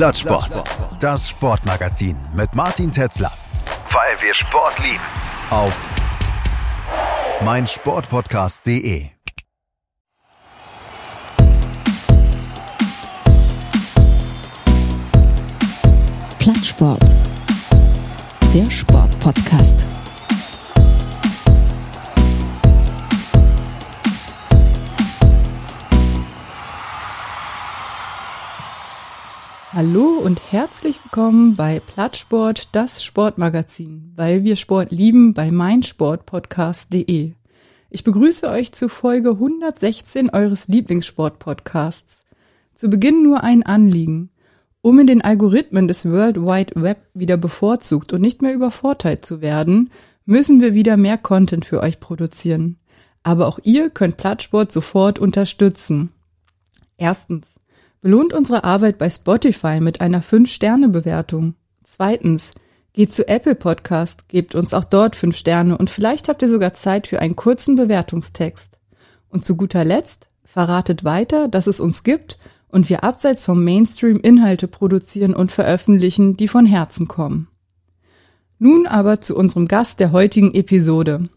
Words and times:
Plattsport. 0.00 0.64
Das 0.98 1.28
Sportmagazin 1.28 2.16
mit 2.32 2.54
Martin 2.54 2.90
Tetzler. 2.90 3.30
Weil 3.90 4.18
wir 4.22 4.32
Sport 4.32 4.78
lieben. 4.78 4.98
Auf 5.50 5.76
meinsportpodcast.de. 7.44 9.10
Plattsport. 16.38 17.04
Der 18.54 18.70
Sportpodcast. 18.70 19.89
Hallo 29.72 30.18
und 30.18 30.40
herzlich 30.50 30.98
willkommen 31.04 31.54
bei 31.54 31.78
Plattsport, 31.78 32.70
das 32.72 33.04
Sportmagazin, 33.04 34.12
weil 34.16 34.42
wir 34.42 34.56
Sport 34.56 34.90
lieben 34.90 35.32
bei 35.32 35.52
meinsportpodcast.de. 35.52 37.34
Ich 37.88 38.02
begrüße 38.02 38.50
euch 38.50 38.72
zu 38.72 38.88
Folge 38.88 39.30
116 39.30 40.30
eures 40.30 40.66
Lieblingssportpodcasts. 40.66 42.24
Zu 42.74 42.90
Beginn 42.90 43.22
nur 43.22 43.44
ein 43.44 43.62
Anliegen. 43.62 44.30
Um 44.82 44.98
in 44.98 45.06
den 45.06 45.22
Algorithmen 45.22 45.86
des 45.86 46.04
World 46.04 46.38
Wide 46.38 46.72
Web 46.74 47.06
wieder 47.14 47.36
bevorzugt 47.36 48.12
und 48.12 48.22
nicht 48.22 48.42
mehr 48.42 48.54
übervorteilt 48.54 49.24
zu 49.24 49.40
werden, 49.40 49.92
müssen 50.24 50.60
wir 50.60 50.74
wieder 50.74 50.96
mehr 50.96 51.16
Content 51.16 51.64
für 51.64 51.80
euch 51.80 52.00
produzieren. 52.00 52.80
Aber 53.22 53.46
auch 53.46 53.60
ihr 53.62 53.90
könnt 53.90 54.16
Plattsport 54.16 54.72
sofort 54.72 55.20
unterstützen. 55.20 56.10
Erstens 56.96 57.59
Belohnt 58.02 58.32
unsere 58.32 58.64
Arbeit 58.64 58.96
bei 58.96 59.10
Spotify 59.10 59.78
mit 59.78 60.00
einer 60.00 60.22
5-Sterne-Bewertung. 60.22 61.54
Zweitens, 61.84 62.52
geht 62.94 63.12
zu 63.12 63.28
Apple 63.28 63.54
Podcast, 63.54 64.26
gebt 64.26 64.54
uns 64.54 64.72
auch 64.72 64.86
dort 64.86 65.16
5 65.16 65.36
Sterne 65.36 65.76
und 65.76 65.90
vielleicht 65.90 66.28
habt 66.28 66.40
ihr 66.40 66.48
sogar 66.48 66.72
Zeit 66.72 67.08
für 67.08 67.18
einen 67.20 67.36
kurzen 67.36 67.76
Bewertungstext. 67.76 68.78
Und 69.28 69.44
zu 69.44 69.54
guter 69.54 69.84
Letzt, 69.84 70.30
verratet 70.44 71.04
weiter, 71.04 71.48
dass 71.48 71.66
es 71.66 71.78
uns 71.78 72.02
gibt 72.02 72.38
und 72.68 72.88
wir 72.88 73.04
abseits 73.04 73.44
vom 73.44 73.62
Mainstream 73.64 74.18
Inhalte 74.20 74.66
produzieren 74.66 75.34
und 75.34 75.52
veröffentlichen, 75.52 76.38
die 76.38 76.48
von 76.48 76.64
Herzen 76.64 77.06
kommen. 77.06 77.48
Nun 78.58 78.86
aber 78.86 79.20
zu 79.20 79.36
unserem 79.36 79.68
Gast 79.68 80.00
der 80.00 80.10
heutigen 80.10 80.54
Episode. 80.54 81.28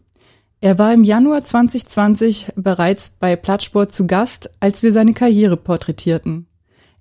Er 0.62 0.78
war 0.78 0.94
im 0.94 1.04
Januar 1.04 1.44
2020 1.44 2.52
bereits 2.56 3.10
bei 3.10 3.36
Plattsport 3.36 3.92
zu 3.92 4.06
Gast, 4.06 4.48
als 4.60 4.82
wir 4.82 4.94
seine 4.94 5.12
Karriere 5.12 5.58
porträtierten. 5.58 6.46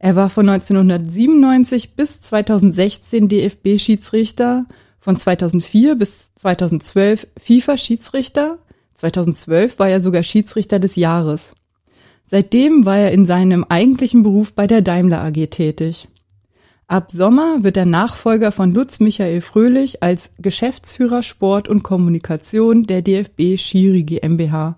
Er 0.03 0.17
war 0.17 0.29
von 0.29 0.49
1997 0.49 1.95
bis 1.95 2.19
2016 2.19 3.29
DFB-Schiedsrichter, 3.29 4.65
von 4.99 5.15
2004 5.15 5.95
bis 5.95 6.27
2012 6.35 7.25
FIFA-Schiedsrichter, 7.41 8.57
2012 8.95 9.79
war 9.79 9.87
er 9.87 10.01
sogar 10.01 10.23
Schiedsrichter 10.23 10.79
des 10.79 10.97
Jahres. 10.97 11.53
Seitdem 12.25 12.85
war 12.85 12.97
er 12.97 13.13
in 13.13 13.25
seinem 13.25 13.63
eigentlichen 13.63 14.23
Beruf 14.23 14.51
bei 14.51 14.67
der 14.67 14.81
Daimler 14.81 15.23
AG 15.23 15.47
tätig. 15.51 16.09
Ab 16.87 17.09
Sommer 17.13 17.63
wird 17.63 17.77
der 17.77 17.85
Nachfolger 17.85 18.51
von 18.51 18.73
Lutz 18.73 18.99
Michael 18.99 19.39
Fröhlich 19.39 20.03
als 20.03 20.31
Geschäftsführer 20.37 21.23
Sport 21.23 21.69
und 21.69 21.81
Kommunikation 21.81 22.87
der 22.87 23.03
DFB 23.03 23.57
Schiri 23.57 24.03
GmbH 24.03 24.77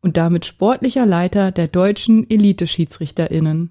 und 0.00 0.16
damit 0.16 0.46
sportlicher 0.46 1.04
Leiter 1.04 1.50
der 1.50 1.68
deutschen 1.68 2.30
Elite-SchiedsrichterInnen. 2.30 3.70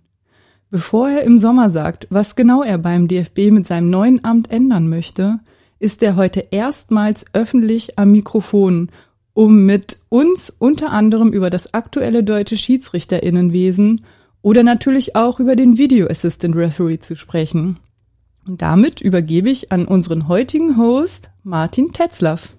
Bevor 0.74 1.10
er 1.10 1.24
im 1.24 1.38
Sommer 1.38 1.70
sagt, 1.70 2.08
was 2.10 2.38
genau 2.38 2.64
er 2.64 2.78
beim 2.78 3.10
DFB 3.10 3.52
mit 3.52 3.68
seinem 3.68 3.90
neuen 3.90 4.24
Amt 4.24 4.50
ändern 4.50 4.88
möchte, 4.88 5.42
ist 5.80 6.02
er 6.02 6.16
heute 6.16 6.48
erstmals 6.52 7.26
öffentlich 7.34 8.00
am 8.00 8.12
Mikrofon, 8.12 8.90
um 9.34 9.66
mit 9.66 10.00
uns 10.08 10.50
unter 10.50 10.92
anderem 10.92 11.34
über 11.34 11.50
das 11.50 11.74
aktuelle 11.74 12.24
deutsche 12.24 12.56
Schiedsrichterinnenwesen 12.56 14.06
oder 14.42 14.64
natürlich 14.64 15.14
auch 15.18 15.42
über 15.42 15.58
den 15.58 15.78
Video 15.78 16.08
Assistant 16.08 16.56
Referee 16.56 17.00
zu 17.00 17.18
sprechen. 17.18 17.78
Und 18.48 18.62
damit 18.62 19.02
übergebe 19.02 19.50
ich 19.50 19.74
an 19.74 19.86
unseren 19.86 20.30
heutigen 20.30 20.78
Host 20.78 21.32
Martin 21.44 21.92
Tetzlaff. 21.92 22.56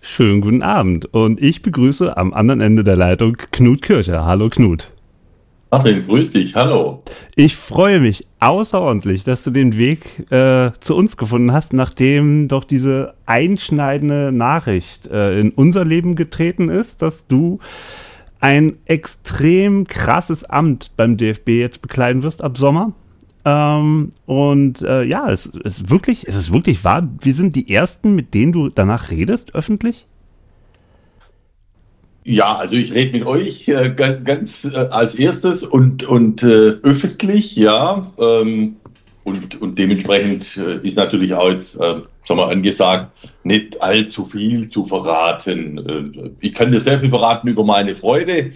Schönen 0.00 0.40
guten 0.40 0.62
Abend 0.62 1.06
und 1.06 1.42
ich 1.42 1.62
begrüße 1.62 2.16
am 2.16 2.32
anderen 2.32 2.60
Ende 2.60 2.84
der 2.84 2.96
Leitung 2.96 3.36
Knut 3.50 3.82
Kircher. 3.82 4.24
Hallo 4.24 4.48
Knut. 4.50 4.92
Martin, 5.72 6.04
grüß 6.04 6.32
dich, 6.32 6.56
hallo. 6.56 7.00
Ich 7.36 7.54
freue 7.54 8.00
mich 8.00 8.26
außerordentlich, 8.40 9.22
dass 9.22 9.44
du 9.44 9.52
den 9.52 9.76
Weg 9.76 10.28
äh, 10.32 10.72
zu 10.80 10.96
uns 10.96 11.16
gefunden 11.16 11.52
hast, 11.52 11.72
nachdem 11.72 12.48
doch 12.48 12.64
diese 12.64 13.14
einschneidende 13.24 14.32
Nachricht 14.32 15.06
äh, 15.06 15.38
in 15.38 15.50
unser 15.50 15.84
Leben 15.84 16.16
getreten 16.16 16.70
ist, 16.70 17.02
dass 17.02 17.28
du 17.28 17.60
ein 18.40 18.78
extrem 18.86 19.86
krasses 19.86 20.42
Amt 20.42 20.90
beim 20.96 21.16
DFB 21.16 21.50
jetzt 21.50 21.82
bekleiden 21.82 22.24
wirst 22.24 22.42
ab 22.42 22.58
Sommer. 22.58 22.92
Ähm, 23.44 24.10
und 24.26 24.82
äh, 24.82 25.04
ja, 25.04 25.30
es 25.30 25.46
ist 25.46 25.88
wirklich, 25.88 26.26
es 26.26 26.34
ist 26.34 26.52
wirklich 26.52 26.82
wahr. 26.82 27.08
Wir 27.20 27.32
sind 27.32 27.54
die 27.54 27.72
ersten, 27.72 28.16
mit 28.16 28.34
denen 28.34 28.50
du 28.50 28.70
danach 28.70 29.12
redest, 29.12 29.54
öffentlich? 29.54 30.08
Ja, 32.30 32.54
also 32.54 32.76
ich 32.76 32.92
rede 32.92 33.10
mit 33.10 33.26
euch 33.26 33.66
äh, 33.66 33.90
ganz, 33.90 34.24
ganz 34.24 34.64
äh, 34.64 34.76
als 34.76 35.16
erstes 35.16 35.64
und, 35.64 36.04
und 36.04 36.44
äh, 36.44 36.76
öffentlich, 36.84 37.56
ja. 37.56 38.06
Ähm, 38.20 38.76
und, 39.24 39.60
und 39.60 39.76
dementsprechend 39.76 40.56
äh, 40.56 40.78
ist 40.86 40.96
natürlich 40.96 41.34
auch 41.34 41.50
jetzt, 41.50 41.74
äh, 41.74 41.78
sagen 41.78 42.38
wir, 42.38 42.46
angesagt, 42.46 43.10
nicht 43.42 43.82
allzu 43.82 44.24
viel 44.24 44.70
zu 44.70 44.84
verraten. 44.84 45.78
Äh, 46.14 46.30
ich 46.38 46.54
kann 46.54 46.70
dir 46.70 46.80
sehr 46.80 47.00
viel 47.00 47.10
verraten 47.10 47.48
über 47.48 47.64
meine 47.64 47.96
Freude, 47.96 48.52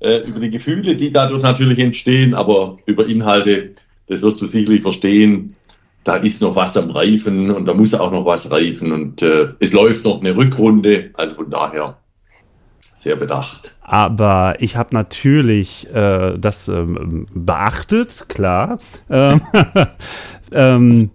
über 0.00 0.40
die 0.40 0.50
Gefühle, 0.50 0.96
die 0.96 1.10
dadurch 1.10 1.42
natürlich 1.42 1.78
entstehen, 1.78 2.34
aber 2.34 2.76
über 2.84 3.06
Inhalte, 3.06 3.70
das 4.06 4.20
wirst 4.20 4.38
du 4.42 4.46
sicherlich 4.46 4.82
verstehen. 4.82 5.56
Da 6.02 6.16
ist 6.16 6.42
noch 6.42 6.56
was 6.56 6.76
am 6.76 6.90
Reifen 6.90 7.50
und 7.50 7.64
da 7.64 7.72
muss 7.72 7.94
auch 7.94 8.12
noch 8.12 8.26
was 8.26 8.50
reifen 8.50 8.92
und 8.92 9.22
es 9.22 9.72
läuft 9.72 10.04
noch 10.04 10.20
eine 10.20 10.36
Rückrunde, 10.36 11.10
also 11.14 11.36
von 11.36 11.48
daher 11.48 11.96
sehr 13.04 13.16
bedacht. 13.16 13.72
Aber 13.82 14.56
ich 14.60 14.76
habe 14.76 14.94
natürlich 14.94 15.86
äh, 15.94 16.38
das 16.38 16.68
ähm, 16.68 17.26
beachtet, 17.34 18.26
klar. 18.28 18.78
Ähm, 19.10 19.42
ähm, 20.52 21.10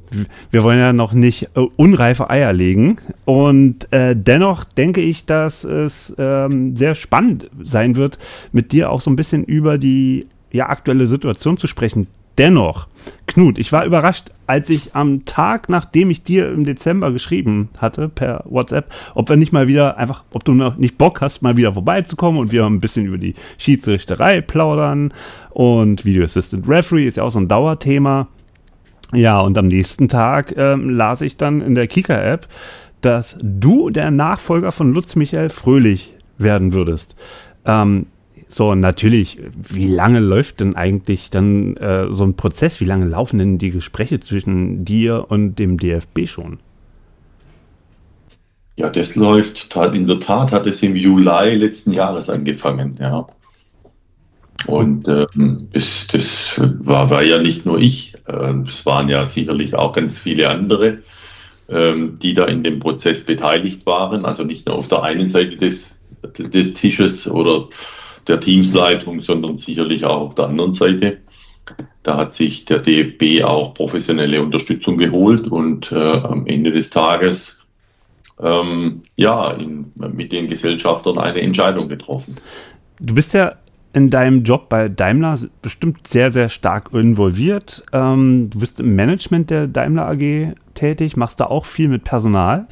wir 0.52 0.64
wollen 0.64 0.78
ja 0.78 0.94
noch 0.94 1.12
nicht 1.12 1.50
äh, 1.56 1.66
unreife 1.76 2.30
Eier 2.30 2.54
legen. 2.54 2.98
Und 3.26 3.92
äh, 3.92 4.16
dennoch 4.16 4.64
denke 4.64 5.02
ich, 5.02 5.26
dass 5.26 5.64
es 5.64 6.14
ähm, 6.20 6.78
sehr 6.78 6.94
spannend 6.94 7.50
sein 7.64 7.96
wird, 7.96 8.20
mit 8.52 8.72
dir 8.72 8.92
auch 8.92 9.02
so 9.02 9.10
ein 9.10 9.16
bisschen 9.16 9.44
über 9.44 9.80
die 9.80 10.28
ja, 10.52 10.70
aktuelle 10.70 11.08
Situation 11.08 11.58
zu 11.58 11.66
sprechen. 11.66 12.08
Dennoch, 12.40 12.88
Knut, 13.28 13.60
ich 13.60 13.74
war 13.74 13.84
überrascht, 13.84 14.32
als 14.48 14.70
ich 14.70 14.96
am 14.96 15.26
Tag, 15.26 15.68
nachdem 15.68 16.10
ich 16.10 16.24
dir 16.24 16.50
im 16.50 16.64
Dezember 16.64 17.12
geschrieben 17.12 17.68
hatte 17.78 18.08
per 18.08 18.46
WhatsApp, 18.46 18.94
ob 19.14 19.28
wir 19.28 19.36
nicht 19.36 19.52
mal 19.52 19.68
wieder 19.68 19.98
einfach, 19.98 20.24
ob 20.32 20.46
du 20.46 20.54
noch 20.54 20.78
nicht 20.78 20.98
Bock 20.98 21.20
hast, 21.20 21.42
mal 21.42 21.58
wieder 21.58 21.74
vorbeizukommen 21.74 22.40
und 22.40 22.54
wir 22.54 22.66
ein 22.66 22.80
bisschen 22.80 23.06
über 23.06 23.18
die 23.18 23.36
Schiedsrichterei 23.58 24.40
plaudern 24.40 25.14
und 25.50 26.06
Video 26.06 26.24
Assistant 26.24 26.66
Referee 26.70 27.08
ist 27.08 27.18
ja 27.18 27.24
auch 27.24 27.30
so 27.30 27.40
ein 27.40 27.50
Dauerthema. 27.50 28.30
Ja, 29.12 29.42
und 29.42 29.58
am 29.58 29.68
nächsten 29.68 30.08
Tag 30.08 30.54
ähm, 30.56 30.90
las 30.90 31.20
ich 31.20 31.36
dann 31.36 31.60
in 31.60 31.76
der 31.76 31.88
Kika-App, 31.88 32.48
dass 33.02 33.38
du 33.42 33.90
der 33.90 34.12
Nachfolger 34.12 34.72
von 34.72 34.94
Lutz 34.94 35.18
Michael 35.18 35.50
Fröhlich 35.50 36.14
werden 36.38 36.72
würdest. 36.72 37.18
Ähm, 37.66 38.06
so, 38.52 38.74
natürlich, 38.74 39.38
wie 39.56 39.88
lange 39.88 40.20
läuft 40.20 40.60
denn 40.60 40.76
eigentlich 40.76 41.30
dann 41.30 41.78
äh, 41.78 42.12
so 42.12 42.24
ein 42.24 42.36
Prozess? 42.36 42.82
Wie 42.82 42.86
lange 42.86 43.06
laufen 43.06 43.38
denn 43.38 43.60
die 43.60 43.70
Gespräche 43.70 44.20
zwischen 44.20 44.84
dir 44.86 45.28
und 45.30 45.60
dem 45.60 45.78
DFB 45.78 46.26
schon? 46.26 46.58
Ja, 48.76 48.90
das 48.90 49.16
läuft, 49.16 49.76
in 49.94 50.08
der 50.08 50.20
Tat 50.20 50.52
hat 50.52 50.66
es 50.66 50.82
im 50.82 50.96
Juli 50.96 51.54
letzten 51.56 51.94
Jahres 51.94 52.28
angefangen, 52.28 52.98
ja. 53.00 53.28
Und 54.66 55.08
ähm, 55.08 55.68
das, 55.72 56.08
das 56.12 56.60
war, 56.80 57.12
war 57.12 57.22
ja 57.22 57.38
nicht 57.38 57.68
nur 57.68 57.78
ich, 57.78 58.16
äh, 58.26 58.54
es 58.68 58.84
waren 58.84 59.10
ja 59.10 59.28
sicherlich 59.28 59.76
auch 59.76 59.94
ganz 59.94 60.18
viele 60.18 60.50
andere, 60.50 61.00
ähm, 61.70 62.18
die 62.20 62.34
da 62.34 62.46
in 62.46 62.64
dem 62.64 62.80
Prozess 62.80 63.24
beteiligt 63.24 63.86
waren. 63.86 64.26
Also 64.26 64.44
nicht 64.44 64.66
nur 64.66 64.76
auf 64.76 64.88
der 64.88 65.04
einen 65.04 65.30
Seite 65.30 65.56
des, 65.56 66.00
des 66.40 66.74
Tisches 66.74 67.30
oder 67.30 67.68
der 68.30 68.40
Teamsleitung, 68.40 69.22
sondern 69.22 69.58
sicherlich 69.58 70.06
auch 70.06 70.22
auf 70.22 70.36
der 70.36 70.46
anderen 70.46 70.74
Seite. 70.74 71.18
Da 72.04 72.18
hat 72.18 72.34
sich 72.34 72.66
der 72.66 72.80
DFB 72.80 73.44
auch 73.44 73.74
professionelle 73.74 74.42
Unterstützung 74.42 74.98
geholt 74.98 75.48
und 75.48 75.92
äh, 75.92 75.96
am 75.96 76.48
Ende 76.48 76.72
des 76.72 76.90
Tages 76.90 77.60
ähm, 78.42 79.02
ja 79.16 79.52
in, 79.52 79.92
mit 79.96 80.32
den 80.32 80.48
Gesellschaftern 80.48 81.20
eine 81.20 81.42
Entscheidung 81.42 81.90
getroffen. 81.90 82.36
Du 83.00 83.14
bist 83.14 83.34
ja 83.34 83.56
in 83.94 84.10
deinem 84.10 84.44
Job 84.44 84.70
bei 84.70 84.88
Daimler 84.88 85.38
bestimmt 85.62 86.08
sehr, 86.08 86.32
sehr 86.32 86.50
stark 86.50 86.94
involviert. 86.94 87.84
Ähm, 87.92 88.50
du 88.50 88.60
bist 88.60 88.80
im 88.80 88.96
Management 88.96 89.50
der 89.50 89.68
Daimler 89.68 90.08
AG 90.08 90.54
tätig, 90.76 91.18
machst 91.18 91.40
da 91.40 91.46
auch 91.46 91.66
viel 91.66 91.88
mit 91.88 92.04
Personal. 92.04 92.68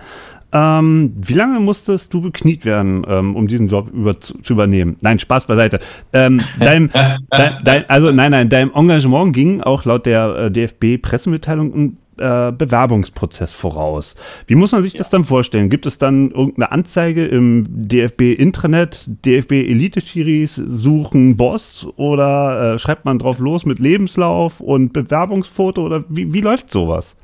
Ähm, 0.53 1.13
wie 1.17 1.33
lange 1.33 1.59
musstest 1.59 2.13
du 2.13 2.21
bekniet 2.21 2.63
werden, 2.63 3.05
ähm, 3.07 3.35
um 3.35 3.47
diesen 3.47 3.67
Job 3.67 3.89
über, 3.93 4.19
zu, 4.19 4.37
zu, 4.41 4.53
übernehmen? 4.53 4.95
Nein, 5.01 5.19
Spaß 5.19 5.45
beiseite. 5.45 5.79
Ähm, 6.13 6.41
dein, 6.59 6.89
dein, 7.29 7.57
dein, 7.63 7.89
also 7.89 8.11
nein, 8.11 8.31
nein, 8.31 8.49
dein 8.49 8.73
Engagement 8.73 9.33
ging 9.33 9.61
auch 9.61 9.83
laut 9.83 10.05
der 10.05 10.35
äh, 10.35 10.51
DFB-Pressemitteilung 10.51 11.73
ein 11.73 11.97
äh, 12.17 12.51
Bewerbungsprozess 12.51 13.51
voraus. 13.51 14.15
Wie 14.47 14.55
muss 14.55 14.71
man 14.71 14.83
sich 14.83 14.93
ja. 14.93 14.99
das 14.99 15.09
dann 15.09 15.25
vorstellen? 15.25 15.69
Gibt 15.69 15.85
es 15.85 15.97
dann 15.97 16.31
irgendeine 16.31 16.71
Anzeige 16.71 17.25
im 17.25 17.65
DFB-Intranet, 17.67 19.05
DFB-Elite-Schiris 19.25 20.55
suchen 20.55 21.35
Boss 21.35 21.87
oder 21.97 22.75
äh, 22.75 22.79
schreibt 22.79 23.05
man 23.05 23.19
drauf 23.19 23.39
los 23.39 23.65
mit 23.65 23.79
Lebenslauf 23.79 24.61
und 24.61 24.93
Bewerbungsfoto 24.93 25.85
oder 25.85 26.05
wie, 26.09 26.33
wie 26.33 26.41
läuft 26.41 26.71
sowas? 26.71 27.17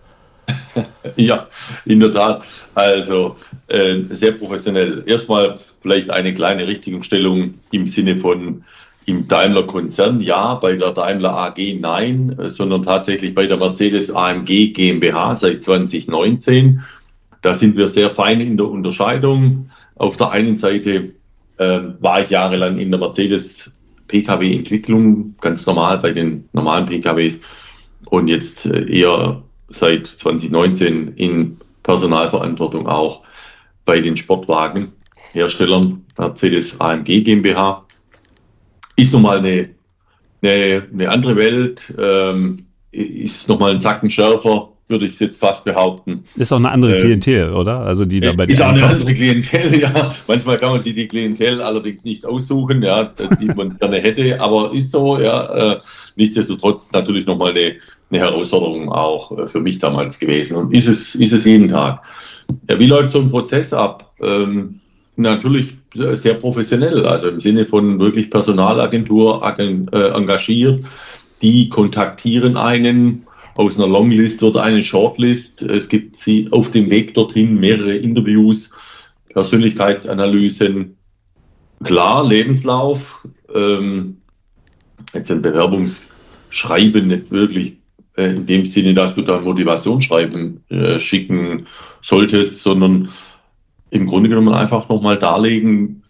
ja, 1.16 1.48
in 1.86 2.00
der 2.00 2.12
Tat. 2.12 2.44
Also 2.76 3.38
äh, 3.68 4.02
sehr 4.10 4.34
professionell. 4.34 5.04
Erstmal 5.06 5.60
vielleicht 5.82 6.10
eine 6.10 6.34
kleine 6.34 6.68
Richtigungsstellung 6.68 7.56
im 7.72 7.88
Sinne 7.88 8.18
von 8.18 8.64
im 9.06 9.28
Daimler-Konzern 9.28 10.22
ja, 10.22 10.56
bei 10.56 10.76
der 10.76 10.92
Daimler 10.92 11.34
AG 11.34 11.58
nein, 11.80 12.38
sondern 12.46 12.84
tatsächlich 12.84 13.36
bei 13.36 13.48
der 13.48 13.58
Mercedes 13.58 14.10
AMG 14.10 14.72
GmbH 14.74 15.36
seit 15.36 15.64
2019. 15.64 16.82
Da 17.42 17.54
sind 17.54 17.76
wir 17.76 17.90
sehr 17.90 18.12
fein 18.12 18.40
in 18.40 18.56
der 18.56 18.68
Unterscheidung. 18.68 19.70
Auf 19.96 20.16
der 20.16 20.32
einen 20.32 20.56
Seite 20.56 21.12
äh, 21.58 21.80
war 22.00 22.22
ich 22.22 22.30
jahrelang 22.30 22.78
in 22.80 22.92
der 22.92 23.00
Mercedes 23.00 23.76
Pkw-Entwicklung, 24.08 25.36
ganz 25.42 25.66
normal 25.66 25.98
bei 25.98 26.12
den 26.12 26.48
normalen 26.54 26.86
Pkws 26.86 27.42
und 28.06 28.28
jetzt 28.28 28.66
äh, 28.66 28.86
eher 28.90 29.42
seit 29.76 30.08
2019 30.08 31.16
in 31.16 31.58
Personalverantwortung 31.84 32.88
auch 32.88 33.22
bei 33.86 34.00
den 34.00 34.18
Sportwagenherstellern 34.18 36.06
Mercedes 36.18 36.80
AMG 36.80 37.24
GmbH. 37.24 37.86
Ist 38.96 39.14
nochmal 39.14 39.40
eine, 39.40 39.70
eine, 40.42 40.84
eine 40.92 41.10
andere 41.10 41.36
Welt, 41.36 41.82
ähm, 41.98 42.66
ist 42.92 43.50
nochmal 43.50 43.72
ein 43.72 43.82
Zacken 43.82 44.10
schärfer, 44.10 44.70
würde 44.88 45.06
ich 45.06 45.20
jetzt 45.20 45.40
fast 45.40 45.66
behaupten. 45.66 46.26
Ist 46.36 46.52
auch 46.52 46.58
eine 46.58 46.72
andere 46.72 46.94
ähm, 46.94 47.00
Klientel, 47.00 47.50
ähm, 47.50 47.56
oder? 47.56 47.80
Also 47.80 48.06
die 48.06 48.20
da 48.20 48.34
bei 48.34 48.46
Ist 48.46 48.62
auch 48.62 48.70
eine 48.70 48.86
andere 48.86 49.14
Klientel, 49.14 49.80
ja. 49.82 50.16
Manchmal 50.28 50.58
kann 50.60 50.74
man 50.74 50.84
die, 50.84 50.94
die 50.94 51.08
Klientel 51.08 51.62
allerdings 51.62 52.04
nicht 52.04 52.26
aussuchen, 52.26 52.84
ja, 52.84 53.12
die 53.40 53.48
man 53.48 53.78
gerne 53.80 54.00
hätte, 54.00 54.40
aber 54.40 54.72
ist 54.74 54.92
so, 54.92 55.20
ja. 55.20 55.74
Äh, 55.74 55.80
nichtsdestotrotz 56.16 56.92
natürlich 56.92 57.26
nochmal 57.26 57.52
eine, 57.52 57.76
eine 58.10 58.20
Herausforderung 58.20 58.92
auch 58.92 59.38
äh, 59.38 59.48
für 59.48 59.60
mich 59.60 59.80
damals 59.80 60.20
gewesen 60.20 60.56
und 60.56 60.74
ist 60.74 60.88
es, 60.88 61.16
ist 61.16 61.34
es 61.34 61.46
jeden 61.46 61.70
Tag. 61.70 62.04
Ja, 62.70 62.80
wie 62.80 62.88
läuft 62.88 63.12
so 63.12 63.20
ein 63.20 63.30
Prozess 63.30 63.74
ab? 63.74 64.14
Ähm, 64.22 64.80
natürlich 65.16 65.76
sehr 65.94 66.36
professionell, 66.36 67.06
also 67.06 67.28
im 67.28 67.42
Sinne 67.42 67.66
von 67.66 68.00
wirklich 68.00 68.30
Personalagentur 68.30 69.44
äh, 69.58 70.10
engagiert. 70.10 70.86
Die 71.42 71.70
kontaktieren 71.70 72.58
einen. 72.58 73.28
Aus 73.56 73.78
einer 73.78 73.88
Longlist 73.88 74.42
wird 74.42 74.58
eine 74.58 74.84
Shortlist. 74.84 75.62
Es 75.62 75.88
gibt 75.88 76.18
sie 76.18 76.48
auf 76.52 76.72
dem 76.72 76.90
Weg 76.90 77.14
dorthin 77.14 77.60
mehrere 77.60 77.96
Interviews, 77.96 78.72
Persönlichkeitsanalysen. 79.30 80.98
Klar, 81.84 82.28
Lebenslauf. 82.28 83.28
Ähm, 83.54 84.18
jetzt 85.14 85.32
ein 85.32 85.42
Bewerbungsschreiben 85.42 87.08
nicht 87.08 87.32
wirklich 87.32 87.78
äh, 88.18 88.32
in 88.32 88.46
dem 88.46 88.66
Sinne, 88.66 88.94
dass 88.94 89.16
du 89.16 89.22
da 89.22 89.38
ein 89.38 89.44
Motivationsschreiben 89.44 90.64
äh, 90.70 91.00
schicken 91.00 91.68
solltest, 92.02 92.62
sondern 92.62 93.10
im 93.90 94.08
Grunde 94.08 94.30
genommen 94.30 94.54
einfach 94.54 94.90
nochmal 94.90 95.18
darlegen, 95.18 96.04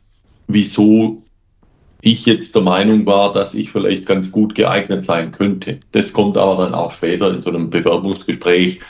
wieso 0.48 1.24
ich 2.02 2.26
jetzt 2.26 2.54
der 2.54 2.62
Meinung 2.62 3.06
war, 3.06 3.32
dass 3.32 3.54
ich 3.54 3.72
vielleicht 3.72 4.06
ganz 4.06 4.32
gut 4.32 4.56
geeignet 4.56 5.06
sein 5.06 5.32
könnte. 5.32 5.80
Das 5.94 6.12
kommt 6.12 6.38
aber 6.38 6.58
dann 6.58 6.74
auch 6.74 6.92
später 6.92 7.34
in 7.34 7.42
so 7.42 7.50
einem 7.50 7.70
Bewerbungsgespräch, 7.70 8.82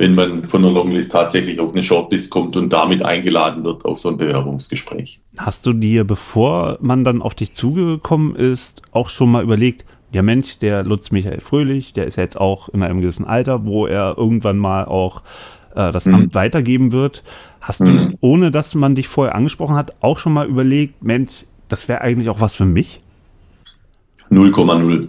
wenn 0.00 0.14
man 0.14 0.44
von 0.44 0.62
der 0.62 0.70
Longlist 0.70 1.12
tatsächlich 1.12 1.60
auf 1.60 1.72
eine 1.72 1.82
Shortlist 1.82 2.30
kommt 2.30 2.56
und 2.56 2.72
damit 2.72 3.04
eingeladen 3.04 3.64
wird 3.64 3.84
auf 3.84 4.00
so 4.00 4.08
ein 4.08 4.16
Bewerbungsgespräch. 4.16 5.20
Hast 5.36 5.66
du 5.66 5.74
dir, 5.74 6.04
bevor 6.04 6.78
man 6.80 7.04
dann 7.04 7.20
auf 7.20 7.34
dich 7.34 7.52
zugekommen 7.52 8.34
ist, 8.34 8.80
auch 8.92 9.10
schon 9.10 9.30
mal 9.30 9.42
überlegt, 9.42 9.84
der 10.14 10.22
Mensch, 10.22 10.58
der 10.58 10.84
Lutz 10.84 11.10
Michael 11.10 11.40
Fröhlich, 11.40 11.92
der 11.92 12.06
ist 12.06 12.16
ja 12.16 12.22
jetzt 12.22 12.40
auch 12.40 12.70
in 12.70 12.82
einem 12.82 13.02
gewissen 13.02 13.26
Alter, 13.26 13.66
wo 13.66 13.86
er 13.86 14.14
irgendwann 14.16 14.56
mal 14.56 14.86
auch 14.86 15.20
äh, 15.74 15.92
das 15.92 16.06
mhm. 16.06 16.14
Amt 16.14 16.34
weitergeben 16.34 16.92
wird. 16.92 17.22
Hast 17.60 17.82
mhm. 17.82 17.96
du, 18.12 18.18
ohne 18.22 18.50
dass 18.50 18.74
man 18.74 18.94
dich 18.94 19.06
vorher 19.06 19.34
angesprochen 19.34 19.76
hat, 19.76 19.92
auch 20.00 20.18
schon 20.18 20.32
mal 20.32 20.48
überlegt, 20.48 21.04
Mensch, 21.04 21.44
das 21.68 21.88
wäre 21.88 22.00
eigentlich 22.00 22.30
auch 22.30 22.40
was 22.40 22.54
für 22.54 22.64
mich? 22.64 23.02
0,0. 24.30 25.08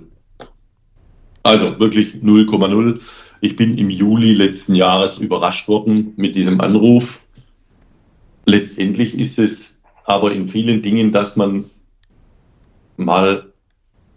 Also 1.43 1.79
wirklich 1.79 2.15
0,0. 2.15 2.99
Ich 3.43 3.55
bin 3.55 3.75
im 3.79 3.89
Juli 3.89 4.33
letzten 4.33 4.75
Jahres 4.75 5.17
überrascht 5.17 5.67
worden 5.67 6.13
mit 6.15 6.35
diesem 6.35 6.61
Anruf. 6.61 7.25
Letztendlich 8.45 9.17
ist 9.17 9.39
es 9.39 9.81
aber 10.05 10.31
in 10.31 10.47
vielen 10.47 10.83
Dingen, 10.83 11.11
dass 11.11 11.35
man 11.35 11.65
mal 12.97 13.51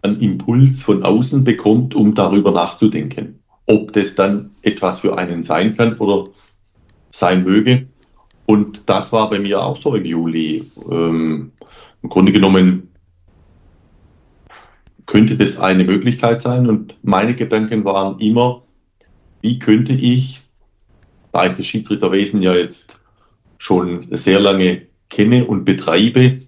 einen 0.02 0.20
Impuls 0.20 0.82
von 0.82 1.02
außen 1.02 1.42
bekommt, 1.42 1.94
um 1.94 2.14
darüber 2.14 2.50
nachzudenken. 2.50 3.40
Ob 3.64 3.94
das 3.94 4.14
dann 4.14 4.50
etwas 4.60 5.00
für 5.00 5.16
einen 5.16 5.42
sein 5.42 5.74
kann 5.74 5.96
oder 5.96 6.28
sein 7.10 7.44
möge. 7.44 7.88
Und 8.44 8.82
das 8.84 9.10
war 9.10 9.30
bei 9.30 9.38
mir 9.38 9.62
auch 9.62 9.78
so 9.78 9.94
im 9.94 10.04
Juli. 10.04 10.70
Ähm, 10.90 11.52
Im 12.02 12.08
Grunde 12.10 12.32
genommen 12.32 12.90
könnte 15.06 15.38
das 15.38 15.58
eine 15.58 15.84
Möglichkeit 15.84 16.42
sein. 16.42 16.68
Und 16.68 16.98
meine 17.02 17.34
Gedanken 17.34 17.86
waren 17.86 18.20
immer, 18.20 18.63
wie 19.44 19.58
könnte 19.58 19.92
ich, 19.92 20.40
da 21.30 21.44
ich 21.44 21.52
das 21.52 21.66
Schiedsrichterwesen 21.66 22.40
ja 22.40 22.54
jetzt 22.54 22.98
schon 23.58 24.08
sehr 24.12 24.40
lange 24.40 24.86
kenne 25.10 25.44
und 25.44 25.66
betreibe, 25.66 26.40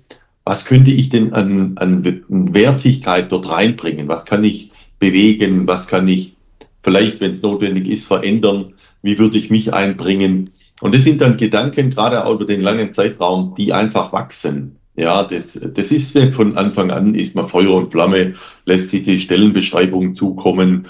was 0.44 0.64
könnte 0.64 0.90
ich 0.90 1.10
denn 1.10 1.34
an, 1.34 1.76
an 1.76 2.24
Wertigkeit 2.54 3.30
dort 3.30 3.50
reinbringen? 3.50 4.08
Was 4.08 4.24
kann 4.24 4.44
ich 4.44 4.70
bewegen? 4.98 5.66
Was 5.66 5.88
kann 5.88 6.08
ich 6.08 6.36
vielleicht, 6.82 7.20
wenn 7.20 7.32
es 7.32 7.42
notwendig 7.42 7.86
ist, 7.86 8.06
verändern? 8.06 8.72
Wie 9.02 9.18
würde 9.18 9.36
ich 9.36 9.50
mich 9.50 9.74
einbringen? 9.74 10.50
Und 10.80 10.94
das 10.94 11.04
sind 11.04 11.20
dann 11.20 11.36
Gedanken, 11.36 11.90
gerade 11.90 12.24
auch 12.24 12.36
über 12.36 12.46
den 12.46 12.62
langen 12.62 12.94
Zeitraum, 12.94 13.54
die 13.58 13.74
einfach 13.74 14.14
wachsen. 14.14 14.76
Ja, 14.94 15.24
das, 15.24 15.52
das 15.52 15.90
ist 15.90 16.16
von 16.32 16.56
Anfang 16.56 16.90
an, 16.90 17.14
ist 17.14 17.34
man 17.34 17.46
Feuer 17.46 17.74
und 17.74 17.92
Flamme, 17.92 18.36
lässt 18.64 18.88
sich 18.88 19.02
die 19.02 19.20
Stellenbeschreibung 19.20 20.16
zukommen 20.16 20.86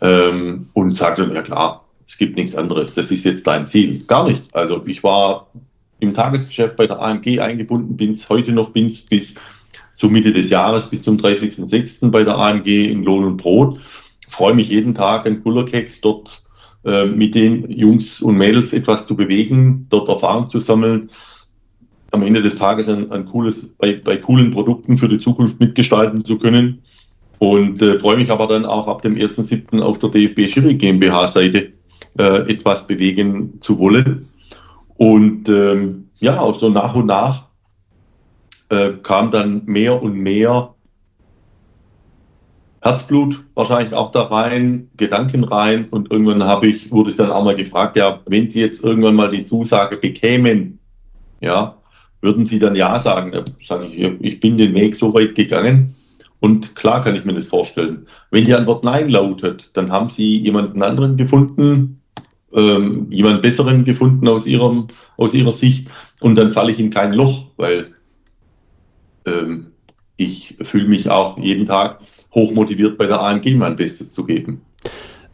ähm, 0.00 0.68
und 0.72 0.96
sagt 0.96 1.18
dann, 1.18 1.34
ja 1.34 1.42
klar, 1.42 1.84
es 2.08 2.18
gibt 2.18 2.36
nichts 2.36 2.54
anderes, 2.54 2.94
das 2.94 3.10
ist 3.10 3.24
jetzt 3.24 3.46
dein 3.46 3.66
Ziel. 3.66 4.04
Gar 4.06 4.28
nicht. 4.28 4.54
Also 4.54 4.82
ich 4.86 5.02
war 5.02 5.48
im 5.98 6.14
Tagesgeschäft 6.14 6.76
bei 6.76 6.86
der 6.86 7.00
AMG 7.00 7.40
eingebunden, 7.40 7.96
bin 7.96 8.18
heute 8.28 8.52
noch 8.52 8.70
bin 8.70 8.94
bis 9.08 9.34
zur 9.96 10.10
Mitte 10.10 10.32
des 10.32 10.50
Jahres, 10.50 10.90
bis 10.90 11.02
zum 11.02 11.16
30.06. 11.16 12.10
bei 12.10 12.22
der 12.22 12.36
AMG 12.36 12.90
in 12.90 13.02
Lohn 13.02 13.24
und 13.24 13.36
Brot. 13.38 13.80
Freue 14.28 14.54
mich 14.54 14.68
jeden 14.68 14.94
Tag 14.94 15.26
an 15.26 15.42
Kullerkeks 15.42 16.00
dort 16.00 16.42
äh, 16.84 17.06
mit 17.06 17.34
den 17.34 17.70
Jungs 17.70 18.20
und 18.20 18.36
Mädels 18.36 18.72
etwas 18.72 19.06
zu 19.06 19.16
bewegen, 19.16 19.86
dort 19.88 20.08
Erfahrung 20.08 20.50
zu 20.50 20.60
sammeln, 20.60 21.10
am 22.12 22.22
Ende 22.22 22.42
des 22.42 22.56
Tages 22.56 22.88
ein, 22.88 23.10
ein 23.10 23.26
cooles, 23.26 23.68
bei, 23.78 23.94
bei 23.94 24.16
coolen 24.18 24.50
Produkten 24.50 24.98
für 24.98 25.08
die 25.08 25.18
Zukunft 25.18 25.60
mitgestalten 25.60 26.24
zu 26.24 26.38
können. 26.38 26.82
Und 27.38 27.82
äh, 27.82 27.98
freue 27.98 28.16
mich 28.16 28.30
aber 28.30 28.46
dann 28.46 28.64
auch 28.64 28.88
ab 28.88 29.02
dem 29.02 29.14
1.7. 29.14 29.80
auf 29.80 29.98
der 29.98 30.10
DFB 30.10 30.48
Schiri 30.48 30.74
GmbH 30.74 31.28
Seite 31.28 31.72
äh, 32.18 32.50
etwas 32.50 32.86
bewegen 32.86 33.58
zu 33.60 33.78
wollen. 33.78 34.28
Und 34.96 35.48
ähm, 35.48 36.08
ja, 36.16 36.40
auch 36.40 36.58
so 36.58 36.70
nach 36.70 36.94
und 36.94 37.06
nach 37.06 37.48
äh, 38.70 38.92
kam 39.02 39.30
dann 39.30 39.62
mehr 39.66 40.02
und 40.02 40.14
mehr 40.14 40.74
Herzblut 42.80 43.42
wahrscheinlich 43.54 43.92
auch 43.94 44.12
da 44.12 44.22
rein, 44.22 44.90
Gedanken 44.96 45.44
rein 45.44 45.88
und 45.90 46.10
irgendwann 46.10 46.44
habe 46.44 46.68
ich, 46.68 46.92
wurde 46.92 47.10
ich 47.10 47.16
dann 47.16 47.32
auch 47.32 47.44
mal 47.44 47.56
gefragt, 47.56 47.96
ja, 47.96 48.20
wenn 48.26 48.48
Sie 48.48 48.60
jetzt 48.60 48.84
irgendwann 48.84 49.16
mal 49.16 49.28
die 49.28 49.44
Zusage 49.44 49.96
bekämen, 49.96 50.78
ja, 51.40 51.76
würden 52.20 52.46
Sie 52.46 52.60
dann 52.60 52.76
ja 52.76 52.98
sagen? 53.00 53.32
Da 53.32 53.44
sage 53.66 53.86
ich, 53.86 54.20
ich 54.20 54.40
bin 54.40 54.56
den 54.56 54.72
Weg 54.74 54.94
so 54.94 55.12
weit 55.12 55.34
gegangen 55.34 55.95
und 56.40 56.74
klar 56.76 57.02
kann 57.02 57.14
ich 57.14 57.24
mir 57.24 57.34
das 57.34 57.48
vorstellen. 57.48 58.06
Wenn 58.30 58.44
die 58.44 58.54
Antwort 58.54 58.84
Nein 58.84 59.08
lautet, 59.08 59.70
dann 59.74 59.90
haben 59.90 60.10
Sie 60.10 60.38
jemanden 60.38 60.82
anderen 60.82 61.16
gefunden, 61.16 62.00
ähm, 62.52 63.06
jemand 63.10 63.42
Besseren 63.42 63.84
gefunden 63.84 64.28
aus, 64.28 64.46
ihrem, 64.46 64.88
aus 65.16 65.34
Ihrer 65.34 65.52
Sicht 65.52 65.88
und 66.20 66.36
dann 66.36 66.52
falle 66.52 66.72
ich 66.72 66.80
in 66.80 66.90
kein 66.90 67.12
Loch, 67.12 67.46
weil 67.56 67.88
ähm, 69.24 69.66
ich 70.16 70.56
fühle 70.62 70.88
mich 70.88 71.10
auch 71.10 71.38
jeden 71.38 71.66
Tag 71.66 72.00
hochmotiviert 72.32 72.98
bei 72.98 73.06
der 73.06 73.20
AMG 73.20 73.56
mein 73.56 73.76
Bestes 73.76 74.12
zu 74.12 74.24
geben. 74.24 74.62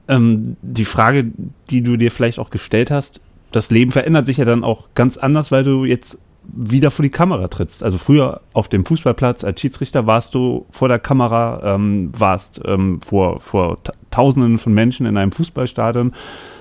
Ähm, 0.09 0.56
die 0.62 0.85
Frage, 0.85 1.30
die 1.71 1.82
du 1.82 1.97
dir 1.97 2.11
vielleicht 2.11 2.38
auch 2.38 2.50
gestellt 2.50 2.90
hast, 2.90 3.21
das 3.52 3.71
Leben 3.71 3.92
verändert 3.92 4.26
sich 4.26 4.38
ja 4.38 4.44
dann 4.44 4.64
auch 4.64 4.88
ganz 4.94 5.16
anders, 5.16 5.52
weil 5.52 5.64
du 5.64 5.85
jetzt 5.85 6.18
wieder 6.44 6.90
vor 6.90 7.02
die 7.02 7.11
Kamera 7.11 7.49
trittst. 7.49 7.82
Also 7.82 7.99
früher 7.99 8.40
auf 8.52 8.68
dem 8.68 8.84
Fußballplatz 8.84 9.44
als 9.44 9.61
Schiedsrichter 9.61 10.06
warst 10.06 10.34
du 10.34 10.66
vor 10.70 10.88
der 10.88 10.99
Kamera, 10.99 11.75
ähm, 11.75 12.11
warst 12.16 12.61
ähm, 12.64 13.00
vor, 13.00 13.40
vor 13.40 13.78
Tausenden 14.11 14.58
von 14.58 14.75
Menschen 14.75 15.06
in 15.06 15.16
einem 15.16 15.32
Fußballstadion. 15.32 16.12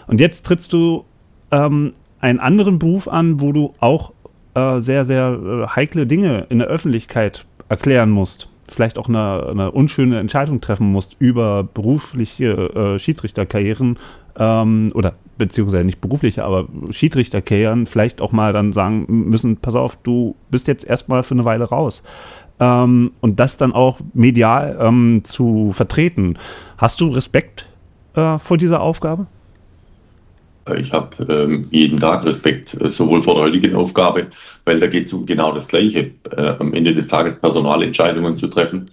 Und 0.07 0.21
jetzt 0.21 0.45
trittst 0.45 0.73
du 0.73 1.05
ähm, 1.51 1.93
einen 2.19 2.39
anderen 2.39 2.79
Beruf 2.79 3.07
an, 3.07 3.41
wo 3.41 3.51
du 3.51 3.73
auch 3.79 4.13
äh, 4.53 4.79
sehr, 4.79 5.05
sehr 5.05 5.39
äh, 5.43 5.67
heikle 5.75 6.07
Dinge 6.07 6.45
in 6.49 6.59
der 6.59 6.67
Öffentlichkeit 6.67 7.45
erklären 7.69 8.11
musst. 8.11 8.49
Vielleicht 8.67 8.97
auch 8.97 9.09
eine, 9.09 9.47
eine 9.49 9.71
unschöne 9.71 10.19
Entscheidung 10.19 10.61
treffen 10.61 10.91
musst 10.91 11.15
über 11.19 11.63
berufliche 11.63 12.95
äh, 12.95 12.99
Schiedsrichterkarrieren 12.99 13.97
ähm, 14.41 14.91
oder 14.95 15.13
beziehungsweise 15.37 15.83
nicht 15.83 16.01
berufliche, 16.01 16.43
aber 16.43 16.67
Schiedsrichterkarrieren 16.89 17.85
vielleicht 17.85 18.21
auch 18.21 18.31
mal 18.31 18.53
dann 18.53 18.73
sagen 18.73 19.05
müssen, 19.07 19.57
pass 19.57 19.75
auf, 19.75 19.97
du 20.01 20.35
bist 20.49 20.67
jetzt 20.67 20.83
erstmal 20.83 21.23
für 21.23 21.35
eine 21.35 21.45
Weile 21.45 21.65
raus. 21.65 22.03
Ähm, 22.59 23.11
und 23.21 23.39
das 23.39 23.57
dann 23.57 23.71
auch 23.71 23.99
medial 24.13 24.77
ähm, 24.81 25.21
zu 25.23 25.73
vertreten. 25.73 26.37
Hast 26.77 27.01
du 27.01 27.07
Respekt 27.07 27.67
äh, 28.15 28.39
vor 28.39 28.57
dieser 28.57 28.81
Aufgabe? 28.81 29.27
Ich 30.77 30.91
habe 30.91 31.23
ähm, 31.27 31.67
jeden 31.71 31.99
Tag 31.99 32.23
Respekt, 32.23 32.79
äh, 32.79 32.91
sowohl 32.91 33.21
vor 33.21 33.35
der 33.35 33.43
heutigen 33.43 33.75
Aufgabe, 33.75 34.27
weil 34.65 34.79
da 34.79 34.87
geht 34.87 35.07
es 35.07 35.13
um 35.13 35.25
genau 35.25 35.51
das 35.51 35.67
Gleiche, 35.67 36.11
äh, 36.35 36.53
am 36.59 36.73
Ende 36.73 36.93
des 36.93 37.07
Tages 37.07 37.39
Personalentscheidungen 37.39 38.35
zu 38.35 38.47
treffen. 38.47 38.89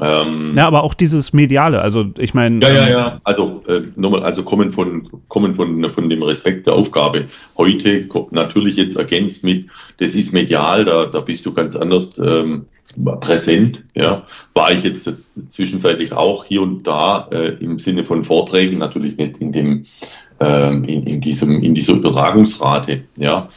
Ähm, 0.00 0.54
ja, 0.56 0.66
aber 0.66 0.82
auch 0.82 0.94
dieses 0.94 1.32
Mediale, 1.32 1.80
also 1.80 2.06
ich 2.18 2.34
meine. 2.34 2.64
Ja, 2.64 2.72
ja, 2.72 2.82
ähm, 2.82 2.88
ja, 2.88 3.20
also 3.24 3.62
äh, 3.68 3.82
nochmal, 3.96 4.22
also 4.22 4.42
kommen 4.42 4.72
von, 4.72 5.08
kommen 5.28 5.54
von, 5.54 5.88
von 5.90 6.08
dem 6.08 6.22
Respekt 6.22 6.66
der 6.66 6.74
Aufgabe. 6.74 7.26
Heute 7.56 8.08
natürlich 8.30 8.76
jetzt 8.76 8.96
ergänzt 8.96 9.44
mit, 9.44 9.66
das 9.98 10.14
ist 10.14 10.32
medial, 10.32 10.84
da, 10.84 11.06
da 11.06 11.20
bist 11.20 11.46
du 11.46 11.52
ganz 11.52 11.76
anders 11.76 12.10
ähm, 12.18 12.66
präsent. 13.20 13.82
Ja, 13.94 14.24
war 14.54 14.72
ich 14.72 14.84
jetzt 14.84 15.12
zwischenzeitlich 15.48 16.12
auch 16.12 16.44
hier 16.44 16.62
und 16.62 16.86
da 16.86 17.28
äh, 17.30 17.54
im 17.60 17.78
Sinne 17.78 18.04
von 18.04 18.24
Vorträgen, 18.24 18.78
natürlich 18.78 19.16
nicht 19.16 19.38
in 19.38 19.52
dem 19.52 19.86
ähm, 20.40 20.84
in, 20.84 21.04
in, 21.04 21.20
diesem, 21.20 21.62
in 21.62 21.74
dieser 21.74 21.94
Übertragungsrate. 21.94 23.04
Ja. 23.16 23.48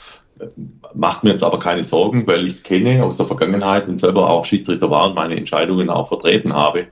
Macht 0.93 1.23
mir 1.23 1.31
jetzt 1.31 1.43
aber 1.43 1.59
keine 1.59 1.83
Sorgen, 1.83 2.25
weil 2.27 2.47
ich 2.47 2.53
es 2.53 2.63
kenne 2.63 3.03
aus 3.03 3.17
der 3.17 3.25
Vergangenheit 3.25 3.87
und 3.87 3.99
selber 3.99 4.29
auch 4.29 4.45
Schiedsrichter 4.45 4.89
war 4.89 5.07
und 5.09 5.15
meine 5.15 5.35
Entscheidungen 5.35 5.89
auch 5.89 6.07
vertreten 6.07 6.53
habe, 6.53 6.87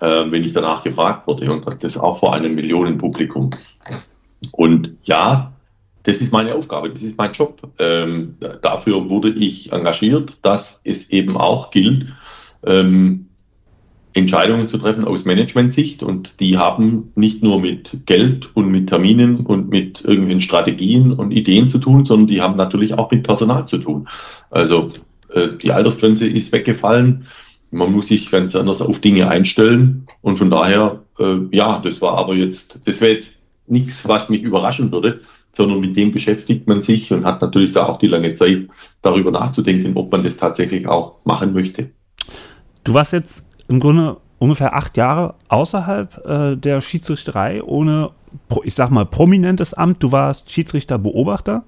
äh, 0.00 0.24
wenn 0.30 0.44
ich 0.44 0.52
danach 0.52 0.82
gefragt 0.82 1.26
wurde 1.26 1.50
und 1.52 1.82
das 1.82 1.96
auch 1.96 2.18
vor 2.18 2.34
einem 2.34 2.54
Millionenpublikum. 2.54 3.50
Und 4.52 4.96
ja, 5.04 5.52
das 6.04 6.20
ist 6.20 6.32
meine 6.32 6.54
Aufgabe, 6.54 6.90
das 6.90 7.02
ist 7.02 7.16
mein 7.16 7.32
Job. 7.32 7.60
Ähm, 7.78 8.36
dafür 8.62 9.08
wurde 9.08 9.30
ich 9.30 9.72
engagiert, 9.72 10.38
dass 10.42 10.80
es 10.84 11.10
eben 11.10 11.36
auch 11.36 11.70
gilt, 11.70 12.06
ähm, 12.64 13.23
Entscheidungen 14.14 14.68
zu 14.68 14.78
treffen 14.78 15.04
aus 15.04 15.24
Management-Sicht 15.24 16.02
und 16.02 16.34
die 16.38 16.56
haben 16.56 17.12
nicht 17.16 17.42
nur 17.42 17.60
mit 17.60 18.06
Geld 18.06 18.48
und 18.54 18.70
mit 18.70 18.88
Terminen 18.88 19.40
und 19.40 19.68
mit 19.68 20.04
irgendwelchen 20.04 20.40
Strategien 20.40 21.12
und 21.12 21.32
Ideen 21.32 21.68
zu 21.68 21.78
tun, 21.78 22.06
sondern 22.06 22.28
die 22.28 22.40
haben 22.40 22.56
natürlich 22.56 22.94
auch 22.94 23.10
mit 23.10 23.24
Personal 23.24 23.66
zu 23.66 23.78
tun. 23.78 24.08
Also 24.50 24.90
äh, 25.30 25.48
die 25.60 25.72
Altersgrenze 25.72 26.28
ist 26.28 26.52
weggefallen, 26.52 27.26
man 27.72 27.90
muss 27.90 28.06
sich 28.06 28.30
ganz 28.30 28.54
anders 28.54 28.80
auf 28.80 29.00
Dinge 29.00 29.28
einstellen 29.28 30.06
und 30.22 30.38
von 30.38 30.48
daher, 30.48 31.02
äh, 31.18 31.38
ja, 31.50 31.80
das 31.80 32.00
war 32.00 32.16
aber 32.16 32.36
jetzt, 32.36 32.78
das 32.84 33.00
wäre 33.00 33.14
jetzt 33.14 33.34
nichts, 33.66 34.06
was 34.06 34.28
mich 34.28 34.42
überraschen 34.42 34.92
würde, 34.92 35.22
sondern 35.52 35.80
mit 35.80 35.96
dem 35.96 36.12
beschäftigt 36.12 36.68
man 36.68 36.84
sich 36.84 37.12
und 37.12 37.24
hat 37.24 37.42
natürlich 37.42 37.72
da 37.72 37.86
auch 37.86 37.98
die 37.98 38.06
lange 38.06 38.34
Zeit, 38.34 38.68
darüber 39.02 39.32
nachzudenken, 39.32 39.96
ob 39.96 40.12
man 40.12 40.22
das 40.22 40.36
tatsächlich 40.36 40.86
auch 40.86 41.16
machen 41.24 41.52
möchte. 41.52 41.90
Du 42.84 42.94
warst 42.94 43.12
jetzt 43.12 43.44
im 43.68 43.80
Grunde 43.80 44.18
ungefähr 44.38 44.74
acht 44.74 44.96
Jahre 44.96 45.34
außerhalb 45.48 46.26
äh, 46.26 46.56
der 46.56 46.80
Schiedsrichterei 46.80 47.62
ohne, 47.62 48.12
ich 48.62 48.74
sag 48.74 48.90
mal, 48.90 49.04
prominentes 49.06 49.74
Amt. 49.74 50.02
Du 50.02 50.10
warst 50.12 50.50
Schiedsrichterbeobachter. 50.50 51.62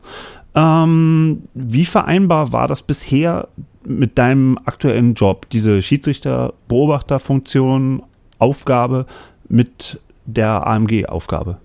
Ähm, 0.55 1.43
wie 1.55 1.85
vereinbar 1.85 2.53
war 2.53 2.69
das 2.69 2.83
bisher 2.83 3.49
mit 3.85 4.17
deinem 4.19 4.59
aktuellen 4.65 5.15
Job, 5.15 5.49
diese 5.51 5.83
Schiedsrichterbeobachterfunktion, 5.83 8.03
Aufgabe 8.39 9.07
mit 9.49 9.99
der 10.27 10.67
AMG-Aufgabe? 10.67 11.59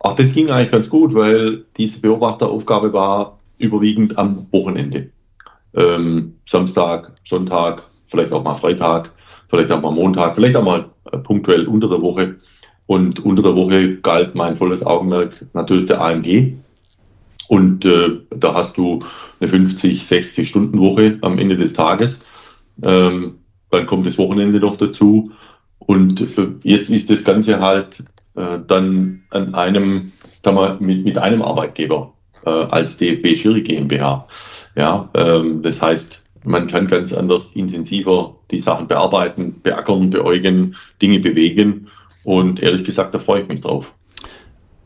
Ach, 0.00 0.16
das 0.16 0.32
ging 0.32 0.50
eigentlich 0.50 0.70
ganz 0.70 0.88
gut, 0.88 1.14
weil 1.14 1.64
diese 1.76 2.00
Beobachteraufgabe 2.00 2.92
war 2.92 3.38
überwiegend 3.58 4.18
am 4.18 4.46
Wochenende. 4.52 5.10
Ähm, 5.74 6.36
Samstag, 6.46 7.12
Sonntag, 7.24 7.84
vielleicht 8.08 8.32
auch 8.32 8.42
mal 8.42 8.54
Freitag, 8.54 9.12
vielleicht 9.48 9.70
auch 9.70 9.80
mal 9.80 9.92
Montag, 9.92 10.34
vielleicht 10.34 10.56
auch 10.56 10.64
mal 10.64 10.86
äh, 11.12 11.18
punktuell 11.18 11.66
unter 11.66 11.88
der 11.88 12.02
Woche. 12.02 12.36
Und 12.86 13.24
unter 13.24 13.42
der 13.42 13.56
Woche 13.56 13.96
galt 13.96 14.34
mein 14.34 14.56
volles 14.56 14.84
Augenmerk 14.84 15.44
natürlich 15.54 15.86
der 15.86 16.00
AMG. 16.00 16.54
Und 17.48 17.84
äh, 17.84 18.10
da 18.30 18.54
hast 18.54 18.76
du 18.76 19.00
eine 19.40 19.48
50, 19.48 20.06
60 20.06 20.48
Stunden 20.48 20.78
Woche 20.80 21.18
am 21.22 21.38
Ende 21.38 21.56
des 21.56 21.72
Tages. 21.72 22.24
Ähm, 22.82 23.38
dann 23.70 23.86
kommt 23.86 24.06
das 24.06 24.18
Wochenende 24.18 24.60
noch 24.60 24.76
dazu. 24.76 25.30
Und 25.78 26.20
äh, 26.20 26.48
jetzt 26.62 26.90
ist 26.90 27.10
das 27.10 27.24
Ganze 27.24 27.60
halt 27.60 28.02
äh, 28.34 28.58
dann 28.66 29.22
an 29.30 29.54
einem, 29.54 30.12
sagen 30.44 30.56
wir, 30.56 30.76
mit, 30.80 31.04
mit 31.04 31.18
einem 31.18 31.42
Arbeitgeber 31.42 32.12
äh, 32.44 32.50
als 32.50 32.96
DFB 32.96 33.36
Schiri 33.36 33.62
GmbH. 33.62 34.26
Ja, 34.76 35.08
ähm, 35.14 35.62
das 35.62 35.80
heißt, 35.80 36.22
man 36.46 36.68
kann 36.68 36.86
ganz 36.86 37.12
anders 37.12 37.50
intensiver 37.54 38.36
die 38.50 38.60
Sachen 38.60 38.86
bearbeiten, 38.86 39.60
beackern, 39.62 40.10
beäugen, 40.10 40.76
Dinge 41.02 41.18
bewegen. 41.18 41.88
Und 42.24 42.62
ehrlich 42.62 42.84
gesagt, 42.84 43.14
da 43.14 43.18
freue 43.18 43.42
ich 43.42 43.48
mich 43.48 43.60
drauf. 43.60 43.92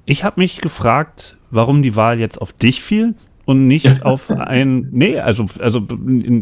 Ich 0.07 0.25
habe 0.25 0.41
mich 0.41 0.61
gefragt, 0.61 1.37
warum 1.51 1.83
die 1.83 1.97
Wahl 1.97 2.19
jetzt 2.19 2.41
auf 2.41 2.53
dich 2.53 2.83
fiel 2.83 3.15
und 3.51 3.67
nicht 3.67 4.05
auf 4.05 4.31
ein, 4.31 4.87
nee, 4.93 5.19
also, 5.19 5.47
also 5.59 5.83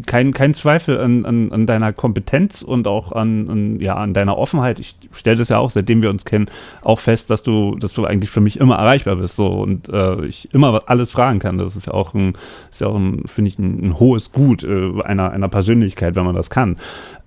kein, 0.05 0.35
kein 0.35 0.53
Zweifel 0.53 1.01
an, 1.01 1.25
an, 1.25 1.51
an 1.53 1.65
deiner 1.65 1.95
Kompetenz 1.95 2.61
und 2.61 2.87
auch 2.87 3.13
an, 3.13 3.49
an, 3.49 3.81
ja, 3.81 3.95
an 3.95 4.13
deiner 4.13 4.37
Offenheit. 4.37 4.79
Ich 4.79 4.95
stelle 5.13 5.37
das 5.37 5.49
ja 5.49 5.57
auch, 5.57 5.71
seitdem 5.71 6.03
wir 6.03 6.11
uns 6.11 6.27
kennen, 6.27 6.51
auch 6.83 7.01
fest, 7.01 7.31
dass 7.31 7.43
du, 7.43 7.77
dass 7.77 7.95
du 7.95 8.05
eigentlich 8.05 8.29
für 8.29 8.43
mich 8.43 8.61
immer 8.61 8.77
erreichbar 8.77 9.17
bist 9.17 9.37
so 9.37 9.47
und 9.47 9.89
äh, 9.89 10.27
ich 10.27 10.53
immer 10.53 10.83
alles 10.85 11.11
fragen 11.11 11.39
kann. 11.39 11.57
Das 11.57 11.77
ist 11.77 11.87
ja 11.87 11.95
auch 11.95 12.13
ein, 12.13 12.35
ist 12.71 12.83
ja 12.83 12.89
auch 12.89 12.99
ein, 12.99 13.23
finde 13.25 13.49
ich, 13.49 13.59
ein, 13.59 13.87
ein, 13.87 13.99
hohes 13.99 14.31
Gut 14.31 14.63
äh, 14.63 15.01
einer, 15.03 15.31
einer 15.31 15.49
Persönlichkeit, 15.49 16.15
wenn 16.15 16.27
man 16.27 16.35
das 16.35 16.51
kann. 16.51 16.77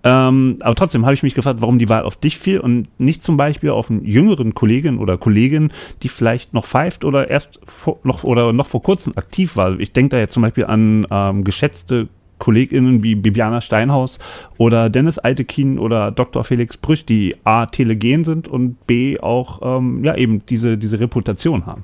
Ähm, 0.03 0.57
aber 0.61 0.75
trotzdem 0.75 1.05
habe 1.05 1.13
ich 1.13 1.23
mich 1.23 1.35
gefragt, 1.35 1.61
warum 1.61 1.77
die 1.77 1.89
Wahl 1.89 2.03
auf 2.03 2.15
dich 2.15 2.37
fiel 2.37 2.59
und 2.59 2.87
nicht 2.99 3.23
zum 3.23 3.37
Beispiel 3.37 3.69
auf 3.69 3.89
einen 3.89 4.03
jüngeren 4.03 4.55
Kollegen 4.55 4.97
oder 4.97 5.17
Kollegin, 5.17 5.71
die 6.01 6.09
vielleicht 6.09 6.53
noch 6.53 6.65
pfeift 6.65 7.05
oder 7.05 7.29
erst 7.29 7.59
vor, 7.65 7.99
noch 8.03 8.23
oder 8.23 8.51
noch 8.53 8.67
vor 8.67 8.81
kurzem 8.81 9.13
aktiv 9.15 9.55
war. 9.55 9.79
Ich 9.79 9.93
denke 9.93 10.09
da 10.09 10.19
jetzt 10.19 10.33
zum 10.33 10.41
Beispiel 10.41 10.65
an 10.65 11.05
ähm, 11.11 11.43
geschätzte 11.43 12.07
KollegInnen 12.39 13.03
wie 13.03 13.13
Bibiana 13.13 13.61
Steinhaus 13.61 14.17
oder 14.57 14.89
Dennis 14.89 15.19
Altekin 15.19 15.77
oder 15.77 16.09
Dr. 16.09 16.43
Felix 16.43 16.75
Brüch, 16.75 17.05
die 17.05 17.35
A, 17.43 17.67
telegen 17.67 18.25
sind 18.25 18.47
und 18.47 18.87
B, 18.87 19.19
auch 19.19 19.77
ähm, 19.77 20.03
ja, 20.03 20.15
eben 20.15 20.43
diese, 20.47 20.77
diese 20.77 20.99
Reputation 20.99 21.67
haben. 21.67 21.83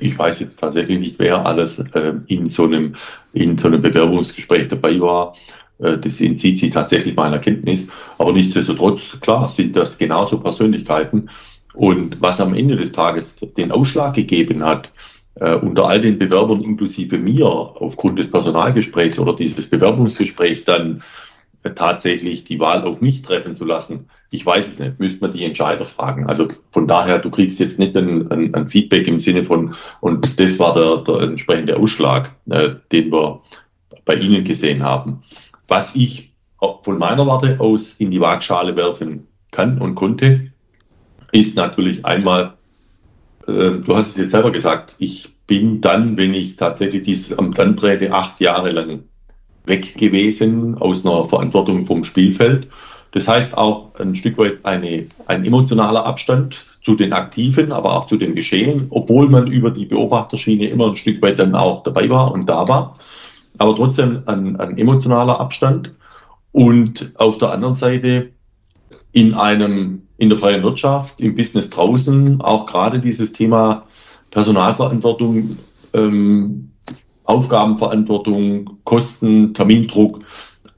Ich 0.00 0.18
weiß 0.18 0.40
jetzt 0.40 0.60
tatsächlich 0.60 0.98
nicht, 0.98 1.18
wer 1.18 1.46
alles 1.46 1.78
äh, 1.78 2.12
in, 2.26 2.48
so 2.48 2.64
einem, 2.64 2.96
in 3.32 3.56
so 3.56 3.68
einem 3.68 3.80
Bewerbungsgespräch 3.80 4.68
dabei 4.68 5.00
war. 5.00 5.34
Äh, 5.80 5.98
das 5.98 6.20
entzieht 6.20 6.58
sich 6.58 6.70
tatsächlich 6.70 7.16
meiner 7.16 7.38
Kenntnis. 7.38 7.88
Aber 8.18 8.32
nichtsdestotrotz, 8.32 9.18
klar, 9.20 9.48
sind 9.48 9.76
das 9.76 9.98
genauso 9.98 10.38
Persönlichkeiten. 10.38 11.30
Und 11.74 12.20
was 12.20 12.40
am 12.40 12.54
Ende 12.54 12.76
des 12.76 12.92
Tages 12.92 13.36
den 13.56 13.70
Ausschlag 13.70 14.14
gegeben 14.14 14.64
hat, 14.64 14.90
äh, 15.36 15.54
unter 15.54 15.88
all 15.88 16.00
den 16.00 16.18
Bewerbern 16.18 16.62
inklusive 16.62 17.18
mir 17.18 17.46
aufgrund 17.46 18.18
des 18.18 18.30
Personalgesprächs 18.30 19.18
oder 19.18 19.34
dieses 19.34 19.70
Bewerbungsgesprächs 19.70 20.64
dann 20.64 21.02
äh, 21.62 21.70
tatsächlich 21.70 22.44
die 22.44 22.58
Wahl 22.58 22.82
auf 22.82 23.00
mich 23.00 23.22
treffen 23.22 23.54
zu 23.54 23.64
lassen, 23.64 24.08
ich 24.30 24.46
weiß 24.46 24.68
es 24.72 24.78
nicht, 24.78 25.00
müsste 25.00 25.20
man 25.20 25.32
die 25.32 25.44
Entscheider 25.44 25.84
fragen. 25.84 26.26
Also 26.26 26.48
von 26.70 26.86
daher, 26.86 27.18
du 27.18 27.30
kriegst 27.30 27.58
jetzt 27.58 27.78
nicht 27.78 27.96
ein, 27.96 28.30
ein, 28.30 28.54
ein 28.54 28.68
Feedback 28.68 29.06
im 29.08 29.20
Sinne 29.20 29.44
von, 29.44 29.74
und 30.00 30.38
das 30.38 30.58
war 30.58 30.72
der, 30.72 30.98
der 30.98 31.28
entsprechende 31.28 31.76
Ausschlag, 31.76 32.32
äh, 32.48 32.70
den 32.92 33.12
wir 33.12 33.42
bei 34.04 34.14
Ihnen 34.14 34.44
gesehen 34.44 34.82
haben. 34.82 35.22
Was 35.70 35.94
ich 35.94 36.32
von 36.82 36.98
meiner 36.98 37.28
Warte 37.28 37.60
aus 37.60 37.94
in 38.00 38.10
die 38.10 38.20
Waagschale 38.20 38.74
werfen 38.74 39.28
kann 39.52 39.78
und 39.78 39.94
konnte, 39.94 40.50
ist 41.30 41.54
natürlich 41.54 42.04
einmal, 42.04 42.54
äh, 43.46 43.78
du 43.78 43.94
hast 43.94 44.08
es 44.08 44.16
jetzt 44.16 44.32
selber 44.32 44.50
gesagt, 44.50 44.96
ich 44.98 45.32
bin 45.46 45.80
dann, 45.80 46.16
wenn 46.16 46.34
ich 46.34 46.56
tatsächlich 46.56 47.04
dieses 47.04 47.38
Amt 47.38 47.60
antrete, 47.60 48.12
acht 48.12 48.40
Jahre 48.40 48.72
lang 48.72 49.04
weg 49.64 49.96
gewesen 49.96 50.76
aus 50.76 51.06
einer 51.06 51.28
Verantwortung 51.28 51.86
vom 51.86 52.04
Spielfeld. 52.04 52.66
Das 53.12 53.28
heißt 53.28 53.56
auch 53.56 53.94
ein 53.94 54.16
Stück 54.16 54.38
weit 54.38 54.64
eine, 54.64 55.06
ein 55.26 55.44
emotionaler 55.44 56.04
Abstand 56.04 56.64
zu 56.82 56.96
den 56.96 57.12
Aktiven, 57.12 57.70
aber 57.70 57.96
auch 57.96 58.08
zu 58.08 58.16
dem 58.16 58.34
Geschehen, 58.34 58.88
obwohl 58.90 59.28
man 59.28 59.46
über 59.46 59.70
die 59.70 59.86
Beobachterschiene 59.86 60.66
immer 60.66 60.88
ein 60.88 60.96
Stück 60.96 61.22
weit 61.22 61.38
dann 61.38 61.54
auch 61.54 61.84
dabei 61.84 62.10
war 62.10 62.32
und 62.32 62.46
da 62.46 62.66
war. 62.66 62.98
Aber 63.60 63.76
trotzdem 63.76 64.22
ein, 64.24 64.58
ein 64.58 64.78
emotionaler 64.78 65.38
Abstand. 65.38 65.94
Und 66.50 67.12
auf 67.16 67.36
der 67.36 67.52
anderen 67.52 67.74
Seite 67.74 68.30
in 69.12 69.34
einem, 69.34 70.02
in 70.16 70.30
der 70.30 70.38
freien 70.38 70.62
Wirtschaft, 70.62 71.20
im 71.20 71.36
Business 71.36 71.68
draußen, 71.68 72.40
auch 72.40 72.64
gerade 72.64 73.00
dieses 73.00 73.34
Thema 73.34 73.84
Personalverantwortung, 74.30 75.58
ähm, 75.92 76.70
Aufgabenverantwortung, 77.24 78.78
Kosten, 78.84 79.52
Termindruck, 79.52 80.20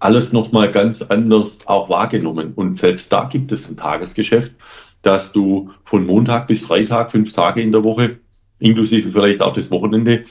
alles 0.00 0.32
nochmal 0.32 0.72
ganz 0.72 1.02
anders 1.02 1.60
auch 1.66 1.88
wahrgenommen. 1.88 2.52
Und 2.56 2.78
selbst 2.78 3.12
da 3.12 3.26
gibt 3.26 3.52
es 3.52 3.70
ein 3.70 3.76
Tagesgeschäft, 3.76 4.56
dass 5.02 5.30
du 5.30 5.70
von 5.84 6.04
Montag 6.04 6.48
bis 6.48 6.62
Freitag, 6.62 7.12
fünf 7.12 7.32
Tage 7.32 7.62
in 7.62 7.70
der 7.70 7.84
Woche, 7.84 8.18
inklusive 8.58 9.12
vielleicht 9.12 9.40
auch 9.40 9.52
das 9.52 9.70
Wochenende, 9.70 10.24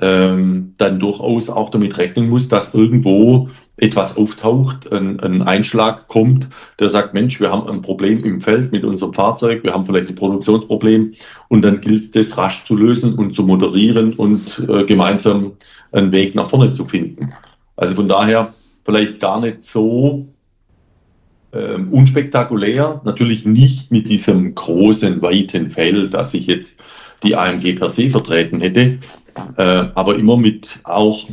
ähm, 0.00 0.74
dann 0.78 0.98
durchaus 0.98 1.50
auch 1.50 1.70
damit 1.70 1.98
rechnen 1.98 2.28
musst, 2.28 2.52
dass 2.52 2.74
irgendwo 2.74 3.48
etwas 3.76 4.16
auftaucht, 4.16 4.90
ein, 4.92 5.18
ein, 5.20 5.42
Einschlag 5.42 6.08
kommt, 6.08 6.48
der 6.78 6.90
sagt, 6.90 7.14
Mensch, 7.14 7.40
wir 7.40 7.50
haben 7.50 7.68
ein 7.68 7.82
Problem 7.82 8.24
im 8.24 8.40
Feld 8.40 8.70
mit 8.70 8.84
unserem 8.84 9.12
Fahrzeug, 9.12 9.64
wir 9.64 9.72
haben 9.72 9.86
vielleicht 9.86 10.08
ein 10.08 10.14
Produktionsproblem 10.14 11.14
und 11.48 11.62
dann 11.62 11.80
gilt 11.80 12.02
es, 12.02 12.10
das 12.10 12.36
rasch 12.36 12.64
zu 12.64 12.76
lösen 12.76 13.14
und 13.14 13.34
zu 13.34 13.42
moderieren 13.42 14.14
und 14.14 14.62
äh, 14.68 14.84
gemeinsam 14.84 15.52
einen 15.90 16.12
Weg 16.12 16.34
nach 16.34 16.48
vorne 16.48 16.72
zu 16.72 16.84
finden. 16.84 17.32
Also 17.76 17.94
von 17.94 18.08
daher 18.08 18.54
vielleicht 18.84 19.20
gar 19.20 19.40
nicht 19.40 19.64
so 19.64 20.28
ähm, 21.52 21.92
unspektakulär, 21.92 23.00
natürlich 23.04 23.44
nicht 23.44 23.90
mit 23.90 24.08
diesem 24.08 24.54
großen, 24.54 25.20
weiten 25.22 25.70
Feld, 25.70 26.14
dass 26.14 26.34
ich 26.34 26.46
jetzt 26.46 26.76
die 27.22 27.36
AMG 27.36 27.74
per 27.74 27.90
se 27.90 28.10
vertreten 28.10 28.60
hätte, 28.60 28.98
äh, 29.56 29.84
aber 29.94 30.16
immer 30.16 30.36
mit 30.36 30.80
auch, 30.84 31.28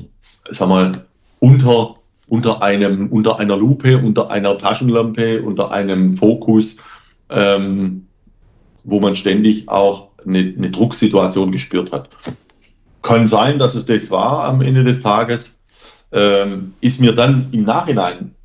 sag 0.50 0.70
mal, 0.70 1.06
unter, 1.40 1.96
unter, 2.28 2.62
einem, 2.62 3.08
unter 3.08 3.40
einer 3.40 3.58
Lupe, 3.58 3.98
unter 3.98 4.30
einer 4.30 4.58
Taschenlampe, 4.58 5.42
unter 5.42 5.72
einem 5.72 6.18
Fokus, 6.18 6.78
ähm, 7.30 8.08
wo 8.84 9.00
man 9.00 9.16
ständig 9.16 9.70
auch 9.70 10.10
eine, 10.26 10.54
eine 10.58 10.72
Drucksituation 10.72 11.52
gespürt 11.52 11.92
hat. 11.92 12.10
Kann 13.02 13.28
sein, 13.28 13.60
dass 13.60 13.76
es 13.76 13.86
das 13.86 14.12
war 14.12 14.44
am 14.46 14.62
Ende 14.62 14.84
des 14.84 15.02
Tages, 15.02 15.58
ähm, 16.12 16.74
ist 16.82 17.00
mir 17.00 17.14
dann 17.14 17.48
im 17.52 17.64
Nachhinein 17.64 18.36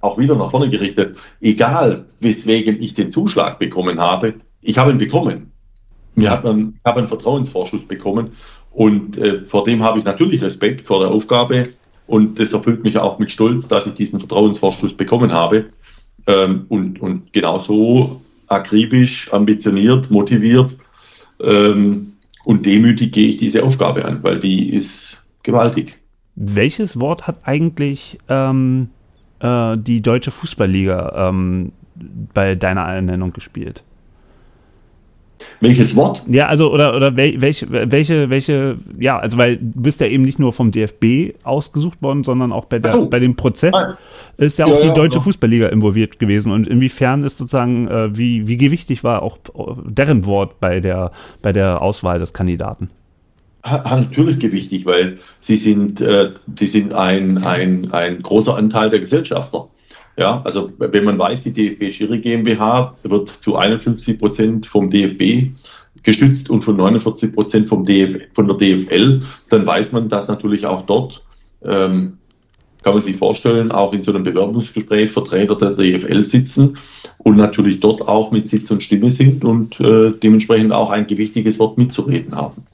auch 0.00 0.18
wieder 0.18 0.36
nach 0.36 0.50
vorne 0.50 0.68
gerichtet, 0.68 1.16
egal 1.40 2.06
weswegen 2.20 2.80
ich 2.80 2.94
den 2.94 3.10
Zuschlag 3.10 3.58
bekommen 3.58 3.98
habe, 3.98 4.34
ich 4.60 4.78
habe 4.78 4.92
ihn 4.92 4.98
bekommen. 4.98 5.52
Mir 6.14 6.30
hat 6.30 6.44
man, 6.44 6.74
ich 6.78 6.84
habe 6.84 7.00
einen 7.00 7.08
Vertrauensvorschuss 7.08 7.86
bekommen 7.86 8.32
und 8.78 9.18
äh, 9.18 9.44
vor 9.44 9.64
dem 9.64 9.82
habe 9.82 9.98
ich 9.98 10.04
natürlich 10.04 10.40
Respekt 10.40 10.82
vor 10.82 11.00
der 11.00 11.10
Aufgabe 11.10 11.64
und 12.06 12.38
das 12.38 12.52
erfüllt 12.52 12.84
mich 12.84 12.96
auch 12.96 13.18
mit 13.18 13.32
Stolz, 13.32 13.66
dass 13.66 13.88
ich 13.88 13.94
diesen 13.94 14.20
Vertrauensvorschuss 14.20 14.96
bekommen 14.96 15.32
habe 15.32 15.64
ähm, 16.28 16.66
und, 16.68 17.02
und 17.02 17.32
genauso 17.32 18.20
akribisch, 18.46 19.32
ambitioniert, 19.32 20.12
motiviert 20.12 20.76
ähm, 21.40 22.12
und 22.44 22.66
demütig 22.66 23.10
gehe 23.10 23.26
ich 23.26 23.36
diese 23.38 23.64
Aufgabe 23.64 24.04
an, 24.04 24.22
weil 24.22 24.38
die 24.38 24.72
ist 24.72 25.24
gewaltig. 25.42 25.98
Welches 26.36 27.00
Wort 27.00 27.26
hat 27.26 27.40
eigentlich 27.42 28.16
ähm, 28.28 28.90
äh, 29.40 29.76
die 29.76 30.02
Deutsche 30.02 30.30
Fußballliga 30.30 31.30
ähm, 31.30 31.72
bei 32.32 32.54
deiner 32.54 32.82
Ernennung 32.82 33.32
gespielt? 33.32 33.82
Welches 35.60 35.96
Wort? 35.96 36.24
Ja, 36.28 36.46
also 36.46 36.72
oder 36.72 36.94
oder 36.94 37.16
welche 37.16 37.66
welche 37.68 38.30
welche 38.30 38.76
ja, 38.98 39.18
also 39.18 39.38
weil 39.38 39.56
du 39.56 39.82
bist 39.82 40.00
ja 40.00 40.06
eben 40.06 40.24
nicht 40.24 40.38
nur 40.38 40.52
vom 40.52 40.70
DFB 40.70 41.34
ausgesucht 41.42 42.00
worden, 42.00 42.22
sondern 42.22 42.52
auch 42.52 42.66
bei 42.66 42.78
der 42.78 43.00
oh. 43.00 43.06
bei 43.06 43.18
dem 43.18 43.34
Prozess 43.34 43.74
ah. 43.74 43.98
ist 44.36 44.58
ja 44.58 44.66
auch 44.66 44.78
ja, 44.78 44.88
die 44.88 44.92
deutsche 44.92 45.18
ja, 45.18 45.24
Fußballliga 45.24 45.68
involviert 45.68 46.18
gewesen 46.18 46.52
und 46.52 46.68
inwiefern 46.68 47.24
ist 47.24 47.38
sozusagen 47.38 47.88
äh, 47.88 48.16
wie 48.16 48.46
wie 48.46 48.56
gewichtig 48.56 49.02
war 49.02 49.22
auch 49.22 49.38
deren 49.84 50.26
Wort 50.26 50.60
bei 50.60 50.78
der 50.80 51.10
bei 51.42 51.52
der 51.52 51.82
Auswahl 51.82 52.18
des 52.18 52.32
Kandidaten? 52.32 52.90
natürlich 53.64 54.38
gewichtig, 54.38 54.86
weil 54.86 55.18
sie 55.40 55.56
sind, 55.56 56.00
äh, 56.00 56.30
sie 56.58 56.68
sind 56.68 56.94
ein, 56.94 57.38
ein, 57.38 57.92
ein 57.92 58.22
großer 58.22 58.56
Anteil 58.56 58.90
der 58.90 59.00
Gesellschafter. 59.00 59.68
Ja, 60.18 60.42
also 60.42 60.72
wenn 60.78 61.04
man 61.04 61.16
weiß, 61.16 61.44
die 61.44 61.52
DFB 61.52 61.92
Schiri 61.92 62.18
GmbH 62.18 62.96
wird 63.04 63.28
zu 63.28 63.54
51 63.54 64.18
Prozent 64.18 64.66
vom 64.66 64.90
DFB 64.90 65.54
gestützt 66.02 66.50
und 66.50 66.64
von 66.64 66.76
49 66.76 67.32
Prozent 67.32 67.68
vom 67.68 67.84
DF, 67.84 68.18
von 68.34 68.48
der 68.48 68.56
DFL, 68.56 69.22
dann 69.48 69.64
weiß 69.64 69.92
man, 69.92 70.08
dass 70.08 70.26
natürlich 70.26 70.66
auch 70.66 70.86
dort, 70.86 71.22
ähm, 71.62 72.18
kann 72.82 72.94
man 72.94 73.02
sich 73.02 73.16
vorstellen, 73.16 73.70
auch 73.70 73.92
in 73.92 74.02
so 74.02 74.12
einem 74.12 74.24
Bewerbungsgespräch 74.24 75.12
Vertreter 75.12 75.54
der 75.54 75.70
DFL 75.70 76.24
sitzen 76.24 76.78
und 77.18 77.36
natürlich 77.36 77.78
dort 77.78 78.08
auch 78.08 78.32
mit 78.32 78.48
Sitz 78.48 78.68
und 78.72 78.82
Stimme 78.82 79.12
sind 79.12 79.44
und 79.44 79.78
äh, 79.78 80.10
dementsprechend 80.20 80.72
auch 80.72 80.90
ein 80.90 81.06
gewichtiges 81.06 81.60
Wort 81.60 81.78
mitzureden 81.78 82.34
haben. 82.34 82.66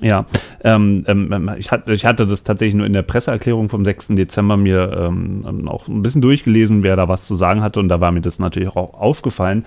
Ja, 0.00 0.26
ähm, 0.62 1.04
ähm, 1.06 1.50
ich, 1.58 1.70
hatte, 1.70 1.92
ich 1.92 2.04
hatte 2.04 2.26
das 2.26 2.42
tatsächlich 2.42 2.74
nur 2.74 2.86
in 2.86 2.92
der 2.92 3.02
Presseerklärung 3.02 3.68
vom 3.68 3.84
6. 3.84 4.08
Dezember 4.08 4.56
mir 4.56 5.08
ähm, 5.08 5.68
auch 5.68 5.88
ein 5.88 6.02
bisschen 6.02 6.22
durchgelesen, 6.22 6.82
wer 6.82 6.96
da 6.96 7.08
was 7.08 7.24
zu 7.24 7.36
sagen 7.36 7.62
hatte 7.62 7.80
und 7.80 7.88
da 7.88 8.00
war 8.00 8.12
mir 8.12 8.20
das 8.20 8.38
natürlich 8.38 8.68
auch 8.70 8.94
aufgefallen, 8.94 9.64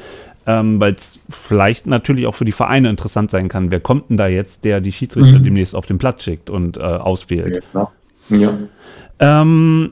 ähm, 0.47 0.79
weil 0.79 0.93
es 0.93 1.19
vielleicht 1.29 1.85
natürlich 1.85 2.27
auch 2.27 2.35
für 2.35 2.45
die 2.45 2.51
Vereine 2.51 2.89
interessant 2.89 3.31
sein 3.31 3.49
kann. 3.49 3.71
Wer 3.71 3.79
kommt 3.79 4.09
denn 4.09 4.17
da 4.17 4.27
jetzt, 4.27 4.63
der 4.63 4.81
die 4.81 4.91
Schiedsrichter 4.91 5.39
mhm. 5.39 5.43
demnächst 5.43 5.75
auf 5.75 5.85
den 5.85 5.97
Platz 5.97 6.23
schickt 6.23 6.49
und 6.49 6.77
äh, 6.77 6.81
auswählt? 6.81 7.63
Ja. 7.73 7.91
ja. 8.29 8.53
Ähm, 9.19 9.91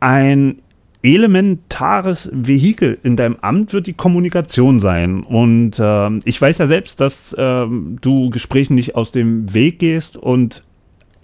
ein 0.00 0.58
elementares 1.02 2.28
Vehikel 2.32 2.98
in 3.02 3.16
deinem 3.16 3.36
Amt 3.40 3.72
wird 3.72 3.86
die 3.86 3.92
Kommunikation 3.92 4.80
sein. 4.80 5.22
Und 5.22 5.78
äh, 5.78 6.10
ich 6.24 6.40
weiß 6.40 6.58
ja 6.58 6.66
selbst, 6.66 7.00
dass 7.00 7.32
äh, 7.32 7.66
du 8.00 8.30
Gesprächen 8.30 8.74
nicht 8.74 8.96
aus 8.96 9.12
dem 9.12 9.52
Weg 9.54 9.78
gehst 9.78 10.16
und 10.16 10.64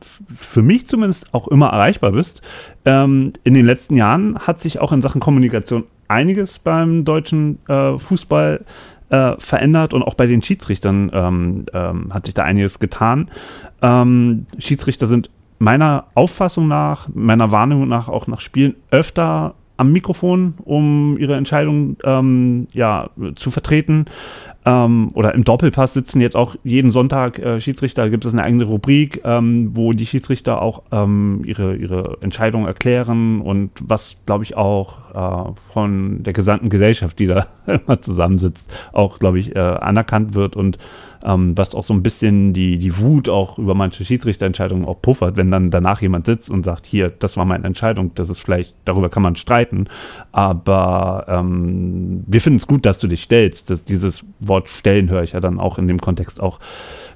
für 0.01 0.63
mich 0.63 0.87
zumindest 0.87 1.33
auch 1.33 1.49
immer 1.49 1.69
erreichbar 1.69 2.13
bist. 2.13 2.43
Ähm, 2.85 3.33
in 3.43 3.55
den 3.55 3.67
letzten 3.67 3.97
Jahren 3.97 4.39
hat 4.39 4.61
sich 4.61 4.79
auch 4.79 4.93
in 4.93 5.03
Sachen 5.03 5.21
Kommunikation 5.21 5.85
einiges 6.09 6.59
beim 6.59 7.05
deutschen 7.05 7.59
äh, 7.69 7.99
Fußball 7.99 8.65
äh, 9.09 9.35
verändert 9.39 9.95
und 9.95 10.03
auch 10.03 10.15
bei 10.15 10.27
den 10.27 10.43
Schiedsrichtern 10.43 11.11
ähm, 11.13 11.67
ähm, 11.73 12.13
hat 12.13 12.27
sich 12.27 12.35
da 12.35 12.45
einiges 12.45 12.79
getan. 12.79 13.31
Ähm, 13.83 14.47
Schiedsrichter 14.59 15.07
sind 15.07 15.31
meiner 15.59 16.07
Auffassung 16.15 16.69
nach, 16.69 17.09
meiner 17.13 17.51
Wahrnehmung 17.51 17.89
nach 17.89 18.09
auch 18.09 18.27
nach 18.27 18.41
Spielen 18.41 18.75
öfter 18.91 19.55
am 19.77 19.93
Mikrofon, 19.93 20.55
um 20.65 21.17
ihre 21.19 21.37
Entscheidung 21.37 21.97
ähm, 22.05 22.69
ja, 22.73 23.11
zu 23.35 23.51
vertreten. 23.51 24.07
Ähm, 24.67 25.11
oder 25.15 25.35
im 25.35 25.45
Doppelpass 25.45 25.93
sitzen 25.93 26.23
jetzt 26.23 26.37
auch 26.37 26.57
jeden 26.65 26.91
Sonntag 26.91 27.39
äh, 27.39 27.61
Schiedsrichter, 27.61 28.09
gibt 28.09 28.25
es 28.25 28.33
eine 28.33 28.43
eigene 28.43 28.65
Rubrik, 28.65 29.21
ähm, 29.25 29.73
wo 29.75 29.93
die 29.93 30.07
Schiedsrichter 30.07 30.63
auch 30.63 30.85
ähm, 30.91 31.43
ihre, 31.45 31.77
ihre 31.77 32.17
Entscheidung 32.23 32.67
erklären 32.67 33.43
und 33.43 33.73
was, 33.83 34.17
glaube 34.25 34.45
ich, 34.45 34.57
auch 34.57 35.11
äh, 35.15 35.53
von 35.75 36.23
der 36.23 36.33
gesamten 36.33 36.71
Gesellschaft, 36.71 37.19
die 37.19 37.27
da 37.27 37.47
immer 37.67 38.01
zusammensitzt, 38.01 38.75
auch, 38.93 39.19
glaube 39.19 39.39
ich, 39.39 39.55
äh, 39.55 39.59
anerkannt 39.59 40.35
wird 40.35 40.57
und 40.57 40.79
ähm, 41.25 41.57
was 41.57 41.75
auch 41.75 41.85
so 41.85 41.95
ein 41.95 42.03
bisschen 42.03 42.53
die, 42.53 42.79
die 42.79 42.99
Wut 42.99 43.29
auch 43.29 43.59
über 43.59 43.75
manche 43.75 44.05
Schiedsrichterentscheidungen 44.05 44.85
auch 44.85 45.01
puffert, 45.01 45.37
wenn 45.37 45.51
dann 45.51 45.71
danach 45.71 46.03
jemand 46.03 46.27
sitzt 46.27 46.51
und 46.51 46.65
sagt, 46.65 46.87
hier, 46.87 47.11
das 47.11 47.37
war 47.37 47.45
meine 47.45 47.65
Entscheidung, 47.65 48.13
das 48.15 48.29
ist 48.31 48.41
vielleicht, 48.41 48.75
darüber 48.85 49.09
kann 49.09 49.23
man 49.23 49.37
streiten, 49.37 49.89
aber 50.33 51.25
ähm, 51.29 52.25
wir 52.27 52.41
finden 52.41 52.59
es 52.59 52.67
gut, 52.67 52.85
dass 52.85 52.99
du 52.99 53.07
dich 53.07 53.23
stellst. 53.23 53.71
Das, 53.71 53.85
dieses 53.85 54.25
Wort 54.41 54.69
stellen 54.69 55.09
höre 55.09 55.23
ich 55.23 55.33
ja 55.33 55.41
dann 55.41 55.59
auch 55.59 55.79
in 55.79 55.89
dem 55.89 56.01
Kontext 56.01 56.41
auch 56.41 56.61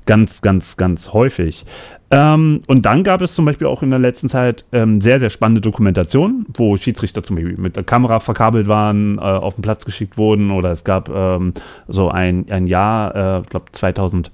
ganz, 0.08 0.40
ganz, 0.40 0.78
ganz 0.78 1.12
häufig. 1.12 1.66
Ähm, 2.10 2.62
und 2.66 2.86
dann 2.86 3.04
gab 3.04 3.20
es 3.20 3.34
zum 3.34 3.44
Beispiel 3.44 3.66
auch 3.66 3.82
in 3.82 3.90
der 3.90 3.98
letzten 3.98 4.30
Zeit 4.30 4.64
ähm, 4.72 5.02
sehr, 5.02 5.20
sehr 5.20 5.28
spannende 5.28 5.60
Dokumentationen, 5.60 6.46
wo 6.54 6.78
Schiedsrichter 6.78 7.22
zum 7.22 7.36
Beispiel 7.36 7.58
mit 7.58 7.76
der 7.76 7.84
Kamera 7.84 8.18
verkabelt 8.18 8.66
waren, 8.68 9.18
äh, 9.18 9.20
auf 9.20 9.56
den 9.56 9.62
Platz 9.62 9.84
geschickt 9.84 10.16
wurden 10.16 10.50
oder 10.50 10.72
es 10.72 10.82
gab 10.82 11.10
ähm, 11.10 11.52
so 11.86 12.08
ein, 12.08 12.46
ein 12.50 12.66
Jahr, 12.66 13.14
äh, 13.14 13.40
ich 13.42 13.50
glaube 13.50 13.66
2000, 13.70 14.32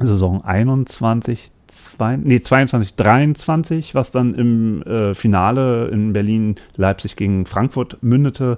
Saison 0.00 0.42
21, 0.42 1.52
zwei, 1.66 2.16
nee, 2.16 2.40
22, 2.40 2.94
23, 2.96 3.94
was 3.94 4.10
dann 4.10 4.34
im 4.34 4.82
äh, 4.84 5.14
Finale 5.14 5.88
in 5.88 6.14
Berlin 6.14 6.56
Leipzig 6.76 7.16
gegen 7.16 7.44
Frankfurt 7.44 7.98
mündete, 8.00 8.56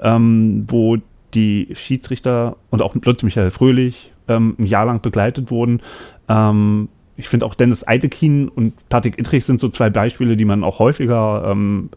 ähm, 0.00 0.66
wo 0.68 0.98
die 1.32 1.68
Schiedsrichter 1.72 2.56
und 2.70 2.82
auch 2.82 2.94
Lutz 2.94 3.22
Michael 3.22 3.50
Fröhlich 3.50 4.12
ähm, 4.28 4.56
ein 4.58 4.66
Jahr 4.66 4.86
lang 4.86 5.00
begleitet 5.00 5.50
wurden, 5.50 5.80
ähm, 6.28 6.88
ich 7.16 7.28
finde 7.28 7.46
auch 7.46 7.54
Dennis 7.54 7.86
Eitekin 7.86 8.48
und 8.48 8.74
Patrick 8.88 9.18
Ittrich 9.18 9.44
sind 9.44 9.60
so 9.60 9.68
zwei 9.68 9.88
Beispiele, 9.90 10.36
die 10.36 10.44
man 10.44 10.62
auch 10.64 10.78
häufiger 10.78 11.44
ähm, 11.50 11.90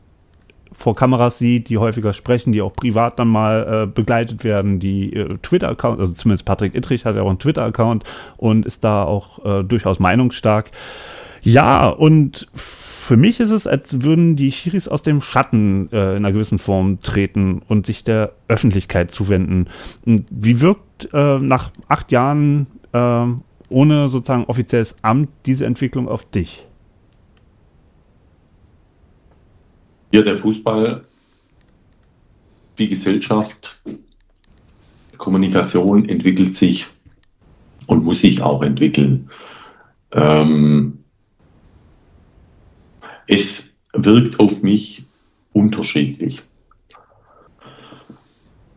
vor 0.80 0.96
Kameras 0.96 1.38
sieht, 1.38 1.68
die 1.68 1.78
häufiger 1.78 2.14
sprechen, 2.14 2.54
die 2.54 2.62
auch 2.62 2.72
privat 2.72 3.20
dann 3.20 3.28
mal 3.28 3.84
äh, 3.84 3.88
begleitet 3.88 4.46
werden, 4.46 4.80
die 4.80 5.14
äh, 5.14 5.28
Twitter-Account, 5.42 6.00
also 6.00 6.14
zumindest 6.14 6.46
Patrick 6.46 6.74
Ittrich 6.74 7.04
hat 7.04 7.18
ja 7.18 7.22
auch 7.22 7.30
einen 7.30 7.40
Twitter-Account 7.40 8.06
und 8.38 8.66
ist 8.66 8.86
da 8.86 9.04
auch 9.04 9.44
äh, 9.44 9.64
durchaus 9.64 10.00
meinungsstark. 10.00 10.72
Ja, 11.42 11.90
und 11.90 12.48
für 13.10 13.18
mich 13.18 13.40
ist 13.40 13.50
es, 13.50 13.66
als 13.66 14.04
würden 14.04 14.36
die 14.36 14.52
Schiris 14.52 14.88
aus 14.88 15.02
dem 15.02 15.20
Schatten 15.20 15.90
äh, 15.92 16.12
in 16.12 16.18
einer 16.18 16.32
gewissen 16.32 16.60
Form 16.60 17.02
treten 17.02 17.64
und 17.68 17.88
sich 17.88 18.04
der 18.04 18.34
Öffentlichkeit 18.48 19.12
zuwenden. 19.12 19.66
Und 20.06 20.28
wie 20.30 20.62
wirkt 20.62 21.10
äh, 21.12 21.40
nach 21.40 21.72
acht 21.88 22.12
Jahren 22.12 22.68
äh, 22.94 23.26
ohne 23.70 24.10
sozusagen 24.10 24.44
offizielles 24.44 24.96
Amt 25.02 25.30
diese 25.48 25.66
Entwicklung 25.66 26.08
auf 26.08 26.24
dich? 26.30 26.68
Ja, 30.12 30.22
der 30.22 30.38
Fußball 30.38 31.04
wie 32.76 32.90
Gesellschaft, 32.90 33.82
Kommunikation 35.18 36.08
entwickelt 36.08 36.56
sich 36.56 36.86
und 37.88 38.06
muss 38.06 38.22
sich 38.22 38.44
auch 38.44 38.62
entwickeln. 38.62 39.32
Ähm, 40.12 40.99
es 43.30 43.70
wirkt 43.94 44.40
auf 44.40 44.64
mich 44.64 45.06
unterschiedlich. 45.54 46.42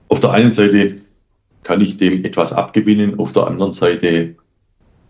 Auf 0.09 0.21
der 0.21 0.33
einen 0.33 0.53
Seite 0.53 1.01
kann 1.63 1.81
ich 1.81 1.97
dem 1.97 2.23
etwas 2.23 2.53
abgewinnen, 2.53 3.19
auf 3.19 3.33
der 3.33 3.47
anderen 3.47 3.73
Seite 3.73 4.37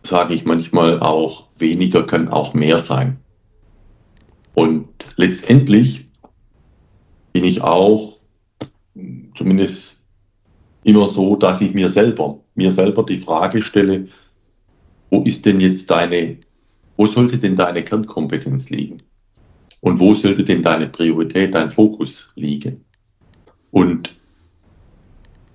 sage 0.05 0.35
ich 0.35 0.45
manchmal 0.45 1.01
auch, 1.01 1.49
weniger 1.59 2.05
kann 2.07 2.29
auch 2.29 2.55
mehr 2.55 2.79
sein. 2.79 3.19
Und 4.55 4.89
letztendlich 5.17 6.07
bin 7.33 7.45
ich 7.45 7.63
auch 7.63 8.19
zumindest 9.37 10.05
immer 10.85 11.09
so, 11.09 11.35
dass 11.35 11.61
ich 11.61 11.75
mir 11.75 11.91
selber, 11.91 12.39
mir 12.55 12.71
selber 12.71 13.05
die 13.05 13.19
Frage 13.19 13.63
stelle, 13.63 14.07
wo 15.11 15.23
ist 15.23 15.47
denn 15.47 15.61
jetzt 15.61 15.91
deine, 15.91 16.39
wo 16.97 17.07
sollte 17.07 17.39
denn 17.39 17.57
deine 17.57 17.83
Kernkompetenz 17.83 18.71
liegen? 18.71 18.99
Und 19.83 19.99
wo 19.99 20.14
sollte 20.14 20.45
denn 20.45 20.62
deine 20.62 20.87
Priorität, 20.87 21.55
dein 21.55 21.73
Fokus 21.73 22.33
liegen? 22.37 22.85
Und 23.73 24.14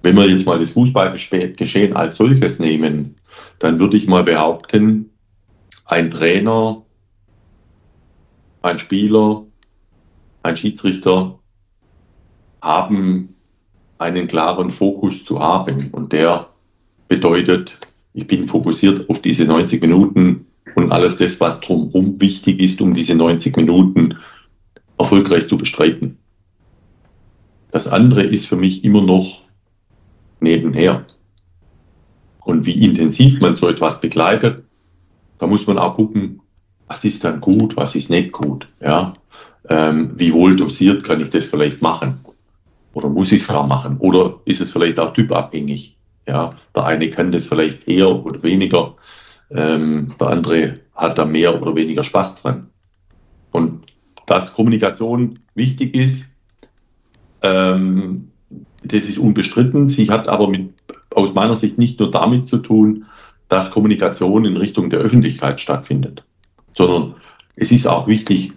wenn 0.01 0.17
wir 0.17 0.29
jetzt 0.29 0.45
mal 0.45 0.59
das 0.59 0.71
Fußballgeschehen 0.71 1.95
als 1.95 2.17
solches 2.17 2.59
nehmen, 2.59 3.15
dann 3.59 3.79
würde 3.79 3.95
ich 3.95 4.05
mal 4.05 4.25
behaupten, 4.25 5.11
ein 5.85 6.11
Trainer, 6.11 6.83
ein 8.61 8.79
Spieler, 8.79 9.45
ein 10.43 10.57
Schiedsrichter 10.57 11.39
haben 12.61 13.33
einen 13.97 14.27
klaren 14.27 14.71
Fokus 14.71 15.23
zu 15.23 15.39
haben. 15.39 15.89
Und 15.91 16.11
der 16.11 16.49
bedeutet, 17.07 17.77
ich 18.13 18.27
bin 18.27 18.45
fokussiert 18.45 19.09
auf 19.09 19.21
diese 19.21 19.45
90 19.45 19.81
Minuten 19.81 20.46
und 20.77 20.91
alles 20.91 21.17
das, 21.17 21.39
was 21.39 21.59
drumherum 21.59 22.21
wichtig 22.21 22.59
ist, 22.59 22.81
um 22.81 22.93
diese 22.93 23.15
90 23.15 23.57
Minuten 23.57 24.15
erfolgreich 24.99 25.47
zu 25.47 25.57
bestreiten. 25.57 26.19
Das 27.71 27.87
andere 27.87 28.21
ist 28.21 28.45
für 28.45 28.57
mich 28.57 28.83
immer 28.83 29.01
noch 29.01 29.41
nebenher. 30.39 31.07
Und 32.41 32.67
wie 32.67 32.83
intensiv 32.85 33.39
man 33.41 33.57
so 33.57 33.67
etwas 33.67 33.99
begleitet, 34.01 34.65
da 35.39 35.47
muss 35.47 35.65
man 35.65 35.79
auch 35.79 35.95
gucken, 35.95 36.41
was 36.85 37.03
ist 37.03 37.23
dann 37.23 37.41
gut, 37.41 37.75
was 37.75 37.95
ist 37.95 38.11
nicht 38.11 38.31
gut. 38.31 38.67
Ja? 38.79 39.13
Ähm, 39.69 40.11
wie 40.15 40.31
wohl 40.31 40.55
dosiert 40.55 41.03
kann 41.03 41.21
ich 41.21 41.31
das 41.31 41.45
vielleicht 41.45 41.81
machen? 41.81 42.19
Oder 42.93 43.09
muss 43.09 43.31
ich 43.31 43.41
es 43.41 43.47
gar 43.47 43.65
machen? 43.65 43.97
Oder 43.97 44.35
ist 44.45 44.61
es 44.61 44.69
vielleicht 44.69 44.99
auch 44.99 45.13
typabhängig? 45.13 45.97
Ja, 46.27 46.53
der 46.75 46.85
eine 46.85 47.09
kann 47.09 47.31
das 47.31 47.47
vielleicht 47.47 47.87
eher 47.87 48.09
oder 48.09 48.43
weniger, 48.43 48.95
ähm, 49.49 50.13
der 50.19 50.27
andere 50.27 50.79
hat 50.95 51.17
da 51.17 51.25
mehr 51.25 51.61
oder 51.61 51.75
weniger 51.75 52.03
Spaß 52.03 52.41
dran. 52.41 52.69
Und 53.51 53.85
dass 54.25 54.53
Kommunikation 54.53 55.39
wichtig 55.55 55.95
ist, 55.95 56.25
ähm, 57.41 58.29
das 58.83 59.05
ist 59.05 59.17
unbestritten. 59.17 59.89
Sie 59.89 60.09
hat 60.09 60.27
aber 60.27 60.47
mit, 60.49 60.73
aus 61.11 61.33
meiner 61.33 61.55
Sicht 61.55 61.77
nicht 61.77 61.99
nur 61.99 62.11
damit 62.11 62.47
zu 62.47 62.57
tun, 62.57 63.05
dass 63.49 63.71
Kommunikation 63.71 64.45
in 64.45 64.57
Richtung 64.57 64.89
der 64.89 64.99
Öffentlichkeit 64.99 65.61
stattfindet, 65.61 66.25
sondern 66.75 67.15
es 67.55 67.71
ist 67.71 67.87
auch 67.87 68.07
wichtig, 68.07 68.53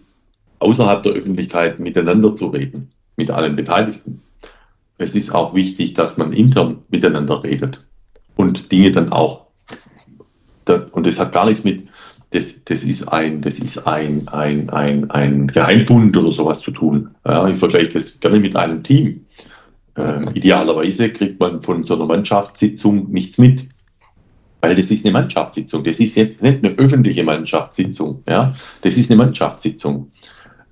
außerhalb 0.58 1.02
der 1.02 1.12
Öffentlichkeit 1.12 1.78
miteinander 1.78 2.34
zu 2.34 2.48
reden, 2.48 2.90
mit 3.16 3.30
allen 3.30 3.56
Beteiligten 3.56 4.20
es 5.00 5.14
ist 5.14 5.34
auch 5.34 5.54
wichtig, 5.54 5.94
dass 5.94 6.18
man 6.18 6.34
intern 6.34 6.82
miteinander 6.90 7.42
redet 7.42 7.86
und 8.36 8.70
Dinge 8.70 8.92
dann 8.92 9.10
auch, 9.10 9.39
und 10.92 11.06
das 11.06 11.18
hat 11.18 11.32
gar 11.32 11.46
nichts 11.46 11.64
mit, 11.64 11.88
das, 12.30 12.62
das 12.64 12.84
ist 12.84 13.08
ein, 13.08 13.42
das 13.42 13.58
ist 13.58 13.86
ein, 13.86 14.28
ein, 14.28 14.70
ein, 14.70 15.10
ein 15.10 15.46
Geheimbund 15.48 16.16
oder 16.16 16.30
sowas 16.30 16.60
zu 16.60 16.70
tun. 16.70 17.10
Ja, 17.26 17.48
ich 17.48 17.58
vergleiche 17.58 17.88
das 17.88 18.20
gerne 18.20 18.38
mit 18.38 18.54
einem 18.56 18.82
Team. 18.82 19.26
Ähm, 19.96 20.30
idealerweise 20.34 21.10
kriegt 21.10 21.40
man 21.40 21.62
von 21.62 21.84
so 21.84 21.94
einer 21.94 22.06
Mannschaftssitzung 22.06 23.10
nichts 23.10 23.38
mit. 23.38 23.66
Weil 24.60 24.76
das 24.76 24.90
ist 24.90 25.04
eine 25.04 25.12
Mannschaftssitzung. 25.12 25.82
Das 25.82 25.98
ist 25.98 26.14
jetzt 26.14 26.42
nicht 26.42 26.64
eine 26.64 26.74
öffentliche 26.74 27.24
Mannschaftssitzung. 27.24 28.22
Ja? 28.28 28.54
Das 28.82 28.96
ist 28.96 29.10
eine 29.10 29.18
Mannschaftssitzung. 29.18 30.12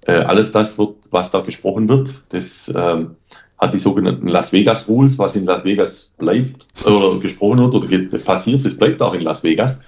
Äh, 0.07 0.13
alles 0.13 0.53
das, 0.53 0.79
wird, 0.79 0.95
was 1.11 1.31
da 1.31 1.41
gesprochen 1.41 1.89
wird, 1.89 2.11
das 2.29 2.73
ähm, 2.75 3.17
hat 3.59 3.75
die 3.75 3.79
sogenannten 3.79 4.29
Las 4.29 4.53
Vegas 4.53 4.89
Rules, 4.89 5.19
was 5.19 5.37
in 5.37 5.45
Las 5.45 5.65
Vegas 5.65 6.11
bleibt 6.19 6.67
oder 6.87 7.19
gesprochen 7.19 7.59
wird 7.59 7.75
oder 7.75 8.19
passiert, 8.19 8.65
das 8.65 8.77
bleibt 8.77 9.03
auch 9.03 9.15
in 9.15 9.23
Las 9.23 9.43
Vegas. 9.43 9.79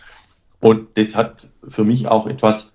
Und 0.61 0.89
das 0.95 1.15
hat 1.15 1.49
für 1.69 1.85
mich 1.85 2.09
auch 2.09 2.27
etwas 2.27 2.71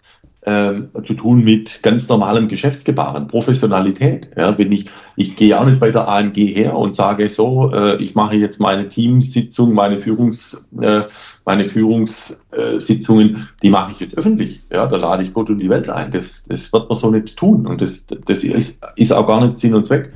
ähm, 0.47 0.89
zu 1.05 1.15
tun 1.15 1.43
mit 1.43 1.81
ganz 1.81 2.07
normalem 2.07 2.47
Geschäftsgebaren, 2.47 3.27
Professionalität. 3.27 4.29
Ja, 4.37 4.57
wenn 4.57 4.71
ich, 4.71 4.85
ich 5.15 5.35
gehe 5.35 5.59
auch 5.59 5.65
nicht 5.65 5.79
bei 5.79 5.89
der 5.91 6.07
AMG 6.07 6.53
her 6.53 6.75
und 6.75 6.95
sage 6.95 7.29
so, 7.29 7.71
äh, 7.73 7.95
ich 7.97 8.13
mache 8.15 8.35
jetzt 8.35 8.59
meine 8.59 8.87
Teamsitzung, 8.87 9.73
meine 9.73 9.97
Führungs, 9.97 10.63
äh, 10.79 11.01
meine 11.45 11.67
Führungssitzungen, 11.67 13.49
die 13.63 13.69
mache 13.69 13.93
ich 13.93 13.99
jetzt 13.99 14.17
öffentlich. 14.17 14.61
Ja, 14.71 14.85
da 14.85 14.97
lade 14.97 15.23
ich 15.23 15.33
Gott 15.33 15.49
und 15.49 15.57
die 15.57 15.69
Welt 15.69 15.89
ein. 15.89 16.11
Das, 16.11 16.43
das 16.47 16.71
wird 16.71 16.89
man 16.89 16.97
so 16.97 17.09
nicht 17.09 17.35
tun 17.35 17.65
und 17.65 17.81
das, 17.81 18.05
das 18.05 18.43
ist, 18.43 18.79
ist 18.95 19.11
auch 19.11 19.25
gar 19.25 19.43
nicht 19.43 19.59
Sinn 19.59 19.73
und 19.73 19.85
Zweck. 19.85 20.13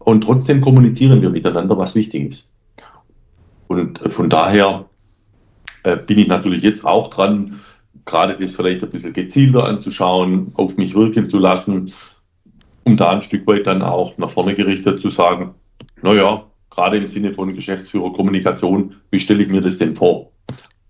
Und 0.00 0.22
trotzdem 0.22 0.60
kommunizieren 0.60 1.22
wir 1.22 1.30
miteinander, 1.30 1.78
was 1.78 1.94
wichtig 1.94 2.30
ist. 2.30 2.52
Und 3.68 4.00
äh, 4.02 4.10
von 4.10 4.28
daher 4.28 4.86
äh, 5.84 5.96
bin 5.96 6.18
ich 6.18 6.26
natürlich 6.26 6.62
jetzt 6.62 6.84
auch 6.84 7.10
dran, 7.10 7.60
gerade 8.04 8.36
das 8.36 8.54
vielleicht 8.54 8.82
ein 8.82 8.90
bisschen 8.90 9.12
gezielter 9.12 9.64
anzuschauen, 9.64 10.52
auf 10.54 10.76
mich 10.76 10.94
wirken 10.94 11.30
zu 11.30 11.38
lassen, 11.38 11.92
um 12.84 12.96
da 12.96 13.10
ein 13.10 13.22
Stück 13.22 13.46
weit 13.46 13.66
dann 13.66 13.82
auch 13.82 14.18
nach 14.18 14.30
vorne 14.30 14.54
gerichtet 14.54 15.00
zu 15.00 15.10
sagen, 15.10 15.54
naja, 16.02 16.44
gerade 16.70 16.96
im 16.96 17.08
Sinne 17.08 17.32
von 17.32 17.54
Geschäftsführer 17.54 18.12
Kommunikation, 18.12 18.96
wie 19.10 19.20
stelle 19.20 19.42
ich 19.42 19.50
mir 19.50 19.60
das 19.60 19.78
denn 19.78 19.94
vor? 19.94 20.32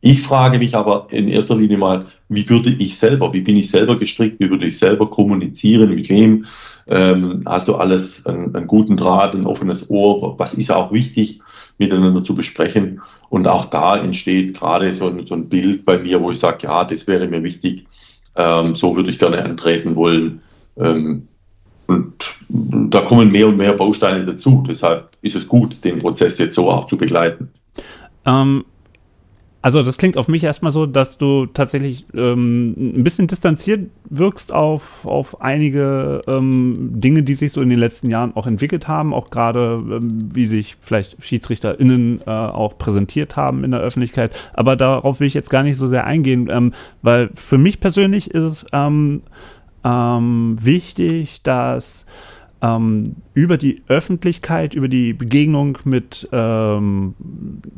Ich 0.03 0.23
frage 0.23 0.59
mich 0.59 0.75
aber 0.75 1.09
in 1.11 1.29
erster 1.29 1.57
Linie 1.57 1.77
mal, 1.77 2.07
wie 2.29 2.49
würde 2.49 2.71
ich 2.71 2.99
selber, 2.99 3.35
wie 3.35 3.43
bin 3.43 3.57
ich 3.57 3.71
selber 3.71 3.99
gestrickt, 3.99 4.41
wie 4.41 4.49
würde 4.49 4.67
ich 4.67 4.79
selber 4.79 5.11
kommunizieren, 5.11 5.95
mit 5.95 6.09
wem, 6.09 6.47
ähm, 6.91 7.43
hast 7.47 7.69
du 7.69 7.77
alles, 7.77 8.27
einen, 8.27 8.55
einen 8.55 8.67
guten 8.67 8.97
Draht, 8.97 9.35
ein 9.35 9.47
offenes 9.47 9.89
Ohr, 9.89 10.39
was 10.39 10.55
ist 10.55 10.73
auch 10.73 10.93
wichtig, 10.93 11.41
miteinander 11.79 12.25
zu 12.25 12.35
besprechen. 12.35 13.01
Und 13.29 13.47
auch 13.47 13.67
da 13.67 13.97
entsteht 13.97 14.59
gerade 14.59 14.93
so 14.93 15.07
ein, 15.07 15.25
so 15.27 15.35
ein 15.35 15.49
Bild 15.49 15.85
bei 15.85 15.99
mir, 15.99 16.21
wo 16.21 16.33
ich 16.33 16.41
sage, 16.41 16.65
ja, 16.65 16.85
das 16.85 17.07
wäre 17.07 17.29
mir 17.29 17.43
wichtig, 17.45 17.87
ähm, 18.35 18.75
so 18.75 18.97
würde 18.97 19.11
ich 19.11 19.19
gerne 19.19 19.45
antreten 19.45 19.95
wollen. 19.95 20.43
Ähm, 20.77 21.29
und 21.87 22.35
da 22.49 23.01
kommen 23.03 23.31
mehr 23.31 23.49
und 23.49 23.57
mehr 23.57 23.73
Bausteine 23.73 24.25
dazu. 24.25 24.65
Deshalb 24.69 25.11
ist 25.23 25.37
es 25.37 25.47
gut, 25.47 25.85
den 25.85 26.01
Prozess 26.01 26.39
jetzt 26.39 26.55
so 26.55 26.71
auch 26.71 26.87
zu 26.87 26.97
begleiten. 26.97 27.51
Ähm, 28.27 28.65
also 29.63 29.83
das 29.83 29.99
klingt 29.99 30.17
auf 30.17 30.27
mich 30.27 30.43
erstmal 30.43 30.73
so, 30.73 30.87
dass 30.87 31.19
du 31.19 31.45
tatsächlich 31.45 32.07
ähm, 32.15 32.75
ein 32.79 33.05
bisschen 33.05 33.27
distanziert 33.27 33.91
wirkst 34.09 34.53
auf, 34.53 35.05
auf 35.05 35.43
einige 35.43 36.23
ähm, 36.27 36.93
Dinge, 36.95 37.23
die 37.23 37.35
sich 37.35 37.53
so 37.53 37.61
in 37.61 37.69
den 37.69 37.79
letzten 37.79 38.11
Jahren 38.11 38.35
auch 38.37 38.47
entwickelt 38.47 38.89
haben, 38.89 39.13
auch 39.13 39.29
gerade 39.29 39.83
ähm, 39.91 40.35
wie 40.35 40.47
sich 40.47 40.77
vielleicht 40.81 41.23
SchiedsrichterInnen 41.23 42.23
äh, 42.27 42.31
auch 42.31 42.79
präsentiert 42.79 43.37
haben 43.37 43.63
in 43.63 43.73
der 43.73 43.81
Öffentlichkeit. 43.81 44.35
Aber 44.55 44.77
darauf 44.77 45.21
will 45.21 45.27
ich 45.27 45.35
jetzt 45.35 45.51
gar 45.51 45.63
nicht 45.63 45.77
so 45.77 45.87
sehr 45.87 46.07
eingehen, 46.07 46.49
ähm, 46.51 46.73
weil 47.03 47.29
für 47.35 47.59
mich 47.59 47.81
persönlich 47.81 48.31
ist 48.31 48.45
es 48.45 48.67
ähm, 48.73 49.23
ähm, 49.85 50.57
wichtig, 50.61 51.43
dass 51.43 52.07
ähm, 52.63 53.17
über 53.35 53.57
die 53.57 53.83
Öffentlichkeit, 53.89 54.75
über 54.75 54.89
die 54.89 55.13
Begegnung 55.13 55.79
mit 55.85 56.29
ähm, 56.33 57.15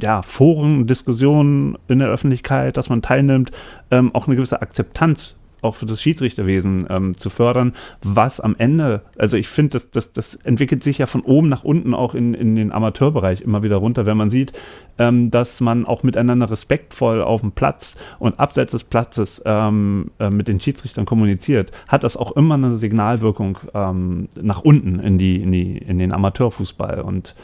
ja, 0.00 0.22
Foren, 0.22 0.86
Diskussionen 0.86 1.78
in 1.88 1.98
der 2.00 2.08
Öffentlichkeit, 2.08 2.76
dass 2.76 2.88
man 2.88 3.02
teilnimmt, 3.02 3.50
ähm, 3.90 4.14
auch 4.14 4.26
eine 4.26 4.36
gewisse 4.36 4.60
Akzeptanz 4.60 5.36
auch 5.62 5.76
für 5.76 5.86
das 5.86 6.02
Schiedsrichterwesen 6.02 6.86
ähm, 6.90 7.16
zu 7.16 7.30
fördern, 7.30 7.74
was 8.02 8.40
am 8.40 8.54
Ende, 8.58 9.02
also 9.16 9.36
ich 9.36 9.48
finde, 9.48 9.70
das, 9.70 9.90
das, 9.90 10.12
das 10.12 10.34
entwickelt 10.34 10.82
sich 10.82 10.98
ja 10.98 11.06
von 11.06 11.22
oben 11.22 11.48
nach 11.48 11.64
unten 11.64 11.94
auch 11.94 12.14
in, 12.14 12.34
in 12.34 12.56
den 12.56 12.72
Amateurbereich 12.72 13.40
immer 13.40 13.62
wieder 13.62 13.76
runter, 13.76 14.04
wenn 14.04 14.16
man 14.16 14.30
sieht, 14.30 14.52
ähm, 14.98 15.30
dass 15.30 15.60
man 15.60 15.86
auch 15.86 16.02
miteinander 16.02 16.50
respektvoll 16.50 17.22
auf 17.22 17.40
dem 17.40 17.52
Platz 17.52 17.96
und 18.18 18.38
abseits 18.38 18.72
des 18.72 18.84
Platzes 18.84 19.42
ähm, 19.46 20.10
äh, 20.18 20.30
mit 20.30 20.48
den 20.48 20.60
Schiedsrichtern 20.60 21.06
kommuniziert, 21.06 21.72
hat 21.88 22.04
das 22.04 22.16
auch 22.16 22.32
immer 22.32 22.54
eine 22.54 22.76
Signalwirkung 22.76 23.58
ähm, 23.74 24.28
nach 24.40 24.62
unten 24.62 24.98
in, 24.98 25.18
die, 25.18 25.42
in, 25.42 25.52
die, 25.52 25.78
in 25.78 25.98
den 25.98 26.12
Amateurfußball 26.12 27.00
und 27.00 27.34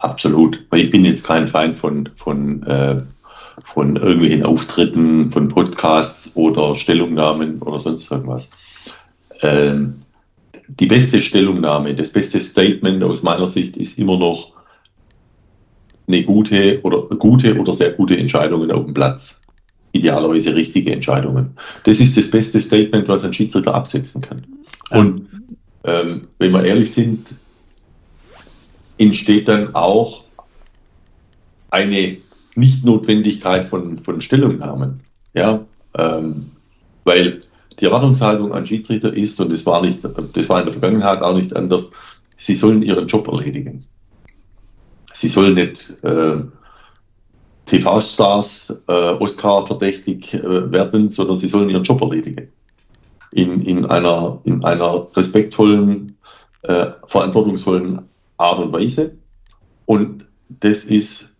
Absolut. 0.00 0.62
Ich 0.74 0.90
bin 0.90 1.06
jetzt 1.06 1.24
kein 1.24 1.46
Feind 1.46 1.76
von, 1.76 2.10
von 2.16 2.62
äh, 2.64 3.00
von 3.64 3.96
irgendwelchen 3.96 4.44
Auftritten, 4.44 5.30
von 5.30 5.48
Podcasts 5.48 6.32
oder 6.34 6.76
Stellungnahmen 6.76 7.60
oder 7.62 7.80
sonst 7.80 8.10
irgendwas. 8.10 8.50
Ähm, 9.42 9.94
die 10.68 10.86
beste 10.86 11.20
Stellungnahme, 11.20 11.94
das 11.94 12.10
beste 12.10 12.40
Statement 12.40 13.02
aus 13.02 13.22
meiner 13.22 13.48
Sicht 13.48 13.76
ist 13.76 13.98
immer 13.98 14.18
noch 14.18 14.52
eine 16.06 16.22
gute 16.22 16.80
oder 16.82 17.02
gute 17.16 17.58
oder 17.58 17.72
sehr 17.72 17.92
gute 17.92 18.16
Entscheidungen 18.16 18.70
auf 18.70 18.84
dem 18.84 18.94
Platz. 18.94 19.40
Idealerweise 19.92 20.54
richtige 20.54 20.92
Entscheidungen. 20.92 21.56
Das 21.84 22.00
ist 22.00 22.16
das 22.16 22.30
beste 22.30 22.60
Statement, 22.60 23.06
was 23.08 23.24
ein 23.24 23.32
Schiedsrichter 23.32 23.74
absetzen 23.74 24.20
kann. 24.20 24.42
Und 24.90 25.28
ähm, 25.84 26.22
wenn 26.38 26.50
wir 26.50 26.64
ehrlich 26.64 26.92
sind, 26.92 27.28
entsteht 28.98 29.48
dann 29.48 29.74
auch 29.74 30.24
eine 31.70 32.16
Nichtnotwendigkeit 32.54 33.66
von, 33.66 33.98
von 34.00 34.20
Stellungnahmen. 34.20 35.00
Ja, 35.34 35.64
ähm, 35.96 36.50
weil 37.04 37.42
die 37.80 37.84
Erwartungshaltung 37.86 38.52
an 38.52 38.66
Schiedsrichter 38.66 39.12
ist, 39.12 39.40
und 39.40 39.52
das 39.52 39.66
war 39.66 39.82
nicht, 39.82 40.04
das 40.04 40.48
war 40.48 40.60
in 40.60 40.66
der 40.66 40.72
Vergangenheit 40.72 41.22
auch 41.22 41.36
nicht 41.36 41.54
anders, 41.56 41.88
sie 42.36 42.56
sollen 42.56 42.82
ihren 42.82 43.08
Job 43.08 43.28
erledigen. 43.28 43.84
Sie 45.14 45.28
sollen 45.28 45.54
nicht 45.54 45.92
äh, 46.02 46.36
TV-Stars 47.66 48.82
äh, 48.86 48.92
Oscar 48.92 49.66
verdächtig 49.66 50.34
äh, 50.34 50.72
werden, 50.72 51.10
sondern 51.10 51.38
sie 51.38 51.48
sollen 51.48 51.70
ihren 51.70 51.84
Job 51.84 52.00
erledigen. 52.02 52.48
In, 53.30 53.62
in, 53.62 53.86
einer, 53.86 54.40
in 54.44 54.64
einer 54.64 55.08
respektvollen, 55.16 56.16
äh, 56.62 56.86
verantwortungsvollen 57.06 58.02
Art 58.36 58.58
und 58.60 58.72
Weise. 58.72 59.16
Und 59.86 60.24
das 60.48 60.84
ist 60.84 61.33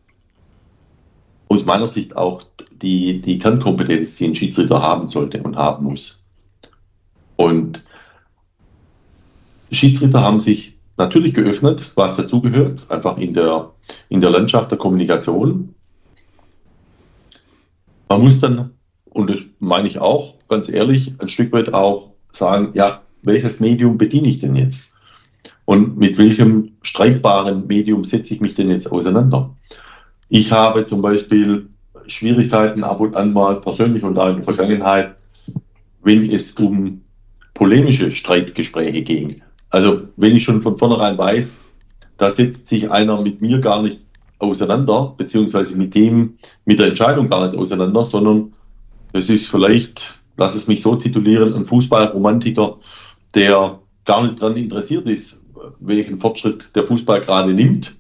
aus 1.49 1.65
meiner 1.65 1.89
Sicht 1.89 2.17
auch 2.17 2.43
die, 2.71 3.21
die 3.21 3.39
Kernkompetenz, 3.39 4.17
die 4.17 4.27
ein 4.27 4.35
Schiedsrichter 4.35 4.83
haben 4.83 5.09
sollte 5.09 5.43
und 5.43 5.57
haben 5.57 5.85
muss. 5.85 6.25
Und 7.37 7.83
Schiedsrichter 9.71 10.21
haben 10.21 10.41
sich 10.41 10.79
natürlich 10.97 11.35
geöffnet, 11.35 11.93
was 11.95 12.17
dazugehört, 12.17 12.91
einfach 12.91 13.19
in 13.19 13.35
der, 13.35 13.73
in 14.09 14.21
der 14.21 14.31
Landschaft 14.31 14.71
der 14.71 14.79
Kommunikation. 14.79 15.75
Man 18.09 18.23
muss 18.23 18.41
dann, 18.41 18.75
und 19.11 19.31
das 19.31 19.41
meine 19.59 19.89
ich 19.89 19.99
auch 19.99 20.35
ganz 20.49 20.69
ehrlich, 20.69 21.13
ein 21.19 21.29
Stück 21.29 21.53
weit 21.53 21.75
auch 21.75 22.13
sagen, 22.33 22.71
ja, 22.75 23.03
welches 23.23 23.61
Medium 23.61 23.99
bediene 23.99 24.29
ich 24.29 24.41
denn 24.41 24.55
jetzt? 24.55 24.93
Und 25.65 25.97
mit 25.97 26.19
welchem 26.19 26.73
streitbaren 26.83 27.67
Medium 27.67 28.05
setze 28.05 28.35
ich 28.35 28.41
mich 28.41 28.55
denn 28.55 28.71
jetzt 28.71 28.91
auseinander? 28.91 29.57
Ich 30.29 30.53
habe 30.53 30.87
zum 30.87 31.03
Beispiel 31.03 31.69
Schwierigkeiten 32.07 32.85
ab 32.85 33.01
und 33.01 33.17
an 33.17 33.33
mal 33.33 33.61
persönlich 33.61 34.03
und 34.03 34.19
auch 34.19 34.29
in 34.29 34.37
der 34.37 34.45
Vergangenheit, 34.45 35.17
wenn 36.03 36.31
es 36.31 36.53
um 36.53 37.03
polemische 37.55 38.11
Streitgespräche 38.11 39.03
ging. 39.03 39.43
Also 39.71 40.03
wenn 40.17 40.37
ich 40.37 40.45
schon 40.45 40.63
von 40.63 40.77
vornherein 40.77 41.17
weiß, 41.17 41.55
da 42.17 42.31
setzt 42.31 42.69
sich 42.69 42.91
einer 42.91 43.21
mit 43.23 43.41
mir 43.41 43.61
gar 43.61 43.83
nicht 43.83 44.01
auseinander, 44.39 45.15
beziehungsweise 45.17 45.77
mit 45.77 45.95
dem, 45.95 46.39
mit 46.65 46.79
der 46.79 46.89
Entscheidung 46.89 47.29
gar 47.29 47.47
nicht 47.47 47.59
auseinander, 47.59 48.05
sondern 48.05 48.53
es 49.13 49.31
ist 49.31 49.49
vielleicht, 49.49 50.21
lass 50.37 50.55
es 50.55 50.67
mich 50.67 50.83
so 50.83 50.97
titulieren, 50.97 51.55
ein 51.55 51.65
Fußballromantiker, 51.65 52.79
der 53.35 53.79
gar 54.05 54.23
nicht 54.23 54.43
daran 54.43 54.57
interessiert 54.57 55.07
ist, 55.07 55.41
welchen 55.81 56.21
Fortschritt 56.21 56.71
der 56.75 56.87
Fußball 56.87 57.21
gerade 57.21 57.55
nimmt, 57.55 57.97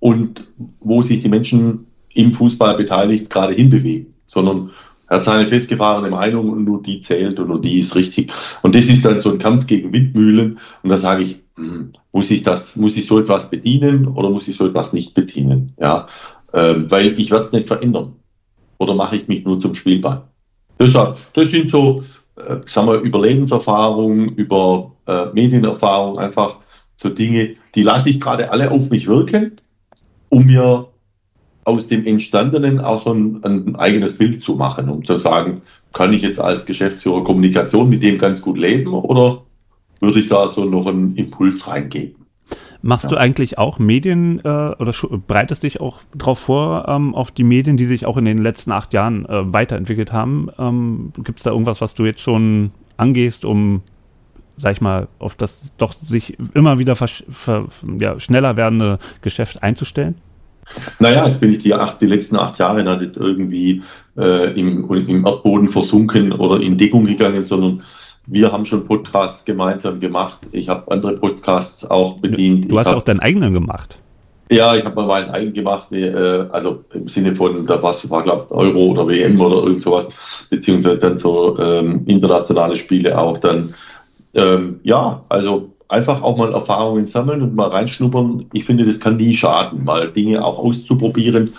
und 0.00 0.48
wo 0.80 1.02
sich 1.02 1.20
die 1.20 1.28
Menschen 1.28 1.86
im 2.12 2.32
Fußball 2.34 2.76
beteiligt 2.76 3.30
gerade 3.30 3.54
hinbewegen, 3.54 4.14
sondern 4.26 4.70
er 5.08 5.16
hat 5.16 5.24
seine 5.24 5.48
festgefahrene 5.48 6.08
Meinung 6.08 6.50
und 6.50 6.64
nur 6.64 6.82
die 6.82 7.02
zählt 7.02 7.38
und 7.38 7.48
nur 7.48 7.60
die 7.60 7.80
ist 7.80 7.94
richtig. 7.96 8.32
Und 8.62 8.74
das 8.74 8.88
ist 8.88 9.04
dann 9.04 9.20
so 9.20 9.32
ein 9.32 9.38
Kampf 9.38 9.66
gegen 9.66 9.92
Windmühlen. 9.92 10.58
Und 10.82 10.90
da 10.90 10.96
sage 10.98 11.24
ich, 11.24 11.36
hm, 11.56 11.92
muss 12.12 12.30
ich 12.30 12.42
das, 12.42 12.76
muss 12.76 12.96
ich 12.96 13.06
so 13.06 13.18
etwas 13.18 13.50
bedienen 13.50 14.06
oder 14.06 14.30
muss 14.30 14.46
ich 14.46 14.56
so 14.56 14.66
etwas 14.66 14.92
nicht 14.92 15.14
bedienen? 15.14 15.74
Ja, 15.80 16.06
ähm, 16.52 16.88
weil 16.90 17.18
ich 17.18 17.30
werde 17.32 17.44
es 17.44 17.52
nicht 17.52 17.66
verändern. 17.66 18.14
Oder 18.78 18.94
mache 18.94 19.16
ich 19.16 19.26
mich 19.26 19.44
nur 19.44 19.58
zum 19.58 19.74
Spielball? 19.74 20.22
Deshalb, 20.78 21.16
das 21.34 21.50
sind 21.50 21.70
so, 21.70 22.04
äh, 22.36 22.58
sagen 22.68 22.86
wir, 22.86 23.00
Überlebenserfahrungen, 23.00 24.36
über 24.36 24.92
äh, 25.06 25.26
Medienerfahrung, 25.32 26.20
einfach 26.20 26.58
so 26.96 27.08
Dinge, 27.08 27.56
die 27.74 27.82
lasse 27.82 28.10
ich 28.10 28.20
gerade 28.20 28.52
alle 28.52 28.70
auf 28.70 28.90
mich 28.90 29.08
wirken 29.08 29.59
um 30.30 30.46
mir 30.46 30.88
aus 31.64 31.88
dem 31.88 32.06
Entstandenen 32.06 32.80
auch 32.80 33.04
so 33.04 33.12
ein, 33.12 33.44
ein, 33.44 33.76
eigenes 33.76 34.16
Bild 34.16 34.42
zu 34.42 34.54
machen, 34.54 34.88
um 34.88 35.04
zu 35.04 35.18
sagen, 35.18 35.60
kann 35.92 36.12
ich 36.12 36.22
jetzt 36.22 36.40
als 36.40 36.64
Geschäftsführer 36.64 37.22
Kommunikation 37.22 37.90
mit 37.90 38.02
dem 38.02 38.18
ganz 38.18 38.40
gut 38.40 38.56
leben 38.56 38.92
oder 38.92 39.42
würde 40.00 40.20
ich 40.20 40.28
da 40.28 40.48
so 40.48 40.64
noch 40.64 40.86
einen 40.86 41.14
Impuls 41.16 41.66
reingeben? 41.66 42.14
Machst 42.82 43.04
ja. 43.04 43.10
du 43.10 43.16
eigentlich 43.18 43.58
auch 43.58 43.78
Medien 43.78 44.40
äh, 44.42 44.48
oder 44.78 44.94
bereitest 45.26 45.64
dich 45.64 45.80
auch 45.80 46.00
darauf 46.14 46.38
vor, 46.38 46.86
ähm, 46.88 47.14
auf 47.14 47.30
die 47.30 47.44
Medien, 47.44 47.76
die 47.76 47.84
sich 47.84 48.06
auch 48.06 48.16
in 48.16 48.24
den 48.24 48.38
letzten 48.38 48.72
acht 48.72 48.94
Jahren 48.94 49.26
äh, 49.26 49.52
weiterentwickelt 49.52 50.12
haben? 50.12 50.48
Ähm, 50.58 51.12
Gibt 51.22 51.40
es 51.40 51.44
da 51.44 51.50
irgendwas, 51.50 51.82
was 51.82 51.94
du 51.94 52.06
jetzt 52.06 52.22
schon 52.22 52.70
angehst, 52.96 53.44
um 53.44 53.82
sag 54.60 54.72
ich 54.72 54.80
mal, 54.80 55.08
auf 55.18 55.34
das 55.34 55.72
doch 55.78 55.94
sich 55.94 56.36
immer 56.54 56.78
wieder 56.78 56.96
ja, 57.98 58.20
schneller 58.20 58.56
werdende 58.56 58.98
Geschäft 59.22 59.62
einzustellen? 59.62 60.16
Naja, 60.98 61.26
jetzt 61.26 61.40
bin 61.40 61.52
ich 61.52 61.62
die, 61.62 61.74
acht, 61.74 62.00
die 62.00 62.06
letzten 62.06 62.36
acht 62.36 62.58
Jahre 62.58 62.84
nicht 62.98 63.16
irgendwie 63.16 63.82
äh, 64.16 64.52
im, 64.58 64.88
im 64.90 65.26
Erdboden 65.26 65.68
versunken 65.68 66.32
oder 66.32 66.60
in 66.60 66.78
Deckung 66.78 67.06
gegangen, 67.06 67.44
sondern 67.44 67.82
wir 68.26 68.52
haben 68.52 68.66
schon 68.66 68.86
Podcasts 68.86 69.44
gemeinsam 69.44 69.98
gemacht. 69.98 70.38
Ich 70.52 70.68
habe 70.68 70.90
andere 70.92 71.16
Podcasts 71.16 71.90
auch 71.90 72.18
bedient. 72.18 72.70
Du 72.70 72.78
hast 72.78 72.86
hab, 72.86 72.96
auch 72.96 73.02
deinen 73.02 73.20
eigenen 73.20 73.52
gemacht. 73.52 73.98
Ja, 74.50 74.74
ich 74.74 74.84
habe 74.84 74.96
mal 74.96 75.06
meinen 75.06 75.30
eigenen 75.30 75.54
gemacht, 75.54 75.92
äh, 75.92 76.46
also 76.50 76.84
im 76.92 77.08
Sinne 77.08 77.34
von, 77.34 77.66
da 77.66 77.82
was 77.82 78.08
war, 78.10 78.22
glaube 78.22 78.46
ich, 78.46 78.50
Euro 78.50 78.86
oder 78.86 79.08
WM 79.08 79.40
oder 79.40 79.64
irgend 79.64 79.82
sowas, 79.82 80.08
beziehungsweise 80.50 80.98
dann 80.98 81.18
so 81.18 81.58
ähm, 81.58 82.02
internationale 82.06 82.76
Spiele 82.76 83.16
auch 83.16 83.38
dann 83.38 83.74
ähm, 84.34 84.80
ja, 84.82 85.24
also 85.28 85.72
einfach 85.88 86.22
auch 86.22 86.36
mal 86.36 86.52
Erfahrungen 86.52 87.06
sammeln 87.06 87.42
und 87.42 87.54
mal 87.54 87.68
reinschnuppern. 87.68 88.46
Ich 88.52 88.64
finde, 88.64 88.84
das 88.84 89.00
kann 89.00 89.16
nie 89.16 89.34
schaden, 89.34 89.84
mal 89.84 90.12
Dinge 90.12 90.44
auch 90.44 90.58
auszuprobieren. 90.58 91.54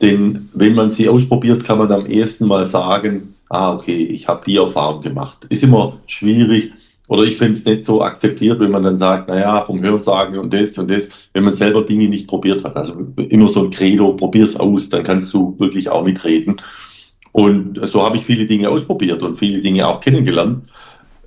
Denn 0.00 0.48
wenn 0.52 0.74
man 0.74 0.90
sie 0.90 1.08
ausprobiert, 1.08 1.64
kann 1.64 1.78
man 1.78 1.92
am 1.92 2.06
ehesten 2.06 2.46
mal 2.46 2.66
sagen, 2.66 3.34
ah, 3.48 3.74
okay, 3.74 4.04
ich 4.04 4.28
habe 4.28 4.42
die 4.46 4.56
Erfahrung 4.56 5.02
gemacht. 5.02 5.46
Ist 5.48 5.62
immer 5.62 5.94
schwierig 6.06 6.72
oder 7.08 7.22
ich 7.22 7.38
finde 7.38 7.54
es 7.54 7.64
nicht 7.64 7.84
so 7.84 8.02
akzeptiert, 8.02 8.58
wenn 8.58 8.72
man 8.72 8.82
dann 8.82 8.98
sagt, 8.98 9.28
naja, 9.28 9.64
vom 9.64 9.80
Hörensagen 9.80 10.38
und 10.38 10.52
das 10.52 10.76
und 10.76 10.90
das, 10.90 11.08
wenn 11.32 11.44
man 11.44 11.54
selber 11.54 11.82
Dinge 11.82 12.08
nicht 12.08 12.26
probiert 12.26 12.64
hat. 12.64 12.76
Also 12.76 12.94
immer 13.16 13.48
so 13.48 13.62
ein 13.64 13.70
Credo, 13.70 14.14
probier's 14.14 14.56
aus, 14.56 14.88
dann 14.88 15.04
kannst 15.04 15.32
du 15.32 15.54
wirklich 15.58 15.88
auch 15.88 16.04
mitreden. 16.04 16.60
Und 17.30 17.78
so 17.86 18.02
habe 18.02 18.16
ich 18.16 18.24
viele 18.24 18.46
Dinge 18.46 18.68
ausprobiert 18.68 19.22
und 19.22 19.38
viele 19.38 19.60
Dinge 19.60 19.86
auch 19.86 20.00
kennengelernt 20.00 20.64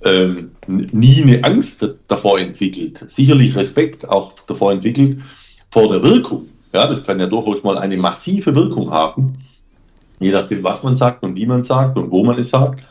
ähm, 0.04 0.52
nie 0.66 1.22
eine 1.22 1.44
Angst 1.44 1.86
davor 2.08 2.38
entwickelt, 2.38 3.04
sicherlich 3.08 3.54
Respekt 3.56 4.08
auch 4.08 4.32
davor 4.46 4.72
entwickelt, 4.72 5.20
vor 5.70 5.90
der 5.92 6.02
Wirkung. 6.02 6.48
Ja, 6.72 6.86
das 6.86 7.04
kann 7.04 7.20
ja 7.20 7.26
durchaus 7.26 7.62
mal 7.62 7.78
eine 7.78 7.96
massive 7.96 8.54
Wirkung 8.54 8.90
haben, 8.90 9.38
je 10.20 10.30
nachdem, 10.30 10.62
was 10.62 10.82
man 10.82 10.96
sagt 10.96 11.22
und 11.22 11.36
wie 11.36 11.46
man 11.46 11.64
sagt 11.64 11.98
und 11.98 12.10
wo 12.10 12.24
man 12.24 12.38
es 12.38 12.50
sagt. 12.50 12.82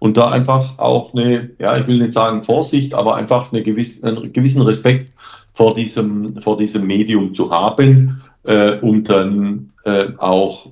Und 0.00 0.16
da 0.16 0.28
einfach 0.28 0.78
auch 0.78 1.12
eine, 1.12 1.50
ja, 1.58 1.76
ich 1.76 1.86
will 1.86 1.98
nicht 1.98 2.12
sagen 2.12 2.44
Vorsicht, 2.44 2.94
aber 2.94 3.16
einfach 3.16 3.52
eine 3.52 3.62
gewisse, 3.62 4.06
einen 4.06 4.32
gewissen 4.32 4.62
Respekt 4.62 5.12
vor 5.54 5.74
diesem, 5.74 6.40
vor 6.40 6.56
diesem 6.56 6.86
Medium 6.86 7.34
zu 7.34 7.50
haben, 7.50 8.22
äh, 8.44 8.78
um 8.80 9.02
dann 9.02 9.70
äh, 9.84 10.08
auch 10.18 10.70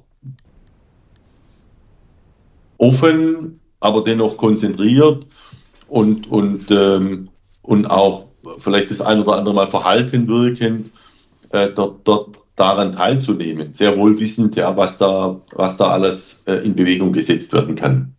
offen, 2.78 3.60
aber 3.80 4.04
dennoch 4.04 4.36
konzentriert 4.36 5.26
und, 5.88 6.26
und, 6.28 6.70
ähm, 6.70 7.28
und 7.62 7.86
auch 7.86 8.26
vielleicht 8.58 8.90
das 8.90 9.00
ein 9.00 9.20
oder 9.20 9.36
andere 9.36 9.54
Mal 9.54 9.68
verhalten 9.68 10.28
wirken, 10.28 10.90
äh, 11.50 11.70
dort, 11.70 12.06
dort 12.06 12.38
daran 12.56 12.92
teilzunehmen. 12.92 13.74
Sehr 13.74 13.96
wohl 13.96 14.18
wissend, 14.18 14.56
ja, 14.56 14.76
was 14.76 14.98
da, 14.98 15.40
was 15.54 15.76
da 15.76 15.88
alles 15.88 16.42
äh, 16.46 16.54
in 16.64 16.74
Bewegung 16.74 17.12
gesetzt 17.12 17.52
werden 17.52 17.76
kann. 17.76 18.12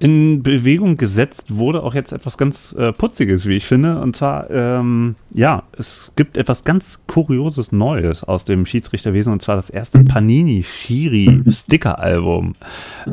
In 0.00 0.44
Bewegung 0.44 0.96
gesetzt 0.96 1.56
wurde 1.56 1.82
auch 1.82 1.92
jetzt 1.92 2.12
etwas 2.12 2.38
ganz 2.38 2.72
äh, 2.78 2.92
Putziges, 2.92 3.46
wie 3.46 3.56
ich 3.56 3.66
finde. 3.66 4.00
Und 4.00 4.14
zwar, 4.14 4.48
ähm, 4.48 5.16
ja, 5.34 5.64
es 5.76 6.12
gibt 6.14 6.36
etwas 6.36 6.62
ganz 6.62 7.00
Kurioses 7.08 7.72
Neues 7.72 8.22
aus 8.22 8.44
dem 8.44 8.64
Schiedsrichterwesen. 8.64 9.32
Und 9.32 9.42
zwar 9.42 9.56
das 9.56 9.70
erste 9.70 9.98
Panini 10.04 10.62
Shiri 10.62 11.42
Sticker 11.50 11.98
Album. 11.98 12.54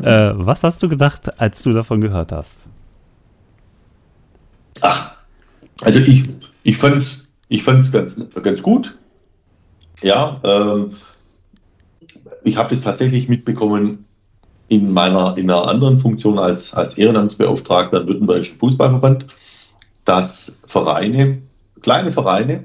Äh, 0.02 0.32
was 0.34 0.62
hast 0.62 0.82
du 0.82 0.88
gedacht, 0.88 1.40
als 1.40 1.62
du 1.62 1.72
davon 1.72 2.00
gehört 2.00 2.30
hast? 2.30 2.68
Ach, 4.80 5.12
also 5.82 5.98
ich, 5.98 6.28
ich 6.62 6.76
fand 6.76 6.96
es 6.96 7.26
ich 7.48 7.62
fand's 7.62 7.92
ganz, 7.92 8.18
ganz 8.42 8.62
gut. 8.62 8.96
Ja, 10.02 10.40
ähm, 10.42 10.92
ich 12.44 12.56
habe 12.56 12.74
das 12.74 12.82
tatsächlich 12.82 13.28
mitbekommen 13.28 14.04
in 14.68 14.92
meiner 14.92 15.36
in 15.36 15.50
einer 15.50 15.68
anderen 15.68 16.00
Funktion 16.00 16.38
als, 16.38 16.74
als 16.74 16.98
Ehrenamtsbeauftragter 16.98 18.00
im 18.00 18.08
Württembergischen 18.08 18.58
Fußballverband, 18.58 19.26
dass 20.04 20.52
Vereine, 20.66 21.42
kleine 21.82 22.10
Vereine, 22.10 22.64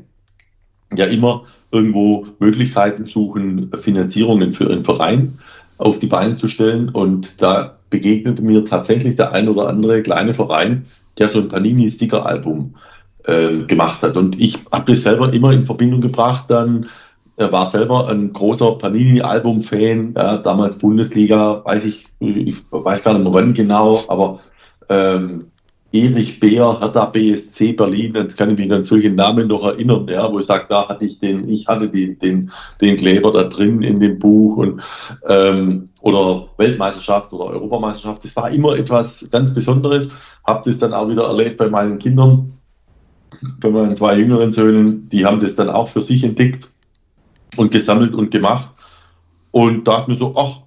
ja 0.96 1.06
immer 1.06 1.44
irgendwo 1.72 2.28
Möglichkeiten 2.40 3.06
suchen, 3.06 3.72
Finanzierungen 3.80 4.52
für 4.54 4.70
einen 4.70 4.84
Verein 4.84 5.40
auf 5.78 6.00
die 6.00 6.08
Beine 6.08 6.36
zu 6.36 6.50
stellen. 6.50 6.90
Und 6.90 7.42
da 7.42 7.78
begegnete 7.90 8.42
mir 8.42 8.66
tatsächlich 8.66 9.16
der 9.16 9.32
ein 9.32 9.48
oder 9.48 9.70
andere 9.70 10.02
kleine 10.02 10.34
Verein, 10.34 10.88
der 11.22 11.30
so 11.30 11.40
ein 11.40 11.48
Panini-Sticker-Album 11.48 12.76
äh, 13.24 13.60
gemacht 13.62 14.02
hat. 14.02 14.18
Und 14.18 14.42
ich 14.42 14.60
habe 14.72 14.92
das 14.92 15.04
selber 15.04 15.32
immer 15.32 15.52
in 15.52 15.66
Verbindung 15.66 16.02
gebracht 16.02 16.46
dann 16.50 16.88
er 17.38 17.52
war 17.52 17.66
selber 17.66 18.08
ein 18.10 18.34
großer 18.34 18.78
Panini-Album-Fan, 18.78 20.14
ja, 20.16 20.38
damals 20.38 20.78
Bundesliga, 20.78 21.64
weiß 21.66 21.86
ich, 21.86 22.08
ich 22.20 22.58
weiß 22.70 23.04
gar 23.04 23.14
nicht 23.14 23.24
mehr 23.24 23.34
wann 23.34 23.54
genau, 23.54 24.00
aber 24.08 24.40
ähm, 24.90 25.51
Erich 25.94 26.40
Beer, 26.40 26.80
Hertha 26.80 27.06
BSC 27.06 27.74
Berlin, 27.74 28.14
dann 28.14 28.30
kann 28.30 28.52
ich 28.52 28.58
mich 28.58 28.72
an 28.72 28.84
solche 28.84 29.10
Namen 29.10 29.48
noch 29.48 29.64
erinnern, 29.64 30.08
ja, 30.08 30.32
wo 30.32 30.40
ich 30.40 30.46
sage, 30.46 30.66
da 30.70 30.88
hatte 30.88 31.04
ich 31.04 31.20
den, 31.20 31.50
ich 31.50 31.68
hatte 31.68 31.90
den, 31.90 32.18
den, 32.20 32.52
den 32.80 32.96
Kleber 32.96 33.32
da 33.34 33.44
drin 33.44 33.82
in 33.82 34.00
dem 34.00 34.18
Buch 34.18 34.58
und 34.58 34.82
ähm, 35.28 35.90
oder 36.00 36.48
Weltmeisterschaft 36.58 37.34
oder 37.34 37.46
Europameisterschaft. 37.46 38.24
Das 38.24 38.36
war 38.36 38.50
immer 38.52 38.78
etwas 38.78 39.28
ganz 39.32 39.54
Besonderes. 39.54 40.10
Habe 40.46 40.70
das 40.70 40.80
dann 40.80 40.94
auch 40.94 41.10
wieder 41.10 41.24
erlebt 41.24 41.58
bei 41.58 41.70
meinen 41.70 42.00
Kindern, 42.00 42.54
bei 43.60 43.70
meinen 43.70 43.96
zwei 43.98 44.18
jüngeren 44.18 44.54
Söhnen, 44.54 45.10
die 45.10 45.26
haben 45.26 45.42
das 45.42 45.56
dann 45.56 45.70
auch 45.70 45.90
für 45.90 46.02
sich 46.02 46.24
entdeckt 46.24 46.72
und 47.58 47.72
gesammelt 47.72 48.14
und 48.14 48.32
gemacht. 48.32 48.70
Und 49.52 49.88
dachte 49.88 50.10
mir 50.10 50.18
so, 50.18 50.34
ach, 50.38 50.62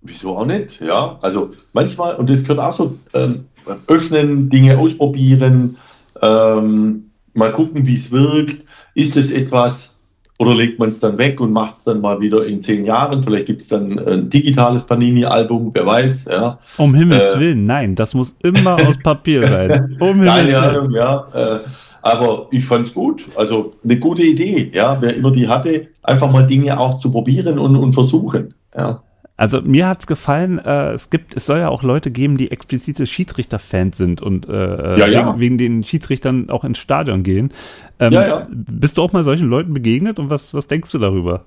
wieso 0.00 0.36
auch 0.36 0.46
nicht? 0.46 0.80
Ja, 0.80 1.18
also 1.20 1.50
manchmal, 1.72 2.14
und 2.14 2.30
das 2.30 2.42
gehört 2.42 2.60
auch 2.60 2.76
so, 2.76 2.96
ähm, 3.12 3.46
öffnen, 3.86 4.50
Dinge 4.50 4.78
ausprobieren, 4.78 5.76
ähm, 6.22 7.10
mal 7.34 7.52
gucken, 7.52 7.86
wie 7.86 7.96
es 7.96 8.10
wirkt. 8.10 8.64
Ist 8.94 9.16
es 9.16 9.30
etwas, 9.30 9.96
oder 10.38 10.54
legt 10.54 10.78
man 10.78 10.88
es 10.88 11.00
dann 11.00 11.18
weg 11.18 11.40
und 11.40 11.52
macht 11.52 11.76
es 11.76 11.84
dann 11.84 12.00
mal 12.00 12.20
wieder 12.20 12.46
in 12.46 12.62
zehn 12.62 12.84
Jahren? 12.84 13.22
Vielleicht 13.22 13.46
gibt 13.46 13.62
es 13.62 13.68
dann 13.68 13.98
ein 13.98 14.30
digitales 14.30 14.84
Panini-Album, 14.84 15.70
wer 15.72 15.86
weiß. 15.86 16.26
Ja. 16.30 16.58
Um 16.76 16.94
Himmels 16.94 17.34
äh, 17.34 17.40
Willen, 17.40 17.66
nein, 17.66 17.94
das 17.94 18.14
muss 18.14 18.34
immer 18.42 18.74
aus 18.86 18.98
Papier 18.98 19.46
sein. 19.48 19.96
Um 20.00 20.20
Himmels 20.20 20.46
Willen. 20.46 20.54
Ahnung, 20.54 20.90
ja. 20.92 21.26
Äh, 21.34 21.60
aber 22.02 22.46
ich 22.52 22.64
fand 22.64 22.88
es 22.88 22.94
gut. 22.94 23.24
Also 23.36 23.74
eine 23.84 23.98
gute 23.98 24.22
Idee, 24.22 24.70
ja. 24.72 24.96
Wer 25.00 25.16
immer 25.16 25.30
die 25.30 25.48
hatte, 25.48 25.88
einfach 26.02 26.30
mal 26.30 26.46
Dinge 26.46 26.78
auch 26.78 26.98
zu 26.98 27.10
probieren 27.10 27.58
und, 27.58 27.76
und 27.76 27.92
versuchen. 27.92 28.54
Ja. 28.76 29.02
Also 29.38 29.62
mir 29.62 29.86
hat 29.86 30.00
es 30.00 30.08
gefallen, 30.08 30.58
äh, 30.58 30.90
es 30.90 31.10
gibt, 31.10 31.36
es 31.36 31.46
soll 31.46 31.60
ja 31.60 31.68
auch 31.68 31.84
Leute 31.84 32.10
geben, 32.10 32.36
die 32.36 32.50
explizite 32.50 33.06
Schiedsrichter-Fans 33.06 33.96
sind 33.96 34.20
und 34.20 34.48
äh, 34.48 34.98
ja, 34.98 35.06
ja. 35.06 35.38
Wegen, 35.38 35.56
den 35.58 35.84
Schiedsrichtern 35.84 36.50
auch 36.50 36.64
ins 36.64 36.78
Stadion 36.78 37.22
gehen. 37.22 37.52
Ähm, 38.00 38.14
ja, 38.14 38.48
bist 38.50 38.98
du 38.98 39.02
auch 39.02 39.12
mal 39.12 39.22
solchen 39.22 39.48
Leuten 39.48 39.72
begegnet 39.72 40.18
und 40.18 40.28
was, 40.28 40.54
was 40.54 40.66
denkst 40.66 40.90
du 40.90 40.98
darüber? 40.98 41.44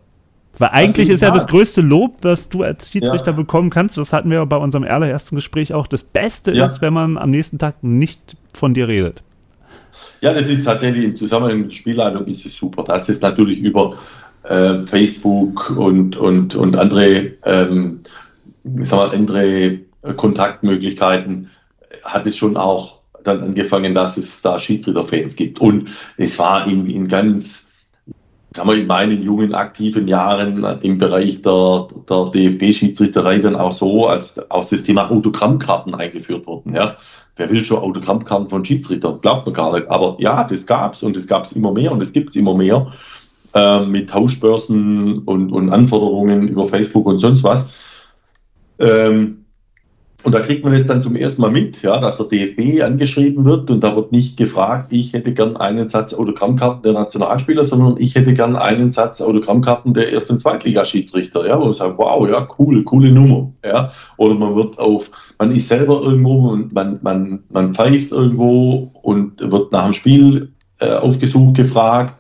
Weil 0.58 0.70
eigentlich 0.70 1.10
ist 1.10 1.22
ja 1.22 1.32
das 1.32 1.48
größte 1.48 1.82
Lob, 1.82 2.20
was 2.22 2.48
du 2.48 2.64
als 2.64 2.90
Schiedsrichter 2.90 3.34
bekommen 3.34 3.70
kannst, 3.70 3.98
das 3.98 4.14
hatten 4.14 4.30
wir 4.30 4.46
bei 4.46 4.58
unserem 4.58 4.86
allerersten 4.86 5.36
Gespräch 5.36 5.74
auch, 5.74 5.86
das 5.86 6.04
Beste 6.04 6.52
ist, 6.52 6.82
wenn 6.82 6.94
man 6.94 7.18
am 7.18 7.30
nächsten 7.30 7.60
Tag 7.60 7.84
nicht 7.84 8.38
von 8.54 8.74
dir 8.74 8.88
redet. 8.88 9.22
Ja, 10.22 10.34
das 10.34 10.48
ist 10.48 10.64
tatsächlich 10.64 11.04
im 11.04 11.18
Zusammenhang 11.18 11.64
mit 11.64 11.74
Spielleitung 11.74 12.26
ist 12.28 12.46
es 12.46 12.56
super. 12.56 12.84
Das 12.84 13.10
ist 13.10 13.22
natürlich 13.22 13.60
über 13.60 13.98
äh, 14.44 14.82
Facebook 14.84 15.70
und, 15.72 16.18
und, 16.18 16.56
und 16.56 16.76
andere, 16.76 17.34
ähm, 17.46 18.02
sagen 18.64 18.90
wir, 18.90 19.12
andere 19.12 19.80
Kontaktmöglichkeiten 20.16 21.50
hat 22.04 22.26
es 22.26 22.38
schon 22.38 22.58
auch 22.58 23.02
dann 23.24 23.42
angefangen, 23.42 23.94
dass 23.94 24.18
es 24.18 24.42
da 24.42 24.60
Schiedsrichterfans 24.60 25.36
gibt. 25.36 25.60
Und 25.60 25.90
es 26.18 26.38
war 26.40 26.68
in, 26.68 26.88
in 26.88 27.08
ganz, 27.08 27.68
sagen 28.56 28.70
wir, 28.70 28.78
in 28.78 28.88
meinen 28.88 29.22
jungen 29.22 29.54
aktiven 29.54 30.08
Jahren 30.08 30.64
im 30.82 30.98
Bereich 30.98 31.42
der, 31.42 31.88
der 32.10 32.32
DFB-Schiedsrichterei 32.32 33.40
dann 33.40 33.56
auch 33.56 33.74
so, 33.74 34.08
als 34.08 34.40
auch 34.50 34.68
das 34.68 34.84
Thema 34.84 35.12
Autogrammkarten 35.12 35.94
eingeführt 35.94 36.48
wurden. 36.48 36.76
Ja. 36.76 36.96
Wer 37.36 37.50
will 37.50 37.64
schon 37.64 37.78
Autogrammkarten 37.78 38.50
von 38.50 38.66
Schiedsrichtern? 38.66 39.22
Glaubt 39.22 39.46
man 39.46 39.56
gar 39.56 39.74
nicht. 39.74 39.90
Aber 39.90 40.16
ja, 40.20 40.44
das 40.44 40.66
gab's 40.66 41.02
und 41.02 41.16
das 41.16 41.28
gab's 41.28 41.54
immer 41.54 41.72
mehr 41.72 41.92
und 41.92 42.02
es 42.02 42.12
gibt's 42.12 42.36
immer 42.36 42.56
mehr 42.56 42.92
äh, 43.54 43.86
mit 43.86 44.10
Tauschbörsen 44.10 45.20
und, 45.20 45.52
und 45.52 45.70
Anforderungen 45.70 46.48
über 46.48 46.66
Facebook 46.66 47.06
und 47.06 47.20
sonst 47.20 47.44
was. 47.44 47.70
Ähm, 48.80 49.42
und 50.24 50.36
da 50.36 50.40
kriegt 50.40 50.64
man 50.64 50.74
es 50.74 50.86
dann 50.86 51.02
zum 51.02 51.16
ersten 51.16 51.42
Mal 51.42 51.50
mit, 51.50 51.82
ja, 51.82 52.00
dass 52.00 52.18
der 52.18 52.28
DFB 52.28 52.84
angeschrieben 52.84 53.44
wird 53.44 53.72
und 53.72 53.84
da 53.84 53.96
wird 53.96 54.12
nicht 54.12 54.38
gefragt, 54.38 54.92
ich 54.92 55.14
hätte 55.14 55.34
gern 55.34 55.58
einen 55.58 55.90
Satz 55.90 56.14
Autogrammkarten 56.14 56.84
der 56.84 56.94
Nationalspieler, 56.94 57.66
sondern 57.66 57.96
ich 57.98 58.14
hätte 58.14 58.34
gern 58.34 58.56
einen 58.56 58.92
Satz 58.92 59.20
Autogrammkarten 59.20 59.96
der 59.96 60.12
Erst- 60.12 60.30
und 60.30 60.38
Zweitligaschiedsrichter, 60.38 61.48
ja, 61.48 61.60
wo 61.60 61.66
man 61.66 61.74
sagt, 61.74 61.98
wow, 61.98 62.30
ja, 62.30 62.48
cool, 62.60 62.84
coole 62.84 63.12
Nummer, 63.12 63.52
ja. 63.66 63.92
Oder 64.18 64.36
man 64.36 64.56
wird 64.56 64.78
auf, 64.78 65.10
man 65.40 65.52
ist 65.56 65.68
selber 65.68 66.02
irgendwo 66.04 66.50
und 66.50 66.72
man, 66.72 67.00
man, 67.02 67.44
man 67.50 67.74
pfeift 67.74 68.12
irgendwo 68.12 68.92
und 69.02 69.42
wird 69.42 69.72
nach 69.72 69.86
dem 69.86 69.94
Spiel 69.94 70.54
äh, 70.80 70.94
aufgesucht, 70.94 71.58
gefragt. 71.58 72.16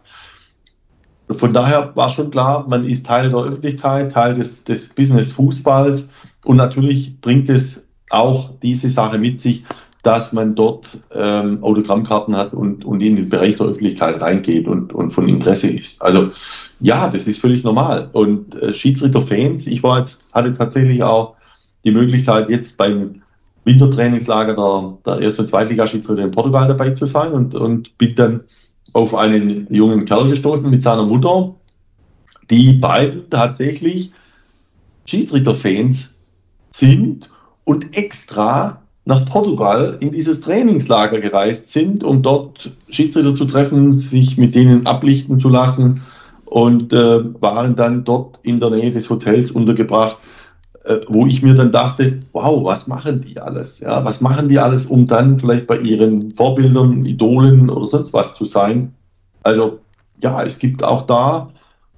Von 1.34 1.54
daher 1.54 1.96
war 1.96 2.10
schon 2.10 2.32
klar, 2.32 2.66
man 2.68 2.86
ist 2.86 3.06
Teil 3.06 3.30
der 3.30 3.40
Öffentlichkeit, 3.40 4.12
Teil 4.12 4.36
des, 4.36 4.64
des 4.64 4.90
Business 4.90 5.34
Fußballs 5.34 6.10
und 6.44 6.58
natürlich 6.58 7.20
bringt 7.22 7.50
es 7.50 7.82
auch 8.10 8.52
diese 8.62 8.90
Sache 8.90 9.18
mit 9.18 9.40
sich, 9.42 9.64
dass 10.04 10.34
man 10.34 10.56
dort 10.56 10.98
ähm, 11.14 11.64
Autogrammkarten 11.64 12.36
hat 12.36 12.54
und, 12.54 12.84
und 12.86 13.02
in 13.02 13.16
den 13.16 13.30
Bereich 13.30 13.58
der 13.58 13.68
Öffentlichkeit 13.68 14.20
reingeht 14.20 14.68
und, 14.68 14.94
und 14.94 15.12
von 15.12 15.30
Interesse 15.30 15.68
ist. 15.70 16.02
Also 16.02 16.32
ja, 16.80 17.10
das 17.10 17.28
ist 17.28 17.40
völlig 17.40 17.64
normal. 17.64 18.10
Und 18.12 18.56
äh, 18.56 18.74
Schiedsrichter-Fans, 18.74 19.68
ich 19.68 19.84
war 19.84 20.00
jetzt, 20.00 20.26
hatte 20.34 20.54
tatsächlich 20.54 21.04
auch 21.04 21.36
die 21.84 21.92
Möglichkeit, 21.92 22.50
jetzt 22.50 22.78
beim 22.78 23.22
Wintertrainingslager 23.64 24.56
der, 24.56 24.98
der 25.06 25.22
Erst- 25.22 25.40
und 25.40 25.48
Zweitligaschiedsrichter 25.48 26.24
in 26.24 26.32
Portugal 26.32 26.68
dabei 26.68 26.92
zu 26.92 27.06
sein 27.06 27.32
und, 27.32 27.54
und 27.54 27.96
bin 28.00 28.16
dann 28.16 28.42
auf 28.94 29.16
einen 29.16 29.68
jungen 29.74 30.06
Kerl 30.06 30.30
gestoßen 30.30 30.70
mit 30.70 30.84
seiner 30.84 31.06
Mutter, 31.06 31.56
die 32.50 32.74
beiden 32.74 33.30
tatsächlich 33.30 34.12
Schiedsrichter-Fans 35.06 36.16
sind 36.74 37.30
und 37.64 37.98
extra 37.98 38.82
nach 39.06 39.26
Portugal 39.26 39.98
in 40.00 40.12
dieses 40.12 40.42
Trainingslager 40.42 41.20
gereist 41.20 41.70
sind, 41.70 42.04
um 42.04 42.22
dort 42.22 42.72
Schiedsrichter 42.90 43.34
zu 43.34 43.46
treffen, 43.46 43.94
sich 43.94 44.38
mit 44.38 44.54
denen 44.54 44.86
ablichten 44.86 45.40
zu 45.40 45.50
lassen 45.50 46.02
und 46.46 46.94
äh, 46.94 47.42
waren 47.42 47.76
dann 47.76 48.04
dort 48.04 48.40
in 48.44 48.60
der 48.60 48.70
Nähe 48.70 48.92
des 48.92 49.10
Hotels 49.10 49.52
untergebracht, 49.52 50.18
wo 51.08 51.28
ich 51.28 51.42
mir 51.42 51.54
dann 51.54 51.72
dachte, 51.72 52.20
wow, 52.32 52.64
was 52.64 52.88
machen 52.88 53.22
die 53.22 53.40
alles? 53.40 53.80
Ja, 53.80 54.04
was 54.04 54.22
machen 54.22 54.50
die 54.50 54.60
alles, 54.60 54.86
um 54.86 55.08
dann 55.08 55.40
vielleicht 55.40 55.68
bei 55.68 55.78
ihren 55.78 56.32
Vorbildern, 56.32 57.06
Idolen 57.06 57.70
oder 57.70 57.88
sonst 57.88 58.14
was 58.14 58.36
zu 58.36 58.46
sein? 58.46 58.94
Also 59.44 59.80
ja, 60.22 60.42
es 60.42 60.60
gibt 60.60 60.84
auch 60.84 61.06
da 61.06 61.50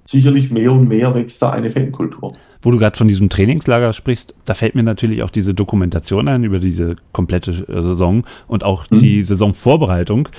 sicherlich 0.05 0.51
mehr 0.51 0.71
und 0.71 0.87
mehr 0.87 1.13
wächst 1.15 1.41
da 1.41 1.51
eine 1.51 1.71
Fankultur. 1.71 2.33
Wo 2.61 2.71
du 2.71 2.77
gerade 2.77 2.97
von 2.97 3.07
diesem 3.07 3.29
Trainingslager 3.29 3.93
sprichst, 3.93 4.33
da 4.45 4.53
fällt 4.53 4.75
mir 4.75 4.83
natürlich 4.83 5.23
auch 5.23 5.29
diese 5.29 5.53
Dokumentation 5.53 6.27
ein 6.27 6.43
über 6.43 6.59
diese 6.59 6.95
komplette 7.11 7.51
äh, 7.51 7.81
Saison 7.81 8.23
und 8.47 8.63
auch 8.63 8.89
mhm. 8.89 8.99
die 8.99 9.23
Saisonvorbereitung. 9.23 10.29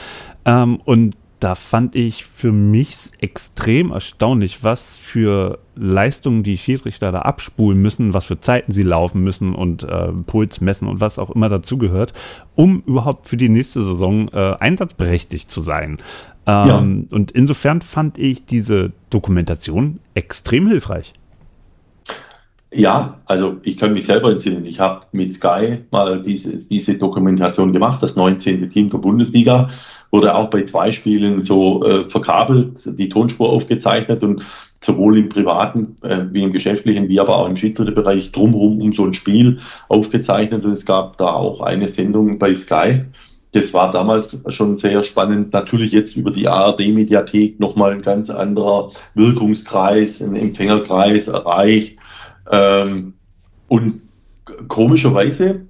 Ähm, 0.44 0.80
und 0.84 1.16
da 1.44 1.54
fand 1.54 1.94
ich 1.94 2.24
für 2.24 2.52
mich 2.52 2.96
extrem 3.20 3.90
erstaunlich, 3.90 4.64
was 4.64 4.96
für 4.96 5.58
Leistungen 5.76 6.42
die 6.42 6.56
Schiedsrichter 6.56 7.12
da 7.12 7.18
abspulen 7.18 7.82
müssen, 7.82 8.14
was 8.14 8.24
für 8.24 8.40
Zeiten 8.40 8.72
sie 8.72 8.82
laufen 8.82 9.22
müssen 9.22 9.54
und 9.54 9.82
äh, 9.82 10.08
Puls 10.26 10.62
messen 10.62 10.88
und 10.88 11.02
was 11.02 11.18
auch 11.18 11.28
immer 11.28 11.50
dazugehört, 11.50 12.14
um 12.54 12.82
überhaupt 12.86 13.28
für 13.28 13.36
die 13.36 13.50
nächste 13.50 13.82
Saison 13.82 14.28
äh, 14.28 14.56
einsatzberechtigt 14.58 15.50
zu 15.50 15.60
sein. 15.60 15.98
Ähm, 16.46 17.06
ja. 17.10 17.14
Und 17.14 17.30
insofern 17.32 17.82
fand 17.82 18.16
ich 18.16 18.46
diese 18.46 18.92
Dokumentation 19.10 20.00
extrem 20.14 20.66
hilfreich. 20.66 21.12
Ja, 22.72 23.20
also 23.26 23.58
ich 23.64 23.76
kann 23.76 23.92
mich 23.92 24.06
selber 24.06 24.32
entsinnen. 24.32 24.64
Ich 24.64 24.80
habe 24.80 25.04
mit 25.12 25.34
Sky 25.34 25.80
mal 25.90 26.22
diese, 26.22 26.56
diese 26.56 26.94
Dokumentation 26.94 27.74
gemacht, 27.74 28.02
das 28.02 28.16
19. 28.16 28.70
Team 28.70 28.88
der 28.88 28.98
Bundesliga 28.98 29.68
wurde 30.14 30.36
auch 30.36 30.48
bei 30.48 30.62
zwei 30.62 30.92
Spielen 30.92 31.42
so 31.42 31.84
äh, 31.84 32.08
verkabelt, 32.08 32.82
die 32.86 33.08
Tonspur 33.08 33.48
aufgezeichnet 33.48 34.22
und 34.22 34.46
sowohl 34.78 35.18
im 35.18 35.28
privaten 35.28 35.96
äh, 36.02 36.26
wie 36.30 36.44
im 36.44 36.52
geschäftlichen, 36.52 37.08
wie 37.08 37.18
aber 37.18 37.36
auch 37.36 37.48
im 37.48 37.56
Schiedsrichterbereich 37.56 38.30
drumherum 38.30 38.80
um 38.80 38.92
so 38.92 39.04
ein 39.04 39.14
Spiel 39.14 39.58
aufgezeichnet. 39.88 40.64
Und 40.64 40.70
es 40.70 40.86
gab 40.86 41.18
da 41.18 41.32
auch 41.32 41.60
eine 41.62 41.88
Sendung 41.88 42.38
bei 42.38 42.54
Sky. 42.54 43.06
Das 43.50 43.74
war 43.74 43.90
damals 43.90 44.40
schon 44.50 44.76
sehr 44.76 45.02
spannend. 45.02 45.52
Natürlich 45.52 45.90
jetzt 45.90 46.14
über 46.14 46.30
die 46.30 46.46
ARD-Mediathek 46.46 47.58
nochmal 47.58 47.90
ein 47.90 48.02
ganz 48.02 48.30
anderer 48.30 48.92
Wirkungskreis, 49.14 50.22
ein 50.22 50.36
Empfängerkreis 50.36 51.26
erreicht. 51.26 51.98
Ähm, 52.52 53.14
und 53.66 54.02
komischerweise 54.68 55.62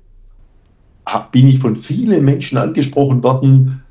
hab, 1.07 1.32
bin 1.32 1.49
ich 1.49 1.61
von 1.61 1.76
vielen 1.76 2.22
Menschen 2.26 2.59
angesprochen 2.59 3.22
worden, 3.22 3.84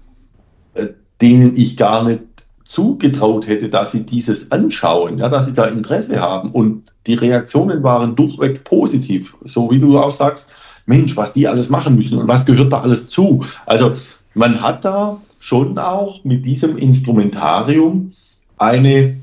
denen 1.24 1.56
ich 1.56 1.78
gar 1.78 2.04
nicht 2.04 2.22
zugetraut 2.66 3.48
hätte, 3.48 3.70
dass 3.70 3.94
sie 3.94 4.06
dieses 4.06 4.52
anschauen, 4.52 5.20
ja, 5.20 5.30
dass 5.30 5.46
sie 5.46 5.54
da 5.54 5.66
Interesse 5.66 6.20
haben. 6.20 6.52
Und 6.52 6.84
die 7.08 7.14
Reaktionen 7.14 7.82
waren 7.82 8.16
durchweg 8.18 8.66
positiv. 8.66 9.34
So 9.46 9.72
wie 9.72 9.80
du 9.80 9.98
auch 9.98 10.12
sagst, 10.12 10.52
Mensch, 10.86 11.16
was 11.16 11.32
die 11.32 11.48
alles 11.48 11.70
machen 11.70 11.96
müssen 11.96 12.18
und 12.18 12.28
was 12.28 12.46
gehört 12.46 12.74
da 12.74 12.82
alles 12.82 13.08
zu. 13.08 13.46
Also 13.66 13.94
man 14.34 14.62
hat 14.62 14.84
da 14.84 15.22
schon 15.40 15.78
auch 15.78 16.26
mit 16.26 16.46
diesem 16.46 16.78
Instrumentarium 16.78 18.12
eine, 18.58 19.18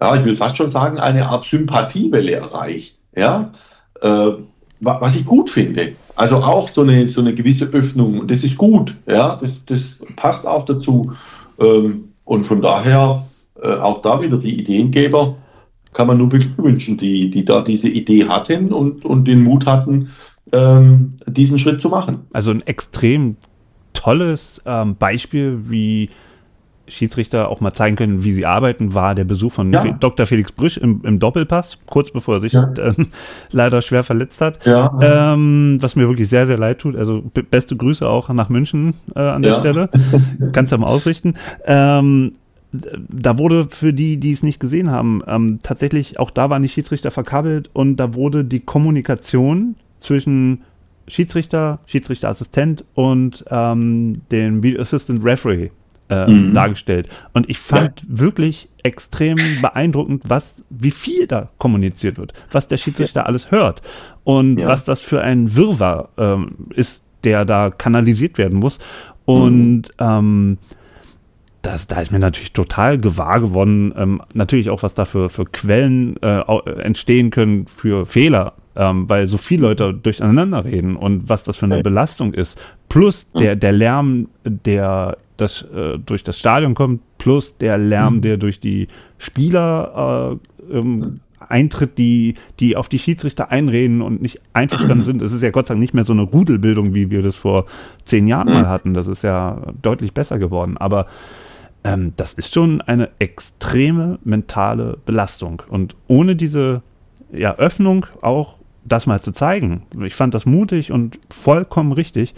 ja, 0.00 0.16
ich 0.16 0.24
will 0.24 0.36
fast 0.36 0.56
schon 0.56 0.70
sagen, 0.70 0.98
eine 0.98 1.28
Art 1.28 1.44
Sympathiewelle 1.44 2.32
erreicht. 2.32 2.96
Ja, 3.14 3.52
äh, 4.00 4.30
was 4.80 5.16
ich 5.16 5.26
gut 5.26 5.50
finde. 5.50 5.92
Also 6.16 6.36
auch 6.36 6.68
so 6.68 6.80
eine, 6.80 7.08
so 7.08 7.20
eine 7.20 7.34
gewisse 7.34 7.66
Öffnung 7.66 8.20
und 8.20 8.30
das 8.30 8.42
ist 8.42 8.56
gut, 8.56 8.94
ja, 9.06 9.36
das, 9.36 9.50
das 9.66 9.82
passt 10.16 10.46
auch 10.46 10.64
dazu. 10.64 11.12
Ähm, 11.60 12.08
und 12.24 12.44
von 12.44 12.60
daher 12.60 13.24
äh, 13.62 13.74
auch 13.74 14.02
da 14.02 14.20
wieder 14.20 14.38
die 14.38 14.58
Ideengeber 14.58 15.36
kann 15.92 16.06
man 16.06 16.18
nur 16.18 16.28
beglückwünschen, 16.28 16.96
die, 16.98 17.30
die 17.30 17.44
da 17.44 17.60
diese 17.60 17.88
Idee 17.88 18.26
hatten 18.26 18.72
und, 18.72 19.04
und 19.04 19.26
den 19.26 19.42
Mut 19.42 19.66
hatten, 19.66 20.10
ähm, 20.52 21.14
diesen 21.26 21.58
Schritt 21.58 21.80
zu 21.80 21.88
machen. 21.88 22.26
Also 22.32 22.50
ein 22.50 22.66
extrem 22.66 23.36
tolles 23.92 24.62
ähm, 24.66 24.96
Beispiel, 24.96 25.70
wie 25.70 26.10
Schiedsrichter 26.88 27.48
auch 27.48 27.60
mal 27.60 27.72
zeigen 27.72 27.96
können, 27.96 28.24
wie 28.24 28.32
sie 28.32 28.46
arbeiten, 28.46 28.94
war 28.94 29.14
der 29.14 29.24
Besuch 29.24 29.52
von 29.52 29.72
ja. 29.72 29.84
Dr. 29.92 30.26
Felix 30.26 30.52
Brüsch 30.52 30.76
im, 30.76 31.00
im, 31.04 31.18
Doppelpass, 31.18 31.78
kurz 31.86 32.10
bevor 32.10 32.36
er 32.36 32.40
sich 32.40 32.52
ja. 32.52 32.72
äh, 32.76 32.94
leider 33.50 33.82
schwer 33.82 34.04
verletzt 34.04 34.40
hat. 34.40 34.64
Ja. 34.66 34.98
Ähm, 35.00 35.78
was 35.80 35.96
mir 35.96 36.08
wirklich 36.08 36.28
sehr, 36.28 36.46
sehr 36.46 36.58
leid 36.58 36.78
tut. 36.78 36.96
Also 36.96 37.22
beste 37.50 37.76
Grüße 37.76 38.08
auch 38.08 38.28
nach 38.28 38.48
München 38.48 38.94
äh, 39.14 39.20
an 39.20 39.42
der 39.42 39.54
Stelle. 39.54 39.90
Kannst 40.52 40.72
du 40.72 40.78
mal 40.78 40.86
ausrichten. 40.86 41.34
Ähm, 41.64 42.34
da 42.72 43.38
wurde 43.38 43.68
für 43.70 43.92
die, 43.92 44.18
die 44.18 44.32
es 44.32 44.42
nicht 44.42 44.60
gesehen 44.60 44.90
haben, 44.90 45.22
ähm, 45.26 45.60
tatsächlich 45.62 46.18
auch 46.18 46.30
da 46.30 46.50
waren 46.50 46.62
die 46.62 46.68
Schiedsrichter 46.68 47.10
verkabelt 47.10 47.70
und 47.72 47.96
da 47.96 48.14
wurde 48.14 48.44
die 48.44 48.60
Kommunikation 48.60 49.76
zwischen 49.98 50.62
Schiedsrichter, 51.08 51.78
Schiedsrichterassistent 51.86 52.84
und 52.94 53.44
ähm, 53.50 54.22
dem 54.30 54.62
Video 54.62 54.82
Assistant 54.82 55.24
Referee 55.24 55.70
äh, 56.08 56.30
mhm. 56.30 56.54
dargestellt. 56.54 57.08
Und 57.32 57.48
ich 57.50 57.58
fand 57.58 58.02
ja. 58.02 58.06
wirklich 58.08 58.68
extrem 58.82 59.60
beeindruckend, 59.60 60.22
was, 60.26 60.64
wie 60.70 60.90
viel 60.90 61.26
da 61.26 61.50
kommuniziert 61.58 62.18
wird, 62.18 62.32
was 62.52 62.68
der 62.68 62.76
Schiedsrichter 62.76 63.20
ja. 63.20 63.26
alles 63.26 63.50
hört 63.50 63.82
und 64.24 64.60
ja. 64.60 64.68
was 64.68 64.84
das 64.84 65.00
für 65.00 65.20
ein 65.22 65.56
Wirrwarr 65.56 66.10
ähm, 66.16 66.68
ist, 66.74 67.02
der 67.24 67.44
da 67.44 67.70
kanalisiert 67.70 68.38
werden 68.38 68.58
muss. 68.58 68.78
Und 69.24 69.88
mhm. 69.88 69.92
ähm, 69.98 70.58
das, 71.66 71.88
da 71.88 72.00
ist 72.00 72.12
mir 72.12 72.20
natürlich 72.20 72.52
total 72.52 72.96
gewahr 72.96 73.40
geworden, 73.40 73.92
ähm, 73.96 74.22
natürlich 74.32 74.70
auch, 74.70 74.84
was 74.84 74.94
da 74.94 75.04
für, 75.04 75.28
für 75.28 75.44
Quellen 75.46 76.16
äh, 76.22 76.40
entstehen 76.80 77.30
können 77.30 77.66
für 77.66 78.06
Fehler, 78.06 78.52
ähm, 78.76 79.08
weil 79.08 79.26
so 79.26 79.36
viele 79.36 79.62
Leute 79.62 79.92
durcheinander 79.92 80.64
reden 80.64 80.94
und 80.94 81.28
was 81.28 81.42
das 81.42 81.56
für 81.56 81.66
eine 81.66 81.82
Belastung 81.82 82.34
ist. 82.34 82.56
Plus 82.88 83.28
der, 83.32 83.56
der 83.56 83.72
Lärm, 83.72 84.28
der 84.44 85.18
das 85.36 85.62
äh, 85.62 85.98
durch 85.98 86.24
das 86.24 86.38
Stadion 86.38 86.74
kommt, 86.74 87.00
plus 87.18 87.56
der 87.58 87.78
Lärm, 87.78 88.16
mhm. 88.16 88.20
der 88.22 88.36
durch 88.36 88.60
die 88.60 88.88
Spieler 89.18 90.38
äh, 90.70 90.76
ähm, 90.78 91.20
eintritt, 91.48 91.98
die, 91.98 92.34
die 92.60 92.76
auf 92.76 92.88
die 92.88 92.98
Schiedsrichter 92.98 93.50
einreden 93.50 94.02
und 94.02 94.22
nicht 94.22 94.40
einverstanden 94.52 95.04
sind. 95.04 95.22
Es 95.22 95.32
ist 95.32 95.42
ja 95.42 95.50
Gott 95.50 95.66
sei 95.66 95.74
Dank 95.74 95.80
nicht 95.80 95.94
mehr 95.94 96.04
so 96.04 96.12
eine 96.12 96.22
Rudelbildung, 96.22 96.94
wie 96.94 97.10
wir 97.10 97.22
das 97.22 97.36
vor 97.36 97.66
zehn 98.04 98.26
Jahren 98.26 98.48
mal 98.48 98.68
hatten. 98.68 98.94
Das 98.94 99.06
ist 99.06 99.22
ja 99.22 99.62
deutlich 99.82 100.12
besser 100.12 100.38
geworden. 100.38 100.76
Aber 100.76 101.06
ähm, 101.84 102.12
das 102.16 102.32
ist 102.32 102.54
schon 102.54 102.80
eine 102.80 103.10
extreme 103.18 104.18
mentale 104.24 104.98
Belastung. 105.06 105.62
Und 105.68 105.94
ohne 106.08 106.36
diese 106.36 106.82
ja, 107.32 107.54
Öffnung 107.56 108.06
auch 108.22 108.56
das 108.84 109.06
mal 109.06 109.20
zu 109.20 109.32
zeigen, 109.32 109.82
ich 110.04 110.14
fand 110.14 110.34
das 110.34 110.46
mutig 110.46 110.92
und 110.92 111.18
vollkommen 111.30 111.92
richtig, 111.92 112.34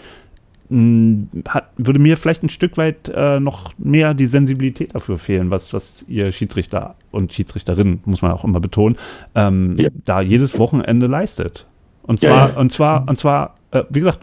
hat, 1.47 1.71
würde 1.77 1.99
mir 1.99 2.15
vielleicht 2.15 2.43
ein 2.43 2.49
Stück 2.49 2.77
weit 2.77 3.09
äh, 3.13 3.39
noch 3.39 3.71
mehr 3.77 4.13
die 4.13 4.27
Sensibilität 4.27 4.93
dafür 4.93 5.17
fehlen, 5.17 5.49
was, 5.49 5.73
was 5.73 6.05
ihr 6.07 6.31
Schiedsrichter 6.31 6.95
und 7.11 7.33
Schiedsrichterinnen, 7.33 8.01
muss 8.05 8.21
man 8.21 8.31
auch 8.31 8.43
immer 8.43 8.59
betonen, 8.59 8.95
ähm, 9.33 9.77
ja. 9.77 9.89
da 10.05 10.21
jedes 10.21 10.59
Wochenende 10.59 11.07
leistet. 11.07 11.65
Und 12.03 12.19
zwar, 12.19 12.49
ja, 12.49 12.53
ja. 12.53 12.59
und 12.59 12.71
zwar, 12.71 13.07
und 13.09 13.17
zwar, 13.17 13.55
äh, 13.71 13.83
wie 13.89 13.99
gesagt, 13.99 14.19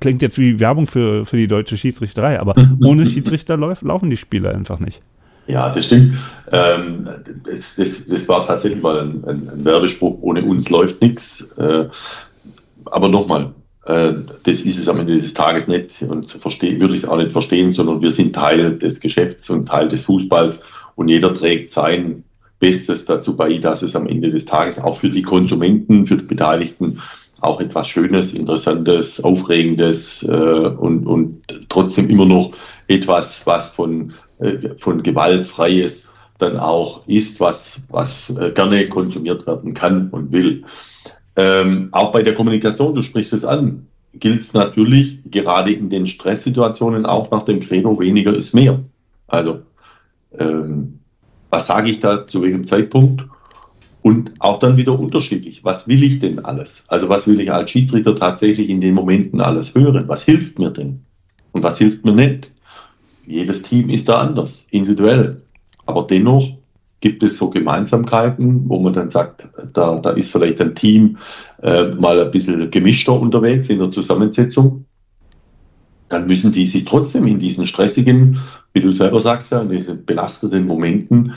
klingt 0.00 0.22
jetzt 0.22 0.38
wie 0.38 0.60
Werbung 0.60 0.86
für, 0.86 1.24
für 1.24 1.36
die 1.36 1.48
deutsche 1.48 1.76
Schiedsrichterei, 1.76 2.40
aber 2.40 2.54
ohne 2.84 3.06
Schiedsrichter 3.06 3.56
lauf, 3.56 3.82
laufen 3.82 4.10
die 4.10 4.16
Spiele 4.16 4.50
einfach 4.50 4.80
nicht. 4.80 5.02
Ja, 5.46 5.70
das 5.70 5.86
stimmt. 5.86 6.16
Ähm, 6.50 7.08
das, 7.44 7.76
das, 7.76 8.06
das, 8.06 8.28
war 8.28 8.44
tatsächlich 8.46 8.82
mal 8.82 9.00
ein, 9.00 9.24
ein, 9.24 9.48
ein 9.48 9.64
Werbespruch, 9.64 10.18
ohne 10.20 10.44
uns 10.44 10.68
läuft 10.70 11.00
nichts. 11.00 11.42
Äh, 11.56 11.88
aber 12.86 13.08
nochmal, 13.08 13.42
äh, 13.42 13.48
das 13.86 14.60
ist 14.60 14.78
es 14.78 14.88
am 14.88 14.98
Ende 14.98 15.20
des 15.20 15.32
Tages 15.32 15.68
nicht 15.68 16.02
und 16.02 16.28
verstehe, 16.28 16.80
würde 16.80 16.96
ich 16.96 17.04
es 17.04 17.08
auch 17.08 17.18
nicht 17.18 17.30
verstehen, 17.30 17.70
sondern 17.70 18.02
wir 18.02 18.10
sind 18.10 18.34
Teil 18.34 18.76
des 18.78 18.98
Geschäfts 18.98 19.48
und 19.48 19.66
Teil 19.66 19.88
des 19.88 20.04
Fußballs 20.04 20.60
und 20.96 21.06
jeder 21.06 21.32
trägt 21.32 21.70
sein 21.70 22.24
Bestes 22.58 23.04
dazu 23.04 23.36
bei, 23.36 23.58
dass 23.58 23.82
es 23.82 23.94
am 23.94 24.06
Ende 24.06 24.30
des 24.30 24.44
Tages 24.44 24.78
auch 24.78 24.96
für 24.96 25.10
die 25.10 25.22
Konsumenten, 25.22 26.06
für 26.06 26.16
die 26.16 26.24
Beteiligten 26.24 27.00
auch 27.40 27.60
etwas 27.60 27.88
Schönes, 27.88 28.32
Interessantes, 28.32 29.22
Aufregendes 29.22 30.22
äh, 30.22 30.30
und, 30.30 31.06
und 31.06 31.42
trotzdem 31.68 32.08
immer 32.08 32.26
noch 32.26 32.52
etwas, 32.88 33.46
was 33.46 33.70
von, 33.70 34.14
äh, 34.38 34.70
von 34.78 35.02
Gewalt 35.02 35.46
freies 35.46 36.08
dann 36.38 36.58
auch 36.58 37.06
ist, 37.06 37.40
was, 37.40 37.82
was 37.88 38.30
äh, 38.30 38.50
gerne 38.52 38.88
konsumiert 38.88 39.46
werden 39.46 39.74
kann 39.74 40.10
und 40.10 40.32
will. 40.32 40.64
Ähm, 41.36 41.88
auch 41.92 42.12
bei 42.12 42.22
der 42.22 42.34
Kommunikation, 42.34 42.94
du 42.94 43.02
sprichst 43.02 43.32
es 43.34 43.44
an, 43.44 43.86
gilt 44.14 44.40
es 44.40 44.54
natürlich 44.54 45.20
gerade 45.30 45.72
in 45.72 45.90
den 45.90 46.06
Stresssituationen 46.06 47.04
auch 47.04 47.30
nach 47.30 47.44
dem 47.44 47.60
Credo, 47.60 47.98
weniger 47.98 48.34
ist 48.34 48.54
mehr. 48.54 48.80
Also, 49.26 49.60
ähm, 50.38 51.00
was 51.50 51.66
sage 51.66 51.90
ich 51.90 52.00
da 52.00 52.26
zu 52.26 52.42
welchem 52.42 52.66
Zeitpunkt? 52.66 53.24
Und 54.02 54.32
auch 54.38 54.60
dann 54.60 54.76
wieder 54.76 54.98
unterschiedlich. 54.98 55.64
Was 55.64 55.88
will 55.88 56.04
ich 56.04 56.20
denn 56.20 56.44
alles? 56.44 56.84
Also, 56.86 57.08
was 57.08 57.26
will 57.26 57.40
ich 57.40 57.52
als 57.52 57.70
Schiedsrichter 57.70 58.14
tatsächlich 58.14 58.68
in 58.68 58.80
den 58.80 58.94
Momenten 58.94 59.40
alles 59.40 59.74
hören? 59.74 60.06
Was 60.06 60.22
hilft 60.22 60.58
mir 60.58 60.70
denn? 60.70 61.00
Und 61.52 61.64
was 61.64 61.78
hilft 61.78 62.04
mir 62.04 62.12
nicht? 62.12 62.52
Jedes 63.26 63.62
Team 63.62 63.90
ist 63.90 64.08
da 64.08 64.20
anders, 64.20 64.64
individuell. 64.70 65.42
Aber 65.86 66.04
dennoch 66.04 66.55
gibt 67.00 67.22
es 67.22 67.38
so 67.38 67.50
Gemeinsamkeiten, 67.50 68.68
wo 68.68 68.78
man 68.78 68.92
dann 68.92 69.10
sagt, 69.10 69.46
da, 69.72 69.96
da 69.96 70.10
ist 70.10 70.32
vielleicht 70.32 70.60
ein 70.60 70.74
Team 70.74 71.18
äh, 71.62 71.84
mal 71.84 72.20
ein 72.20 72.30
bisschen 72.30 72.70
gemischter 72.70 73.12
unterwegs 73.12 73.68
in 73.68 73.78
der 73.78 73.92
Zusammensetzung. 73.92 74.86
Dann 76.08 76.26
müssen 76.26 76.52
die 76.52 76.66
sich 76.66 76.84
trotzdem 76.84 77.26
in 77.26 77.38
diesen 77.38 77.66
stressigen, 77.66 78.38
wie 78.72 78.80
du 78.80 78.92
selber 78.92 79.20
sagst, 79.20 79.52
ja, 79.52 79.60
in 79.60 79.70
diesen 79.70 80.04
belasteten 80.04 80.66
Momenten 80.66 81.34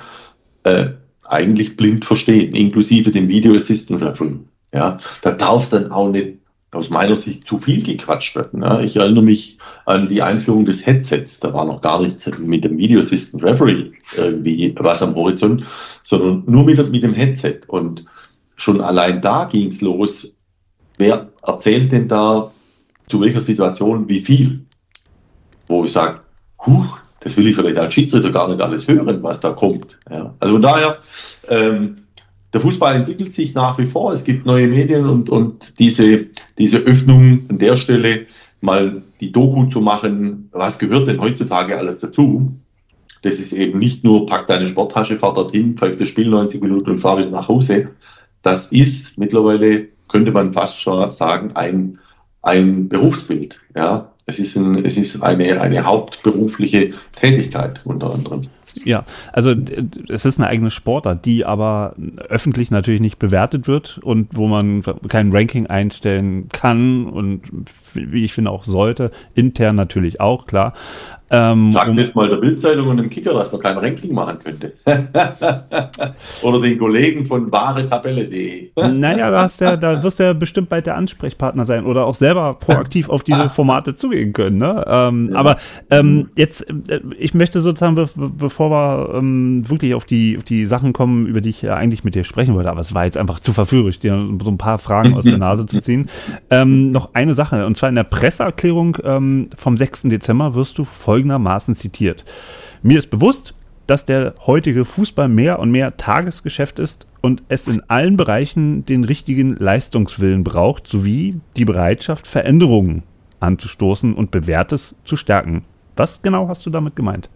äh, 0.63 0.89
eigentlich 1.25 1.75
blind 1.75 2.05
verstehen, 2.05 2.55
inklusive 2.55 3.11
dem 3.11 3.27
Video 3.27 3.55
Assistant 3.55 4.01
Referee. 4.01 4.39
Ja, 4.73 4.97
da 5.21 5.31
darf 5.31 5.69
dann 5.69 5.91
auch 5.91 6.09
nicht 6.09 6.38
aus 6.71 6.89
meiner 6.89 7.15
Sicht 7.15 7.47
zu 7.47 7.57
viel 7.57 7.83
gequatscht 7.83 8.35
wird. 8.35 8.53
Ne? 8.53 8.83
Ich 8.83 8.95
erinnere 8.95 9.23
mich 9.23 9.57
an 9.85 10.07
die 10.07 10.21
Einführung 10.21 10.65
des 10.65 10.85
Headsets. 10.85 11.39
Da 11.39 11.53
war 11.53 11.65
noch 11.65 11.81
gar 11.81 12.01
nicht 12.01 12.37
mit 12.39 12.63
dem 12.63 12.77
Video 12.77 12.99
Assistant 12.99 13.43
Referee 13.43 13.91
irgendwie 14.15 14.75
was 14.77 15.01
am 15.01 15.15
Horizont, 15.15 15.65
sondern 16.03 16.43
nur 16.45 16.65
mit, 16.65 16.91
mit 16.91 17.03
dem 17.03 17.13
Headset. 17.13 17.61
Und 17.67 18.05
schon 18.55 18.81
allein 18.81 19.21
da 19.21 19.45
ging 19.45 19.67
es 19.67 19.81
los. 19.81 20.35
Wer 20.97 21.29
erzählt 21.41 21.91
denn 21.91 22.07
da 22.07 22.51
zu 23.07 23.21
welcher 23.21 23.41
Situation 23.41 24.07
wie 24.07 24.21
viel? 24.21 24.65
Wo 25.67 25.85
ich 25.85 25.91
sage, 25.91 26.19
huch, 26.65 26.97
das 27.21 27.35
will 27.35 27.47
ich 27.47 27.55
vielleicht 27.55 27.77
als 27.77 27.93
Schiedsrichter 27.93 28.31
gar 28.31 28.47
nicht 28.47 28.61
alles 28.61 28.87
hören, 28.87 29.23
was 29.23 29.39
da 29.39 29.51
kommt. 29.51 29.97
Ja. 30.09 30.33
Also 30.39 30.53
von 30.53 30.61
daher, 30.61 30.97
ähm, 31.47 31.98
der 32.53 32.61
Fußball 32.61 32.95
entwickelt 32.95 33.33
sich 33.33 33.53
nach 33.53 33.77
wie 33.77 33.85
vor. 33.85 34.11
Es 34.11 34.23
gibt 34.23 34.45
neue 34.45 34.67
Medien 34.67 35.05
und, 35.05 35.29
und 35.29 35.79
diese, 35.79 36.27
diese 36.57 36.77
Öffnung 36.77 37.45
an 37.49 37.59
der 37.59 37.77
Stelle, 37.77 38.25
mal 38.61 39.03
die 39.21 39.31
Doku 39.31 39.65
zu 39.65 39.81
machen, 39.81 40.49
was 40.51 40.79
gehört 40.79 41.07
denn 41.07 41.21
heutzutage 41.21 41.77
alles 41.77 41.99
dazu? 41.99 42.53
Das 43.21 43.39
ist 43.39 43.53
eben 43.53 43.79
nicht 43.79 44.03
nur, 44.03 44.25
pack 44.25 44.47
deine 44.47 44.67
Sporttasche, 44.67 45.17
fahr 45.17 45.33
dorthin, 45.33 45.75
pfeift 45.75 45.99
das 45.99 46.09
Spiel 46.09 46.29
90 46.29 46.61
Minuten 46.61 46.91
und 46.91 46.99
fahr 46.99 47.17
wieder 47.17 47.29
nach 47.29 47.47
Hause. 47.47 47.89
Das 48.41 48.67
ist 48.67 49.17
mittlerweile, 49.17 49.87
könnte 50.07 50.31
man 50.31 50.53
fast 50.53 50.79
schon 50.79 51.11
sagen, 51.11 51.51
ein, 51.55 51.99
ein 52.41 52.87
Berufsbild. 52.87 53.59
Ja, 53.75 54.13
es 54.25 54.39
ist, 54.39 54.55
ein, 54.55 54.85
es 54.85 54.97
ist 54.97 55.21
eine, 55.21 55.59
eine 55.59 55.85
hauptberufliche 55.85 56.91
Tätigkeit 57.13 57.81
unter 57.85 58.13
anderem. 58.13 58.41
Ja, 58.83 59.05
also 59.33 59.53
es 60.09 60.25
ist 60.25 60.39
eine 60.39 60.47
eigene 60.47 60.71
Sportart, 60.71 61.25
die 61.25 61.45
aber 61.45 61.95
öffentlich 62.29 62.71
natürlich 62.71 63.01
nicht 63.01 63.19
bewertet 63.19 63.67
wird 63.67 63.99
und 63.99 64.29
wo 64.33 64.47
man 64.47 64.83
kein 65.07 65.31
Ranking 65.31 65.67
einstellen 65.67 66.49
kann 66.49 67.05
und 67.05 67.41
wie 67.93 68.23
ich 68.23 68.33
finde 68.33 68.51
auch 68.51 68.63
sollte, 68.63 69.11
intern 69.35 69.75
natürlich 69.75 70.21
auch, 70.21 70.45
klar. 70.45 70.73
Ähm, 71.31 71.71
Sag 71.71 71.93
nicht 71.93 72.15
mal 72.15 72.27
der 72.27 72.37
Bildzeitung 72.37 72.87
und 72.87 72.97
dem 72.97 73.09
Kicker, 73.09 73.33
dass 73.33 73.51
man 73.51 73.61
kein 73.61 73.77
Ranking 73.77 74.13
machen 74.13 74.39
könnte. 74.39 74.73
Oder 76.41 76.61
den 76.61 76.79
Kollegen 76.79 77.25
von 77.25 77.51
wahretabelle.de. 77.51 78.69
naja, 78.75 79.29
da, 79.29 79.47
ja, 79.59 79.77
da 79.77 80.01
wirst 80.01 80.19
du 80.19 80.23
ja 80.23 80.33
bestimmt 80.33 80.69
bald 80.69 80.87
der 80.87 80.95
Ansprechpartner 80.95 81.65
sein 81.65 81.85
oder 81.85 82.05
auch 82.05 82.15
selber 82.15 82.55
proaktiv 82.55 83.09
auf 83.09 83.23
diese 83.23 83.49
Formate 83.49 83.95
zugehen 83.95 84.33
können. 84.33 84.57
Ne? 84.57 84.83
Ähm, 84.87 85.29
ja. 85.31 85.37
Aber 85.37 85.57
ähm, 85.91 86.29
jetzt, 86.35 86.67
äh, 86.89 86.99
ich 87.17 87.33
möchte 87.33 87.61
sozusagen, 87.61 87.95
be 87.95 88.09
bevor 88.15 88.71
wir 88.71 89.15
ähm, 89.15 89.69
wirklich 89.69 89.93
auf 89.93 90.05
die, 90.05 90.37
auf 90.37 90.43
die 90.43 90.65
Sachen 90.65 90.93
kommen, 90.93 91.25
über 91.25 91.41
die 91.41 91.49
ich 91.49 91.61
ja 91.61 91.75
eigentlich 91.75 92.03
mit 92.03 92.15
dir 92.15 92.23
sprechen 92.23 92.55
wollte, 92.55 92.71
aber 92.71 92.81
es 92.81 92.95
war 92.95 93.05
jetzt 93.05 93.17
einfach 93.17 93.39
zu 93.39 93.53
verführerisch, 93.53 93.99
dir 93.99 94.13
so 94.43 94.49
ein 94.49 94.57
paar 94.57 94.79
Fragen 94.79 95.13
aus 95.13 95.25
der 95.25 95.37
Nase 95.37 95.65
zu 95.65 95.81
ziehen, 95.81 96.09
ähm, 96.49 96.91
noch 96.91 97.13
eine 97.13 97.35
Sache. 97.35 97.65
Und 97.65 97.77
zwar 97.77 97.89
in 97.89 97.95
der 97.95 98.03
Presseerklärung 98.03 98.97
ähm, 99.03 99.49
vom 99.55 99.77
6. 99.77 100.03
Dezember 100.03 100.55
wirst 100.55 100.77
du 100.77 100.85
folgendes 100.85 101.18
folgendermaßen 101.19 101.75
zitiert. 101.75 102.23
Mir 102.81 102.97
ist 102.97 103.09
bewusst, 103.09 103.53
dass 103.87 104.05
der 104.05 104.35
heutige 104.45 104.85
Fußball 104.85 105.27
mehr 105.27 105.59
und 105.59 105.71
mehr 105.71 105.97
Tagesgeschäft 105.97 106.79
ist 106.79 107.07
und 107.21 107.43
es 107.49 107.67
in 107.67 107.81
allen 107.89 108.15
Bereichen 108.15 108.85
den 108.85 109.03
richtigen 109.03 109.57
Leistungswillen 109.57 110.45
braucht, 110.45 110.87
sowie 110.87 111.41
die 111.57 111.65
Bereitschaft, 111.65 112.27
Veränderungen 112.27 113.03
anzustoßen 113.41 114.13
und 114.13 114.31
Bewährtes 114.31 114.95
zu 115.03 115.17
stärken. 115.17 115.65
Was 115.97 116.21
genau 116.21 116.47
hast 116.47 116.65
du 116.65 116.69
damit 116.69 116.95
gemeint? 116.95 117.29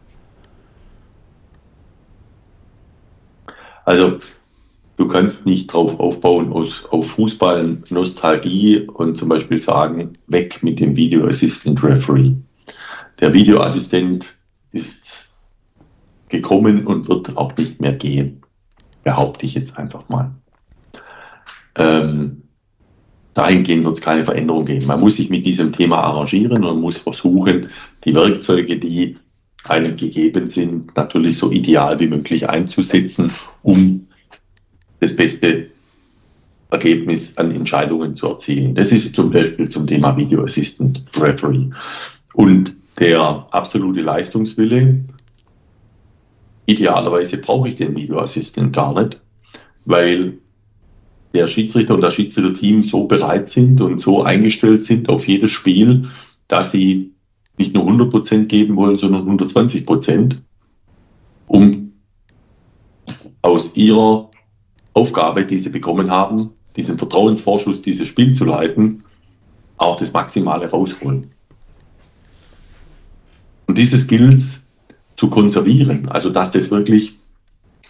Also, 3.84 4.20
du 4.96 5.08
kannst 5.10 5.46
nicht 5.46 5.74
drauf 5.74 6.00
aufbauen 6.00 6.54
aus, 6.54 6.86
auf 6.92 7.08
Fußball, 7.12 7.80
Nostalgie 7.90 8.88
und 8.88 9.18
zum 9.18 9.28
Beispiel 9.28 9.58
sagen, 9.58 10.14
weg 10.28 10.60
mit 10.62 10.80
dem 10.80 10.96
Video 10.96 11.28
Assistant 11.28 11.84
Referee. 11.84 12.36
Der 13.20 13.34
Videoassistent 13.34 14.36
ist 14.72 15.30
gekommen 16.30 16.86
und 16.88 17.07
wird 17.07 17.38
auch 17.38 17.55
nicht 17.55 17.80
mehr 17.80 17.93
gehen, 17.93 18.41
behaupte 19.03 19.45
ich 19.45 19.53
jetzt 19.53 19.78
einfach 19.78 20.09
mal. 20.09 20.32
Ähm, 21.76 22.43
dahingehend 23.34 23.86
wird 23.86 23.97
es 23.97 24.01
keine 24.01 24.26
Veränderung 24.26 24.66
geben. 24.66 24.88
Man 24.88 24.99
muss 24.99 25.18
sich 25.18 25.30
mit 25.30 25.45
diesem 25.45 25.72
Thema 25.72 25.97
arrangieren 25.97 26.64
und 26.64 26.82
muss 26.82 26.97
versuchen, 26.97 27.70
die 28.03 28.14
Werkzeuge, 28.14 28.78
die 28.78 29.18
einem 29.64 29.95
gegeben 29.95 30.47
sind, 30.47 30.95
natürlich 30.97 31.38
so 31.38 31.51
ideal 31.51 31.99
wie 31.99 32.07
möglich 32.07 32.49
einzusetzen, 32.49 33.32
um 33.61 34.07
das 34.99 35.16
beste 35.16 35.68
Ergebnis 36.70 37.38
an 37.38 37.51
Entscheidungen 37.51 38.16
zu 38.16 38.28
erzielen. 38.28 38.76
Das 38.76 38.91
ist 38.91 39.16
zum 39.16 39.30
Beispiel 39.30 39.70
zum 39.70 39.88
Thema 39.88 40.18
Video 40.18 40.43
Assistant 40.43 41.03
Referee. 41.16 41.70
Und 42.34 42.74
der 43.00 43.48
absolute 43.52 44.02
Leistungswille. 44.02 45.06
Idealerweise 46.66 47.38
brauche 47.39 47.70
ich 47.70 47.76
den 47.76 47.96
Videoassistent 47.96 48.74
gar 48.74 49.02
nicht, 49.02 49.20
weil 49.86 50.38
der 51.34 51.48
Schiedsrichter 51.48 51.96
und 51.96 52.02
das 52.02 52.14
Schiedsrichterteam 52.14 52.84
so 52.84 53.06
bereit 53.06 53.50
sind 53.50 53.82
und 53.82 54.00
so 54.00 54.24
eingestellt 54.24 54.86
sind 54.86 55.10
auf 55.10 55.28
jedes 55.28 55.52
Spiel, 55.52 56.10
dass 56.48 56.72
sie 56.72 57.14
nicht 57.58 57.74
nur 57.74 57.86
100% 57.86 58.46
geben 58.46 58.76
wollen, 58.76 58.98
sondern 58.98 59.28
120%, 59.28 60.38
um 61.48 61.94
aus 63.41 63.76
ihrer 63.76 64.30
Aufgabe, 64.94 65.46
die 65.46 65.60
sie 65.60 65.70
bekommen 65.70 66.12
haben, 66.12 66.52
diesen 66.76 66.98
Vertrauensvorschuss, 66.98 67.82
dieses 67.82 68.08
Spiel 68.08 68.34
zu 68.34 68.46
leiten, 68.46 69.04
auch 69.78 69.98
das 69.98 70.14
Maximale 70.14 70.70
rausholen. 70.70 71.33
Und 73.74 73.80
diese 73.80 73.97
Skills 73.97 74.67
zu 75.15 75.32
konservieren, 75.32 76.07
also 76.07 76.30
dass 76.30 76.51
das 76.51 76.69
wirklich 76.69 77.17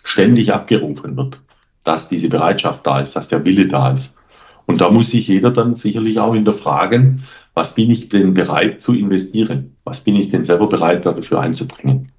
ständig 0.01 0.53
abgerufen 0.53 1.17
wird, 1.17 1.41
dass 1.83 2.07
diese 2.07 2.29
Bereitschaft 2.29 2.87
da 2.87 3.01
ist, 3.01 3.17
dass 3.17 3.27
der 3.27 3.43
Wille 3.43 3.65
da 3.65 3.91
ist. 3.91 4.15
Und 4.65 4.79
da 4.79 4.89
muss 4.89 5.09
sich 5.09 5.27
jeder 5.27 5.51
dann 5.51 5.75
sicherlich 5.75 6.19
auch 6.19 6.35
hinterfragen, 6.35 7.23
was 7.53 7.75
bin 7.75 7.91
ich 7.91 8.07
denn 8.07 8.33
bereit 8.33 8.79
zu 8.79 8.93
investieren? 8.93 9.75
Was 9.83 10.05
bin 10.05 10.15
ich 10.15 10.29
denn 10.29 10.45
selber 10.45 10.67
bereit 10.67 11.05
dafür 11.05 11.41
einzubringen? 11.41 12.13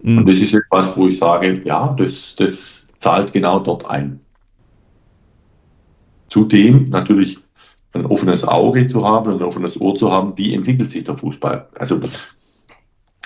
Mhm. 0.00 0.16
Und 0.16 0.26
das 0.26 0.40
ist 0.40 0.54
etwas, 0.54 0.96
wo 0.96 1.08
ich 1.08 1.18
sage, 1.18 1.60
ja, 1.62 1.94
das, 1.98 2.36
das 2.38 2.86
zahlt 2.96 3.34
genau 3.34 3.58
dort 3.58 3.84
ein. 3.84 4.20
Zudem 6.30 6.88
natürlich 6.88 7.38
ein 7.92 8.06
offenes 8.06 8.44
Auge 8.48 8.86
zu 8.88 9.06
haben, 9.06 9.30
ein 9.30 9.42
offenes 9.42 9.78
Ohr 9.78 9.94
zu 9.96 10.10
haben, 10.10 10.32
wie 10.36 10.54
entwickelt 10.54 10.90
sich 10.90 11.04
der 11.04 11.18
Fußball. 11.18 11.68
Also 11.74 12.00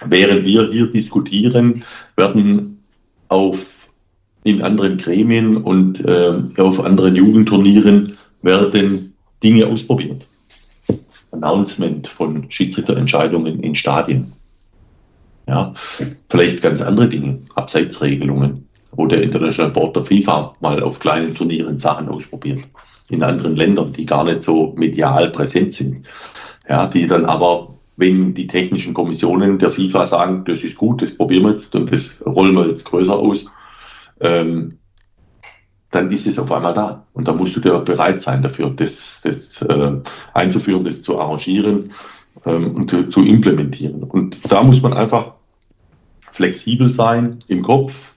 während 0.06 0.44
wir 0.44 0.70
hier 0.70 0.86
diskutieren, 0.90 1.84
werden 2.16 2.82
auf 3.28 3.58
in 4.42 4.62
anderen 4.62 4.96
Gremien 4.96 5.58
und 5.58 6.00
äh, 6.04 6.40
auf 6.56 6.80
anderen 6.80 7.14
Jugendturnieren 7.14 8.16
werden 8.42 9.14
Dinge 9.42 9.66
ausprobiert. 9.66 10.26
Announcement 11.32 12.08
von 12.08 12.50
Schiedsrichterentscheidungen 12.50 13.62
in 13.62 13.74
Stadien. 13.74 14.32
Ja, 15.46 15.74
vielleicht 16.28 16.62
ganz 16.62 16.80
andere 16.80 17.08
Dinge, 17.08 17.40
Abseitsregelungen, 17.54 18.68
wo 18.92 19.06
der 19.06 19.22
International 19.22 19.70
Board 19.70 19.96
der 19.96 20.04
FIFA 20.04 20.54
mal 20.60 20.82
auf 20.82 20.98
kleinen 20.98 21.34
Turnieren 21.34 21.78
Sachen 21.78 22.08
ausprobiert. 22.08 22.60
In 23.08 23.22
anderen 23.22 23.56
Ländern, 23.56 23.92
die 23.92 24.06
gar 24.06 24.24
nicht 24.24 24.42
so 24.42 24.72
medial 24.76 25.30
präsent 25.30 25.74
sind. 25.74 26.06
Ja, 26.68 26.86
die 26.86 27.06
dann 27.08 27.24
aber 27.24 27.74
wenn 28.00 28.34
die 28.34 28.46
technischen 28.46 28.94
Kommissionen 28.94 29.58
der 29.58 29.70
FIFA 29.70 30.06
sagen, 30.06 30.44
das 30.46 30.64
ist 30.64 30.76
gut, 30.76 31.02
das 31.02 31.16
probieren 31.16 31.44
wir 31.44 31.52
jetzt 31.52 31.74
und 31.74 31.92
das 31.92 32.16
rollen 32.24 32.54
wir 32.54 32.66
jetzt 32.66 32.84
größer 32.84 33.16
aus, 33.16 33.44
ähm, 34.20 34.78
dann 35.90 36.10
ist 36.10 36.26
es 36.26 36.38
auf 36.38 36.50
einmal 36.50 36.72
da. 36.72 37.06
Und 37.12 37.28
da 37.28 37.32
musst 37.32 37.54
du 37.54 37.60
dir 37.60 37.78
bereit 37.80 38.20
sein 38.20 38.42
dafür, 38.42 38.70
das, 38.70 39.20
das 39.22 39.60
äh, 39.62 39.92
einzuführen, 40.34 40.84
das 40.84 41.02
zu 41.02 41.20
arrangieren 41.20 41.90
ähm, 42.46 42.74
und 42.74 42.90
zu, 42.90 43.08
zu, 43.08 43.22
implementieren. 43.22 44.02
Und 44.02 44.40
da 44.50 44.62
muss 44.62 44.80
man 44.80 44.94
einfach 44.94 45.34
flexibel 46.32 46.88
sein 46.88 47.40
im 47.48 47.62
Kopf 47.62 48.14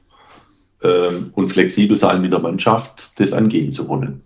ähm, 0.81 1.31
und 1.33 1.49
flexibel 1.49 1.97
sein 1.97 2.21
mit 2.21 2.31
der 2.31 2.39
Mannschaft, 2.39 3.11
das 3.17 3.33
angehen 3.33 3.73
zu 3.73 3.87
wollen. 3.87 4.21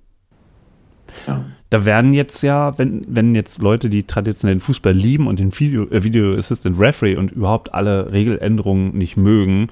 Ja 1.25 1.43
da 1.69 1.83
werden 1.83 2.13
jetzt 2.13 2.43
ja, 2.43 2.77
wenn, 2.77 3.01
wenn 3.07 3.35
jetzt 3.35 3.61
Leute, 3.61 3.89
die 3.89 4.03
traditionellen 4.03 4.59
Fußball 4.59 4.93
lieben 4.93 5.27
und 5.27 5.39
den 5.39 5.57
Video, 5.57 5.83
äh, 5.89 6.03
Video 6.03 6.33
Assistant 6.35 6.79
Referee 6.79 7.17
und 7.17 7.31
überhaupt 7.31 7.73
alle 7.73 8.11
Regeländerungen 8.11 8.97
nicht 8.97 9.17
mögen, 9.17 9.67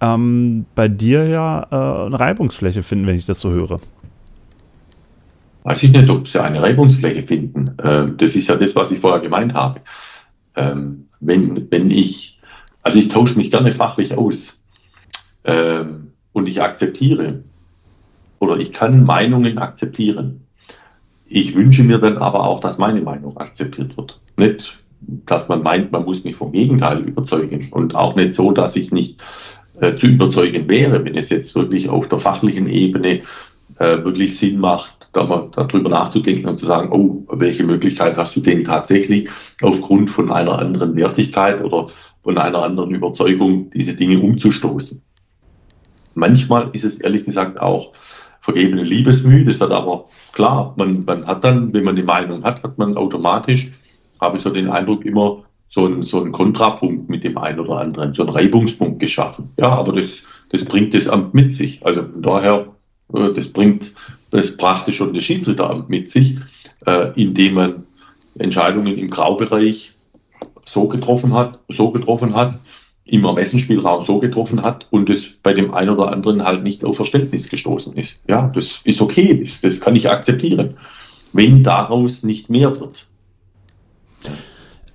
ähm, 0.00 0.66
bei 0.74 0.88
dir 0.88 1.26
ja 1.26 1.66
äh, 1.70 2.06
eine 2.06 2.18
Reibungsfläche 2.18 2.82
finden, 2.82 3.06
wenn 3.06 3.16
ich 3.16 3.26
das 3.26 3.40
so 3.40 3.50
höre. 3.50 3.80
Weiß 5.62 5.82
ich 5.82 5.92
nicht, 5.92 6.08
ob 6.08 6.26
sie 6.26 6.42
eine 6.42 6.62
Reibungsfläche 6.62 7.22
finden. 7.22 7.76
Ähm, 7.82 8.16
das 8.16 8.34
ist 8.34 8.48
ja 8.48 8.56
das, 8.56 8.74
was 8.74 8.90
ich 8.90 9.00
vorher 9.00 9.20
gemeint 9.20 9.54
habe. 9.54 9.80
Ähm, 10.56 11.06
wenn, 11.20 11.70
wenn 11.70 11.90
ich, 11.90 12.40
also 12.82 12.98
ich 12.98 13.08
tausche 13.08 13.36
mich 13.36 13.50
gerne 13.50 13.72
fachlich 13.72 14.16
aus 14.16 14.60
ähm, 15.44 16.12
und 16.32 16.48
ich 16.48 16.60
akzeptiere 16.60 17.44
oder 18.40 18.56
ich 18.56 18.72
kann 18.72 19.04
Meinungen 19.04 19.58
akzeptieren 19.58 20.39
ich 21.30 21.54
wünsche 21.54 21.84
mir 21.84 21.98
dann 21.98 22.18
aber 22.18 22.44
auch, 22.44 22.60
dass 22.60 22.76
meine 22.76 23.00
Meinung 23.00 23.36
akzeptiert 23.36 23.96
wird. 23.96 24.18
Nicht, 24.36 24.78
dass 25.00 25.48
man 25.48 25.62
meint, 25.62 25.92
man 25.92 26.04
muss 26.04 26.24
mich 26.24 26.36
vom 26.36 26.52
Gegenteil 26.52 27.00
überzeugen 27.00 27.68
und 27.70 27.94
auch 27.94 28.16
nicht 28.16 28.34
so, 28.34 28.50
dass 28.50 28.76
ich 28.76 28.90
nicht 28.90 29.22
äh, 29.80 29.96
zu 29.96 30.08
überzeugen 30.08 30.68
wäre, 30.68 31.04
wenn 31.04 31.14
es 31.14 31.30
jetzt 31.30 31.54
wirklich 31.54 31.88
auf 31.88 32.08
der 32.08 32.18
fachlichen 32.18 32.68
Ebene 32.68 33.22
äh, 33.78 34.04
wirklich 34.04 34.36
Sinn 34.36 34.58
macht, 34.58 35.08
da 35.12 35.24
mal 35.24 35.48
darüber 35.54 35.88
nachzudenken 35.88 36.48
und 36.48 36.58
zu 36.58 36.66
sagen, 36.66 36.90
oh, 36.92 37.24
welche 37.32 37.62
Möglichkeit 37.62 38.16
hast 38.16 38.34
du 38.34 38.40
denn 38.40 38.64
tatsächlich 38.64 39.30
aufgrund 39.62 40.10
von 40.10 40.32
einer 40.32 40.58
anderen 40.58 40.96
Wertigkeit 40.96 41.62
oder 41.62 41.86
von 42.22 42.38
einer 42.38 42.62
anderen 42.62 42.92
Überzeugung, 42.92 43.70
diese 43.70 43.94
Dinge 43.94 44.18
umzustoßen. 44.18 45.00
Manchmal 46.14 46.70
ist 46.72 46.84
es 46.84 47.00
ehrlich 47.00 47.24
gesagt 47.24 47.60
auch 47.60 47.92
vergebene 48.40 48.82
Liebesmühe, 48.82 49.44
das 49.44 49.60
hat 49.60 49.70
aber 49.70 50.06
klar, 50.32 50.74
man, 50.76 51.04
man 51.04 51.26
hat 51.26 51.44
dann, 51.44 51.72
wenn 51.72 51.84
man 51.84 51.96
die 51.96 52.02
Meinung 52.02 52.42
hat, 52.44 52.62
hat 52.62 52.78
man 52.78 52.96
automatisch, 52.96 53.70
habe 54.20 54.36
ich 54.36 54.42
so 54.42 54.50
den 54.50 54.68
Eindruck, 54.68 55.04
immer 55.04 55.44
so 55.68 55.86
einen, 55.86 56.02
so 56.02 56.20
einen 56.20 56.32
Kontrapunkt 56.32 57.08
mit 57.08 57.24
dem 57.24 57.38
einen 57.38 57.60
oder 57.60 57.80
anderen, 57.80 58.14
so 58.14 58.22
einen 58.22 58.32
Reibungspunkt 58.32 59.00
geschaffen. 59.00 59.50
Ja, 59.56 59.68
aber 59.68 59.92
das, 59.92 60.10
das 60.50 60.64
bringt 60.64 60.94
das 60.94 61.08
Amt 61.08 61.32
mit 61.32 61.54
sich. 61.54 61.84
Also 61.86 62.02
von 62.02 62.22
daher, 62.22 62.66
äh, 63.14 63.32
das 63.34 63.48
bringt 63.48 63.92
das 64.30 64.56
brachte 64.56 64.92
schon 64.92 65.14
das 65.14 65.24
Schiedsrichteramt 65.24 65.88
mit 65.88 66.10
sich, 66.10 66.36
äh, 66.86 67.12
indem 67.20 67.54
man 67.54 67.86
Entscheidungen 68.38 68.96
im 68.96 69.10
Graubereich 69.10 69.92
so 70.64 70.86
getroffen 70.88 71.34
hat, 71.34 71.58
so 71.68 71.90
getroffen 71.90 72.34
hat, 72.34 72.60
im 73.04 73.24
Ermessensspielraum 73.24 74.04
so 74.04 74.18
getroffen 74.18 74.62
hat 74.62 74.86
und 74.90 75.10
es 75.10 75.30
bei 75.42 75.52
dem 75.52 75.74
einen 75.74 75.90
oder 75.90 76.12
anderen 76.12 76.44
halt 76.44 76.62
nicht 76.62 76.84
auf 76.84 76.96
Verständnis 76.96 77.48
gestoßen 77.48 77.94
ist. 77.94 78.20
Ja, 78.28 78.50
das 78.54 78.80
ist 78.84 79.00
okay, 79.00 79.42
das, 79.42 79.60
das 79.60 79.80
kann 79.80 79.96
ich 79.96 80.08
akzeptieren, 80.08 80.74
wenn 81.32 81.62
daraus 81.62 82.22
nicht 82.22 82.50
mehr 82.50 82.78
wird. 82.78 83.06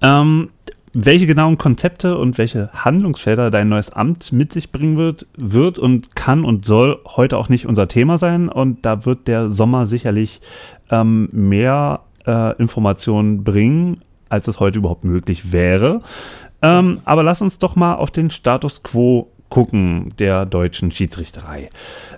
Ähm, 0.02 0.50
welche 0.94 1.28
genauen 1.28 1.58
Konzepte 1.58 2.18
und 2.18 2.38
welche 2.38 2.70
Handlungsfelder 2.72 3.52
dein 3.52 3.68
neues 3.68 3.90
Amt 3.90 4.32
mit 4.32 4.54
sich 4.54 4.72
bringen 4.72 4.96
wird, 4.96 5.28
wird 5.36 5.78
und 5.78 6.16
kann 6.16 6.46
und 6.46 6.66
soll 6.66 7.00
heute 7.06 7.38
auch 7.38 7.50
nicht 7.50 7.66
unser 7.66 7.90
Thema 7.90 8.18
sein. 8.18 8.48
Und 8.48 8.86
da 8.86 9.06
wird 9.06 9.28
der 9.28 9.50
Sommer 9.50 9.88
sicherlich 9.88 10.40
ähm, 10.90 11.28
mehr 11.34 12.02
äh, 12.26 12.56
Informationen 12.58 13.44
bringen, 13.44 14.02
als 14.30 14.48
es 14.48 14.62
heute 14.62 14.80
überhaupt 14.80 15.04
möglich 15.04 15.52
wäre. 15.52 16.02
Ähm, 16.66 17.02
aber 17.06 17.22
lass 17.22 17.44
uns 17.44 17.60
doch 17.60 17.76
mal 17.76 17.94
auf 17.94 18.10
den 18.10 18.32
Status 18.32 18.82
quo 18.82 19.32
gucken 19.50 20.10
der 20.18 20.48
deutschen 20.48 20.90
Schiedsrichterei. 20.90 21.70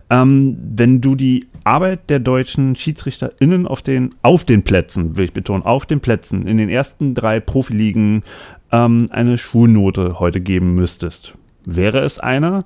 Ähm, 0.10 0.58
wenn 0.74 1.02
du 1.02 1.16
die 1.16 1.48
Arbeit 1.66 2.10
der 2.10 2.20
deutschen 2.20 2.78
SchiedsrichterInnen 2.78 3.68
auf 3.68 3.82
den, 3.82 4.16
auf 4.22 4.46
den 4.46 4.64
Plätzen, 4.64 5.18
will 5.18 5.26
ich 5.26 5.34
betonen, 5.34 5.64
auf 5.64 5.86
den 5.86 6.00
Plätzen 6.00 6.48
in 6.48 6.58
den 6.58 6.70
ersten 6.70 7.14
drei 7.14 7.42
Profiligen 7.42 8.24
ähm, 8.72 9.10
eine 9.12 9.38
Schulnote 9.38 10.22
heute 10.22 10.40
geben 10.40 10.76
müsstest, 10.76 11.34
wäre 11.66 12.00
es 12.00 12.18
eine? 12.18 12.64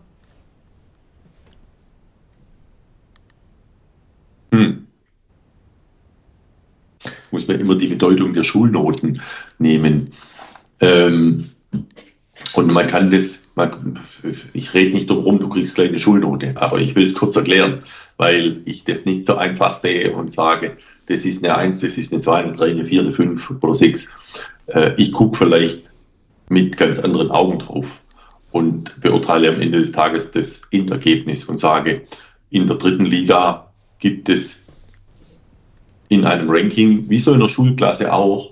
Hm. 4.51 4.85
Muss 7.31 7.47
man 7.47 7.59
immer 7.59 7.75
die 7.75 7.87
Bedeutung 7.87 8.33
der 8.33 8.43
Schulnoten 8.43 9.19
nehmen. 9.57 10.11
Ähm, 10.79 11.49
und 12.53 12.67
man 12.67 12.87
kann 12.87 13.11
das, 13.11 13.39
man, 13.55 13.99
ich 14.53 14.73
rede 14.73 14.95
nicht 14.95 15.09
drum 15.09 15.19
rum, 15.19 15.39
du 15.39 15.49
kriegst 15.49 15.75
gleich 15.75 15.89
eine 15.89 15.99
Schulnote, 15.99 16.49
aber 16.55 16.79
ich 16.79 16.95
will 16.95 17.05
es 17.05 17.13
kurz 17.13 17.35
erklären, 17.35 17.83
weil 18.17 18.61
ich 18.65 18.83
das 18.83 19.05
nicht 19.05 19.25
so 19.25 19.35
einfach 19.35 19.75
sehe 19.75 20.13
und 20.13 20.31
sage, 20.31 20.77
das 21.07 21.25
ist 21.25 21.43
eine 21.43 21.55
1, 21.57 21.79
das 21.79 21.97
ist 21.97 22.11
eine 22.11 22.21
2, 22.21 22.37
eine 22.37 22.51
3, 22.51 22.71
eine 22.71 22.85
4, 22.85 23.01
eine 23.01 23.11
5 23.11 23.51
oder 23.61 23.75
6. 23.75 24.09
Äh, 24.67 24.93
ich 24.97 25.11
gucke 25.11 25.37
vielleicht 25.37 25.91
mit 26.49 26.77
ganz 26.77 26.99
anderen 26.99 27.31
Augen 27.31 27.59
drauf 27.59 27.87
und 28.51 28.99
beurteile 29.01 29.49
am 29.49 29.61
Ende 29.61 29.79
des 29.79 29.91
Tages 29.91 30.31
das 30.31 30.61
Endergebnis 30.71 31.45
und 31.45 31.59
sage, 31.59 32.01
in 32.49 32.67
der 32.67 32.77
dritten 32.77 33.05
Liga 33.05 33.71
gibt 33.99 34.29
es 34.29 34.59
in 36.09 36.25
einem 36.25 36.49
Ranking, 36.49 37.09
wie 37.09 37.19
so 37.19 37.33
in 37.33 37.39
der 37.39 37.47
Schulklasse 37.47 38.11
auch, 38.11 38.51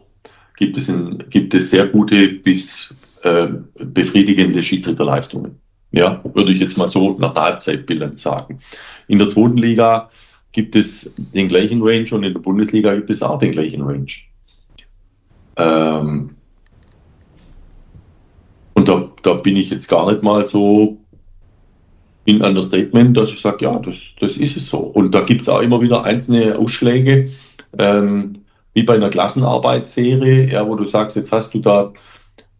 gibt 0.55 0.77
es, 0.77 0.87
in, 0.87 1.25
gibt 1.29 1.53
es 1.53 1.69
sehr 1.69 1.87
gute 1.87 2.29
bis 2.29 2.93
äh, 3.23 3.47
befriedigende 3.75 4.63
Schiedsrichterleistungen. 4.63 5.59
Ja, 5.91 6.21
würde 6.33 6.51
ich 6.51 6.59
jetzt 6.59 6.77
mal 6.77 6.87
so 6.87 7.17
nach 7.17 7.33
der 7.33 7.43
Halbzeitbilanz 7.43 8.21
sagen. 8.21 8.59
In 9.07 9.17
der 9.17 9.29
zweiten 9.29 9.57
Liga 9.57 10.09
gibt 10.51 10.75
es 10.75 11.11
den 11.17 11.47
gleichen 11.47 11.81
Range 11.81 12.07
und 12.11 12.23
in 12.23 12.33
der 12.33 12.41
Bundesliga 12.41 12.93
gibt 12.95 13.09
es 13.09 13.23
auch 13.23 13.39
den 13.39 13.51
gleichen 13.51 13.81
Range. 13.81 14.11
Ähm, 15.57 16.31
und 18.73 18.87
da, 18.87 19.09
da 19.23 19.33
bin 19.33 19.57
ich 19.57 19.69
jetzt 19.69 19.89
gar 19.89 20.11
nicht 20.11 20.23
mal 20.23 20.47
so 20.47 20.97
in 22.25 22.41
Understatement, 22.41 23.17
dass 23.17 23.31
ich 23.31 23.41
sage, 23.41 23.65
ja, 23.65 23.79
das, 23.79 23.95
das 24.19 24.37
ist 24.37 24.55
es 24.55 24.69
so. 24.69 24.77
Und 24.77 25.13
da 25.13 25.21
gibt 25.21 25.41
es 25.41 25.49
auch 25.49 25.61
immer 25.61 25.81
wieder 25.81 26.03
einzelne 26.03 26.57
Ausschläge, 26.57 27.31
ähm, 27.77 28.43
wie 28.73 28.83
bei 28.83 28.93
einer 28.93 29.09
Klassenarbeitsserie, 29.09 30.51
ja, 30.51 30.67
wo 30.67 30.75
du 30.75 30.85
sagst, 30.85 31.15
jetzt 31.15 31.31
hast 31.31 31.53
du 31.53 31.59
da 31.59 31.91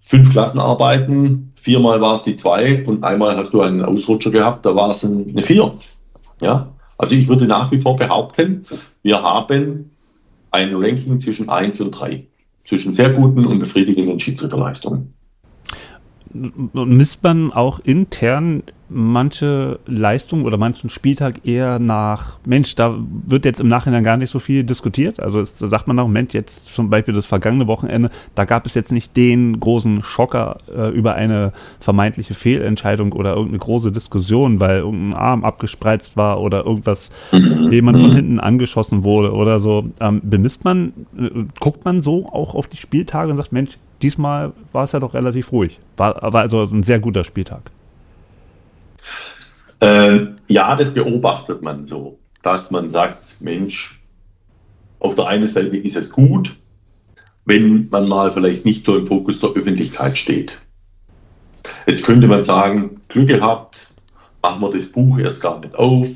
fünf 0.09 0.31
Klassenarbeiten, 0.31 1.53
viermal 1.55 2.01
war 2.01 2.15
es 2.15 2.23
die 2.23 2.35
zwei 2.35 2.83
und 2.83 3.03
einmal 3.03 3.37
hast 3.37 3.53
du 3.53 3.61
einen 3.61 3.85
Ausrutscher 3.85 4.31
gehabt, 4.31 4.65
da 4.65 4.75
war 4.75 4.89
es 4.89 5.05
eine 5.05 5.43
vier. 5.43 5.71
Ja, 6.41 6.73
also 6.97 7.13
ich 7.13 7.27
würde 7.27 7.45
nach 7.45 7.71
wie 7.71 7.79
vor 7.79 7.95
behaupten, 7.95 8.65
wir 9.03 9.21
haben 9.21 9.91
ein 10.49 10.73
Ranking 10.73 11.19
zwischen 11.19 11.47
eins 11.47 11.79
und 11.79 11.91
drei, 11.91 12.25
zwischen 12.65 12.95
sehr 12.95 13.11
guten 13.11 13.45
und 13.45 13.59
befriedigenden 13.59 14.19
Schiedsrichterleistungen 14.19 15.13
misst 16.31 17.23
man 17.23 17.51
auch 17.51 17.79
intern 17.79 18.63
manche 18.89 19.79
Leistung 19.85 20.45
oder 20.45 20.57
manchen 20.57 20.89
Spieltag 20.89 21.45
eher 21.45 21.79
nach, 21.79 22.39
Mensch, 22.45 22.75
da 22.75 22.97
wird 23.27 23.45
jetzt 23.45 23.59
im 23.59 23.67
Nachhinein 23.67 24.03
gar 24.03 24.17
nicht 24.17 24.31
so 24.31 24.39
viel 24.39 24.63
diskutiert. 24.63 25.19
Also 25.19 25.39
es, 25.39 25.57
sagt 25.59 25.87
man 25.87 25.99
auch, 25.99 26.07
Mensch, 26.07 26.33
jetzt 26.33 26.73
zum 26.73 26.89
Beispiel 26.89 27.13
das 27.13 27.25
vergangene 27.25 27.67
Wochenende, 27.67 28.09
da 28.35 28.45
gab 28.45 28.65
es 28.65 28.73
jetzt 28.73 28.91
nicht 28.91 29.15
den 29.15 29.59
großen 29.59 30.03
Schocker 30.03 30.57
äh, 30.75 30.89
über 30.89 31.13
eine 31.13 31.53
vermeintliche 31.79 32.33
Fehlentscheidung 32.33 33.13
oder 33.13 33.31
irgendeine 33.31 33.59
große 33.59 33.91
Diskussion, 33.91 34.59
weil 34.59 34.79
irgendein 34.79 35.13
Arm 35.13 35.43
abgespreizt 35.43 36.17
war 36.17 36.41
oder 36.41 36.65
irgendwas, 36.65 37.11
jemand 37.69 37.99
von 37.99 38.11
hinten 38.11 38.39
angeschossen 38.39 39.03
wurde 39.03 39.33
oder 39.33 39.59
so. 39.59 39.85
Ähm, 39.99 40.21
bemisst 40.23 40.65
man, 40.65 40.93
äh, 41.17 41.29
guckt 41.59 41.85
man 41.85 42.01
so 42.01 42.27
auch 42.27 42.55
auf 42.55 42.67
die 42.67 42.77
Spieltage 42.77 43.29
und 43.29 43.37
sagt, 43.37 43.51
Mensch, 43.51 43.77
diesmal 44.01 44.53
war 44.71 44.83
es 44.83 44.91
ja 44.91 44.99
doch 44.99 45.13
relativ 45.13 45.51
ruhig. 45.51 45.79
War, 45.97 46.15
war 46.33 46.41
also 46.41 46.63
ein 46.63 46.83
sehr 46.83 46.99
guter 46.99 47.23
Spieltag. 47.23 47.71
Äh, 49.79 50.27
ja, 50.47 50.75
das 50.75 50.93
beobachtet 50.93 51.61
man 51.61 51.87
so, 51.87 52.19
dass 52.41 52.71
man 52.71 52.89
sagt, 52.89 53.41
Mensch, 53.41 53.99
auf 54.99 55.15
der 55.15 55.27
einen 55.27 55.49
Seite 55.49 55.77
ist 55.77 55.95
es 55.95 56.09
gut, 56.09 56.55
wenn 57.45 57.87
man 57.89 58.07
mal 58.07 58.31
vielleicht 58.31 58.65
nicht 58.65 58.85
so 58.85 58.97
im 58.97 59.07
Fokus 59.07 59.39
der 59.39 59.51
Öffentlichkeit 59.51 60.17
steht. 60.17 60.57
Jetzt 61.87 62.03
könnte 62.03 62.27
man 62.27 62.43
sagen, 62.43 63.01
Glück 63.07 63.29
gehabt, 63.29 63.87
machen 64.41 64.61
wir 64.61 64.71
das 64.71 64.87
Buch 64.87 65.17
erst 65.17 65.41
gar 65.41 65.59
nicht 65.59 65.75
auf, 65.75 66.09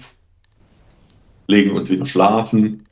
legen 1.47 1.71
uns 1.71 1.89
wieder 1.89 2.05
schlafen 2.05 2.85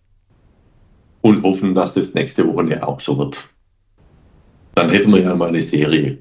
und 1.22 1.44
hoffen, 1.44 1.76
dass 1.76 1.94
das 1.94 2.14
nächste 2.14 2.48
Woche 2.48 2.86
auch 2.86 3.00
so 3.02 3.18
wird 3.18 3.51
dann 4.82 4.90
hätten 4.90 5.14
wir 5.14 5.22
ja 5.22 5.36
mal 5.36 5.50
eine 5.50 5.62
Serie. 5.62 6.18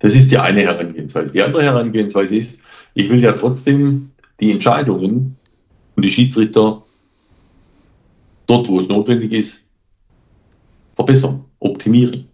Das 0.00 0.12
ist 0.12 0.30
die 0.30 0.38
eine 0.38 0.62
Herangehensweise. 0.62 1.32
Die 1.32 1.40
andere 1.40 1.62
Herangehensweise 1.62 2.36
ist, 2.36 2.58
ich 2.94 3.08
will 3.08 3.22
ja 3.22 3.32
trotzdem 3.32 4.10
die 4.40 4.50
Entscheidungen 4.50 5.36
und 5.94 6.04
die 6.04 6.10
Schiedsrichter 6.10 6.82
dort, 8.46 8.68
wo 8.68 8.80
es 8.80 8.88
notwendig 8.88 9.32
ist, 9.32 9.68
verbessern, 10.96 11.44
optimieren. 11.60 12.26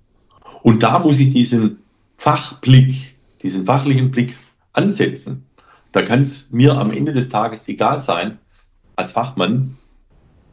Und 0.62 0.82
da 0.82 0.98
muss 0.98 1.18
ich 1.18 1.32
diesen 1.32 1.80
Fachblick, 2.16 3.14
diesen 3.42 3.66
fachlichen 3.66 4.10
Blick 4.10 4.34
ansetzen. 4.72 5.44
Da 5.92 6.00
kann 6.00 6.22
es 6.22 6.48
mir 6.50 6.78
am 6.78 6.90
Ende 6.92 7.12
des 7.12 7.28
Tages 7.28 7.68
egal 7.68 8.00
sein, 8.00 8.38
als 8.96 9.12
Fachmann, 9.12 9.76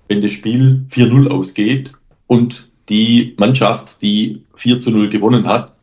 wenn 0.09 0.21
das 0.21 0.31
Spiel 0.31 0.85
4-0 0.91 1.29
ausgeht 1.29 1.93
und 2.27 2.66
die 2.89 3.35
Mannschaft, 3.37 4.01
die 4.01 4.43
4 4.55 4.81
zu 4.81 4.91
0 4.91 5.09
gewonnen 5.09 5.47
hat, 5.47 5.73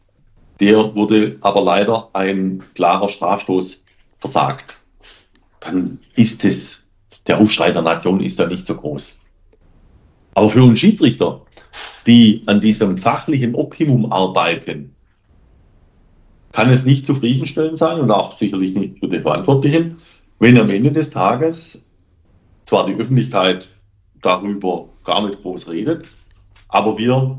der 0.60 0.94
wurde 0.94 1.36
aber 1.40 1.62
leider 1.62 2.10
ein 2.12 2.62
klarer 2.74 3.08
Strafstoß 3.08 3.84
versagt. 4.18 4.76
Dann 5.60 5.98
ist 6.14 6.44
es, 6.44 6.86
der 7.26 7.40
Aufschrei 7.40 7.72
der 7.72 7.82
Nation 7.82 8.20
ist 8.20 8.38
da 8.38 8.46
nicht 8.46 8.66
so 8.66 8.76
groß. 8.76 9.20
Aber 10.34 10.50
für 10.50 10.62
uns 10.62 10.80
Schiedsrichter, 10.80 11.42
die 12.06 12.42
an 12.46 12.60
diesem 12.60 12.98
fachlichen 12.98 13.54
Optimum 13.54 14.12
arbeiten, 14.12 14.94
kann 16.52 16.70
es 16.70 16.84
nicht 16.84 17.06
zufriedenstellend 17.06 17.78
sein 17.78 18.00
und 18.00 18.10
auch 18.10 18.36
sicherlich 18.38 18.74
nicht 18.74 19.00
für 19.00 19.08
die 19.08 19.20
Verantwortlichen, 19.20 19.96
wenn 20.38 20.58
am 20.58 20.70
Ende 20.70 20.92
des 20.92 21.10
Tages 21.10 21.80
zwar 22.64 22.86
die 22.86 22.94
Öffentlichkeit 22.94 23.68
darüber 24.22 24.88
gar 25.04 25.26
nicht 25.26 25.42
groß 25.42 25.68
redet, 25.68 26.06
aber 26.74 26.98
wir 26.98 27.38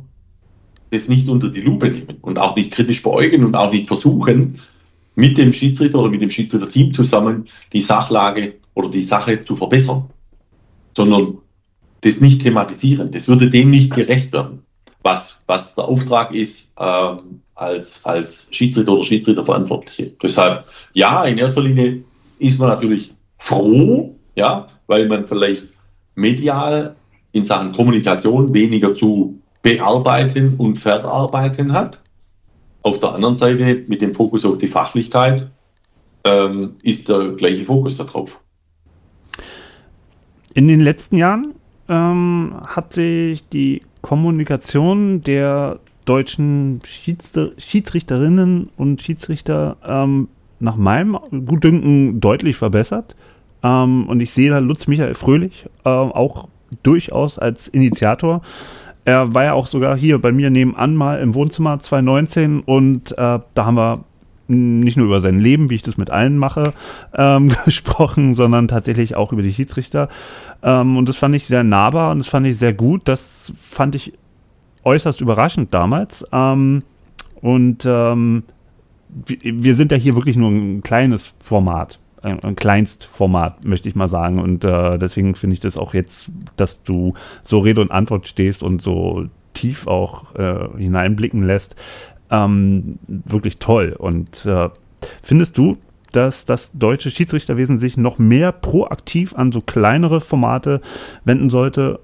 das 0.92 1.10
nicht 1.10 1.28
unter 1.28 1.50
die 1.50 1.60
Lupe 1.60 1.90
nehmen 1.90 2.20
und 2.22 2.40
auch 2.40 2.56
nicht 2.56 2.72
kritisch 2.72 3.04
beäugen 3.04 3.44
und 3.44 3.54
auch 3.54 3.70
nicht 3.70 3.90
versuchen, 3.90 4.62
mit 5.16 5.38
dem 5.38 5.52
Schiedsrichter 5.52 6.00
oder 6.00 6.10
mit 6.10 6.22
dem 6.22 6.30
Schiedsrichterteam 6.30 6.94
zusammen 6.94 7.50
die 7.74 7.82
Sachlage 7.82 8.56
oder 8.76 8.90
die 8.90 9.04
Sache 9.04 9.44
zu 9.44 9.58
verbessern, 9.58 10.10
sondern 10.96 11.40
das 12.00 12.22
nicht 12.22 12.44
thematisieren. 12.44 13.12
Das 13.12 13.28
würde 13.28 13.50
dem 13.50 13.72
nicht 13.72 13.94
gerecht 13.94 14.32
werden, 14.32 14.64
was, 15.04 15.38
was 15.48 15.76
der 15.76 15.84
Auftrag 15.84 16.34
ist 16.34 16.72
ähm, 16.80 17.42
als, 17.56 18.06
als 18.06 18.48
Schiedsrichter 18.52 18.94
oder 18.94 19.04
Schiedsrichterverantwortliche. 19.04 20.14
Deshalb, 20.24 20.66
ja, 20.94 21.26
in 21.26 21.38
erster 21.38 21.62
Linie 21.62 22.06
ist 22.40 22.58
man 22.58 22.70
natürlich 22.70 23.14
froh, 23.38 24.16
ja, 24.36 24.68
weil 24.88 25.10
man 25.10 25.28
vielleicht 25.28 25.68
medial 26.16 26.96
in 27.36 27.44
Sachen 27.44 27.74
Kommunikation 27.74 28.54
weniger 28.54 28.96
zu 28.96 29.42
bearbeiten 29.62 30.56
und 30.58 30.80
verarbeiten 30.80 31.74
hat. 31.74 32.00
Auf 32.82 33.00
der 33.00 33.14
anderen 33.14 33.36
Seite 33.36 33.84
mit 33.88 34.02
dem 34.02 34.14
Fokus 34.14 34.46
auf 34.46 34.58
die 34.58 34.68
Fachlichkeit 34.68 35.50
ähm, 36.24 36.76
ist 36.82 37.10
der 37.10 37.34
gleiche 37.34 37.66
Fokus 37.66 37.98
darauf. 37.98 38.40
In 40.54 40.70
den 40.70 40.80
letzten 40.80 41.18
Jahren 41.18 41.56
ähm, 41.90 42.56
hat 42.68 42.94
sich 42.94 43.50
die 43.50 43.82
Kommunikation 44.02 45.22
der 45.22 45.80
deutschen 46.06 46.80
Schiedsrichterinnen 46.86 48.70
und 48.78 49.02
Schiedsrichter 49.02 49.76
ähm, 49.86 50.30
nach 50.62 50.78
meinem 50.78 51.18
Gutdünken 51.46 52.22
deutlich 52.22 52.56
verbessert. 52.56 53.18
Ähm, 53.62 54.08
und 54.08 54.22
ich 54.22 54.32
sehe 54.32 54.52
da 54.52 54.60
Lutz 54.60 54.88
Michael 54.88 55.16
Fröhlich 55.16 55.66
äh, 55.84 55.90
auch 55.90 56.48
durchaus 56.84 57.40
als 57.40 57.68
Initiator. 57.68 58.42
Er 59.06 59.34
war 59.34 59.44
ja 59.44 59.54
auch 59.54 59.68
sogar 59.68 59.96
hier 59.96 60.20
bei 60.20 60.32
mir 60.32 60.50
nebenan 60.50 60.96
mal 60.96 61.20
im 61.20 61.36
Wohnzimmer 61.36 61.80
2019 61.80 62.62
und 62.62 63.12
äh, 63.12 63.16
da 63.16 63.66
haben 63.66 63.76
wir 63.76 64.04
nicht 64.48 64.98
nur 64.98 65.08
über 65.08 65.22
sein 65.22 65.40
Leben, 65.40 65.70
wie 65.70 65.76
ich 65.76 65.82
das 65.82 65.98
mit 65.98 66.10
allen 66.10 66.38
mache, 66.38 66.74
ähm, 67.16 67.54
gesprochen, 67.66 68.36
sondern 68.36 68.68
tatsächlich 68.68 69.16
auch 69.16 69.32
über 69.32 69.42
die 69.42 69.54
Schiedsrichter. 69.54 70.10
Ähm, 70.64 70.98
und 70.98 71.10
das 71.10 71.18
fand 71.18 71.36
ich 71.36 71.48
sehr 71.48 71.64
nahbar 71.64 72.12
und 72.12 72.20
das 72.20 72.28
fand 72.28 72.46
ich 72.48 72.58
sehr 72.58 72.74
gut. 72.74 73.04
Das 73.06 73.54
fand 73.58 73.96
ich 73.96 74.14
äußerst 74.84 75.22
überraschend 75.22 75.74
damals. 75.74 76.26
Ähm, 76.32 76.84
und 77.42 77.86
ähm, 77.86 78.44
wir 79.26 79.74
sind 79.76 79.92
ja 79.92 79.98
hier 79.98 80.16
wirklich 80.16 80.36
nur 80.36 80.50
ein 80.50 80.84
kleines 80.84 81.34
Format 81.40 82.00
ein, 82.26 82.44
ein 82.44 82.56
Kleinstformat, 82.56 83.64
möchte 83.66 83.88
ich 83.88 83.96
mal 83.96 84.10
sagen. 84.10 84.40
Und 84.40 84.66
äh, 84.66 84.98
deswegen 84.98 85.36
finde 85.36 85.54
ich 85.54 85.60
das 85.60 85.78
auch 85.78 85.94
jetzt, 85.94 86.30
dass 86.58 86.84
du 86.84 87.14
so 87.44 87.60
Rede 87.60 87.82
und 87.82 87.92
Antwort 87.92 88.28
stehst 88.28 88.64
und 88.64 88.82
so 88.82 89.26
tief 89.54 89.88
auch 89.88 90.36
äh, 90.36 90.68
hineinblicken 90.78 91.44
lässt, 91.44 91.76
ähm, 92.30 93.00
wirklich 93.08 93.58
toll. 93.58 93.96
Und 93.98 94.46
äh, 94.46 94.70
findest 95.22 95.58
du, 95.58 95.78
dass 96.12 96.46
das 96.46 96.72
deutsche 96.74 97.12
Schiedsrichterwesen 97.12 97.78
sich 97.78 97.98
noch 97.98 98.18
mehr 98.18 98.52
proaktiv 98.52 99.36
an 99.36 99.52
so 99.52 99.62
kleinere 99.62 100.22
Formate 100.22 100.82
wenden 101.26 101.50
sollte, 101.50 102.00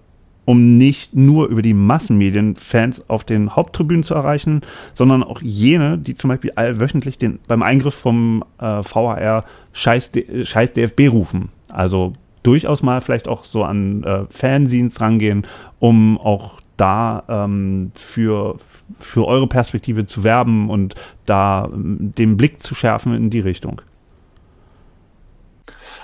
um 0.45 0.77
nicht 0.77 1.15
nur 1.15 1.47
über 1.47 1.61
die 1.61 1.73
Massenmedien 1.73 2.55
Fans 2.55 3.07
auf 3.09 3.23
den 3.23 3.55
Haupttribünen 3.55 4.03
zu 4.03 4.15
erreichen, 4.15 4.61
sondern 4.93 5.23
auch 5.23 5.41
jene, 5.41 5.97
die 5.97 6.13
zum 6.13 6.29
Beispiel 6.29 6.51
allwöchentlich 6.55 7.17
den, 7.17 7.39
beim 7.47 7.61
Eingriff 7.61 7.93
vom 7.93 8.43
äh, 8.59 8.81
VHR 8.83 9.45
Scheiß, 9.73 10.11
Scheiß 10.43 10.73
DFB 10.73 11.09
rufen. 11.09 11.49
Also 11.69 12.13
durchaus 12.43 12.81
mal 12.83 13.01
vielleicht 13.01 13.27
auch 13.27 13.45
so 13.45 13.63
an 13.63 14.03
äh, 14.03 14.25
Fanzines 14.29 14.99
rangehen, 14.99 15.45
um 15.79 16.17
auch 16.17 16.59
da 16.77 17.23
ähm, 17.29 17.91
für, 17.93 18.57
für 18.99 19.27
eure 19.27 19.47
Perspektive 19.47 20.07
zu 20.07 20.23
werben 20.23 20.69
und 20.69 20.95
da 21.27 21.69
ähm, 21.71 22.13
den 22.17 22.37
Blick 22.37 22.61
zu 22.61 22.73
schärfen 22.73 23.13
in 23.13 23.29
die 23.29 23.39
Richtung. 23.39 23.81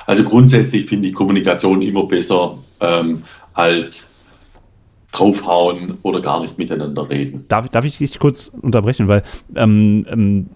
Also 0.06 0.24
grundsätzlich 0.24 0.88
finde 0.88 1.08
ich 1.08 1.16
Kommunikation 1.16 1.82
immer 1.82 2.06
besser 2.06 2.58
ähm, 2.80 3.24
als 3.54 4.08
draufhauen 5.12 5.98
oder 6.04 6.22
gar 6.22 6.42
nicht 6.42 6.58
miteinander 6.58 7.10
reden. 7.10 7.46
Darf, 7.48 7.70
darf 7.70 7.86
ich 7.86 7.98
dich 7.98 8.20
kurz 8.20 8.52
unterbrechen, 8.62 9.08
weil 9.08 9.24
ähm, 9.56 10.06
ähm, 10.10 10.50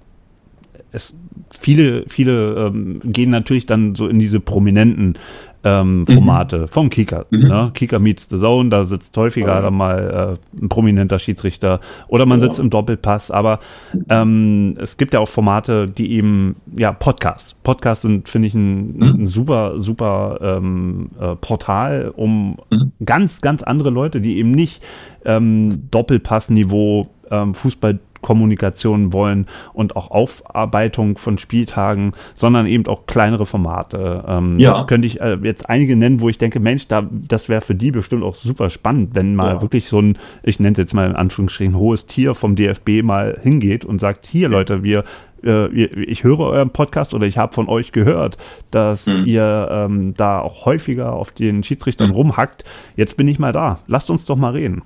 es 0.91 1.15
viele, 1.51 2.05
viele 2.07 2.67
ähm, 2.67 2.99
gehen 3.03 3.29
natürlich 3.29 3.65
dann 3.65 3.95
so 3.95 4.07
in 4.07 4.19
diese 4.19 4.39
prominenten 4.39 5.17
ähm, 5.63 5.99
mhm. 5.99 6.05
Formate 6.05 6.57
mhm. 6.59 6.67
vom 6.67 6.89
Kicker. 6.89 7.25
Mhm. 7.29 7.47
Ne? 7.47 7.71
Kicker 7.73 7.99
meets 7.99 8.27
the 8.29 8.37
Zone, 8.37 8.69
da 8.69 8.85
sitzt 8.85 9.15
häufiger 9.17 9.47
ja. 9.47 9.61
dann 9.61 9.73
mal 9.73 10.37
äh, 10.37 10.61
ein 10.63 10.69
prominenter 10.69 11.19
Schiedsrichter 11.19 11.79
oder 12.07 12.25
man 12.25 12.39
ja. 12.39 12.47
sitzt 12.47 12.59
im 12.59 12.69
Doppelpass. 12.69 13.31
Aber 13.31 13.59
ähm, 14.09 14.75
es 14.79 14.97
gibt 14.97 15.13
ja 15.13 15.19
auch 15.19 15.27
Formate, 15.27 15.87
die 15.87 16.13
eben, 16.13 16.55
ja, 16.77 16.91
Podcasts. 16.91 17.55
Podcasts 17.63 18.01
sind, 18.01 18.29
finde 18.29 18.47
ich, 18.47 18.53
ein, 18.53 18.97
mhm. 18.97 19.23
ein, 19.23 19.27
super, 19.27 19.79
super 19.79 20.39
ähm, 20.41 21.09
äh, 21.19 21.35
Portal, 21.35 22.11
um 22.15 22.57
mhm. 22.69 22.91
ganz, 23.05 23.41
ganz 23.41 23.63
andere 23.63 23.89
Leute, 23.89 24.21
die 24.21 24.37
eben 24.37 24.51
nicht 24.51 24.81
ähm, 25.25 25.87
Doppelpass-Niveau 25.91 27.07
ähm, 27.29 27.53
Fußball 27.53 27.99
Kommunikation 28.21 29.13
wollen 29.13 29.47
und 29.73 29.95
auch 29.95 30.11
Aufarbeitung 30.11 31.17
von 31.17 31.37
Spieltagen, 31.37 32.13
sondern 32.35 32.67
eben 32.67 32.87
auch 32.87 33.05
kleinere 33.05 33.45
Formate. 33.45 34.23
Ähm, 34.27 34.59
ja. 34.59 34.83
Könnte 34.85 35.07
ich 35.07 35.21
äh, 35.21 35.37
jetzt 35.43 35.69
einige 35.69 35.95
nennen, 35.95 36.19
wo 36.19 36.29
ich 36.29 36.37
denke, 36.37 36.59
Mensch, 36.59 36.87
da, 36.87 37.07
das 37.11 37.49
wäre 37.49 37.61
für 37.61 37.75
die 37.75 37.91
bestimmt 37.91 38.23
auch 38.23 38.35
super 38.35 38.69
spannend, 38.69 39.11
wenn 39.13 39.35
mal 39.35 39.55
ja. 39.55 39.61
wirklich 39.61 39.87
so 39.87 39.99
ein, 39.99 40.17
ich 40.43 40.59
nenne 40.59 40.73
es 40.73 40.77
jetzt 40.77 40.93
mal 40.93 41.09
in 41.09 41.15
Anführungsstrichen, 41.15 41.77
hohes 41.77 42.05
Tier 42.05 42.35
vom 42.35 42.55
DFB 42.55 43.03
mal 43.03 43.39
hingeht 43.41 43.85
und 43.85 43.99
sagt, 43.99 44.27
hier 44.27 44.49
Leute, 44.49 44.83
wir 44.83 45.03
äh, 45.43 45.67
ich 45.67 46.23
höre 46.23 46.39
euren 46.39 46.69
Podcast 46.69 47.13
oder 47.13 47.25
ich 47.25 47.37
habe 47.37 47.53
von 47.53 47.67
euch 47.67 47.91
gehört, 47.91 48.37
dass 48.69 49.07
mhm. 49.07 49.25
ihr 49.25 49.69
ähm, 49.71 50.13
da 50.15 50.39
auch 50.39 50.65
häufiger 50.65 51.13
auf 51.13 51.31
den 51.31 51.63
Schiedsrichtern 51.63 52.09
mhm. 52.09 52.15
rumhackt. 52.15 52.63
Jetzt 52.95 53.17
bin 53.17 53.27
ich 53.27 53.39
mal 53.39 53.51
da. 53.51 53.79
Lasst 53.87 54.09
uns 54.09 54.25
doch 54.25 54.37
mal 54.37 54.53
reden. 54.53 54.83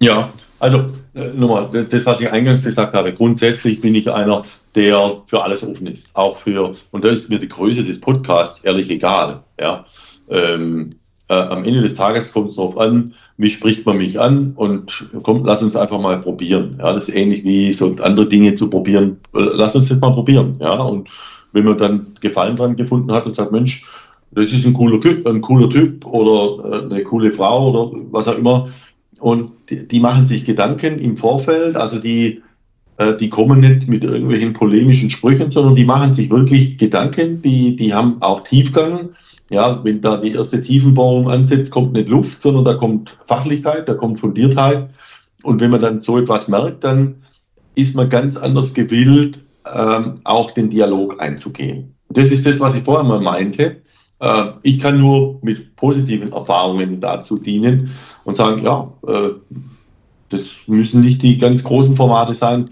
Ja, 0.00 0.30
also 0.64 0.86
äh, 1.14 1.28
nochmal, 1.34 1.86
das, 1.90 2.06
was 2.06 2.22
ich 2.22 2.32
eingangs 2.32 2.64
gesagt 2.64 2.94
habe, 2.94 3.12
grundsätzlich 3.12 3.82
bin 3.82 3.94
ich 3.94 4.10
einer, 4.10 4.46
der 4.74 5.18
für 5.26 5.44
alles 5.44 5.62
offen 5.62 5.86
ist. 5.86 6.08
Auch 6.16 6.38
für, 6.38 6.74
und 6.90 7.04
da 7.04 7.10
ist 7.10 7.28
mir 7.28 7.38
die 7.38 7.48
Größe 7.48 7.84
des 7.84 8.00
Podcasts 8.00 8.64
ehrlich 8.64 8.88
egal. 8.88 9.42
Ja. 9.60 9.84
Ähm, 10.30 10.94
äh, 11.28 11.34
am 11.34 11.64
Ende 11.64 11.82
des 11.82 11.94
Tages 11.94 12.32
kommt 12.32 12.48
es 12.48 12.56
darauf 12.56 12.78
an, 12.78 13.12
wie 13.36 13.50
spricht 13.50 13.84
man 13.84 13.98
mich 13.98 14.18
an 14.18 14.52
und 14.56 15.06
kommt, 15.22 15.44
lass 15.44 15.60
uns 15.60 15.76
einfach 15.76 16.00
mal 16.00 16.18
probieren. 16.22 16.76
Ja, 16.78 16.94
das 16.94 17.08
ist 17.08 17.14
ähnlich 17.14 17.44
wie 17.44 17.74
so 17.74 17.94
andere 18.00 18.26
Dinge 18.26 18.54
zu 18.54 18.70
probieren. 18.70 19.18
Lass 19.34 19.74
uns 19.74 19.88
das 19.88 20.00
mal 20.00 20.14
probieren. 20.14 20.56
Ja, 20.60 20.80
und 20.80 21.10
wenn 21.52 21.64
man 21.64 21.76
dann 21.76 22.06
Gefallen 22.22 22.56
dran 22.56 22.76
gefunden 22.76 23.12
hat 23.12 23.26
und 23.26 23.36
sagt, 23.36 23.52
Mensch, 23.52 23.84
das 24.30 24.50
ist 24.50 24.64
ein 24.64 24.72
cooler 24.72 24.98
Typ, 24.98 25.26
ein 25.26 25.42
cooler 25.42 25.68
Typ 25.68 26.06
oder 26.06 26.72
äh, 26.72 26.84
eine 26.86 27.04
coole 27.04 27.32
Frau 27.32 27.70
oder 27.70 28.00
was 28.10 28.28
auch 28.28 28.38
immer, 28.38 28.68
und 29.20 29.52
die, 29.70 29.86
die 29.86 30.00
machen 30.00 30.26
sich 30.26 30.44
Gedanken 30.44 30.98
im 30.98 31.16
Vorfeld, 31.16 31.76
also 31.76 31.98
die, 31.98 32.42
äh, 32.96 33.16
die 33.16 33.30
kommen 33.30 33.60
nicht 33.60 33.88
mit 33.88 34.04
irgendwelchen 34.04 34.52
polemischen 34.52 35.10
Sprüchen, 35.10 35.50
sondern 35.50 35.76
die 35.76 35.84
machen 35.84 36.12
sich 36.12 36.30
wirklich 36.30 36.78
Gedanken, 36.78 37.42
die, 37.42 37.76
die 37.76 37.94
haben 37.94 38.20
auch 38.20 38.42
Tiefgang. 38.42 39.10
Ja, 39.50 39.84
wenn 39.84 40.00
da 40.00 40.16
die 40.16 40.32
erste 40.32 40.60
Tiefenbohrung 40.60 41.28
ansetzt, 41.30 41.70
kommt 41.70 41.92
nicht 41.92 42.08
Luft, 42.08 42.40
sondern 42.40 42.64
da 42.64 42.74
kommt 42.74 43.16
Fachlichkeit, 43.26 43.88
da 43.88 43.94
kommt 43.94 44.18
Fundiertheit. 44.20 44.88
Und 45.42 45.60
wenn 45.60 45.70
man 45.70 45.80
dann 45.80 46.00
so 46.00 46.18
etwas 46.18 46.48
merkt, 46.48 46.82
dann 46.82 47.16
ist 47.74 47.94
man 47.94 48.08
ganz 48.08 48.36
anders 48.36 48.72
gewillt, 48.72 49.40
ähm, 49.70 50.14
auch 50.24 50.50
den 50.50 50.70
Dialog 50.70 51.20
einzugehen. 51.20 51.94
Das 52.08 52.30
ist 52.30 52.46
das, 52.46 52.60
was 52.60 52.74
ich 52.74 52.84
vorher 52.84 53.04
mal 53.04 53.20
meinte. 53.20 53.82
Äh, 54.20 54.44
ich 54.62 54.80
kann 54.80 54.98
nur 54.98 55.38
mit 55.42 55.76
positiven 55.76 56.32
Erfahrungen 56.32 57.00
dazu 57.00 57.36
dienen 57.36 57.90
und 58.24 58.36
sagen, 58.36 58.62
ja, 58.62 58.92
äh, 59.06 59.30
das 60.30 60.42
müssen 60.66 61.00
nicht 61.00 61.22
die 61.22 61.38
ganz 61.38 61.62
großen 61.62 61.96
Formate 61.96 62.34
sein. 62.34 62.70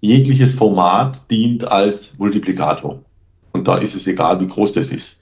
Jegliches 0.00 0.54
Format 0.54 1.30
dient 1.30 1.66
als 1.66 2.18
Multiplikator. 2.18 3.00
Und 3.52 3.68
da 3.68 3.76
ist 3.76 3.94
es 3.94 4.06
egal, 4.06 4.40
wie 4.40 4.46
groß 4.46 4.72
das 4.72 4.90
ist. 4.90 5.20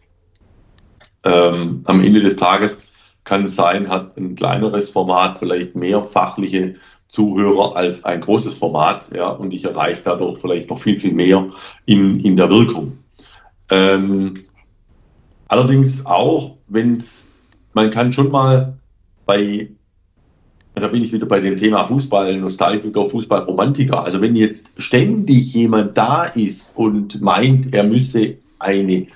Ähm, 1.25 1.83
am 1.85 2.01
Ende 2.01 2.21
des 2.21 2.37
Tages 2.37 2.79
kann 3.25 3.45
es 3.45 3.55
sein, 3.55 3.89
hat 3.89 4.17
ein 4.17 4.35
kleineres 4.35 4.91
Format 4.91 5.39
vielleicht 5.39 5.77
mehr 5.77 6.03
fachliche 6.03 6.75
Zuhörer 7.09 7.77
als 7.77 8.05
ein 8.05 8.21
großes 8.21 8.57
Format, 8.57 9.07
ja, 9.15 9.29
und 9.29 9.53
ich 9.53 9.65
erreiche 9.65 10.01
dadurch 10.03 10.41
vielleicht 10.41 10.71
noch 10.71 10.79
viel, 10.79 10.99
viel 10.99 11.13
mehr 11.13 11.51
in, 11.85 12.19
in 12.21 12.37
der 12.37 12.49
Wirkung. 12.49 12.99
Ähm, 13.71 14.43
Allerdings 15.53 16.07
auch, 16.07 16.57
wenn 16.67 17.05
man 17.75 17.91
kann 17.91 18.11
schon 18.15 18.31
mal 18.31 18.79
bei, 19.27 19.69
da 20.75 20.89
bin 20.89 21.05
ich 21.05 21.13
wieder 21.13 21.27
bei 21.27 21.41
dem 21.41 21.59
Thema 21.59 21.85
Fußball, 21.85 22.37
Nostalgiker, 22.39 23.07
Fußballromantiker. 23.07 24.05
Also 24.05 24.21
wenn 24.21 24.37
jetzt 24.37 24.67
ständig 24.79 25.53
jemand 25.55 25.97
da 25.97 26.25
ist 26.25 26.73
und 26.75 27.21
meint, 27.21 27.75
er 27.75 27.85
müsse 27.85 28.37
eine, 28.59 29.07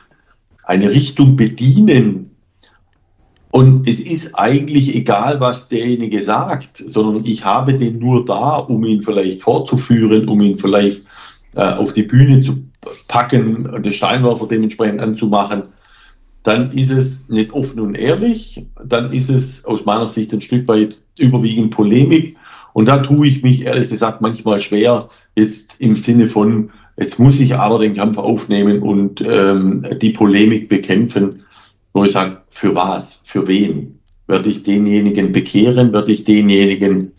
eine 0.65 0.91
Richtung 0.91 1.37
bedienen, 1.37 2.31
Und 3.57 3.89
es 3.89 4.01
ist 4.01 4.35
eigentlich 4.35 4.95
egal, 4.95 5.41
was 5.41 5.69
derjenige 5.69 6.23
sagt, 6.23 6.85
sondern 6.87 7.25
ich 7.25 7.47
habe 7.47 7.73
den 7.73 7.99
nur 7.99 8.23
da, 8.27 8.57
um 8.57 8.85
ihn 8.85 9.03
vielleicht 9.03 9.41
fortzuführen, 9.41 10.29
um 10.29 10.43
ihn 10.43 10.59
vielleicht 10.59 11.03
äh, 11.55 11.63
auf 11.63 11.95
die 11.95 12.03
Bühne 12.03 12.41
zu 12.41 12.65
packen 13.09 13.67
und 13.67 13.87
den 13.87 13.95
Steinwerfer 13.95 14.47
dementsprechend 14.47 15.01
anzumachen. 15.01 15.63
Dann 16.47 16.71
ist 16.71 16.91
es 16.91 17.29
nicht 17.29 17.53
offen 17.53 17.81
und 17.81 17.97
ehrlich, 17.97 18.67
dann 18.85 19.13
ist 19.13 19.29
es 19.29 19.65
aus 19.65 19.85
meiner 19.85 20.07
Sicht 20.07 20.33
ein 20.33 20.41
Stück 20.41 20.67
weit 20.69 20.99
überwiegend 21.19 21.73
Polemik. 21.73 22.37
Und 22.73 22.87
da 22.87 22.99
tue 22.99 23.27
ich 23.27 23.43
mich 23.43 23.63
ehrlich 23.63 23.91
gesagt 23.91 24.21
manchmal 24.21 24.61
schwer, 24.61 25.09
jetzt 25.35 25.75
im 25.81 25.97
Sinne 25.97 26.27
von, 26.27 26.71
jetzt 26.97 27.19
muss 27.19 27.41
ich 27.41 27.55
aber 27.55 27.79
den 27.79 27.95
Kampf 27.95 28.19
aufnehmen 28.19 28.83
und 28.83 29.21
ähm, 29.27 29.85
die 30.01 30.11
Polemik 30.11 30.69
bekämpfen 30.69 31.41
wo 31.97 32.05
ich 32.05 32.13
sage, 32.13 32.43
für 32.51 32.75
was, 32.75 33.23
für 33.25 33.49
wen? 33.49 33.99
Werde 34.27 34.51
ich 34.51 34.63
denjenigen 34.63 35.33
bekehren? 35.33 35.95
Werde 35.95 36.13
ich 36.13 36.25
denjenigen 36.25 37.13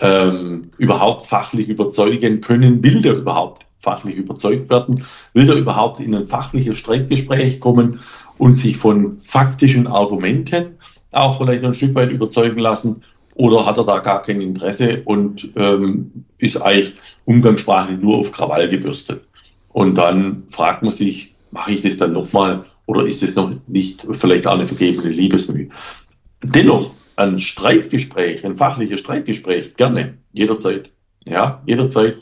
ähm, 0.00 0.72
überhaupt 0.76 1.26
fachlich 1.26 1.68
überzeugen 1.68 2.40
können? 2.40 2.82
Will 2.82 3.00
der 3.00 3.14
überhaupt 3.14 3.64
fachlich 3.78 4.16
überzeugt 4.16 4.70
werden? 4.70 5.04
Will 5.34 5.46
der 5.46 5.54
überhaupt 5.54 6.00
in 6.00 6.16
ein 6.16 6.26
fachliches 6.26 6.78
Streitgespräch 6.78 7.60
kommen 7.60 8.00
und 8.38 8.56
sich 8.56 8.76
von 8.76 9.20
faktischen 9.20 9.86
Argumenten 9.86 10.78
auch 11.12 11.38
vielleicht 11.38 11.64
ein 11.64 11.74
Stück 11.74 11.94
weit 11.94 12.10
überzeugen 12.10 12.58
lassen? 12.58 13.02
Oder 13.36 13.66
hat 13.66 13.78
er 13.78 13.84
da 13.84 13.98
gar 13.98 14.22
kein 14.22 14.40
Interesse 14.40 15.02
und 15.04 15.50
ähm, 15.56 16.24
ist 16.38 16.56
eigentlich 16.56 16.94
umgangssprachlich 17.24 18.00
nur 18.00 18.18
auf 18.18 18.30
Krawall 18.30 18.68
gebürstet? 18.68 19.22
Und 19.70 19.96
dann 19.96 20.44
fragt 20.50 20.84
man 20.84 20.92
sich, 20.92 21.34
mache 21.50 21.72
ich 21.72 21.82
das 21.82 21.96
dann 21.96 22.12
nochmal 22.12 22.64
oder 22.86 23.06
ist 23.06 23.22
es 23.22 23.34
noch 23.34 23.52
nicht 23.66 24.06
vielleicht 24.12 24.46
auch 24.46 24.54
eine 24.54 24.68
vergebene 24.68 25.08
Liebesmühe? 25.08 25.68
Dennoch, 26.42 26.92
ein 27.16 27.40
Streitgespräch, 27.40 28.44
ein 28.44 28.56
fachliches 28.56 29.00
Streitgespräch, 29.00 29.76
gerne, 29.76 30.18
jederzeit. 30.32 30.90
Ja, 31.26 31.62
jederzeit, 31.64 32.16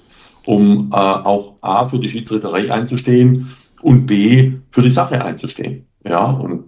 um 0.47 0.91
äh, 0.93 0.97
auch 0.97 1.57
A 1.61 1.89
für 1.89 1.99
die 1.99 2.09
Schiedsrichterei 2.09 2.71
einzustehen 2.71 3.57
und 3.81 4.07
B 4.07 4.53
für 4.71 4.83
die 4.83 4.91
Sache 4.91 5.25
einzustehen. 5.25 5.87
Ja, 6.05 6.27
und 6.27 6.67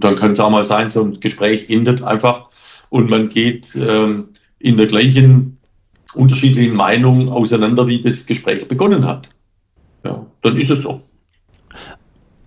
dann 0.00 0.16
kann 0.16 0.32
es 0.32 0.40
auch 0.40 0.50
mal 0.50 0.64
sein, 0.64 0.90
so 0.90 1.02
ein 1.02 1.20
Gespräch 1.20 1.70
endet 1.70 2.02
einfach 2.02 2.48
und 2.90 3.08
man 3.08 3.28
geht 3.28 3.74
ähm, 3.76 4.28
in 4.58 4.76
der 4.76 4.86
gleichen 4.86 5.58
unterschiedlichen 6.14 6.74
Meinung 6.74 7.28
auseinander, 7.28 7.86
wie 7.86 8.02
das 8.02 8.26
Gespräch 8.26 8.66
begonnen 8.68 9.06
hat. 9.06 9.28
Ja, 10.04 10.26
dann 10.42 10.56
ist 10.56 10.70
es 10.70 10.82
so. 10.82 11.00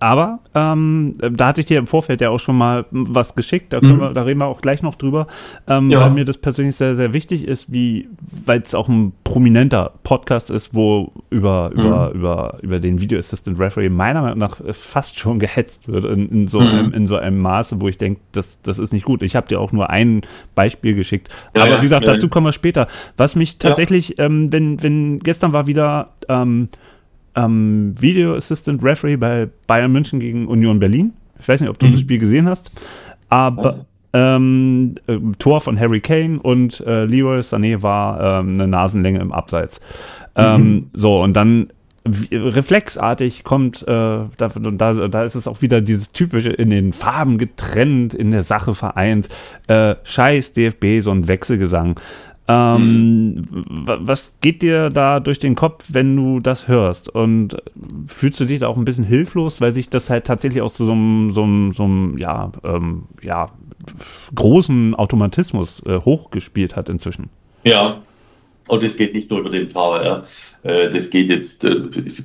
Aber 0.06 0.38
ähm, 0.54 1.16
da 1.18 1.48
hatte 1.48 1.62
ich 1.62 1.66
dir 1.66 1.80
im 1.80 1.88
Vorfeld 1.88 2.22
ja 2.22 2.30
auch 2.30 2.40
schon 2.40 2.56
mal 2.56 2.86
was 2.92 3.34
geschickt, 3.34 3.74
da, 3.74 3.82
mhm. 3.82 4.00
wir, 4.00 4.10
da 4.12 4.22
reden 4.22 4.40
wir 4.40 4.46
auch 4.46 4.62
gleich 4.62 4.84
noch 4.84 4.94
drüber, 4.94 5.26
ähm, 5.68 5.90
ja. 5.90 6.00
weil 6.00 6.12
mir 6.12 6.26
das 6.26 6.38
persönlich 6.38 6.76
sehr, 6.76 6.96
sehr 6.96 7.12
wichtig 7.12 7.48
ist, 7.48 7.72
wie, 7.72 8.08
weil 8.46 8.62
es 8.62 8.76
auch 8.76 8.88
ein 8.88 9.14
prominenter 9.24 9.94
Podcast 10.04 10.52
ist, 10.52 10.76
wo 10.76 11.12
über, 11.32 11.72
mhm. 11.74 11.80
über, 11.80 12.12
über, 12.12 12.58
über 12.62 12.80
den 12.80 13.02
Video 13.02 13.18
Assistant 13.18 13.60
Referee 13.60 13.90
meiner 13.90 14.22
Meinung 14.22 14.38
nach 14.38 14.58
fast 14.74 15.18
schon 15.18 15.40
gehetzt 15.40 15.88
wird 15.88 16.06
in, 16.06 16.30
in 16.30 16.48
so, 16.48 16.60
mhm. 16.60 16.68
einem, 16.68 16.94
in 16.94 17.08
so 17.08 17.16
einem 17.16 17.40
Maße, 17.40 17.82
wo 17.82 17.88
ich 17.88 17.98
denke, 17.98 18.22
das, 18.32 18.62
das 18.62 18.78
ist 18.78 18.94
nicht 18.94 19.06
gut. 19.06 19.24
Ich 19.24 19.36
habe 19.36 19.48
dir 19.48 19.60
auch 19.60 19.72
nur 19.72 19.90
ein 19.90 20.22
Beispiel 20.54 20.94
geschickt. 20.94 21.30
Ja, 21.58 21.64
Aber 21.64 21.78
wie 21.78 21.82
gesagt, 21.82 22.06
ja, 22.06 22.14
dazu 22.14 22.30
kommen 22.30 22.46
wir 22.46 22.54
später. 22.54 22.88
Was 23.18 23.36
mich 23.36 23.58
tatsächlich, 23.58 24.20
ähm, 24.20 24.54
wenn, 24.54 24.84
wenn 24.84 25.18
gestern 25.18 25.52
war 25.52 25.66
wieder 25.66 26.10
ähm, 26.30 26.70
ähm, 27.36 27.96
Video 28.00 28.36
Assistant 28.36 28.84
Referee 28.84 29.18
bei 29.18 29.50
Bayern 29.68 29.92
München 29.92 30.20
gegen 30.20 30.48
Union 30.48 30.80
Berlin. 30.80 31.14
Ich 31.40 31.48
weiß 31.48 31.62
nicht, 31.62 31.70
ob 31.70 31.80
du 31.80 31.88
mhm. 31.88 31.94
das 31.94 32.02
Spiel 32.02 32.20
gesehen 32.20 32.48
hast, 32.48 32.72
aber 33.30 33.86
ähm, 34.14 34.96
äh, 35.08 35.18
Tor 35.40 35.62
von 35.62 35.80
Harry 35.80 36.00
Kane 36.00 36.40
und 36.40 36.80
äh, 36.82 37.06
Leroy 37.06 37.40
Sané 37.40 37.82
war 37.82 38.40
ähm, 38.40 38.54
eine 38.54 38.68
Nasenlänge 38.68 39.20
im 39.20 39.32
Abseits. 39.32 39.82
Ähm, 40.36 40.62
mhm. 40.62 40.90
So, 40.94 41.22
und 41.22 41.34
dann 41.34 41.68
reflexartig 42.32 43.44
kommt, 43.44 43.82
äh, 43.82 43.86
da, 43.88 44.28
da, 44.38 44.94
da 45.08 45.24
ist 45.24 45.36
es 45.36 45.48
auch 45.48 45.62
wieder 45.62 45.82
dieses 45.82 46.12
typische 46.12 46.52
in 46.52 46.70
den 46.70 46.94
Farben 46.94 47.40
getrennt, 47.40 48.14
in 48.14 48.30
der 48.30 48.44
Sache 48.44 48.76
vereint, 48.76 49.28
äh, 49.68 49.96
scheiß 50.04 50.54
DFB, 50.54 51.02
so 51.02 51.10
ein 51.12 51.28
Wechselgesang. 51.28 52.00
Ähm, 52.48 53.36
mhm. 53.36 53.86
Was 53.86 54.34
geht 54.42 54.62
dir 54.62 54.90
da 54.90 55.20
durch 55.20 55.40
den 55.40 55.56
Kopf, 55.56 55.86
wenn 55.90 56.16
du 56.16 56.40
das 56.40 56.68
hörst? 56.68 57.10
Und 57.10 57.58
fühlst 58.06 58.40
du 58.40 58.46
dich 58.46 58.60
da 58.60 58.68
auch 58.68 58.78
ein 58.78 58.86
bisschen 58.86 59.04
hilflos, 59.04 59.62
weil 59.62 59.74
sich 59.74 59.90
das 59.90 60.10
halt 60.10 60.26
tatsächlich 60.26 60.62
aus 60.62 60.78
so 60.78 60.92
einem, 60.92 61.34
so 61.34 61.44
einem, 61.44 61.74
so 61.74 61.84
einem 61.84 62.18
ja, 62.18 62.52
ähm, 62.64 63.04
ja, 63.22 63.50
großen 64.34 64.94
Automatismus 64.96 65.82
äh, 65.86 66.00
hochgespielt 66.00 66.76
hat 66.76 66.90
inzwischen? 66.90 67.30
Ja, 67.64 68.02
und 68.68 68.84
es 68.84 68.98
geht 68.98 69.14
nicht 69.14 69.30
nur 69.30 69.40
über 69.40 69.50
den 69.50 69.70
VR. 69.70 70.24
Äh, 70.64 70.90
das 70.90 71.10
geht 71.10 71.30
jetzt, 71.30 71.64
äh, 71.64 71.82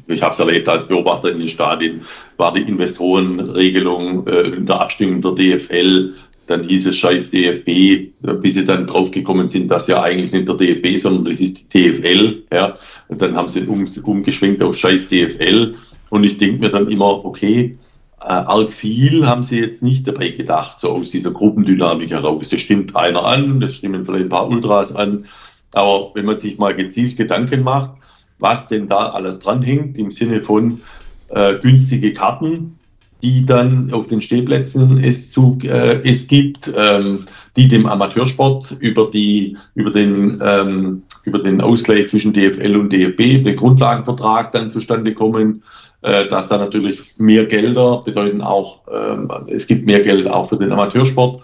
ich 0.07 0.23
habe 0.23 0.33
es 0.33 0.39
erlebt 0.39 0.69
als 0.69 0.87
Beobachter 0.87 1.31
in 1.31 1.39
den 1.39 1.49
Stadien, 1.49 2.03
war 2.37 2.53
die 2.53 2.63
Investorenregelung 2.63 4.27
äh, 4.27 4.41
in 4.41 4.67
der 4.67 4.81
Abstimmung 4.81 5.23
der 5.23 5.33
DFL 5.33 6.15
dann 6.47 6.65
hieß 6.65 6.87
es 6.87 6.97
scheiß 6.97 7.31
DFB, 7.31 8.13
bis 8.41 8.55
sie 8.55 8.65
dann 8.65 8.87
draufgekommen 8.87 9.49
sind, 9.49 9.71
dass 9.71 9.87
ja 9.87 10.03
eigentlich 10.03 10.33
nicht 10.33 10.49
der 10.49 10.57
DFB, 10.57 11.01
sondern 11.01 11.25
das 11.25 11.41
ist 11.41 11.73
die 11.73 11.93
TFL. 11.93 12.43
Ja. 12.53 12.75
Und 13.09 13.23
dann 13.23 13.37
haben 13.37 13.49
sie 13.49 13.63
um, 13.63 13.87
umgeschwenkt 14.03 14.63
auf 14.63 14.77
scheiß 14.77 15.09
DFL. 15.09 15.75
Und 16.09 16.25
ich 16.25 16.39
denke 16.39 16.61
mir 16.61 16.71
dann 16.71 16.89
immer, 16.89 17.25
okay, 17.25 17.79
äh, 18.21 18.25
arg 18.25 18.73
viel 18.73 19.27
haben 19.27 19.43
sie 19.43 19.61
jetzt 19.61 19.83
nicht 19.83 20.07
dabei 20.07 20.31
gedacht, 20.31 20.81
so 20.81 20.91
aus 20.91 21.11
dieser 21.11 21.31
Gruppendynamik 21.31 22.11
heraus. 22.11 22.49
Das 22.49 22.61
stimmt 22.61 22.97
einer 22.97 23.25
an, 23.25 23.61
das 23.61 23.77
stimmen 23.77 24.05
vielleicht 24.05 24.25
ein 24.25 24.29
paar 24.29 24.49
Ultras 24.49 24.95
an. 24.95 25.27
Aber 25.73 26.11
wenn 26.15 26.27
man 26.27 26.37
sich 26.37 26.59
mal 26.59 26.75
gezielt 26.75 27.17
Gedanken 27.17 27.63
macht, 27.63 27.93
was 28.39 28.67
denn 28.67 28.89
da 28.89 29.11
alles 29.11 29.39
dranhängt, 29.39 29.97
im 29.97 30.11
Sinne 30.11 30.43
von 30.43 30.81
äh, 31.29 31.57
günstige 31.59 32.13
Karten, 32.13 32.80
die 33.23 33.45
dann 33.45 33.93
auf 33.93 34.07
den 34.07 34.23
Stehplätzen 34.23 34.99
es, 35.03 35.31
zu, 35.31 35.59
äh, 35.63 36.01
es 36.09 36.27
gibt, 36.27 36.73
ähm, 36.77 37.27
die 37.57 37.69
dem 37.69 37.87
Amateursport 37.87 38.77
über, 38.81 39.11
die, 39.11 39.57
über, 39.75 39.91
den, 39.91 40.41
ähm, 40.43 41.03
über 41.25 41.39
den 41.41 41.61
Ausgleich 41.61 42.09
zwischen 42.09 42.33
DFL 42.33 42.77
und 42.77 42.93
DFB, 42.93 43.45
den 43.45 43.57
Grundlagenvertrag 43.57 44.53
dann 44.53 44.71
zustande 44.71 45.15
kommen, 45.15 45.63
äh, 46.03 46.27
dass 46.29 46.49
da 46.49 46.57
natürlich 46.57 47.01
mehr 47.19 47.45
Gelder 47.45 48.01
bedeuten 48.05 48.41
auch, 48.41 48.81
ähm, 48.91 49.31
es 49.49 49.67
gibt 49.67 49.87
mehr 49.87 50.01
Geld 50.01 50.29
auch 50.29 50.49
für 50.49 50.57
den 50.57 50.73
Amateursport. 50.73 51.43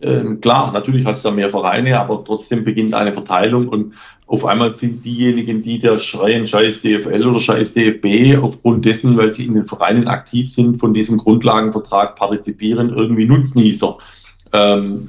Ähm, 0.00 0.40
klar, 0.40 0.72
natürlich 0.72 1.06
hat 1.06 1.16
es 1.16 1.22
da 1.22 1.30
mehr 1.30 1.50
Vereine, 1.50 1.98
aber 1.98 2.22
trotzdem 2.24 2.64
beginnt 2.64 2.94
eine 2.94 3.12
Verteilung 3.12 3.68
und 3.68 3.94
auf 4.26 4.44
einmal 4.44 4.74
sind 4.74 5.04
diejenigen, 5.04 5.62
die 5.62 5.78
da 5.78 5.98
schreien, 5.98 6.48
scheiß 6.48 6.82
DFL 6.82 7.26
oder 7.26 7.40
scheiß 7.40 7.74
DFB, 7.74 8.42
aufgrund 8.42 8.84
dessen, 8.84 9.16
weil 9.16 9.32
sie 9.32 9.46
in 9.46 9.54
den 9.54 9.66
Vereinen 9.66 10.08
aktiv 10.08 10.50
sind, 10.50 10.78
von 10.78 10.92
diesem 10.92 11.16
Grundlagenvertrag 11.16 12.16
partizipieren, 12.16 12.90
irgendwie 12.90 13.24
Nutznießer. 13.24 13.98
Ähm, 14.52 15.08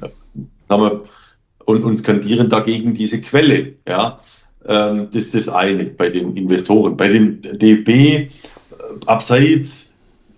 und, 0.68 1.84
und 1.84 1.98
skandieren 1.98 2.48
dagegen 2.48 2.94
diese 2.94 3.20
Quelle. 3.20 3.74
Ja, 3.86 4.20
ähm, 4.64 5.08
das 5.12 5.24
ist 5.24 5.34
das 5.34 5.48
eine 5.48 5.84
bei 5.84 6.10
den 6.10 6.36
Investoren. 6.36 6.96
Bei 6.96 7.08
den 7.08 7.42
DFB, 7.42 7.88
äh, 7.88 8.28
abseits 9.06 9.90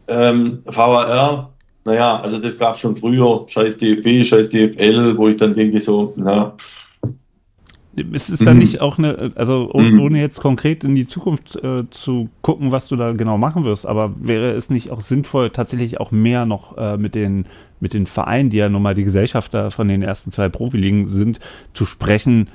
ähm, 0.08 0.60
VAR, 0.64 1.52
naja, 1.84 2.20
also 2.20 2.38
das 2.38 2.58
gab 2.58 2.74
es 2.74 2.80
schon 2.80 2.96
früher, 2.96 3.44
scheiß 3.48 3.78
DFB, 3.78 4.24
scheiß 4.24 4.50
DFL, 4.50 5.16
wo 5.16 5.28
ich 5.28 5.36
dann 5.36 5.52
denke 5.52 5.80
so, 5.80 6.12
na, 6.16 6.54
ist 8.12 8.30
es 8.30 8.38
dann 8.38 8.54
mhm. 8.54 8.60
nicht 8.60 8.80
auch 8.80 8.98
eine, 8.98 9.32
also 9.34 9.70
mhm. 9.74 10.00
ohne 10.00 10.20
jetzt 10.20 10.40
konkret 10.40 10.84
in 10.84 10.94
die 10.94 11.06
Zukunft 11.06 11.56
äh, 11.56 11.84
zu 11.90 12.28
gucken, 12.40 12.70
was 12.72 12.86
du 12.86 12.96
da 12.96 13.12
genau 13.12 13.36
machen 13.36 13.64
wirst, 13.64 13.86
aber 13.86 14.14
wäre 14.16 14.52
es 14.52 14.70
nicht 14.70 14.90
auch 14.90 15.00
sinnvoll, 15.00 15.50
tatsächlich 15.50 16.00
auch 16.00 16.10
mehr 16.10 16.46
noch 16.46 16.78
äh, 16.78 16.96
mit, 16.96 17.14
den, 17.14 17.46
mit 17.80 17.94
den 17.94 18.06
Vereinen, 18.06 18.50
die 18.50 18.58
ja 18.58 18.68
nun 18.68 18.82
mal 18.82 18.94
die 18.94 19.04
Gesellschafter 19.04 19.70
von 19.70 19.88
den 19.88 20.02
ersten 20.02 20.30
zwei 20.30 20.48
Profiligen 20.48 21.08
sind, 21.08 21.40
zu 21.74 21.84
sprechen, 21.84 22.48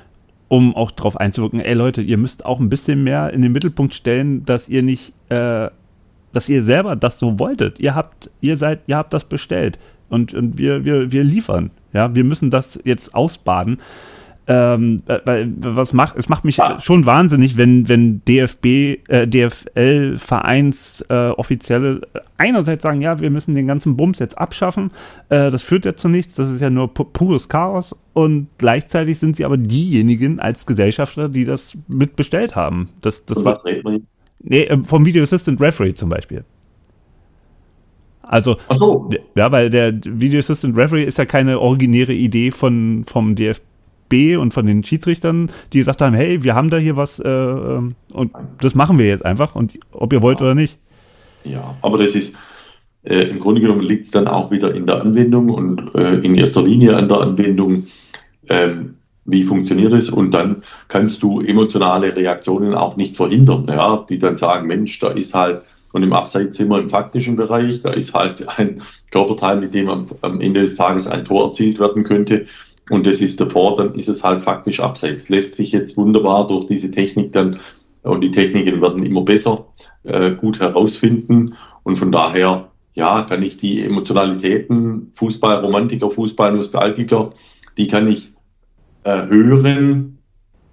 um 0.48 0.74
auch 0.74 0.90
darauf 0.90 1.16
einzuwirken, 1.16 1.60
ey 1.60 1.74
Leute, 1.74 2.02
ihr 2.02 2.18
müsst 2.18 2.46
auch 2.46 2.60
ein 2.60 2.70
bisschen 2.70 3.04
mehr 3.04 3.32
in 3.32 3.42
den 3.42 3.52
Mittelpunkt 3.52 3.94
stellen, 3.94 4.44
dass 4.44 4.68
ihr 4.68 4.82
nicht, 4.82 5.12
äh, 5.28 5.68
dass 6.36 6.50
ihr 6.50 6.62
selber 6.62 6.96
das 6.96 7.18
so 7.18 7.38
wolltet. 7.38 7.80
Ihr 7.80 7.94
habt, 7.94 8.30
ihr 8.42 8.58
seid, 8.58 8.80
ihr 8.86 8.98
habt 8.98 9.14
das 9.14 9.24
bestellt 9.24 9.78
und, 10.10 10.34
und 10.34 10.58
wir, 10.58 10.84
wir, 10.84 11.10
wir 11.10 11.24
liefern. 11.24 11.70
Ja, 11.94 12.14
wir 12.14 12.24
müssen 12.24 12.50
das 12.50 12.78
jetzt 12.84 13.14
ausbaden. 13.14 13.78
Ähm, 14.48 15.02
weil, 15.24 15.52
was 15.58 15.92
macht, 15.92 16.14
es 16.16 16.28
macht 16.28 16.44
mich 16.44 16.62
ah. 16.62 16.78
schon 16.78 17.04
wahnsinnig, 17.04 17.56
wenn, 17.56 17.88
wenn 17.88 18.22
DFB, 18.26 18.66
äh, 19.08 19.26
DFL 19.26 20.16
Vereinsoffizielle 20.18 22.02
äh, 22.14 22.20
einerseits 22.36 22.84
sagen, 22.84 23.00
ja, 23.00 23.18
wir 23.18 23.30
müssen 23.30 23.56
den 23.56 23.66
ganzen 23.66 23.96
Bums 23.96 24.20
jetzt 24.20 24.38
abschaffen, 24.38 24.92
äh, 25.30 25.50
das 25.50 25.62
führt 25.62 25.84
ja 25.84 25.96
zu 25.96 26.08
nichts, 26.08 26.36
das 26.36 26.50
ist 26.50 26.60
ja 26.60 26.70
nur 26.70 26.94
pures 26.94 27.48
Chaos 27.48 27.98
und 28.12 28.46
gleichzeitig 28.58 29.18
sind 29.18 29.34
sie 29.34 29.44
aber 29.44 29.56
diejenigen 29.56 30.38
als 30.38 30.64
Gesellschafter, 30.64 31.28
die 31.28 31.44
das 31.44 31.76
mitbestellt 31.88 32.54
haben. 32.54 32.90
Das, 33.00 33.26
das 33.26 33.44
war, 33.44 33.60
nee, 34.46 34.64
äh, 34.64 34.78
vom 34.82 35.04
Video 35.04 35.22
Assistant 35.22 35.60
Referee 35.60 35.94
zum 35.94 36.08
Beispiel. 36.08 36.44
Also, 38.22 38.56
so. 38.76 39.10
ja, 39.36 39.52
weil 39.52 39.70
der 39.70 39.94
Video 40.04 40.40
Assistant 40.40 40.76
Referee 40.76 41.04
ist 41.04 41.18
ja 41.18 41.26
keine 41.26 41.60
originäre 41.60 42.12
Idee 42.12 42.50
von, 42.50 43.04
vom 43.06 43.36
DFB 43.36 44.36
und 44.38 44.52
von 44.52 44.66
den 44.66 44.82
Schiedsrichtern, 44.82 45.50
die 45.72 45.78
gesagt 45.78 46.02
haben, 46.02 46.14
hey, 46.14 46.42
wir 46.42 46.54
haben 46.54 46.70
da 46.70 46.76
hier 46.76 46.96
was 46.96 47.20
äh, 47.20 47.28
ähm, 47.28 47.94
und 48.12 48.32
das 48.60 48.74
machen 48.74 48.98
wir 48.98 49.06
jetzt 49.06 49.24
einfach 49.24 49.54
und 49.54 49.78
ob 49.92 50.12
ihr 50.12 50.22
wollt 50.22 50.40
ja. 50.40 50.46
oder 50.46 50.54
nicht. 50.54 50.78
Ja, 51.44 51.76
aber 51.82 51.98
das 51.98 52.16
ist, 52.16 52.34
äh, 53.04 53.22
im 53.28 53.38
Grunde 53.38 53.60
genommen 53.60 53.82
liegt 53.82 54.06
es 54.06 54.10
dann 54.10 54.26
auch 54.26 54.50
wieder 54.50 54.74
in 54.74 54.86
der 54.86 55.00
Anwendung 55.00 55.50
und 55.50 55.94
äh, 55.94 56.14
in 56.14 56.34
erster 56.34 56.62
Linie 56.62 56.96
an 56.96 57.08
der 57.08 57.20
Anwendung, 57.20 57.86
ähm, 58.48 58.96
wie 59.26 59.44
funktioniert 59.44 59.92
es 59.92 60.08
und 60.08 60.32
dann 60.32 60.62
kannst 60.88 61.22
du 61.22 61.40
emotionale 61.40 62.14
Reaktionen 62.14 62.74
auch 62.74 62.96
nicht 62.96 63.16
verhindern, 63.16 63.66
ja, 63.68 64.04
die 64.08 64.18
dann 64.18 64.36
sagen, 64.36 64.66
Mensch, 64.66 64.98
da 65.00 65.08
ist 65.08 65.34
halt 65.34 65.62
und 65.96 66.02
im 66.02 66.12
Abseits 66.12 66.56
sind 66.56 66.68
wir 66.68 66.78
im 66.78 66.90
faktischen 66.90 67.36
Bereich. 67.36 67.80
Da 67.80 67.90
ist 67.90 68.12
halt 68.12 68.46
ein 68.58 68.82
Körperteil, 69.10 69.58
mit 69.58 69.72
dem 69.72 69.88
am, 69.88 70.06
am 70.20 70.42
Ende 70.42 70.60
des 70.60 70.74
Tages 70.74 71.06
ein 71.06 71.24
Tor 71.24 71.46
erzielt 71.46 71.80
werden 71.80 72.04
könnte. 72.04 72.44
Und 72.90 73.06
das 73.06 73.22
ist 73.22 73.40
davor, 73.40 73.76
dann 73.76 73.94
ist 73.94 74.08
es 74.08 74.22
halt 74.22 74.42
faktisch 74.42 74.80
abseits. 74.80 75.30
Lässt 75.30 75.56
sich 75.56 75.72
jetzt 75.72 75.96
wunderbar 75.96 76.48
durch 76.48 76.66
diese 76.66 76.90
Technik 76.90 77.32
dann, 77.32 77.60
und 78.02 78.20
die 78.20 78.30
Techniken 78.30 78.82
werden 78.82 79.06
immer 79.06 79.22
besser, 79.22 79.68
äh, 80.02 80.32
gut 80.32 80.60
herausfinden. 80.60 81.54
Und 81.82 81.98
von 81.98 82.12
daher, 82.12 82.68
ja, 82.92 83.22
kann 83.22 83.42
ich 83.42 83.56
die 83.56 83.82
Emotionalitäten, 83.82 85.12
Fußballromantiker, 85.14 86.10
Fußballnostalgiker, 86.10 87.30
die 87.78 87.88
kann 87.88 88.06
ich 88.06 88.34
äh, 89.06 89.26
hören. 89.28 90.18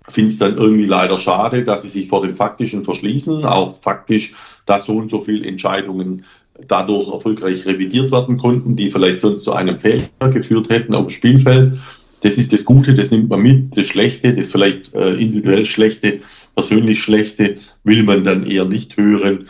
Finde 0.10 0.32
es 0.32 0.40
dann 0.40 0.58
irgendwie 0.58 0.86
leider 0.86 1.18
schade, 1.18 1.64
dass 1.64 1.84
sie 1.84 1.90
sich 1.90 2.10
vor 2.10 2.26
dem 2.26 2.36
Faktischen 2.36 2.84
verschließen, 2.84 3.46
auch 3.46 3.80
faktisch 3.82 4.34
dass 4.66 4.86
so 4.86 4.98
und 4.98 5.12
so 5.12 5.22
viele 5.22 5.46
Entscheidungen 5.48 6.26
dadurch 6.68 7.12
erfolgreich 7.12 7.66
revidiert 7.66 8.12
werden 8.12 8.38
konnten, 8.38 8.76
die 8.76 8.92
vielleicht 8.92 9.20
sonst 9.20 9.44
zu 9.44 9.54
einem 9.54 9.78
Fehler 9.80 10.10
geführt 10.32 10.70
hätten 10.70 10.94
auf 10.96 11.08
dem 11.08 11.10
Spielfeld. 11.12 11.80
Das 12.22 12.38
ist 12.38 12.54
das 12.54 12.64
Gute, 12.64 12.94
das 12.94 13.12
nimmt 13.12 13.30
man 13.30 13.42
mit. 13.42 13.76
Das 13.78 13.88
Schlechte, 13.88 14.34
das 14.34 14.50
vielleicht 14.50 14.94
äh, 14.94 15.14
individuell 15.16 15.66
Schlechte, 15.66 16.22
persönlich 16.56 17.02
Schlechte, 17.02 17.56
will 17.84 18.04
man 18.04 18.24
dann 18.24 18.46
eher 18.46 18.66
nicht 18.66 18.96
hören. 18.98 19.48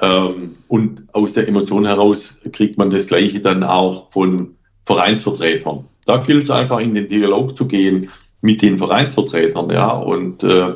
Ähm, 0.00 0.52
und 0.68 1.04
aus 1.12 1.32
der 1.32 1.48
Emotion 1.48 1.84
heraus 1.84 2.40
kriegt 2.52 2.78
man 2.78 2.90
das 2.90 3.08
Gleiche 3.08 3.40
dann 3.40 3.64
auch 3.64 4.10
von 4.10 4.54
Vereinsvertretern. 4.86 5.84
Da 6.06 6.18
gilt 6.18 6.44
es 6.44 6.50
einfach 6.50 6.80
in 6.80 6.94
den 6.94 7.08
Dialog 7.08 7.56
zu 7.56 7.66
gehen 7.66 8.08
mit 8.42 8.60
den 8.60 8.78
Vereinsvertretern, 8.78 9.70
ja, 9.70 9.90
und 9.90 10.42
äh, 10.42 10.74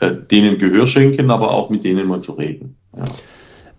äh 0.00 0.14
denen 0.30 0.58
Gehör 0.58 0.86
schenken, 0.86 1.30
aber 1.30 1.52
auch 1.52 1.70
mit 1.70 1.84
denen 1.84 2.08
mal 2.08 2.20
zu 2.20 2.32
reden. 2.32 2.76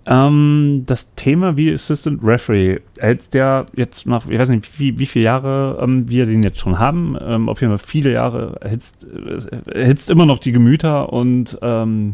Ähm, 0.10 0.84
das 0.86 1.14
Thema 1.16 1.58
wie 1.58 1.74
Assistant 1.74 2.22
Referee, 2.24 2.80
hält 2.98 3.34
der 3.34 3.66
jetzt 3.76 4.08
nach, 4.08 4.26
ich 4.30 4.40
weiß 4.40 4.48
nicht, 4.50 4.80
wie, 4.80 4.98
wie 4.98 5.06
viele 5.06 5.26
Jahre 5.26 5.80
ähm, 5.82 6.10
wir 6.10 6.26
den 6.26 6.44
jetzt 6.44 6.60
schon 6.60 6.80
haben, 6.80 7.18
ähm, 7.22 7.50
auf 7.50 7.60
jeden 7.60 7.78
Fall 7.78 7.86
viele 7.86 8.14
Jahre, 8.14 8.56
erhitzt, 8.62 9.06
erhitzt 9.66 10.10
immer 10.10 10.26
noch 10.26 10.40
die 10.40 10.54
Gemüter 10.54 11.12
und 11.12 11.60
ähm, 11.62 12.14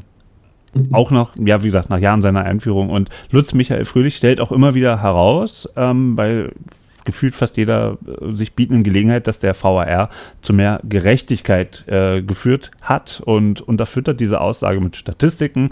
mhm. 0.73 0.87
auch 0.91 1.11
noch, 1.11 1.35
ja, 1.37 1.61
wie 1.61 1.67
gesagt, 1.67 1.91
nach 1.91 1.99
Jahren 1.99 2.23
seiner 2.23 2.43
Einführung. 2.43 2.89
Und 2.89 3.09
Lutz 3.29 3.53
Michael 3.53 3.85
Fröhlich 3.85 4.15
stellt 4.15 4.41
auch 4.41 4.51
immer 4.51 4.73
wieder 4.73 5.03
heraus, 5.03 5.69
ähm, 5.75 6.15
bei 6.15 6.49
gefühlt 7.05 7.35
fast 7.35 7.57
jeder 7.57 7.97
äh, 8.05 8.33
sich 8.35 8.53
bietenden 8.53 8.83
Gelegenheit, 8.83 9.27
dass 9.27 9.39
der 9.39 9.55
VAR 9.61 10.09
zu 10.41 10.53
mehr 10.53 10.79
Gerechtigkeit 10.83 11.85
äh, 11.87 12.21
geführt 12.21 12.71
hat 12.81 13.21
und 13.25 13.61
unterfüttert 13.61 14.19
diese 14.19 14.41
Aussage 14.41 14.79
mit 14.79 14.95
Statistiken. 14.95 15.69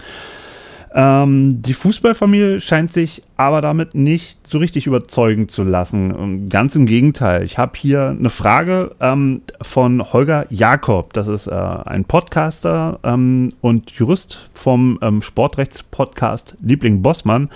Ähm, 0.93 1.61
die 1.61 1.73
Fußballfamilie 1.73 2.59
scheint 2.59 2.91
sich 2.91 3.21
aber 3.38 3.61
damit 3.61 3.95
nicht 3.95 4.45
so 4.45 4.57
richtig 4.57 4.88
überzeugen 4.88 5.47
zu 5.47 5.63
lassen. 5.63 6.49
Ganz 6.49 6.75
im 6.75 6.86
Gegenteil. 6.86 7.43
Ich 7.43 7.57
habe 7.57 7.77
hier 7.77 8.09
eine 8.09 8.29
Frage 8.29 8.93
ähm, 8.99 9.41
von 9.61 10.11
Holger 10.11 10.47
Jakob. 10.49 11.13
Das 11.13 11.27
ist 11.27 11.47
äh, 11.47 11.51
ein 11.51 12.03
Podcaster 12.03 12.99
ähm, 13.03 13.53
und 13.61 13.91
Jurist 13.91 14.49
vom 14.53 14.99
ähm, 15.01 15.21
Sportrechtspodcast 15.21 16.57
Liebling 16.61 17.01
Bossmann, 17.01 17.49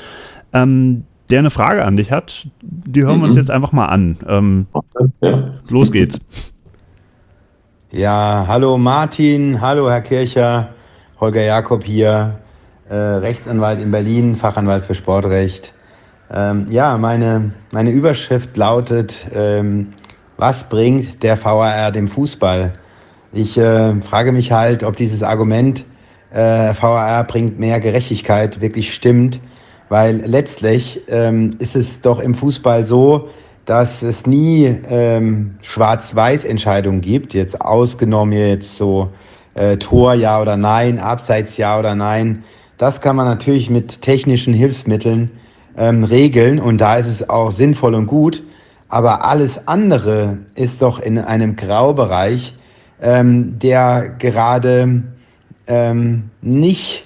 ähm, 0.53 1.03
der 1.30 1.39
eine 1.39 1.49
Frage 1.49 1.84
an 1.84 1.97
dich 1.97 2.11
hat. 2.11 2.47
Die 2.61 3.03
hören 3.03 3.17
mhm. 3.17 3.21
wir 3.21 3.26
uns 3.26 3.36
mhm. 3.36 3.41
jetzt 3.41 3.51
einfach 3.51 3.71
mal 3.71 3.86
an. 3.86 4.17
Ähm, 4.28 4.67
los 5.69 5.91
geht's. 5.91 6.19
Ja, 7.91 8.45
hallo 8.47 8.78
Martin, 8.78 9.61
hallo 9.61 9.89
Herr 9.89 10.01
Kircher, 10.01 10.69
Holger 11.19 11.43
Jakob 11.43 11.84
hier 11.84 12.39
äh, 12.89 12.95
Rechtsanwalt 12.95 13.80
in 13.80 13.91
Berlin, 13.91 14.36
Fachanwalt 14.36 14.84
für 14.84 14.95
Sportrecht. 14.95 15.73
Ähm, 16.32 16.67
ja, 16.69 16.97
meine, 16.97 17.51
meine 17.71 17.91
Überschrift 17.91 18.57
lautet, 18.57 19.28
ähm, 19.34 19.93
was 20.38 20.67
bringt 20.67 21.23
der 21.23 21.41
VAR 21.43 21.91
dem 21.91 22.07
Fußball? 22.07 22.73
Ich 23.32 23.57
äh, 23.57 24.01
frage 24.01 24.32
mich 24.32 24.51
halt, 24.51 24.84
ob 24.84 24.95
dieses 24.95 25.23
Argument, 25.23 25.86
äh, 26.34 26.73
VAR 26.73 27.23
bringt 27.23 27.59
mehr 27.59 27.80
Gerechtigkeit, 27.80 28.59
wirklich 28.61 28.93
stimmt, 28.93 29.39
weil 29.89 30.17
letztlich 30.25 31.01
ähm, 31.07 31.55
ist 31.59 31.75
es 31.75 32.01
doch 32.01 32.19
im 32.19 32.36
Fußball 32.36 32.86
so, 32.86 33.29
dass 33.65 34.01
es 34.01 34.25
nie 34.25 34.65
ähm, 34.89 35.55
Schwarz-Weiß-Entscheidungen 35.61 37.01
gibt, 37.01 37.33
jetzt 37.33 37.59
ausgenommen 37.61 38.33
jetzt 38.33 38.77
so 38.77 39.09
äh, 39.55 39.77
Tor 39.77 40.13
ja 40.13 40.41
oder 40.41 40.57
nein, 40.57 40.99
Abseits 40.99 41.57
ja 41.57 41.79
oder 41.79 41.95
nein, 41.95 42.43
das 42.77 43.01
kann 43.01 43.15
man 43.15 43.25
natürlich 43.25 43.69
mit 43.69 44.01
technischen 44.01 44.53
Hilfsmitteln 44.53 45.31
ähm, 45.77 46.03
regeln 46.03 46.59
und 46.59 46.79
da 46.79 46.97
ist 46.97 47.07
es 47.07 47.29
auch 47.29 47.51
sinnvoll 47.51 47.95
und 47.95 48.07
gut. 48.07 48.43
Aber 48.88 49.25
alles 49.25 49.67
andere 49.67 50.38
ist 50.53 50.81
doch 50.81 50.99
in 50.99 51.17
einem 51.17 51.55
Graubereich, 51.55 52.53
ähm, 53.01 53.57
der 53.59 54.09
gerade 54.19 55.03
ähm, 55.67 56.29
nicht 56.41 57.03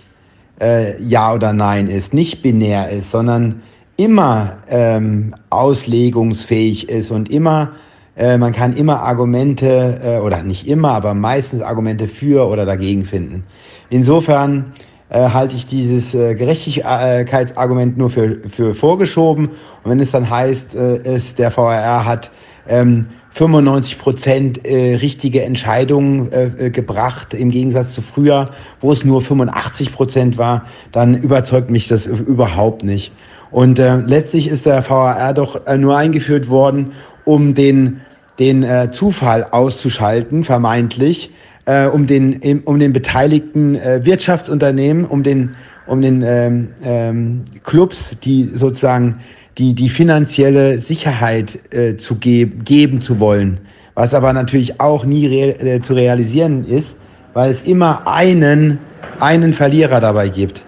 äh, 0.60 1.02
Ja 1.02 1.34
oder 1.34 1.54
Nein 1.54 1.88
ist, 1.88 2.14
nicht 2.14 2.42
binär 2.42 2.90
ist, 2.90 3.12
sondern 3.12 3.62
immer 3.98 4.58
ähm, 4.70 5.36
auslegungsfähig 5.50 6.90
ist 6.90 7.12
und 7.12 7.30
immer, 7.30 7.72
äh, 8.16 8.38
man 8.38 8.54
kann 8.54 8.76
immer 8.76 9.02
Argumente, 9.02 10.00
äh, 10.04 10.18
oder 10.20 10.44
nicht 10.44 10.68
immer, 10.68 10.92
aber 10.92 11.14
meistens 11.14 11.62
Argumente 11.62 12.08
für 12.08 12.48
oder 12.48 12.66
dagegen 12.66 13.04
finden. 13.04 13.44
Insofern 13.90 14.74
äh, 15.10 15.30
halte 15.30 15.56
ich 15.56 15.66
dieses 15.66 16.14
äh, 16.14 16.36
Gerechtigkeitsargument 16.36 17.98
nur 17.98 18.10
für, 18.10 18.38
für 18.48 18.74
vorgeschoben. 18.74 19.50
Und 19.84 19.92
wenn 19.92 20.00
es 20.00 20.12
dann 20.12 20.30
heißt, 20.30 20.76
äh, 20.76 20.98
es, 21.04 21.36
der 21.36 21.52
VRR 21.52 22.06
hat 22.06 22.32
ähm, 22.68 23.08
95 23.32 24.00
Prozent 24.00 24.66
äh, 24.66 24.96
richtige 24.96 25.44
Entscheidungen 25.44 26.32
äh, 26.32 26.46
äh, 26.46 26.70
gebracht, 26.70 27.34
im 27.34 27.52
Gegensatz 27.52 27.94
zu 27.94 28.02
früher, 28.02 28.50
wo 28.82 28.92
es 28.92 29.06
nur 29.06 29.22
85 29.22 29.94
Prozent 29.94 30.38
war, 30.38 30.66
dann 30.92 31.16
überzeugt 31.16 31.70
mich 31.70 31.88
das 31.88 32.06
überhaupt 32.06 32.84
nicht. 32.84 33.12
Und 33.52 33.80
äh, 33.80 33.98
letztlich 33.98 34.48
ist 34.48 34.66
der 34.66 34.88
VAR 34.88 35.34
doch 35.34 35.66
äh, 35.68 35.78
nur 35.78 35.98
eingeführt 35.98 36.50
worden, 36.50 36.92
um 37.26 37.54
den, 37.54 38.02
den 38.40 38.64
äh, 38.64 38.90
Zufall 38.92 39.46
auszuschalten, 39.52 40.44
vermeintlich 40.44 41.32
äh, 41.70 41.86
um, 41.88 42.08
den, 42.08 42.62
um 42.66 42.80
den 42.80 42.94
beteiligten 42.94 43.76
äh, 43.76 44.04
Wirtschaftsunternehmen, 44.04 45.06
um 45.06 45.22
den, 45.24 45.56
um 45.86 46.02
den 46.02 46.24
ähm, 46.26 46.70
ähm, 46.84 47.46
Clubs, 47.64 48.18
die 48.24 48.50
sozusagen 48.54 49.20
die, 49.60 49.74
die 49.74 49.90
finanzielle 49.90 50.80
Sicherheit 50.80 51.60
äh, 51.74 51.98
zu 51.98 52.16
ge 52.16 52.46
geben 52.46 53.02
zu 53.02 53.20
wollen. 53.20 53.60
Was 53.94 54.14
aber 54.14 54.32
natürlich 54.32 54.80
auch 54.80 55.06
nie 55.06 55.28
re 55.28 55.60
äh, 55.60 55.82
zu 55.82 55.94
realisieren 55.94 56.66
ist, 56.66 56.96
weil 57.34 57.52
es 57.52 57.62
immer 57.64 58.08
einen, 58.08 58.80
einen 59.20 59.54
Verlierer 59.54 60.00
dabei 60.00 60.30
gibt. 60.30 60.66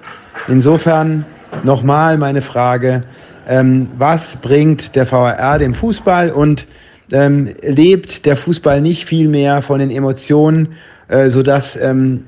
Insofern 0.48 1.26
nochmal 1.64 2.18
meine 2.18 2.42
Frage, 2.42 3.04
ähm, 3.48 3.88
was 3.98 4.36
bringt 4.36 4.96
der 4.96 5.10
VAR 5.10 5.58
dem 5.58 5.74
Fußball 5.74 6.30
und 6.30 6.68
ähm, 7.12 7.50
lebt 7.62 8.26
der 8.26 8.38
Fußball 8.38 8.82
nicht 8.82 9.06
viel 9.06 9.28
mehr 9.28 9.62
von 9.62 9.80
den 9.80 9.92
Emotionen, 9.92 10.74
äh, 11.08 11.30
sodass 11.30 11.78
ähm, 11.78 12.26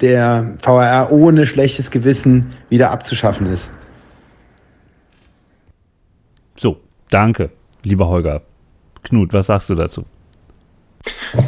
der 0.00 0.54
VAR 0.62 1.12
ohne 1.12 1.46
schlechtes 1.46 1.90
Gewissen 1.90 2.52
wieder 2.68 2.90
abzuschaffen 2.90 3.46
ist. 3.46 3.70
So, 6.58 6.80
danke, 7.10 7.50
lieber 7.84 8.08
Holger. 8.08 8.42
Knut, 9.02 9.32
was 9.32 9.46
sagst 9.46 9.70
du 9.70 9.74
dazu? 9.74 10.04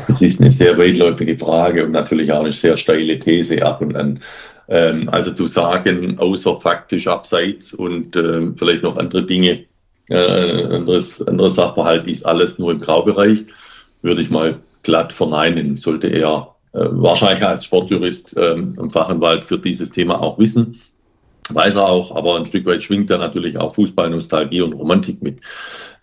Das 0.08 0.20
ist 0.20 0.40
eine 0.40 0.52
sehr 0.52 0.78
weitläufige 0.78 1.36
Frage 1.36 1.84
und 1.84 1.92
natürlich 1.92 2.32
auch 2.32 2.40
eine 2.40 2.52
sehr 2.52 2.76
steile 2.76 3.18
These 3.18 3.64
ab 3.64 3.80
und 3.80 3.96
an. 3.96 4.22
Ähm, 4.68 5.08
also 5.08 5.32
zu 5.32 5.48
sagen, 5.48 6.18
außer 6.18 6.60
faktisch 6.60 7.08
abseits 7.08 7.74
und 7.74 8.14
ähm, 8.16 8.54
vielleicht 8.56 8.82
noch 8.82 8.96
andere 8.96 9.24
Dinge, 9.26 9.64
äh, 10.08 10.64
anderes, 10.64 11.26
anderes 11.26 11.56
Sachverhalt 11.56 12.06
ist 12.06 12.24
alles 12.24 12.58
nur 12.58 12.72
im 12.72 12.80
Graubereich, 12.80 13.46
würde 14.02 14.22
ich 14.22 14.30
mal 14.30 14.60
glatt 14.82 15.12
verneinen. 15.12 15.76
Sollte 15.76 16.06
er 16.08 16.54
äh, 16.72 16.84
wahrscheinlich 16.90 17.44
als 17.44 17.64
Sportjurist 17.64 18.34
ähm, 18.36 18.76
im 18.78 18.90
Fachanwalt 18.90 19.44
für 19.44 19.58
dieses 19.58 19.90
Thema 19.90 20.20
auch 20.20 20.38
wissen. 20.38 20.80
Weiß 21.54 21.76
er 21.76 21.88
auch, 21.88 22.14
aber 22.14 22.36
ein 22.36 22.46
Stück 22.46 22.66
weit 22.66 22.82
schwingt 22.82 23.10
da 23.10 23.18
natürlich 23.18 23.56
auch 23.58 23.74
Fußballnostalgie 23.74 24.62
und 24.62 24.72
Romantik 24.72 25.22
mit. 25.22 25.40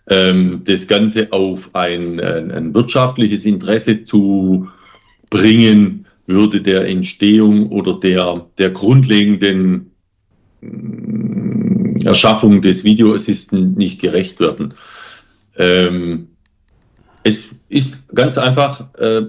Ähm, 0.08 0.62
das 0.64 0.86
Ganze 0.86 1.32
auf 1.32 1.70
ein, 1.74 2.18
ein, 2.20 2.74
wirtschaftliches 2.74 3.44
Interesse 3.44 4.04
zu 4.04 4.68
bringen, 5.28 6.06
würde 6.26 6.62
der 6.62 6.86
Entstehung 6.86 7.68
oder 7.70 7.98
der, 8.00 8.46
der 8.58 8.70
grundlegenden 8.70 9.92
mm, 10.60 11.98
Erschaffung 12.04 12.62
des 12.62 12.84
Videoassisten 12.84 13.74
nicht 13.74 14.00
gerecht 14.00 14.40
werden. 14.40 14.74
Ähm, 15.56 16.28
es 17.22 17.50
ist 17.68 18.08
ganz 18.14 18.38
einfach, 18.38 18.94
äh, 18.94 19.22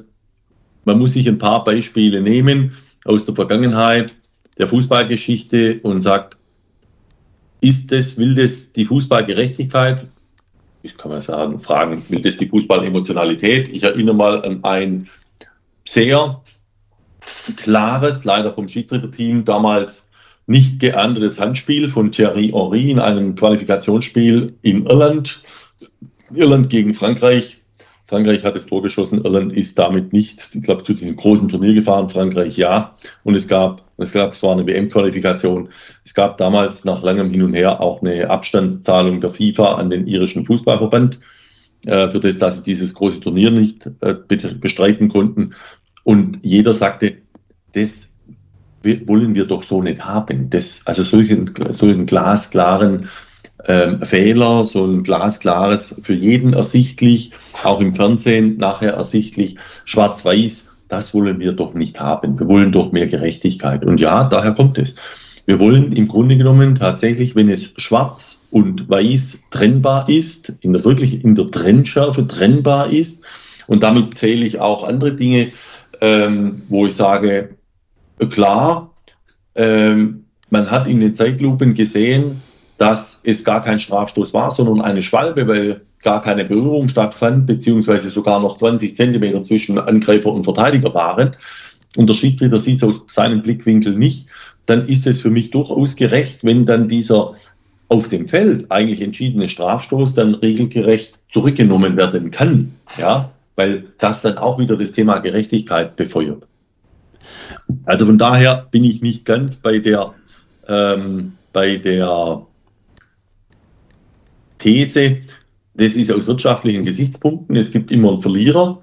man 0.85 0.99
muss 0.99 1.13
sich 1.13 1.27
ein 1.27 1.39
paar 1.39 1.63
Beispiele 1.63 2.21
nehmen 2.21 2.77
aus 3.03 3.25
der 3.25 3.35
Vergangenheit 3.35 4.13
der 4.59 4.67
Fußballgeschichte 4.67 5.79
und 5.81 6.01
sagt, 6.01 6.37
ist 7.61 7.91
das, 7.91 8.17
will 8.17 8.35
das 8.35 8.71
die 8.73 8.85
Fußballgerechtigkeit? 8.85 10.05
Ich 10.83 10.97
kann 10.97 11.11
mal 11.11 11.21
sagen, 11.21 11.59
fragen, 11.59 12.03
will 12.09 12.21
das 12.21 12.37
die 12.37 12.47
Fußballemotionalität? 12.47 13.69
Ich 13.69 13.83
erinnere 13.83 14.15
mal 14.15 14.45
an 14.45 14.63
ein 14.63 15.09
sehr 15.85 16.41
klares, 17.57 18.23
leider 18.23 18.53
vom 18.53 18.69
Schiedsrichterteam 18.69 19.43
damals 19.43 20.07
nicht 20.47 20.79
geahndetes 20.79 21.39
Handspiel 21.39 21.89
von 21.89 22.11
Thierry 22.11 22.51
Henry 22.53 22.91
in 22.91 22.99
einem 22.99 23.35
Qualifikationsspiel 23.35 24.53
in 24.61 24.85
Irland. 24.85 25.43
Irland 26.33 26.69
gegen 26.69 26.93
Frankreich. 26.93 27.57
Frankreich 28.07 28.43
hat 28.43 28.55
das 28.55 28.65
Tor 28.65 28.81
geschossen, 28.81 29.23
Irland 29.23 29.53
ist 29.53 29.77
damit 29.77 30.13
nicht, 30.13 30.49
ich 30.53 30.63
glaube, 30.63 30.83
zu 30.83 30.93
diesem 30.93 31.15
großen 31.15 31.49
Turnier 31.49 31.75
gefahren, 31.75 32.09
Frankreich 32.09 32.57
ja. 32.57 32.95
Und 33.23 33.35
es 33.35 33.47
gab, 33.47 33.83
es 33.99 34.11
gab, 34.11 34.33
es 34.33 34.43
war 34.43 34.53
eine 34.53 34.65
WM-Qualifikation. 34.65 35.69
Es 36.05 36.13
gab 36.13 36.37
damals 36.37 36.85
nach 36.85 37.03
langem 37.03 37.29
Hin 37.31 37.43
und 37.43 37.53
Her 37.53 37.81
auch 37.81 38.01
eine 38.01 38.29
Abstandszahlung 38.29 39.21
der 39.21 39.31
FIFA 39.31 39.75
an 39.75 39.89
den 39.89 40.07
irischen 40.07 40.45
Fußballverband, 40.45 41.19
äh, 41.85 42.09
für 42.09 42.19
das, 42.19 42.37
dass 42.37 42.57
sie 42.57 42.63
dieses 42.63 42.93
große 42.93 43.19
Turnier 43.19 43.51
nicht 43.51 43.89
äh, 44.01 44.15
bestreiten 44.59 45.09
konnten. 45.09 45.53
Und 46.03 46.39
jeder 46.41 46.73
sagte, 46.73 47.17
das 47.73 48.07
wollen 48.83 49.35
wir 49.35 49.45
doch 49.45 49.63
so 49.63 49.81
nicht 49.81 50.03
haben. 50.03 50.49
Das, 50.49 50.81
also 50.85 51.03
solchen, 51.03 51.53
solchen 51.71 52.05
glasklaren 52.05 53.09
ähm, 53.65 54.03
Fehler, 54.05 54.65
so 54.65 54.85
ein 54.85 55.03
glasklares, 55.03 55.95
für 56.01 56.13
jeden 56.13 56.53
ersichtlich, 56.53 57.31
auch 57.63 57.81
im 57.81 57.93
Fernsehen 57.93 58.57
nachher 58.57 58.93
ersichtlich, 58.93 59.57
schwarz-weiß, 59.85 60.68
das 60.89 61.13
wollen 61.13 61.39
wir 61.39 61.53
doch 61.53 61.73
nicht 61.73 61.99
haben. 61.99 62.37
Wir 62.39 62.47
wollen 62.47 62.71
doch 62.71 62.91
mehr 62.91 63.07
Gerechtigkeit. 63.07 63.85
Und 63.85 63.99
ja, 63.99 64.27
daher 64.27 64.51
kommt 64.53 64.77
es. 64.77 64.95
Wir 65.45 65.59
wollen 65.59 65.93
im 65.93 66.07
Grunde 66.07 66.37
genommen 66.37 66.75
tatsächlich, 66.75 67.35
wenn 67.35 67.49
es 67.49 67.69
schwarz 67.77 68.41
und 68.51 68.89
weiß 68.89 69.39
trennbar 69.51 70.09
ist, 70.09 70.53
in 70.61 70.73
der 70.73 70.83
wirklich 70.83 71.23
in 71.23 71.35
der 71.35 71.49
Trennschärfe 71.49 72.27
trennbar 72.27 72.91
ist, 72.91 73.23
und 73.67 73.83
damit 73.83 74.17
zähle 74.17 74.45
ich 74.45 74.59
auch 74.59 74.83
andere 74.83 75.15
Dinge, 75.15 75.51
ähm, 76.01 76.63
wo 76.69 76.87
ich 76.87 76.95
sage, 76.95 77.55
klar, 78.31 78.95
ähm, 79.53 80.25
man 80.49 80.71
hat 80.71 80.87
in 80.87 80.99
den 80.99 81.13
Zeitlupen 81.13 81.75
gesehen, 81.75 82.41
dass 82.79 83.21
es 83.23 83.43
gar 83.43 83.61
kein 83.63 83.79
Strafstoß 83.79 84.33
war, 84.33 84.49
sondern 84.49 84.81
eine 84.81 85.03
Schwalbe, 85.03 85.47
weil 85.47 85.81
gar 86.01 86.21
keine 86.21 86.45
Berührung 86.45 86.89
stattfand, 86.89 87.45
beziehungsweise 87.45 88.09
sogar 88.09 88.39
noch 88.39 88.57
20 88.57 88.95
Zentimeter 88.95 89.43
zwischen 89.43 89.77
Angreifer 89.77 90.31
und 90.31 90.43
Verteidiger 90.43 90.93
waren. 90.93 91.35
Und 91.95 92.07
der 92.07 92.13
Schiedsrichter 92.13 92.59
sieht 92.59 92.77
es 92.77 92.83
aus 92.83 93.03
seinem 93.11 93.41
Blickwinkel 93.41 93.95
nicht, 93.95 94.27
dann 94.65 94.87
ist 94.87 95.07
es 95.07 95.19
für 95.19 95.31
mich 95.31 95.49
durchaus 95.49 95.95
gerecht, 95.95 96.43
wenn 96.43 96.65
dann 96.65 96.87
dieser 96.87 97.33
auf 97.87 98.07
dem 98.07 98.27
Feld 98.27 98.69
eigentlich 98.69 99.01
entschiedene 99.01 99.49
Strafstoß 99.49 100.13
dann 100.13 100.35
regelgerecht 100.35 101.17
zurückgenommen 101.31 101.97
werden 101.97 102.29
kann. 102.29 102.75
Ja, 102.97 103.31
weil 103.55 103.85
das 103.97 104.21
dann 104.21 104.37
auch 104.37 104.59
wieder 104.59 104.77
das 104.77 104.91
Thema 104.91 105.17
Gerechtigkeit 105.19 105.95
befeuert. 105.95 106.47
Also 107.85 108.05
von 108.05 108.17
daher 108.17 108.67
bin 108.71 108.83
ich 108.83 109.01
nicht 109.01 109.25
ganz 109.25 109.55
bei 109.57 109.79
der, 109.79 110.13
ähm, 110.67 111.33
bei 111.51 111.77
der 111.77 112.45
These, 114.59 115.17
das 115.79 115.95
ist 115.95 116.11
aus 116.11 116.27
wirtschaftlichen 116.27 116.85
Gesichtspunkten, 116.85 117.55
es 117.55 117.71
gibt 117.71 117.91
immer 117.91 118.11
einen 118.11 118.21
Verlierer. 118.21 118.81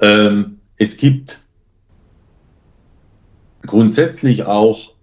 Ähm, 0.00 0.58
es 0.76 0.96
gibt 0.96 1.40
grundsätzlich 3.66 4.44
auch, 4.44 4.94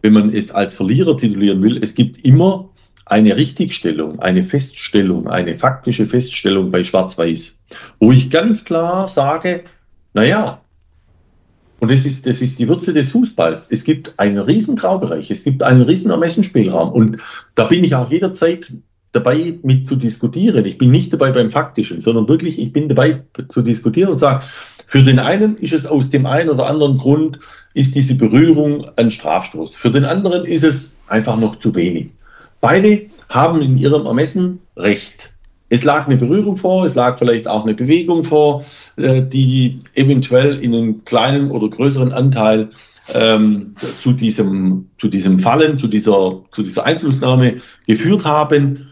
wenn 0.00 0.12
man 0.12 0.32
es 0.34 0.50
als 0.50 0.74
Verlierer 0.74 1.16
titulieren 1.16 1.62
will, 1.62 1.82
es 1.82 1.94
gibt 1.94 2.24
immer 2.24 2.70
eine 3.04 3.36
Richtigstellung, 3.36 4.20
eine 4.20 4.44
Feststellung, 4.44 5.28
eine 5.28 5.56
faktische 5.56 6.06
Feststellung 6.06 6.70
bei 6.70 6.84
Schwarz-Weiß, 6.84 7.58
wo 7.98 8.12
ich 8.12 8.30
ganz 8.30 8.64
klar 8.64 9.08
sage, 9.08 9.64
naja, 10.14 10.60
und 11.80 11.90
das 11.90 12.06
ist, 12.06 12.26
das 12.26 12.40
ist 12.40 12.60
die 12.60 12.68
Würze 12.68 12.94
des 12.94 13.10
Fußballs. 13.10 13.68
Es 13.72 13.82
gibt 13.82 14.16
einen 14.20 14.38
riesen 14.38 14.76
Graubereich, 14.76 15.32
es 15.32 15.42
gibt 15.42 15.64
einen 15.64 15.82
riesen 15.82 16.12
Ermessensspielraum 16.12 16.92
und 16.92 17.16
da 17.56 17.64
bin 17.64 17.82
ich 17.82 17.96
auch 17.96 18.08
jederzeit 18.08 18.72
dabei 19.12 19.58
mit 19.62 19.86
zu 19.86 19.96
diskutieren. 19.96 20.64
Ich 20.64 20.78
bin 20.78 20.90
nicht 20.90 21.12
dabei 21.12 21.32
beim 21.32 21.50
Faktischen, 21.50 22.00
sondern 22.00 22.28
wirklich, 22.28 22.58
ich 22.58 22.72
bin 22.72 22.88
dabei 22.88 23.22
zu 23.48 23.62
diskutieren 23.62 24.10
und 24.10 24.18
sage, 24.18 24.44
für 24.86 25.02
den 25.02 25.18
einen 25.18 25.56
ist 25.56 25.72
es 25.72 25.86
aus 25.86 26.10
dem 26.10 26.26
einen 26.26 26.50
oder 26.50 26.66
anderen 26.66 26.98
Grund, 26.98 27.38
ist 27.74 27.94
diese 27.94 28.14
Berührung 28.14 28.84
ein 28.96 29.10
Strafstoß. 29.10 29.74
Für 29.74 29.90
den 29.90 30.04
anderen 30.04 30.44
ist 30.44 30.64
es 30.64 30.94
einfach 31.06 31.38
noch 31.38 31.58
zu 31.58 31.74
wenig. 31.74 32.12
Beide 32.60 33.06
haben 33.28 33.62
in 33.62 33.78
ihrem 33.78 34.06
Ermessen 34.06 34.60
Recht. 34.76 35.30
Es 35.68 35.84
lag 35.84 36.06
eine 36.06 36.16
Berührung 36.16 36.58
vor, 36.58 36.84
es 36.84 36.94
lag 36.94 37.18
vielleicht 37.18 37.48
auch 37.48 37.64
eine 37.64 37.72
Bewegung 37.72 38.24
vor, 38.24 38.64
äh, 38.96 39.22
die 39.22 39.80
eventuell 39.94 40.58
in 40.58 40.74
einem 40.74 41.04
kleinen 41.06 41.50
oder 41.50 41.70
größeren 41.70 42.12
Anteil 42.12 42.68
ähm, 43.12 43.74
zu, 44.02 44.12
diesem, 44.12 44.90
zu 44.98 45.08
diesem 45.08 45.38
Fallen, 45.38 45.78
zu 45.78 45.88
dieser, 45.88 46.42
zu 46.52 46.62
dieser 46.62 46.84
Einflussnahme 46.84 47.56
geführt 47.86 48.24
haben. 48.24 48.91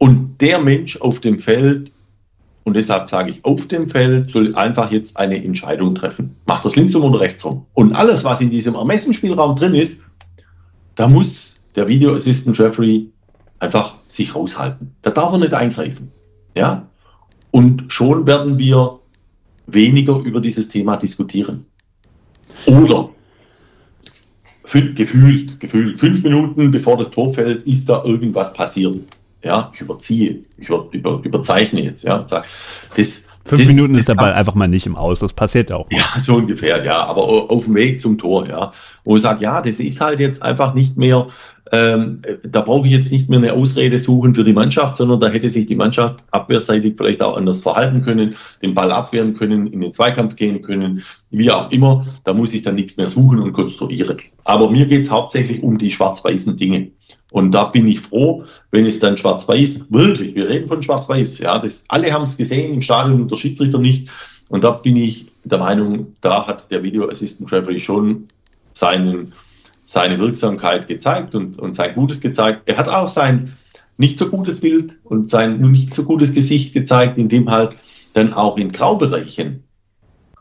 Und 0.00 0.38
der 0.40 0.58
Mensch 0.58 0.96
auf 0.96 1.20
dem 1.20 1.40
Feld, 1.40 1.92
und 2.64 2.74
deshalb 2.74 3.10
sage 3.10 3.32
ich, 3.32 3.44
auf 3.44 3.68
dem 3.68 3.90
Feld 3.90 4.30
soll 4.30 4.54
einfach 4.54 4.90
jetzt 4.90 5.18
eine 5.18 5.44
Entscheidung 5.44 5.94
treffen. 5.94 6.36
Macht 6.46 6.64
das 6.64 6.74
linksrum 6.74 7.04
oder 7.04 7.20
rechtsrum? 7.20 7.66
Und 7.74 7.92
alles, 7.92 8.24
was 8.24 8.40
in 8.40 8.48
diesem 8.48 8.76
Ermessensspielraum 8.76 9.56
drin 9.56 9.74
ist, 9.74 10.00
da 10.94 11.06
muss 11.06 11.60
der 11.74 11.86
Video 11.86 12.14
Assistant 12.14 12.58
Referee 12.58 13.08
einfach 13.58 13.96
sich 14.08 14.34
raushalten. 14.34 14.96
Da 15.02 15.10
darf 15.10 15.34
er 15.34 15.38
nicht 15.38 15.52
eingreifen. 15.52 16.10
Ja? 16.54 16.88
Und 17.50 17.92
schon 17.92 18.26
werden 18.26 18.56
wir 18.56 19.00
weniger 19.66 20.16
über 20.20 20.40
dieses 20.40 20.70
Thema 20.70 20.96
diskutieren. 20.96 21.66
Oder 22.64 23.10
gefühlt, 24.62 25.60
gefühlt, 25.60 25.98
fünf 25.98 26.22
Minuten 26.22 26.70
bevor 26.70 26.96
das 26.96 27.10
Tor 27.10 27.34
fällt, 27.34 27.66
ist 27.66 27.86
da 27.86 28.02
irgendwas 28.02 28.54
passiert. 28.54 28.96
Ja, 29.42 29.70
ich 29.74 29.80
überziehe, 29.80 30.44
ich 30.58 30.68
über, 30.68 30.88
über, 30.92 31.20
überzeichne 31.22 31.82
jetzt. 31.82 32.04
Ja, 32.04 32.18
das, 32.94 33.24
Fünf 33.42 33.62
das, 33.62 33.70
Minuten 33.70 33.94
ist 33.94 34.08
der 34.08 34.14
Ball 34.14 34.34
einfach 34.34 34.54
mal 34.54 34.68
nicht 34.68 34.86
im 34.86 34.96
Aus, 34.96 35.20
das 35.20 35.32
passiert 35.32 35.72
auch. 35.72 35.90
Mal. 35.90 35.98
Ja, 35.98 36.20
so 36.24 36.34
ungefähr, 36.34 36.84
ja, 36.84 37.04
aber 37.04 37.22
auf 37.22 37.64
dem 37.64 37.74
Weg 37.74 38.00
zum 38.00 38.18
Tor, 38.18 38.46
ja. 38.46 38.72
Wo 39.04 39.16
ich 39.16 39.22
sage, 39.22 39.42
ja, 39.42 39.62
das 39.62 39.80
ist 39.80 40.00
halt 40.00 40.20
jetzt 40.20 40.42
einfach 40.42 40.74
nicht 40.74 40.96
mehr 40.98 41.28
ähm, 41.72 42.20
da 42.42 42.62
brauche 42.62 42.86
ich 42.86 42.92
jetzt 42.92 43.12
nicht 43.12 43.28
mehr 43.28 43.38
eine 43.38 43.52
Ausrede 43.52 43.98
suchen 43.98 44.34
für 44.34 44.44
die 44.44 44.52
Mannschaft, 44.52 44.96
sondern 44.96 45.20
da 45.20 45.28
hätte 45.28 45.50
sich 45.50 45.66
die 45.66 45.76
Mannschaft 45.76 46.24
abwehrseitig 46.32 46.94
vielleicht 46.96 47.22
auch 47.22 47.36
anders 47.36 47.60
verhalten 47.60 48.02
können, 48.02 48.34
den 48.60 48.74
Ball 48.74 48.90
abwehren 48.90 49.34
können, 49.34 49.68
in 49.68 49.80
den 49.80 49.92
Zweikampf 49.92 50.36
gehen 50.36 50.62
können, 50.62 51.04
wie 51.30 51.50
auch 51.50 51.70
immer. 51.70 52.06
Da 52.24 52.34
muss 52.34 52.52
ich 52.52 52.62
dann 52.62 52.74
nichts 52.74 52.96
mehr 52.96 53.06
suchen 53.06 53.38
und 53.38 53.52
konstruieren. 53.52 54.18
Aber 54.44 54.70
mir 54.70 54.86
geht 54.86 55.04
es 55.04 55.10
hauptsächlich 55.10 55.62
um 55.62 55.78
die 55.78 55.92
schwarz-weißen 55.92 56.56
Dinge. 56.56 56.90
Und 57.30 57.52
da 57.52 57.64
bin 57.64 57.86
ich 57.86 58.00
froh, 58.00 58.44
wenn 58.70 58.86
es 58.86 58.98
dann 58.98 59.16
schwarz-weiß, 59.16 59.86
wirklich, 59.88 60.34
wir 60.34 60.48
reden 60.48 60.68
von 60.68 60.82
schwarz-weiß, 60.82 61.38
ja, 61.38 61.58
das, 61.58 61.84
alle 61.88 62.12
haben 62.12 62.24
es 62.24 62.36
gesehen 62.36 62.74
im 62.74 62.82
Stadion 62.82 63.22
und 63.22 63.30
der 63.30 63.36
Schiedsrichter 63.36 63.78
nicht. 63.78 64.08
Und 64.48 64.64
da 64.64 64.72
bin 64.72 64.96
ich 64.96 65.26
der 65.44 65.58
Meinung, 65.58 66.16
da 66.20 66.46
hat 66.46 66.70
der 66.70 66.82
Video 66.82 67.08
Assistant 67.08 67.52
Referee 67.52 67.78
schon 67.78 68.26
seinen 68.72 69.32
seine 69.90 70.20
Wirksamkeit 70.20 70.86
gezeigt 70.86 71.34
und, 71.34 71.58
und 71.58 71.74
sein 71.74 71.94
Gutes 71.94 72.20
gezeigt. 72.20 72.62
Er 72.66 72.76
hat 72.76 72.88
auch 72.88 73.08
sein 73.08 73.56
nicht 73.98 74.20
so 74.20 74.28
gutes 74.28 74.60
Bild 74.60 75.00
und 75.02 75.30
sein 75.30 75.60
nicht 75.60 75.94
so 75.94 76.04
gutes 76.04 76.32
Gesicht 76.32 76.72
gezeigt, 76.72 77.18
in 77.18 77.28
dem 77.28 77.50
halt 77.50 77.76
dann 78.12 78.32
auch 78.32 78.56
in 78.56 78.70
Graubereichen 78.70 79.64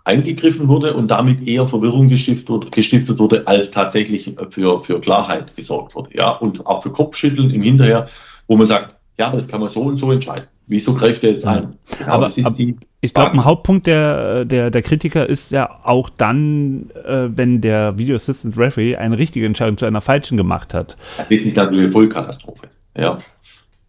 eingegriffen 0.10 0.68
wurde 0.68 0.96
und 0.96 1.08
damit 1.10 1.48
eher 1.48 1.68
Verwirrung 1.68 2.10
gestiftet, 2.10 2.72
gestiftet 2.72 3.20
wurde, 3.20 3.48
als 3.48 3.70
tatsächlich 3.70 4.34
für, 4.50 4.80
für 4.80 5.00
Klarheit 5.00 5.56
gesorgt 5.56 5.94
wurde. 5.94 6.10
Ja, 6.14 6.32
und 6.32 6.66
auch 6.66 6.82
für 6.82 6.92
Kopfschütteln 6.92 7.52
im 7.52 7.62
Hinterher, 7.62 8.08
wo 8.48 8.58
man 8.58 8.66
sagt, 8.66 8.96
ja, 9.20 9.30
das 9.30 9.48
kann 9.48 9.60
man 9.60 9.70
so 9.70 9.82
und 9.82 9.98
so 9.98 10.12
entscheiden. 10.12 10.48
Wieso 10.66 10.94
greift 10.94 11.24
er 11.24 11.32
jetzt 11.32 11.46
ein? 11.46 11.76
Genau, 11.98 12.12
aber, 12.12 12.32
aber, 12.44 12.56
ich 13.02 13.14
glaube, 13.14 13.32
ein 13.34 13.46
Hauptpunkt 13.46 13.86
der, 13.86 14.46
der, 14.46 14.72
der 14.72 14.82
Kritiker 14.82 15.28
ist 15.28 15.52
ja 15.52 15.80
auch 15.84 16.10
dann, 16.10 16.90
äh, 17.06 17.28
wenn 17.30 17.62
der 17.62 17.98
Video 17.98 18.16
Assistant 18.16 18.58
Referee 18.58 18.96
eine 18.96 19.18
richtige 19.18 19.46
Entscheidung 19.46 19.78
zu 19.78 19.86
einer 19.86 20.02
falschen 20.02 20.38
gemacht 20.38 20.74
hat. 20.74 20.98
Das 21.18 21.30
ist 21.30 21.56
natürlich 21.56 21.84
eine 21.84 21.92
Vollkatastrophe. 21.92 22.68
Ja. 22.98 23.20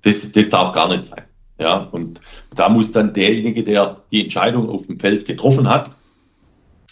Das, 0.02 0.30
das 0.32 0.48
darf 0.48 0.72
gar 0.72 0.88
nicht 0.88 1.06
sein. 1.06 1.22
Ja. 1.58 1.88
Und 1.92 2.20
da 2.56 2.68
muss 2.68 2.92
dann 2.92 3.12
derjenige, 3.12 3.62
der 3.62 3.98
die 4.10 4.24
Entscheidung 4.24 4.68
auf 4.68 4.86
dem 4.86 4.98
Feld 4.98 5.26
getroffen 5.26 5.68
hat, 5.68 5.90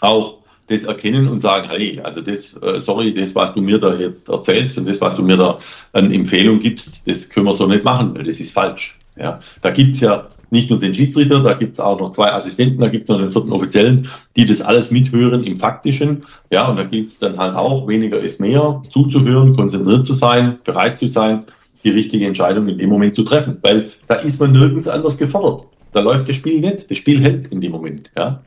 auch 0.00 0.38
das 0.68 0.84
erkennen 0.84 1.28
und 1.28 1.40
sagen, 1.40 1.68
hey, 1.70 2.00
also 2.02 2.20
das, 2.20 2.54
äh, 2.62 2.80
sorry, 2.80 3.14
das, 3.14 3.34
was 3.34 3.54
du 3.54 3.60
mir 3.60 3.78
da 3.78 3.94
jetzt 3.94 4.28
erzählst 4.28 4.76
und 4.78 4.86
das, 4.86 5.00
was 5.00 5.16
du 5.16 5.22
mir 5.22 5.36
da 5.36 5.58
an 5.92 6.12
Empfehlung 6.12 6.60
gibst, 6.60 7.08
das 7.08 7.28
können 7.28 7.46
wir 7.46 7.54
so 7.54 7.66
nicht 7.66 7.84
machen, 7.84 8.14
weil 8.14 8.24
das 8.24 8.38
ist 8.38 8.52
falsch. 8.52 8.98
Ja. 9.16 9.40
Da 9.62 9.70
gibt's 9.70 10.00
ja 10.00 10.28
nicht 10.50 10.70
nur 10.70 10.78
den 10.78 10.94
Schiedsrichter, 10.94 11.42
da 11.42 11.54
gibt 11.54 11.74
es 11.74 11.80
auch 11.80 11.98
noch 11.98 12.12
zwei 12.12 12.32
Assistenten, 12.32 12.80
da 12.80 12.88
gibt 12.88 13.04
es 13.04 13.08
noch 13.08 13.18
den 13.18 13.32
vierten 13.32 13.52
Offiziellen, 13.52 14.08
die 14.36 14.46
das 14.46 14.62
alles 14.62 14.90
mithören 14.90 15.44
im 15.44 15.58
Faktischen. 15.58 16.22
Ja, 16.50 16.68
und 16.68 16.76
da 16.76 16.84
gilt 16.84 17.08
es 17.08 17.18
dann 17.18 17.38
halt 17.38 17.54
auch, 17.54 17.86
weniger 17.86 18.18
ist 18.18 18.40
mehr, 18.40 18.82
zuzuhören, 18.90 19.54
konzentriert 19.56 20.06
zu 20.06 20.14
sein, 20.14 20.58
bereit 20.64 20.98
zu 20.98 21.06
sein, 21.06 21.44
die 21.84 21.90
richtige 21.90 22.26
Entscheidung 22.26 22.66
in 22.66 22.78
dem 22.78 22.88
Moment 22.88 23.14
zu 23.14 23.24
treffen. 23.24 23.58
Weil 23.62 23.90
da 24.06 24.16
ist 24.16 24.40
man 24.40 24.52
nirgends 24.52 24.88
anders 24.88 25.18
gefordert. 25.18 25.66
Da 25.92 26.00
läuft 26.00 26.28
das 26.28 26.36
Spiel 26.36 26.60
nicht. 26.60 26.90
Das 26.90 26.98
Spiel 26.98 27.20
hält 27.20 27.48
in 27.48 27.60
dem 27.60 27.72
Moment. 27.72 28.10
Ja. 28.16 28.42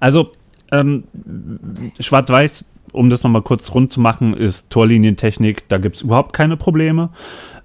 Also, 0.00 0.32
ähm, 0.72 1.04
Schwarz-Weiß, 1.98 2.64
um 2.92 3.10
das 3.10 3.22
nochmal 3.22 3.42
kurz 3.42 3.72
rund 3.74 3.92
zu 3.92 4.00
machen, 4.00 4.34
ist 4.34 4.70
Torlinientechnik, 4.70 5.68
da 5.68 5.78
gibt 5.78 5.96
es 5.96 6.02
überhaupt 6.02 6.32
keine 6.32 6.56
Probleme. 6.56 7.10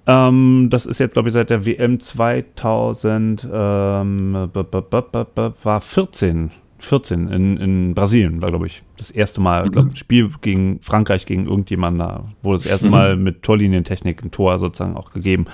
Ähm, 0.08 0.68
das 0.70 0.86
ist 0.86 1.00
jetzt, 1.00 1.14
glaube 1.14 1.30
ich, 1.30 1.34
seit 1.34 1.50
der 1.50 1.66
WM 1.66 2.00
2000 2.00 3.48
ähm, 3.52 4.50
war 4.54 5.82
14. 5.82 6.52
14 6.84 7.28
in, 7.30 7.58
in 7.58 7.94
Brasilien 7.94 8.42
war, 8.42 8.50
glaube 8.50 8.68
ich, 8.68 8.82
das 8.98 9.12
erste 9.12 9.40
Mal, 9.40 9.66
mhm. 9.66 9.72
glaube 9.72 9.96
Spiel 9.96 10.32
gegen 10.42 10.80
Frankreich, 10.82 11.26
gegen 11.26 11.46
irgendjemanden 11.46 12.00
da, 12.00 12.24
wurde 12.42 12.58
das 12.58 12.66
erste 12.66 12.88
mhm. 12.88 12.92
Mal 12.92 13.18
mit 13.18 13.44
Torlinientechnik 13.44 14.24
ein 14.24 14.32
Tor 14.32 14.60
sozusagen 14.60 14.98
auch 14.98 15.12
gegeben. 15.14 15.46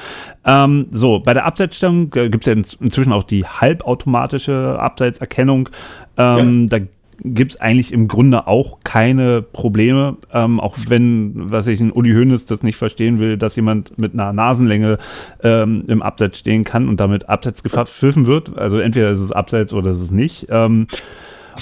Ähm, 0.46 0.88
so, 0.92 1.20
bei 1.20 1.34
der 1.34 1.46
Abseitsstellung 1.46 2.14
äh, 2.16 2.30
gibt 2.30 2.48
es 2.48 2.54
ja 2.54 2.76
inzwischen 2.82 3.12
auch 3.12 3.24
die 3.24 3.46
halbautomatische 3.46 4.78
Abseitserkennung. 4.80 5.70
Ähm, 6.18 6.70
ja. 6.72 6.80
Da 6.80 6.86
gibt 7.24 7.54
es 7.54 7.62
eigentlich 7.62 7.92
im 7.94 8.08
Grunde 8.08 8.48
auch 8.48 8.80
keine 8.84 9.42
Probleme, 9.42 10.18
ähm, 10.34 10.60
auch 10.60 10.78
wenn, 10.88 11.34
was 11.52 11.68
ich, 11.68 11.80
ein 11.80 11.92
Uli 11.92 12.14
Hoeneß 12.14 12.46
das 12.46 12.64
nicht 12.64 12.76
verstehen 12.76 13.20
will, 13.20 13.38
dass 13.38 13.56
jemand 13.56 13.98
mit 13.98 14.14
einer 14.14 14.34
Nasenlänge 14.34 14.98
ähm, 15.44 15.84
im 15.88 16.02
Abseits 16.02 16.40
stehen 16.40 16.64
kann 16.64 16.88
und 16.88 17.00
damit 17.00 17.30
Abseits 17.30 17.64
gepfiffen 17.64 18.26
wird. 18.26 18.58
Also 18.58 18.80
entweder 18.80 19.12
ist 19.12 19.20
es 19.20 19.32
Abseits 19.32 19.74
oder 19.74 19.92
ist 19.92 20.02
es 20.02 20.12
nicht. 20.12 20.48
Ähm, 20.50 20.88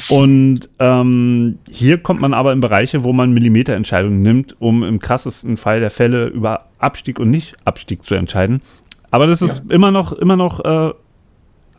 und 0.10 0.70
ähm, 0.80 1.58
hier 1.70 2.00
kommt 2.00 2.20
man 2.20 2.34
aber 2.34 2.52
in 2.52 2.60
Bereiche, 2.60 3.04
wo 3.04 3.14
man 3.14 3.32
Millimeterentscheidungen 3.32 4.20
nimmt, 4.20 4.56
um 4.60 4.84
im 4.84 5.00
krassesten 5.00 5.56
Fall 5.56 5.80
der 5.80 5.92
Fälle 5.92 6.28
über 6.28 6.66
Abstieg 6.80 7.20
und 7.20 7.32
Nicht-Abstieg 7.32 8.04
zu 8.04 8.16
entscheiden. 8.16 8.62
Aber 9.12 9.28
das 9.28 9.42
ist 9.42 9.64
ja. 9.70 9.76
immer 9.76 9.92
noch, 9.92 10.12
immer 10.12 10.36
noch 10.36 10.60
äh, 10.66 10.94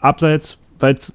Abseits, 0.00 0.58
weil 0.78 0.94
es 0.94 1.12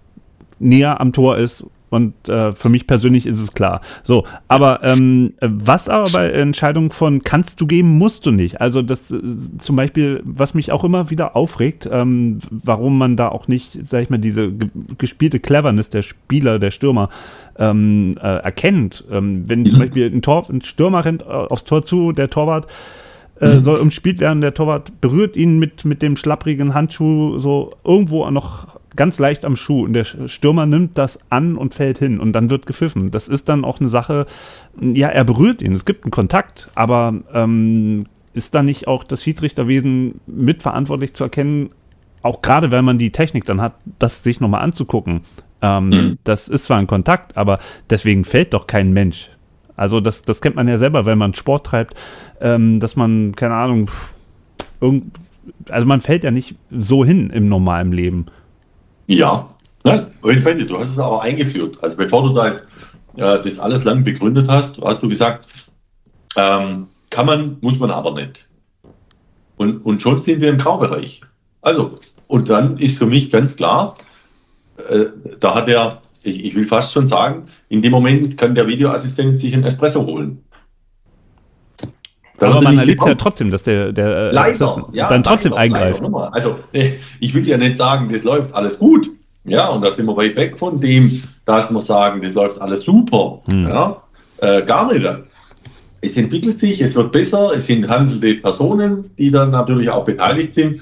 näher 0.59 1.01
am 1.01 1.11
Tor 1.11 1.37
ist 1.37 1.65
und 1.91 2.29
äh, 2.29 2.53
für 2.53 2.69
mich 2.69 2.87
persönlich 2.87 3.27
ist 3.27 3.39
es 3.39 3.53
klar. 3.53 3.81
So, 4.01 4.25
aber 4.47 4.79
ähm, 4.81 5.33
was 5.41 5.89
aber 5.89 6.09
bei 6.09 6.31
Entscheidungen 6.31 6.89
von 6.89 7.21
kannst 7.21 7.59
du 7.59 7.67
geben, 7.67 7.97
musst 7.97 8.25
du 8.25 8.31
nicht. 8.31 8.61
Also 8.61 8.81
das 8.81 9.11
äh, 9.11 9.19
zum 9.59 9.75
Beispiel, 9.75 10.21
was 10.23 10.53
mich 10.53 10.71
auch 10.71 10.85
immer 10.85 11.09
wieder 11.09 11.35
aufregt, 11.35 11.87
ähm, 11.91 12.39
warum 12.49 12.97
man 12.97 13.17
da 13.17 13.27
auch 13.27 13.49
nicht, 13.49 13.77
sag 13.83 14.03
ich 14.03 14.09
mal, 14.09 14.19
diese 14.19 14.53
gespielte 14.97 15.41
Cleverness 15.41 15.89
der 15.89 16.01
Spieler, 16.01 16.59
der 16.59 16.71
Stürmer 16.71 17.09
ähm, 17.59 18.17
äh, 18.21 18.37
erkennt. 18.37 19.03
Ähm, 19.11 19.43
wenn 19.49 19.59
mhm. 19.59 19.67
zum 19.67 19.79
Beispiel 19.79 20.09
ein, 20.09 20.21
Tor, 20.21 20.49
ein 20.49 20.61
Stürmer 20.61 21.03
rennt 21.03 21.23
äh, 21.23 21.25
aufs 21.25 21.65
Tor 21.65 21.83
zu, 21.83 22.13
der 22.13 22.29
Torwart 22.29 22.67
äh, 23.41 23.55
mhm. 23.55 23.61
soll 23.61 23.79
umspielt 23.79 24.19
werden, 24.21 24.39
der 24.39 24.53
Torwart 24.53 25.01
berührt 25.01 25.35
ihn 25.35 25.59
mit, 25.59 25.83
mit 25.83 26.01
dem 26.01 26.15
schlapprigen 26.15 26.73
Handschuh 26.73 27.39
so 27.39 27.71
irgendwo 27.83 28.29
noch 28.29 28.70
ganz 28.95 29.19
leicht 29.19 29.45
am 29.45 29.55
Schuh 29.55 29.85
und 29.85 29.93
der 29.93 30.03
Stürmer 30.03 30.65
nimmt 30.65 30.97
das 30.97 31.19
an 31.29 31.55
und 31.55 31.73
fällt 31.73 31.97
hin 31.97 32.19
und 32.19 32.33
dann 32.33 32.49
wird 32.49 32.65
gepfiffen. 32.65 33.11
Das 33.11 33.27
ist 33.27 33.49
dann 33.49 33.63
auch 33.63 33.79
eine 33.79 33.89
Sache, 33.89 34.25
ja, 34.79 35.07
er 35.07 35.23
berührt 35.23 35.61
ihn, 35.61 35.73
es 35.73 35.85
gibt 35.85 36.03
einen 36.03 36.11
Kontakt, 36.11 36.69
aber 36.75 37.13
ähm, 37.33 38.03
ist 38.33 38.55
da 38.55 38.63
nicht 38.63 38.87
auch 38.87 39.03
das 39.03 39.23
Schiedsrichterwesen 39.23 40.21
mitverantwortlich 40.27 41.13
zu 41.13 41.23
erkennen, 41.23 41.69
auch 42.21 42.41
gerade 42.41 42.71
wenn 42.71 42.85
man 42.85 42.97
die 42.97 43.11
Technik 43.11 43.45
dann 43.45 43.61
hat, 43.61 43.73
das 43.99 44.23
sich 44.23 44.39
nochmal 44.39 44.61
anzugucken. 44.61 45.21
Ähm, 45.61 45.89
mhm. 45.89 46.17
Das 46.23 46.47
ist 46.47 46.65
zwar 46.65 46.77
ein 46.77 46.87
Kontakt, 46.87 47.37
aber 47.37 47.59
deswegen 47.89 48.25
fällt 48.25 48.53
doch 48.53 48.67
kein 48.67 48.93
Mensch. 48.93 49.29
Also 49.75 49.99
das, 49.99 50.23
das 50.23 50.41
kennt 50.41 50.55
man 50.55 50.67
ja 50.67 50.77
selber, 50.77 51.05
wenn 51.05 51.17
man 51.17 51.33
Sport 51.33 51.65
treibt, 51.65 51.95
ähm, 52.39 52.79
dass 52.79 52.95
man, 52.95 53.33
keine 53.35 53.55
Ahnung, 53.55 53.89
irgend, 54.79 55.17
also 55.69 55.87
man 55.87 56.01
fällt 56.01 56.23
ja 56.23 56.31
nicht 56.31 56.55
so 56.69 57.03
hin 57.05 57.29
im 57.29 57.49
normalen 57.49 57.91
Leben. 57.91 58.27
Ja, 59.07 59.51
Nein, 59.83 60.11
Fende, 60.41 60.65
du 60.65 60.77
hast 60.77 60.91
es 60.91 60.99
aber 60.99 61.21
eingeführt. 61.21 61.77
Also 61.81 61.97
bevor 61.97 62.23
du 62.23 62.33
da 62.33 62.49
jetzt 62.49 62.63
äh, 63.15 63.41
das 63.41 63.59
alles 63.59 63.83
lang 63.83 64.03
begründet 64.03 64.47
hast, 64.47 64.79
hast 64.81 65.01
du 65.01 65.09
gesagt, 65.09 65.47
ähm, 66.35 66.87
kann 67.09 67.25
man, 67.25 67.57
muss 67.61 67.79
man 67.79 67.91
aber 67.91 68.13
nicht. 68.13 68.47
Und, 69.57 69.79
und 69.79 70.01
schon 70.01 70.21
sind 70.21 70.41
wir 70.41 70.49
im 70.49 70.57
Graubereich. 70.57 71.21
Also, 71.61 71.99
und 72.27 72.49
dann 72.49 72.77
ist 72.77 72.97
für 72.97 73.05
mich 73.05 73.31
ganz 73.31 73.55
klar, 73.55 73.97
äh, 74.87 75.05
da 75.39 75.55
hat 75.55 75.67
er, 75.67 76.01
ich, 76.23 76.45
ich 76.45 76.55
will 76.55 76.65
fast 76.65 76.93
schon 76.93 77.07
sagen, 77.07 77.47
in 77.69 77.81
dem 77.81 77.91
Moment 77.91 78.37
kann 78.37 78.55
der 78.55 78.67
Videoassistent 78.67 79.37
sich 79.37 79.53
ein 79.53 79.63
Espresso 79.63 80.05
holen. 80.05 80.43
Da 82.41 82.47
aber 82.47 82.61
man 82.61 82.79
erlebt 82.79 83.05
ja 83.05 83.13
trotzdem, 83.13 83.51
dass 83.51 83.61
der, 83.61 83.91
der 83.91 84.07
äh, 84.07 84.31
leider, 84.31 84.87
ja, 84.93 85.07
dann 85.07 85.21
trotzdem 85.21 85.51
leider, 85.51 85.61
eingreift. 85.61 86.01
Leider, 86.01 86.33
also 86.33 86.55
ich 87.19 87.35
will 87.35 87.47
ja 87.47 87.55
nicht 87.55 87.77
sagen, 87.77 88.11
das 88.11 88.23
läuft 88.23 88.51
alles 88.55 88.79
gut. 88.79 89.11
Ja, 89.43 89.69
und 89.69 89.83
da 89.83 89.91
sind 89.91 90.07
wir 90.07 90.17
weit 90.17 90.35
weg 90.35 90.57
von 90.57 90.81
dem, 90.81 91.21
dass 91.45 91.69
wir 91.69 91.81
sagen, 91.81 92.19
das 92.23 92.33
läuft 92.33 92.59
alles 92.59 92.81
super. 92.81 93.43
Hm. 93.45 93.67
Ja, 93.67 94.01
äh, 94.37 94.63
gar 94.63 94.91
nicht. 94.91 95.07
Es 96.01 96.17
entwickelt 96.17 96.59
sich, 96.59 96.81
es 96.81 96.95
wird 96.95 97.11
besser, 97.11 97.51
es 97.55 97.67
sind 97.67 97.87
handelnde 97.87 98.33
Personen, 98.33 99.11
die 99.19 99.29
dann 99.29 99.51
natürlich 99.51 99.91
auch 99.91 100.05
beteiligt 100.05 100.55
sind. 100.55 100.81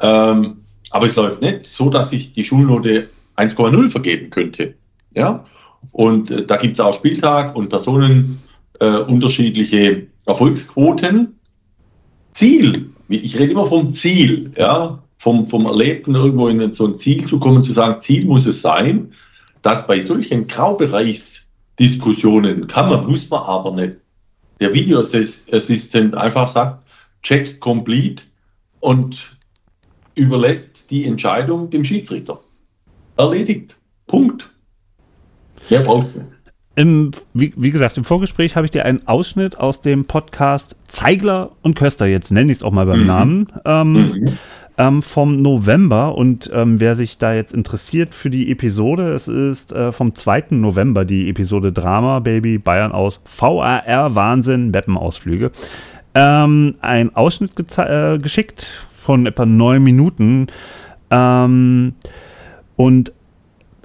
Ähm, 0.00 0.56
aber 0.90 1.06
es 1.06 1.16
läuft 1.16 1.42
nicht 1.42 1.66
so, 1.70 1.90
dass 1.90 2.14
ich 2.14 2.32
die 2.32 2.44
Schulnote 2.44 3.08
1,0 3.36 3.90
vergeben 3.90 4.30
könnte. 4.30 4.72
Ja, 5.12 5.44
und 5.92 6.30
äh, 6.30 6.46
da 6.46 6.56
gibt 6.56 6.74
es 6.74 6.80
auch 6.80 6.94
Spieltag 6.94 7.54
und 7.54 7.68
Personen 7.68 8.42
äh, 8.80 9.00
unterschiedliche 9.00 10.06
Erfolgsquoten. 10.26 11.38
Ziel, 12.32 12.90
ich 13.08 13.38
rede 13.38 13.52
immer 13.52 13.66
vom 13.66 13.92
Ziel, 13.92 14.52
ja, 14.56 15.02
vom, 15.18 15.48
vom 15.48 15.66
Erlebten 15.66 16.14
irgendwo 16.14 16.48
in 16.48 16.72
so 16.72 16.86
ein 16.86 16.96
Ziel 16.98 17.26
zu 17.26 17.38
kommen, 17.38 17.62
zu 17.64 17.72
sagen, 17.72 18.00
Ziel 18.00 18.24
muss 18.26 18.46
es 18.46 18.60
sein, 18.60 19.12
dass 19.62 19.86
bei 19.86 20.00
solchen 20.00 20.46
Graubereichsdiskussionen 20.46 22.66
kann 22.66 22.90
man, 22.90 23.06
muss 23.06 23.30
man 23.30 23.42
aber 23.42 23.72
nicht. 23.72 23.96
Der 24.60 24.74
Videoassistent 24.74 26.14
einfach 26.14 26.48
sagt, 26.48 26.84
check 27.22 27.60
complete 27.60 28.24
und 28.80 29.34
überlässt 30.14 30.90
die 30.90 31.06
Entscheidung 31.06 31.70
dem 31.70 31.82
Schiedsrichter. 31.84 32.40
Erledigt. 33.16 33.76
Punkt. 34.06 34.50
Mehr 35.70 35.80
braucht 35.80 36.08
es 36.08 36.16
nicht. 36.16 36.33
Im, 36.76 37.12
wie, 37.34 37.52
wie, 37.56 37.70
gesagt, 37.70 37.96
im 37.96 38.04
Vorgespräch 38.04 38.56
habe 38.56 38.66
ich 38.66 38.72
dir 38.72 38.84
einen 38.84 39.06
Ausschnitt 39.06 39.56
aus 39.56 39.80
dem 39.80 40.06
Podcast 40.06 40.74
Zeigler 40.88 41.52
und 41.62 41.76
Köster, 41.76 42.06
jetzt 42.06 42.32
nenne 42.32 42.50
ich 42.50 42.58
es 42.58 42.64
auch 42.64 42.72
mal 42.72 42.86
beim 42.86 43.02
mhm. 43.02 43.06
Namen, 43.06 43.46
ähm, 43.64 43.92
mhm. 43.92 44.28
ähm, 44.76 45.02
vom 45.02 45.40
November. 45.40 46.16
Und 46.16 46.50
ähm, 46.52 46.80
wer 46.80 46.96
sich 46.96 47.16
da 47.16 47.32
jetzt 47.32 47.54
interessiert 47.54 48.12
für 48.12 48.28
die 48.28 48.50
Episode, 48.50 49.12
es 49.12 49.28
ist 49.28 49.72
äh, 49.72 49.92
vom 49.92 50.16
2. 50.16 50.46
November 50.50 51.04
die 51.04 51.28
Episode 51.28 51.72
Drama 51.72 52.18
Baby 52.18 52.58
Bayern 52.58 52.90
aus 52.90 53.22
VAR 53.24 54.14
Wahnsinn 54.16 54.72
Mappenausflüge. 54.72 55.52
Ähm, 56.16 56.74
ein 56.80 57.14
Ausschnitt 57.14 57.52
äh, 57.78 58.18
geschickt 58.18 58.66
von 59.04 59.26
etwa 59.26 59.46
neun 59.46 59.84
Minuten. 59.84 60.48
Ähm, 61.10 61.94
und 62.74 63.12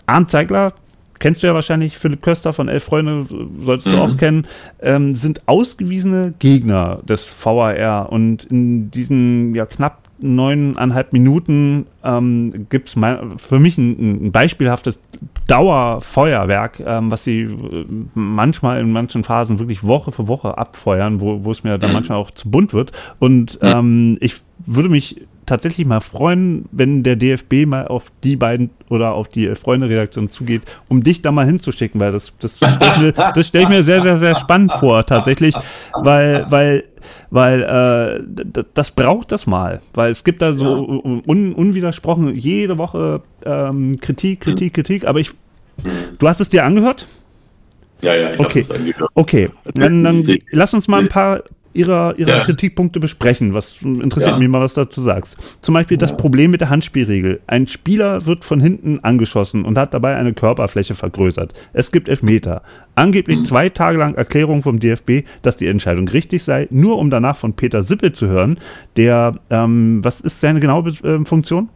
Arndt 0.07 0.31
Zeigler, 0.31 0.73
kennst 1.19 1.43
du 1.43 1.47
ja 1.47 1.53
wahrscheinlich, 1.53 1.97
Philipp 1.97 2.21
Köster 2.21 2.53
von 2.53 2.67
Elf 2.67 2.85
Freunde, 2.85 3.27
solltest 3.63 3.87
mhm. 3.87 3.91
du 3.91 3.97
auch 4.01 4.17
kennen, 4.17 4.47
ähm, 4.81 5.13
sind 5.13 5.47
ausgewiesene 5.47 6.33
Gegner 6.39 6.99
des 7.03 7.27
VAR. 7.43 8.11
Und 8.11 8.45
in 8.45 8.89
diesen 8.91 9.53
ja, 9.53 9.65
knapp 9.65 10.09
neuneinhalb 10.21 11.13
Minuten 11.13 11.85
ähm, 12.03 12.67
gibt 12.69 12.89
es 12.89 12.95
für 13.37 13.59
mich 13.59 13.77
ein, 13.77 14.27
ein 14.27 14.31
beispielhaftes 14.31 14.99
Dauerfeuerwerk, 15.47 16.81
ähm, 16.85 17.11
was 17.11 17.23
sie 17.23 17.41
äh, 17.41 17.85
manchmal 18.13 18.81
in 18.81 18.91
manchen 18.91 19.23
Phasen 19.23 19.59
wirklich 19.59 19.83
Woche 19.83 20.11
für 20.11 20.27
Woche 20.27 20.57
abfeuern, 20.57 21.21
wo, 21.21 21.51
es 21.51 21.63
mir 21.63 21.77
dann 21.77 21.91
mhm. 21.91 21.95
manchmal 21.95 22.17
auch 22.17 22.31
zu 22.31 22.49
bunt 22.49 22.73
wird. 22.73 22.91
Und 23.19 23.61
mhm. 23.61 23.67
ähm, 23.67 24.17
ich 24.19 24.41
würde 24.65 24.89
mich 24.89 25.21
tatsächlich 25.49 25.85
mal 25.87 25.99
freuen, 25.99 26.65
wenn 26.71 27.03
der 27.03 27.15
DFB 27.15 27.65
mal 27.65 27.87
auf 27.87 28.05
die 28.23 28.35
beiden 28.35 28.69
oder 28.87 29.13
auf 29.13 29.27
die 29.27 29.47
Freunde-Redaktion 29.55 30.29
zugeht, 30.29 30.61
um 30.87 31.03
dich 31.03 31.21
da 31.21 31.31
mal 31.31 31.45
hinzuschicken, 31.45 31.99
weil 31.99 32.11
das, 32.11 32.31
das 32.39 32.57
stelle 32.57 33.13
ich, 33.35 33.45
stell 33.45 33.63
ich 33.63 33.69
mir 33.69 33.83
sehr, 33.83 34.01
sehr, 34.01 34.17
sehr 34.17 34.35
spannend 34.35 34.73
vor, 34.73 35.03
tatsächlich, 35.05 35.55
weil, 35.93 36.45
weil, 36.49 36.83
weil 37.31 37.63
äh, 37.63 38.23
das, 38.45 38.65
das 38.73 38.91
braucht 38.91 39.31
das 39.31 39.47
mal, 39.47 39.81
weil 39.93 40.11
es 40.11 40.23
gibt 40.23 40.41
da 40.41 40.53
so 40.53 40.67
un, 41.25 41.53
unwidersprochen 41.53 42.35
jede 42.35 42.77
Woche 42.77 43.21
ähm, 43.43 43.99
Kritik, 43.99 44.41
Kritik, 44.41 44.75
Kritik, 44.75 45.05
aber 45.05 45.19
ich, 45.19 45.31
du 46.19 46.27
hast 46.27 46.41
es 46.41 46.49
dir 46.49 46.63
angehört? 46.63 47.07
Ja, 48.01 48.15
ja, 48.15 48.33
ich 48.33 48.39
okay. 48.39 48.49
habe 48.49 48.61
das 48.61 48.71
angehört. 48.71 49.11
Okay, 49.15 49.49
dann, 49.73 50.03
dann 50.03 50.37
lass 50.51 50.73
uns 50.73 50.87
mal 50.87 51.01
ein 51.01 51.09
paar 51.09 51.41
ihrer, 51.73 52.17
ihrer 52.17 52.37
ja. 52.37 52.43
Kritikpunkte 52.43 52.99
besprechen. 52.99 53.53
Was 53.53 53.81
interessiert 53.81 54.33
ja. 54.33 54.39
mich 54.39 54.47
mal, 54.47 54.61
was 54.61 54.73
du 54.73 54.81
dazu 54.81 55.01
sagst. 55.01 55.37
Zum 55.61 55.73
Beispiel 55.73 55.97
das 55.97 56.15
Problem 56.17 56.51
mit 56.51 56.61
der 56.61 56.69
Handspielregel. 56.69 57.41
Ein 57.47 57.67
Spieler 57.67 58.25
wird 58.25 58.43
von 58.43 58.59
hinten 58.59 58.99
angeschossen 59.03 59.65
und 59.65 59.77
hat 59.77 59.93
dabei 59.93 60.15
eine 60.15 60.33
Körperfläche 60.33 60.95
vergrößert. 60.95 61.53
Es 61.73 61.91
gibt 61.91 62.09
Elfmeter. 62.09 62.63
Angeblich 62.95 63.39
mhm. 63.39 63.43
zwei 63.43 63.69
Tage 63.69 63.97
lang 63.97 64.15
Erklärung 64.15 64.63
vom 64.63 64.79
DFB, 64.79 65.23
dass 65.41 65.57
die 65.57 65.67
Entscheidung 65.67 66.07
richtig 66.07 66.43
sei, 66.43 66.67
nur 66.71 66.97
um 66.97 67.09
danach 67.09 67.37
von 67.37 67.53
Peter 67.53 67.83
Sippel 67.83 68.11
zu 68.11 68.27
hören, 68.27 68.59
der, 68.97 69.35
ähm, 69.49 70.03
was 70.03 70.21
ist 70.21 70.41
seine 70.41 70.59
genaue 70.59 70.89
äh, 71.03 71.23
Funktion? 71.25 71.69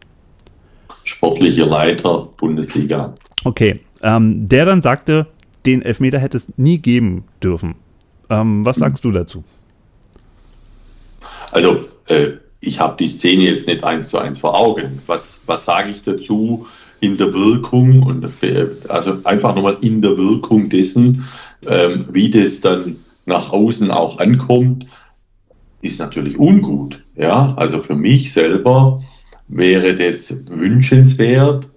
Sportlicher 1.04 1.66
Leiter 1.66 2.28
Bundesliga. 2.36 3.14
Okay, 3.44 3.80
ähm, 4.02 4.48
der 4.48 4.64
dann 4.64 4.82
sagte, 4.82 5.26
den 5.66 5.82
Elfmeter 5.82 6.18
hätte 6.18 6.36
es 6.36 6.46
nie 6.56 6.78
geben 6.78 7.24
dürfen. 7.42 7.76
Ähm, 8.30 8.64
was 8.64 8.76
sagst 8.76 9.04
mhm. 9.04 9.12
du 9.12 9.18
dazu? 9.18 9.44
Also 11.54 11.84
äh, 12.08 12.32
ich 12.58 12.80
habe 12.80 12.96
die 12.98 13.08
Szene 13.08 13.44
jetzt 13.44 13.68
nicht 13.68 13.84
eins 13.84 14.08
zu 14.08 14.18
eins 14.18 14.40
vor 14.40 14.58
Augen. 14.58 15.00
Was, 15.06 15.40
was 15.46 15.64
sage 15.64 15.90
ich 15.90 16.02
dazu 16.02 16.66
in 17.00 17.16
der 17.16 17.32
Wirkung 17.32 18.02
und 18.02 18.24
äh, 18.42 18.66
also 18.88 19.18
einfach 19.22 19.54
nochmal 19.54 19.78
in 19.80 20.02
der 20.02 20.16
Wirkung 20.16 20.68
dessen, 20.68 21.24
ähm, 21.66 22.06
wie 22.10 22.28
das 22.28 22.60
dann 22.60 22.96
nach 23.24 23.52
außen 23.52 23.92
auch 23.92 24.18
ankommt, 24.18 24.86
ist 25.80 26.00
natürlich 26.00 26.38
ungut. 26.38 27.00
Ja, 27.14 27.54
also 27.56 27.82
für 27.82 27.94
mich 27.94 28.32
selber 28.32 29.00
wäre 29.46 29.94
das 29.94 30.34
wünschenswert, 30.50 31.68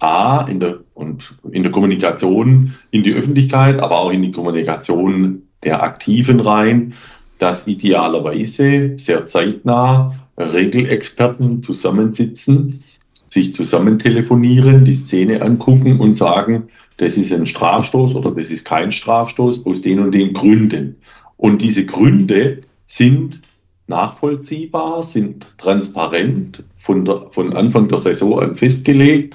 A, 0.00 0.46
in 0.48 0.60
der, 0.60 0.78
und 0.94 1.34
in 1.50 1.64
der 1.64 1.72
Kommunikation 1.72 2.72
in 2.92 3.02
die 3.02 3.12
Öffentlichkeit, 3.12 3.80
aber 3.80 3.98
auch 3.98 4.10
in 4.10 4.22
die 4.22 4.30
Kommunikation 4.30 5.42
der 5.64 5.82
Aktiven 5.82 6.40
rein, 6.40 6.94
dass 7.38 7.66
idealerweise 7.66 8.94
sehr 8.98 9.26
zeitnah 9.26 10.14
Regelexperten 10.36 11.62
zusammensitzen, 11.62 12.84
sich 13.30 13.52
zusammen 13.54 13.98
telefonieren, 13.98 14.84
die 14.84 14.94
Szene 14.94 15.42
angucken 15.42 16.00
und 16.00 16.16
sagen, 16.16 16.68
das 16.96 17.16
ist 17.16 17.32
ein 17.32 17.46
Strafstoß 17.46 18.14
oder 18.14 18.32
das 18.32 18.50
ist 18.50 18.64
kein 18.64 18.92
Strafstoß 18.92 19.66
aus 19.66 19.82
den 19.82 20.00
und 20.00 20.12
den 20.12 20.32
Gründen. 20.32 20.96
Und 21.36 21.62
diese 21.62 21.84
Gründe 21.84 22.60
sind 22.86 23.40
nachvollziehbar, 23.86 25.04
sind 25.04 25.46
transparent 25.58 26.64
von, 26.76 27.04
der, 27.04 27.26
von 27.30 27.52
Anfang 27.54 27.88
der 27.88 27.98
Saison 27.98 28.40
an 28.40 28.56
festgelegt 28.56 29.34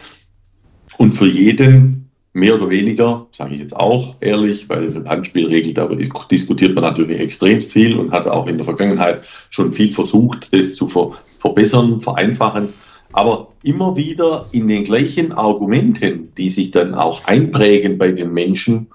und 0.97 1.11
für 1.13 1.27
jeden 1.27 2.02
mehr 2.33 2.55
oder 2.55 2.69
weniger, 2.69 3.27
sage 3.31 3.53
ich 3.53 3.61
jetzt 3.61 3.75
auch 3.75 4.15
ehrlich, 4.19 4.67
weil 4.67 5.03
Handspielregel, 5.07 5.73
da 5.73 5.87
diskutiert 6.29 6.73
man 6.73 6.83
natürlich 6.83 7.19
extremst 7.19 7.71
viel 7.71 7.95
und 7.95 8.11
hat 8.11 8.27
auch 8.27 8.47
in 8.47 8.57
der 8.57 8.65
Vergangenheit 8.65 9.23
schon 9.51 9.71
viel 9.71 9.93
versucht, 9.93 10.51
das 10.51 10.75
zu 10.75 10.87
ver 10.87 11.11
verbessern, 11.39 11.99
vereinfachen. 12.01 12.69
Aber 13.11 13.49
immer 13.61 13.95
wieder 13.95 14.47
in 14.51 14.67
den 14.67 14.85
gleichen 14.85 15.33
Argumenten, 15.33 16.33
die 16.37 16.49
sich 16.49 16.71
dann 16.71 16.95
auch 16.95 17.25
einprägen 17.25 17.97
bei 17.97 18.11
den 18.11 18.33
Menschen 18.33 18.87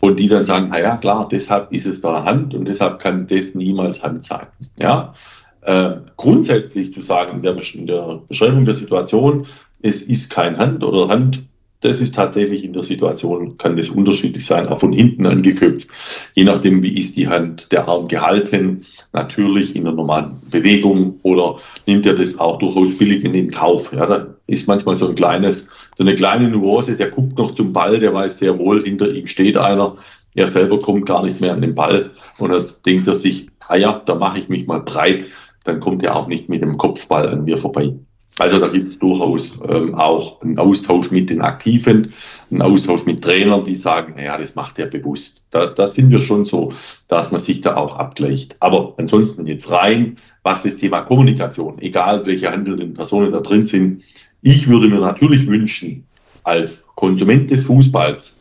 und 0.00 0.20
die 0.20 0.28
dann 0.28 0.44
sagen, 0.44 0.68
na 0.70 0.78
ja, 0.78 0.96
klar, 0.98 1.26
deshalb 1.28 1.72
ist 1.72 1.86
es 1.86 2.00
da 2.00 2.24
Hand 2.24 2.54
und 2.54 2.66
deshalb 2.66 3.00
kann 3.00 3.26
das 3.26 3.54
niemals 3.54 4.02
Hand 4.02 4.24
sein. 4.24 4.46
Ja, 4.78 5.14
äh, 5.62 5.96
grundsätzlich 6.16 6.92
zu 6.92 7.02
sagen, 7.02 7.38
in 7.38 7.42
der, 7.42 7.56
in 7.74 7.86
der 7.86 8.20
Beschreibung 8.28 8.66
der 8.66 8.74
Situation, 8.74 9.46
es 9.82 10.02
ist 10.02 10.30
kein 10.30 10.58
Hand 10.58 10.84
oder 10.84 11.08
Hand 11.08 11.42
das 11.80 12.00
ist 12.00 12.14
tatsächlich 12.14 12.64
in 12.64 12.72
der 12.72 12.82
Situation, 12.82 13.58
kann 13.58 13.76
das 13.76 13.88
unterschiedlich 13.88 14.46
sein, 14.46 14.68
auch 14.68 14.80
von 14.80 14.92
hinten 14.92 15.26
angeköpft. 15.26 15.88
Je 16.34 16.44
nachdem, 16.44 16.82
wie 16.82 16.98
ist 16.98 17.16
die 17.16 17.28
Hand, 17.28 17.70
der 17.70 17.86
Arm 17.88 18.08
gehalten, 18.08 18.86
natürlich 19.12 19.76
in 19.76 19.84
der 19.84 19.92
normalen 19.92 20.40
Bewegung 20.50 21.20
oder 21.22 21.58
nimmt 21.86 22.06
er 22.06 22.14
das 22.14 22.38
auch 22.38 22.58
durchaus 22.58 22.96
billig 22.96 23.24
in 23.24 23.34
den 23.34 23.50
Kauf. 23.50 23.92
Ja, 23.92 24.06
da 24.06 24.26
ist 24.46 24.66
manchmal 24.66 24.96
so 24.96 25.08
ein 25.08 25.14
kleines, 25.14 25.68
so 25.96 26.04
eine 26.04 26.14
kleine 26.14 26.48
Nuance, 26.48 26.96
der 26.96 27.10
guckt 27.10 27.36
noch 27.36 27.52
zum 27.52 27.72
Ball, 27.72 27.98
der 27.98 28.14
weiß 28.14 28.38
sehr 28.38 28.58
wohl, 28.58 28.82
hinter 28.82 29.12
ihm 29.12 29.26
steht 29.26 29.56
einer. 29.56 29.96
Er 30.34 30.46
selber 30.46 30.78
kommt 30.80 31.06
gar 31.06 31.24
nicht 31.24 31.40
mehr 31.40 31.52
an 31.52 31.62
den 31.62 31.74
Ball 31.74 32.10
und 32.38 32.50
das 32.50 32.82
denkt 32.82 33.06
er 33.06 33.16
sich, 33.16 33.48
ah 33.68 33.76
ja, 33.76 34.02
da 34.04 34.14
mache 34.14 34.38
ich 34.38 34.48
mich 34.48 34.66
mal 34.66 34.80
breit, 34.80 35.26
dann 35.64 35.80
kommt 35.80 36.02
er 36.02 36.16
auch 36.16 36.26
nicht 36.26 36.48
mit 36.48 36.62
dem 36.62 36.78
Kopfball 36.78 37.28
an 37.28 37.44
mir 37.44 37.58
vorbei. 37.58 37.94
Also 38.38 38.58
da 38.58 38.68
gibt 38.68 38.92
es 38.92 38.98
durchaus 38.98 39.58
ähm, 39.66 39.94
auch 39.94 40.42
einen 40.42 40.58
Austausch 40.58 41.10
mit 41.10 41.30
den 41.30 41.40
Aktiven, 41.40 42.12
einen 42.50 42.60
Austausch 42.60 43.06
mit 43.06 43.22
Trainern, 43.24 43.64
die 43.64 43.76
sagen, 43.76 44.14
naja, 44.16 44.36
das 44.36 44.54
macht 44.54 44.78
er 44.78 44.86
bewusst. 44.86 45.44
Da, 45.50 45.66
da 45.66 45.86
sind 45.86 46.10
wir 46.10 46.20
schon 46.20 46.44
so, 46.44 46.72
dass 47.08 47.30
man 47.30 47.40
sich 47.40 47.62
da 47.62 47.76
auch 47.76 47.96
abgleicht. 47.96 48.56
Aber 48.60 48.94
ansonsten 48.98 49.46
jetzt 49.46 49.70
rein, 49.70 50.16
was 50.42 50.62
das 50.62 50.76
Thema 50.76 51.00
Kommunikation, 51.02 51.78
egal 51.80 52.26
welche 52.26 52.50
handelnden 52.52 52.92
Personen 52.92 53.32
da 53.32 53.40
drin 53.40 53.64
sind, 53.64 54.02
ich 54.42 54.68
würde 54.68 54.88
mir 54.88 55.00
natürlich 55.00 55.46
wünschen, 55.46 56.06
als 56.44 56.84
Konsument 56.94 57.50
des 57.50 57.64
Fußballs 57.64 58.34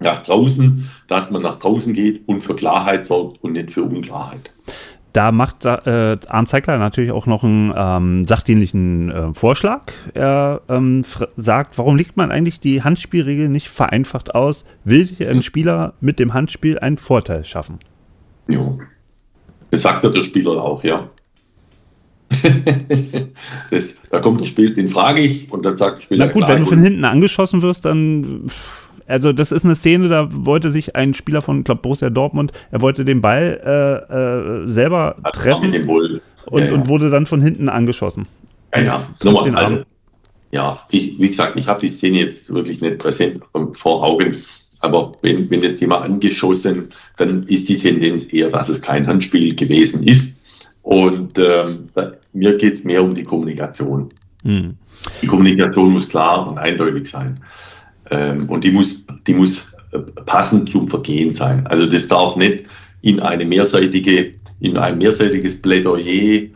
nach 0.00 0.22
draußen, 0.22 0.90
dass 1.08 1.30
man 1.30 1.42
nach 1.42 1.58
draußen 1.58 1.92
geht 1.92 2.26
und 2.26 2.40
für 2.40 2.56
Klarheit 2.56 3.06
sorgt 3.06 3.42
und 3.44 3.52
nicht 3.52 3.72
für 3.72 3.82
Unklarheit. 3.82 4.50
Da 5.16 5.32
macht 5.32 5.64
äh, 5.64 6.18
Arndt 6.28 6.48
Zeigler 6.50 6.76
natürlich 6.76 7.10
auch 7.10 7.24
noch 7.24 7.42
einen 7.42 7.72
ähm, 7.74 8.26
sachdienlichen 8.26 9.10
äh, 9.10 9.32
Vorschlag. 9.32 9.84
Er 10.12 10.60
ähm, 10.68 11.06
sagt, 11.38 11.78
warum 11.78 11.96
legt 11.96 12.18
man 12.18 12.30
eigentlich 12.30 12.60
die 12.60 12.82
Handspielregel 12.82 13.48
nicht 13.48 13.70
vereinfacht 13.70 14.34
aus? 14.34 14.66
Will 14.84 15.06
sich 15.06 15.26
ein 15.26 15.42
Spieler 15.42 15.94
mit 16.02 16.18
dem 16.18 16.34
Handspiel 16.34 16.78
einen 16.78 16.98
Vorteil 16.98 17.44
schaffen? 17.44 17.78
Jo. 18.46 18.78
Das 19.70 19.80
sagt 19.80 20.04
ja 20.04 20.10
der 20.10 20.22
Spieler 20.22 20.62
auch, 20.62 20.84
ja. 20.84 21.08
das, 23.70 23.94
da 24.10 24.18
kommt 24.18 24.42
der 24.42 24.46
Spieler, 24.46 24.74
den 24.74 24.88
frage 24.88 25.22
ich 25.22 25.50
und 25.50 25.64
dann 25.64 25.78
sagt 25.78 25.96
der 25.96 26.02
Spieler. 26.02 26.26
Na 26.26 26.32
gut, 26.32 26.46
wenn 26.46 26.60
du 26.60 26.66
von 26.66 26.82
hinten 26.82 27.06
angeschossen 27.06 27.62
wirst, 27.62 27.86
dann. 27.86 28.48
Pff 28.48 28.85
also 29.06 29.32
das 29.32 29.52
ist 29.52 29.64
eine 29.64 29.74
Szene, 29.74 30.08
da 30.08 30.28
wollte 30.32 30.70
sich 30.70 30.96
ein 30.96 31.14
Spieler 31.14 31.42
von, 31.42 31.64
glaube 31.64 31.82
Borussia 31.82 32.10
Dortmund, 32.10 32.52
er 32.70 32.80
wollte 32.80 33.04
den 33.04 33.20
Ball 33.20 33.60
äh, 33.64 34.14
äh, 34.14 34.68
selber 34.68 35.16
also 35.22 35.40
treffen 35.40 35.74
und, 36.46 36.60
ja, 36.60 36.66
ja. 36.66 36.72
und, 36.72 36.88
wurde 36.88 37.10
dann 37.10 37.26
von 37.26 37.40
hinten 37.40 37.68
angeschossen. 37.68 38.26
Ja, 38.74 38.82
ja. 38.82 39.08
Nochmal, 39.22 39.54
also, 39.56 39.82
ja 40.50 40.80
ich, 40.90 41.18
wie 41.18 41.28
gesagt, 41.28 41.56
ich 41.56 41.66
habe 41.66 41.80
die 41.80 41.88
Szene 41.88 42.20
jetzt 42.20 42.52
wirklich 42.52 42.80
nicht 42.80 42.98
präsent 42.98 43.42
vor 43.74 44.04
Augen. 44.04 44.36
Aber 44.80 45.12
wenn, 45.22 45.50
wenn 45.50 45.62
das 45.62 45.76
Thema 45.76 46.02
angeschossen, 46.02 46.88
dann 47.16 47.44
ist 47.44 47.68
die 47.68 47.78
Tendenz 47.78 48.32
eher, 48.32 48.50
dass 48.50 48.68
es 48.68 48.82
kein 48.82 49.06
Handspiel 49.06 49.54
gewesen 49.54 50.02
ist. 50.02 50.34
Und 50.82 51.38
ähm, 51.38 51.88
da, 51.94 52.12
mir 52.32 52.56
geht 52.56 52.74
es 52.74 52.84
mehr 52.84 53.02
um 53.02 53.14
die 53.14 53.24
Kommunikation. 53.24 54.08
Hm. 54.44 54.76
Die 55.22 55.26
Kommunikation 55.26 55.92
muss 55.92 56.08
klar 56.08 56.46
und 56.46 56.58
eindeutig 56.58 57.10
sein. 57.10 57.40
Ähm, 58.10 58.48
und 58.48 58.64
die 58.64 58.70
muss, 58.70 59.06
die 59.26 59.34
muss 59.34 59.72
äh, 59.92 59.98
passend 60.24 60.70
zum 60.70 60.88
Vergehen 60.88 61.32
sein. 61.32 61.66
Also 61.66 61.86
das 61.86 62.08
darf 62.08 62.36
nicht 62.36 62.64
in 63.02 63.20
eine 63.20 63.44
mehrseitige, 63.44 64.34
in 64.60 64.76
ein 64.76 64.98
mehrseitiges 64.98 65.60
Plädoyer 65.60 66.48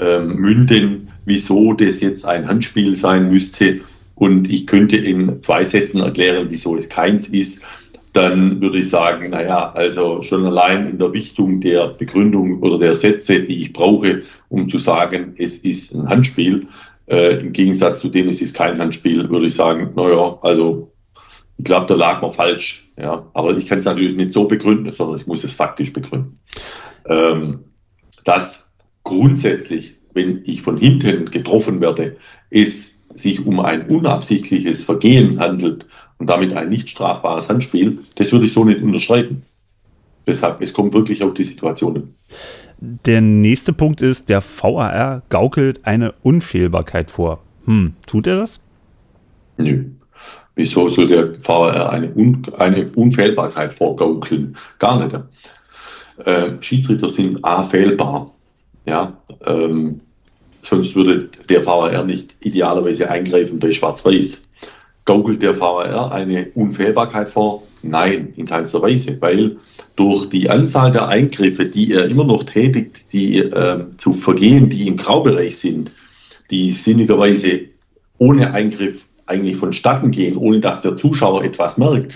ähm, 0.00 0.36
münden, 0.36 1.08
wieso 1.24 1.72
das 1.72 2.00
jetzt 2.00 2.24
ein 2.24 2.46
Handspiel 2.46 2.96
sein 2.96 3.30
müsste. 3.30 3.80
Und 4.14 4.50
ich 4.50 4.66
könnte 4.66 4.96
in 4.96 5.40
zwei 5.40 5.64
Sätzen 5.64 6.00
erklären, 6.00 6.46
wieso 6.50 6.76
es 6.76 6.88
keins 6.88 7.28
ist. 7.28 7.62
Dann 8.12 8.60
würde 8.60 8.80
ich 8.80 8.90
sagen, 8.90 9.30
naja, 9.30 9.72
also 9.76 10.20
schon 10.22 10.44
allein 10.44 10.88
in 10.88 10.98
der 10.98 11.12
Wichtung 11.12 11.60
der 11.60 11.88
Begründung 11.88 12.60
oder 12.60 12.78
der 12.78 12.94
Sätze, 12.94 13.40
die 13.40 13.62
ich 13.62 13.72
brauche, 13.72 14.22
um 14.48 14.68
zu 14.68 14.78
sagen, 14.78 15.34
es 15.38 15.58
ist 15.58 15.94
ein 15.94 16.08
Handspiel, 16.08 16.66
äh, 17.10 17.40
Im 17.40 17.52
Gegensatz 17.52 18.00
zu 18.00 18.08
dem, 18.08 18.28
es 18.28 18.40
ist 18.40 18.54
kein 18.54 18.78
Handspiel, 18.78 19.28
würde 19.28 19.46
ich 19.46 19.54
sagen, 19.54 19.92
naja, 19.96 20.38
also 20.42 20.92
ich 21.58 21.64
glaube, 21.64 21.86
da 21.86 21.94
lag 21.94 22.22
man 22.22 22.32
falsch. 22.32 22.88
Ja, 22.96 23.28
aber 23.34 23.56
ich 23.56 23.66
kann 23.66 23.78
es 23.78 23.84
natürlich 23.84 24.16
nicht 24.16 24.32
so 24.32 24.44
begründen, 24.44 24.92
sondern 24.92 25.18
ich 25.18 25.26
muss 25.26 25.42
es 25.42 25.52
faktisch 25.52 25.92
begründen. 25.92 26.38
Ähm, 27.06 27.64
dass 28.24 28.66
grundsätzlich, 29.02 29.96
wenn 30.14 30.42
ich 30.44 30.62
von 30.62 30.76
hinten 30.76 31.30
getroffen 31.30 31.80
werde, 31.80 32.16
es 32.50 32.94
sich 33.12 33.44
um 33.44 33.58
ein 33.58 33.88
unabsichtliches 33.88 34.84
Vergehen 34.84 35.40
handelt 35.40 35.88
und 36.18 36.30
damit 36.30 36.52
ein 36.52 36.68
nicht 36.68 36.90
strafbares 36.90 37.48
Handspiel, 37.48 37.98
das 38.14 38.30
würde 38.30 38.46
ich 38.46 38.52
so 38.52 38.64
nicht 38.64 38.82
unterschreiben. 38.82 39.42
Deshalb, 40.26 40.62
es 40.62 40.72
kommt 40.72 40.94
wirklich 40.94 41.24
auf 41.24 41.34
die 41.34 41.44
Situation 41.44 42.14
der 42.80 43.20
nächste 43.20 43.72
Punkt 43.72 44.00
ist, 44.00 44.28
der 44.28 44.42
VAR 44.42 45.22
gaukelt 45.28 45.80
eine 45.84 46.14
Unfehlbarkeit 46.22 47.10
vor. 47.10 47.40
Hm, 47.66 47.94
tut 48.06 48.26
er 48.26 48.36
das? 48.36 48.60
Nö. 49.58 49.84
Wieso 50.54 50.88
soll 50.88 51.06
der 51.06 51.46
VAR 51.46 51.90
eine, 51.90 52.12
Un 52.14 52.42
eine 52.58 52.88
Unfehlbarkeit 52.94 53.74
vorgaukeln? 53.74 54.56
Gar 54.78 55.04
nicht. 55.04 55.20
Äh, 56.24 56.62
Schiedsrichter 56.62 57.08
sind 57.08 57.44
A 57.44 57.62
fehlbar. 57.62 58.32
Ja, 58.86 59.16
ähm, 59.46 60.00
sonst 60.62 60.94
würde 60.94 61.28
der 61.48 61.64
VAR 61.64 62.02
nicht 62.04 62.34
idealerweise 62.40 63.10
eingreifen 63.10 63.58
bei 63.58 63.72
Schwarz-Weiß. 63.72 64.42
Gaukelt 65.04 65.42
der 65.42 65.58
VAR 65.58 66.12
eine 66.12 66.48
Unfehlbarkeit 66.54 67.28
vor? 67.28 67.62
Nein, 67.82 68.32
in 68.36 68.46
keinster 68.46 68.82
Weise, 68.82 69.16
weil 69.20 69.56
durch 70.00 70.30
die 70.30 70.48
Anzahl 70.48 70.92
der 70.92 71.08
Eingriffe, 71.08 71.66
die 71.66 71.92
er 71.92 72.06
immer 72.06 72.24
noch 72.24 72.44
tätigt, 72.44 73.12
die 73.12 73.36
äh, 73.36 73.84
zu 73.98 74.14
Vergehen, 74.14 74.70
die 74.70 74.88
im 74.88 74.96
Graubereich 74.96 75.58
sind, 75.58 75.90
die 76.50 76.72
sinnigerweise 76.72 77.66
ohne 78.16 78.54
Eingriff 78.54 79.04
eigentlich 79.26 79.58
vonstatten 79.58 80.10
gehen, 80.10 80.38
ohne 80.38 80.60
dass 80.60 80.80
der 80.80 80.96
Zuschauer 80.96 81.44
etwas 81.44 81.76
merkt. 81.76 82.14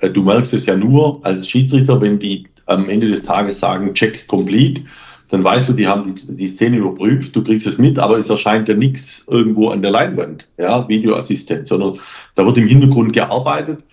Äh, 0.00 0.10
du 0.10 0.24
merkst 0.24 0.52
es 0.52 0.66
ja 0.66 0.74
nur 0.74 1.24
als 1.24 1.48
Schiedsrichter, 1.48 2.00
wenn 2.00 2.18
die 2.18 2.48
am 2.66 2.88
Ende 2.88 3.08
des 3.08 3.22
Tages 3.22 3.60
sagen, 3.60 3.94
check 3.94 4.26
complete, 4.26 4.82
dann 5.28 5.44
weißt 5.44 5.68
du, 5.68 5.74
die 5.74 5.86
haben 5.86 6.16
die, 6.16 6.26
die 6.26 6.48
Szene 6.48 6.78
überprüft, 6.78 7.36
du 7.36 7.44
kriegst 7.44 7.68
es 7.68 7.78
mit, 7.78 8.00
aber 8.00 8.18
es 8.18 8.30
erscheint 8.30 8.66
ja 8.66 8.74
nichts 8.74 9.24
irgendwo 9.28 9.68
an 9.68 9.80
der 9.80 9.92
Leinwand, 9.92 10.48
ja, 10.58 10.88
Videoassistent, 10.88 11.68
sondern 11.68 12.00
da 12.34 12.44
wird 12.44 12.58
im 12.58 12.66
Hintergrund 12.66 13.12
gearbeitet 13.12 13.84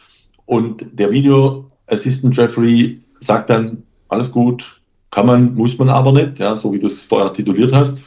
und 0.47 0.83
der 0.93 1.11
Video 1.11 1.69
Assistant 1.85 2.35
Referee 2.39 2.97
sagt 3.19 3.49
dann, 3.49 3.83
alles 4.07 4.31
gut, 4.31 4.81
kann 5.11 5.25
man, 5.25 5.55
muss 5.55 5.77
man 5.77 5.89
aber 5.89 6.13
nicht, 6.13 6.39
ja, 6.39 6.55
so 6.55 6.71
wie 6.73 6.79
du 6.79 6.87
es 6.87 7.03
vorher 7.03 7.33
tituliert 7.33 7.73
hast. 7.73 7.97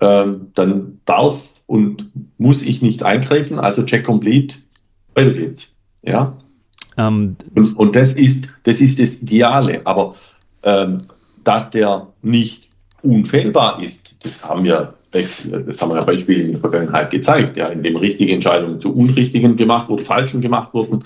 Ähm, 0.00 0.48
dann 0.54 1.00
darf 1.04 1.42
und 1.66 2.10
muss 2.38 2.62
ich 2.62 2.82
nicht 2.82 3.02
eingreifen, 3.02 3.58
also 3.58 3.82
check 3.82 4.04
complete, 4.04 4.56
weiter 5.14 5.32
geht's. 5.32 5.74
Ja. 6.02 6.38
Ähm, 6.96 7.36
und, 7.54 7.76
und, 7.76 7.96
das 7.96 8.12
ist, 8.12 8.48
das 8.62 8.80
ist 8.80 9.00
das 9.00 9.20
Ideale. 9.22 9.80
Aber 9.84 10.14
ähm, 10.62 11.02
dass 11.42 11.70
der 11.70 12.08
nicht 12.22 12.68
unfehlbar 13.02 13.82
ist, 13.82 14.16
das 14.24 14.44
haben 14.44 14.64
wir, 14.64 14.94
das 15.10 15.80
haben 15.80 15.90
wir 15.90 15.96
ja 15.96 16.04
Beispiele 16.04 16.42
in 16.42 16.52
der 16.52 16.60
Vergangenheit 16.60 17.10
gezeigt, 17.10 17.56
ja, 17.56 17.66
indem 17.66 17.96
richtige 17.96 18.32
Entscheidungen 18.32 18.80
zu 18.80 18.94
unrichtigen 18.94 19.56
gemacht 19.56 19.88
wurden, 19.88 20.04
falschen 20.04 20.40
gemacht 20.40 20.72
wurden 20.74 21.04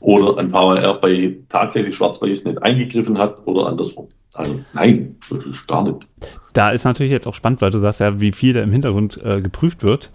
oder 0.00 0.38
ein 0.38 0.52
VAR 0.52 1.00
bei 1.00 1.36
tatsächlich 1.48 1.96
Schwarz-Weiß 1.96 2.44
nicht 2.44 2.62
eingegriffen 2.62 3.18
hat 3.18 3.46
oder 3.46 3.66
andersrum. 3.66 4.08
Also 4.34 4.60
nein, 4.72 5.16
ist 5.30 5.66
gar 5.66 5.82
nicht. 5.82 6.06
Da 6.52 6.70
ist 6.70 6.84
natürlich 6.84 7.12
jetzt 7.12 7.26
auch 7.26 7.34
spannend, 7.34 7.60
weil 7.60 7.70
du 7.70 7.78
sagst 7.78 8.00
ja, 8.00 8.20
wie 8.20 8.32
viel 8.32 8.52
da 8.52 8.62
im 8.62 8.72
Hintergrund 8.72 9.20
äh, 9.24 9.40
geprüft 9.40 9.82
wird. 9.82 10.10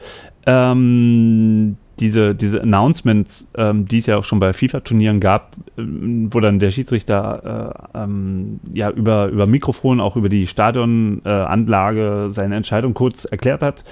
Ähm, 0.46 1.78
diese, 2.00 2.34
diese 2.34 2.62
Announcements, 2.62 3.48
ähm, 3.56 3.86
die 3.86 4.00
es 4.00 4.08
ja 4.08 4.18
auch 4.18 4.24
schon 4.24 4.40
bei 4.40 4.54
FIFA-Turnieren 4.54 5.20
gab, 5.20 5.56
ähm, 5.78 6.30
wo 6.32 6.40
dann 6.40 6.60
der 6.60 6.72
Schiedsrichter 6.72 7.84
äh, 7.94 8.04
ähm, 8.04 8.60
ja 8.74 8.90
über, 8.90 9.28
über 9.28 9.46
Mikrofon, 9.46 10.00
auch 10.00 10.16
über 10.16 10.30
die 10.30 10.48
Stadionanlage 10.48 12.28
äh, 12.30 12.34
seine 12.34 12.56
Entscheidung 12.56 12.94
kurz 12.94 13.26
erklärt 13.26 13.62
hat. 13.62 13.84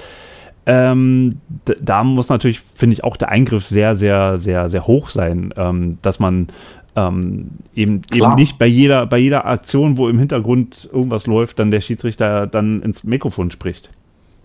Ähm, 0.71 1.41
da 1.81 2.03
muss 2.03 2.29
natürlich, 2.29 2.61
finde 2.75 2.93
ich, 2.93 3.03
auch 3.03 3.17
der 3.17 3.27
Eingriff 3.27 3.67
sehr, 3.67 3.97
sehr, 3.97 4.39
sehr, 4.39 4.69
sehr 4.69 4.87
hoch 4.87 5.09
sein, 5.09 5.53
ähm, 5.57 5.97
dass 6.01 6.19
man 6.19 6.47
ähm, 6.95 7.49
eben, 7.75 8.03
eben 8.13 8.35
nicht 8.35 8.57
bei 8.57 8.67
jeder, 8.67 9.05
bei 9.05 9.17
jeder 9.17 9.45
Aktion, 9.45 9.97
wo 9.97 10.07
im 10.07 10.17
Hintergrund 10.17 10.89
irgendwas 10.91 11.27
läuft, 11.27 11.59
dann 11.59 11.71
der 11.71 11.81
Schiedsrichter 11.81 12.47
dann 12.47 12.81
ins 12.83 13.03
Mikrofon 13.03 13.51
spricht. 13.51 13.89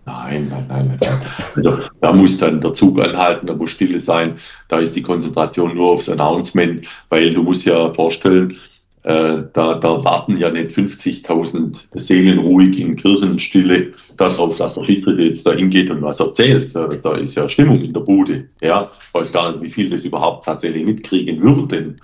Nein, 0.04 0.48
nein, 0.50 0.64
nein, 0.68 0.98
nein. 1.00 1.20
Also 1.54 1.78
da 2.00 2.12
muss 2.12 2.38
dann 2.38 2.60
der 2.60 2.74
Zug 2.74 3.00
anhalten, 3.00 3.46
da 3.46 3.54
muss 3.54 3.70
Stille 3.70 4.00
sein, 4.00 4.34
da 4.66 4.78
ist 4.78 4.96
die 4.96 5.02
Konzentration 5.02 5.74
nur 5.74 5.92
aufs 5.92 6.08
Announcement, 6.08 6.86
weil 7.08 7.34
du 7.34 7.42
musst 7.44 7.64
ja 7.64 7.92
vorstellen, 7.92 8.56
äh, 9.06 9.44
da, 9.52 9.74
da 9.74 10.02
warten 10.02 10.36
ja 10.36 10.50
nicht 10.50 10.72
50.000 10.72 11.76
Seelen 11.94 12.40
ruhig 12.40 12.80
in 12.80 12.96
Kirchenstille 12.96 13.92
darauf, 14.16 14.58
dass 14.58 14.74
der 14.74 14.84
Schiedsrichter 14.84 15.22
jetzt 15.22 15.46
da 15.46 15.52
hingeht 15.52 15.90
und 15.90 16.02
was 16.02 16.18
erzählt. 16.18 16.74
Da, 16.74 16.88
da 16.88 17.14
ist 17.14 17.36
ja 17.36 17.48
Stimmung 17.48 17.80
in 17.82 17.92
der 17.92 18.00
Bude. 18.00 18.48
Ja, 18.60 18.90
weiß 19.12 19.30
gar 19.30 19.52
nicht, 19.52 19.62
wie 19.62 19.70
viel 19.70 19.90
das 19.90 20.02
überhaupt 20.02 20.44
tatsächlich 20.46 20.84
mitkriegen 20.84 21.40
würden. 21.40 22.00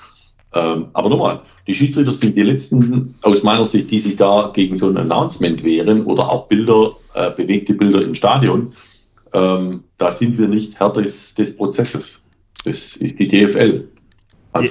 Ähm, 0.54 0.86
aber 0.92 1.08
nochmal, 1.08 1.40
die 1.66 1.74
Schiedsrichter 1.74 2.14
sind 2.14 2.36
die 2.36 2.44
letzten, 2.44 3.16
aus 3.22 3.42
meiner 3.42 3.66
Sicht, 3.66 3.90
die 3.90 3.98
sich 3.98 4.14
da 4.14 4.52
gegen 4.54 4.76
so 4.76 4.88
ein 4.88 4.96
Announcement 4.96 5.64
wehren 5.64 6.04
oder 6.04 6.30
auch 6.30 6.46
Bilder, 6.46 6.92
äh, 7.14 7.32
bewegte 7.32 7.74
Bilder 7.74 8.02
im 8.02 8.14
Stadion. 8.14 8.74
Ähm, 9.32 9.82
da 9.98 10.12
sind 10.12 10.38
wir 10.38 10.46
nicht 10.46 10.78
Herr 10.78 10.92
des, 10.92 11.34
des 11.34 11.56
Prozesses. 11.56 12.22
Das 12.64 12.94
ist 12.94 13.18
die 13.18 13.26
DFL 13.26 13.88
als. 14.52 14.66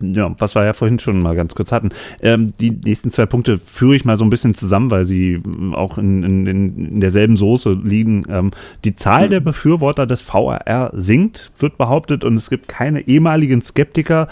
Ja, 0.00 0.34
was 0.38 0.54
wir 0.54 0.64
ja 0.64 0.72
vorhin 0.72 0.98
schon 0.98 1.20
mal 1.20 1.34
ganz 1.34 1.54
kurz 1.54 1.72
hatten. 1.72 1.90
Ähm, 2.20 2.52
die 2.60 2.70
nächsten 2.70 3.10
zwei 3.10 3.26
Punkte 3.26 3.58
führe 3.58 3.96
ich 3.96 4.04
mal 4.04 4.16
so 4.16 4.24
ein 4.24 4.30
bisschen 4.30 4.54
zusammen, 4.54 4.90
weil 4.90 5.04
sie 5.04 5.34
ähm, 5.34 5.74
auch 5.74 5.98
in, 5.98 6.22
in, 6.22 6.46
in 6.46 7.00
derselben 7.00 7.36
Soße 7.36 7.78
liegen. 7.82 8.24
Ähm, 8.28 8.50
die 8.84 8.94
Zahl 8.94 9.26
mhm. 9.26 9.30
der 9.30 9.40
Befürworter 9.40 10.06
des 10.06 10.20
VRR 10.20 10.90
sinkt, 10.94 11.50
wird 11.58 11.78
behauptet, 11.78 12.24
und 12.24 12.36
es 12.36 12.50
gibt 12.50 12.68
keine 12.68 13.06
ehemaligen 13.06 13.62
Skeptiker, 13.62 14.28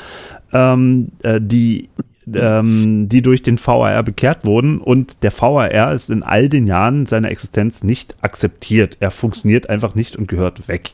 ähm, 0.53 1.09
äh, 1.23 1.41
die 1.41 1.89
ähm, 2.35 3.09
die 3.09 3.23
durch 3.23 3.43
den 3.43 3.59
VAR 3.65 4.03
bekehrt 4.03 4.45
wurden 4.45 4.81
und 4.81 5.23
der 5.23 5.33
VAR 5.33 5.93
ist 5.93 6.11
in 6.11 6.25
all 6.25 6.49
den 6.49 6.67
Jahren 6.67 7.07
seiner 7.07 7.31
Existenz 7.31 7.85
nicht 7.85 8.17
akzeptiert. 8.21 8.97
Er 8.99 9.13
funktioniert 9.13 9.71
einfach 9.71 9.95
nicht 9.95 10.17
und 10.17 10.27
gehört 10.27 10.67
weg. 10.67 10.91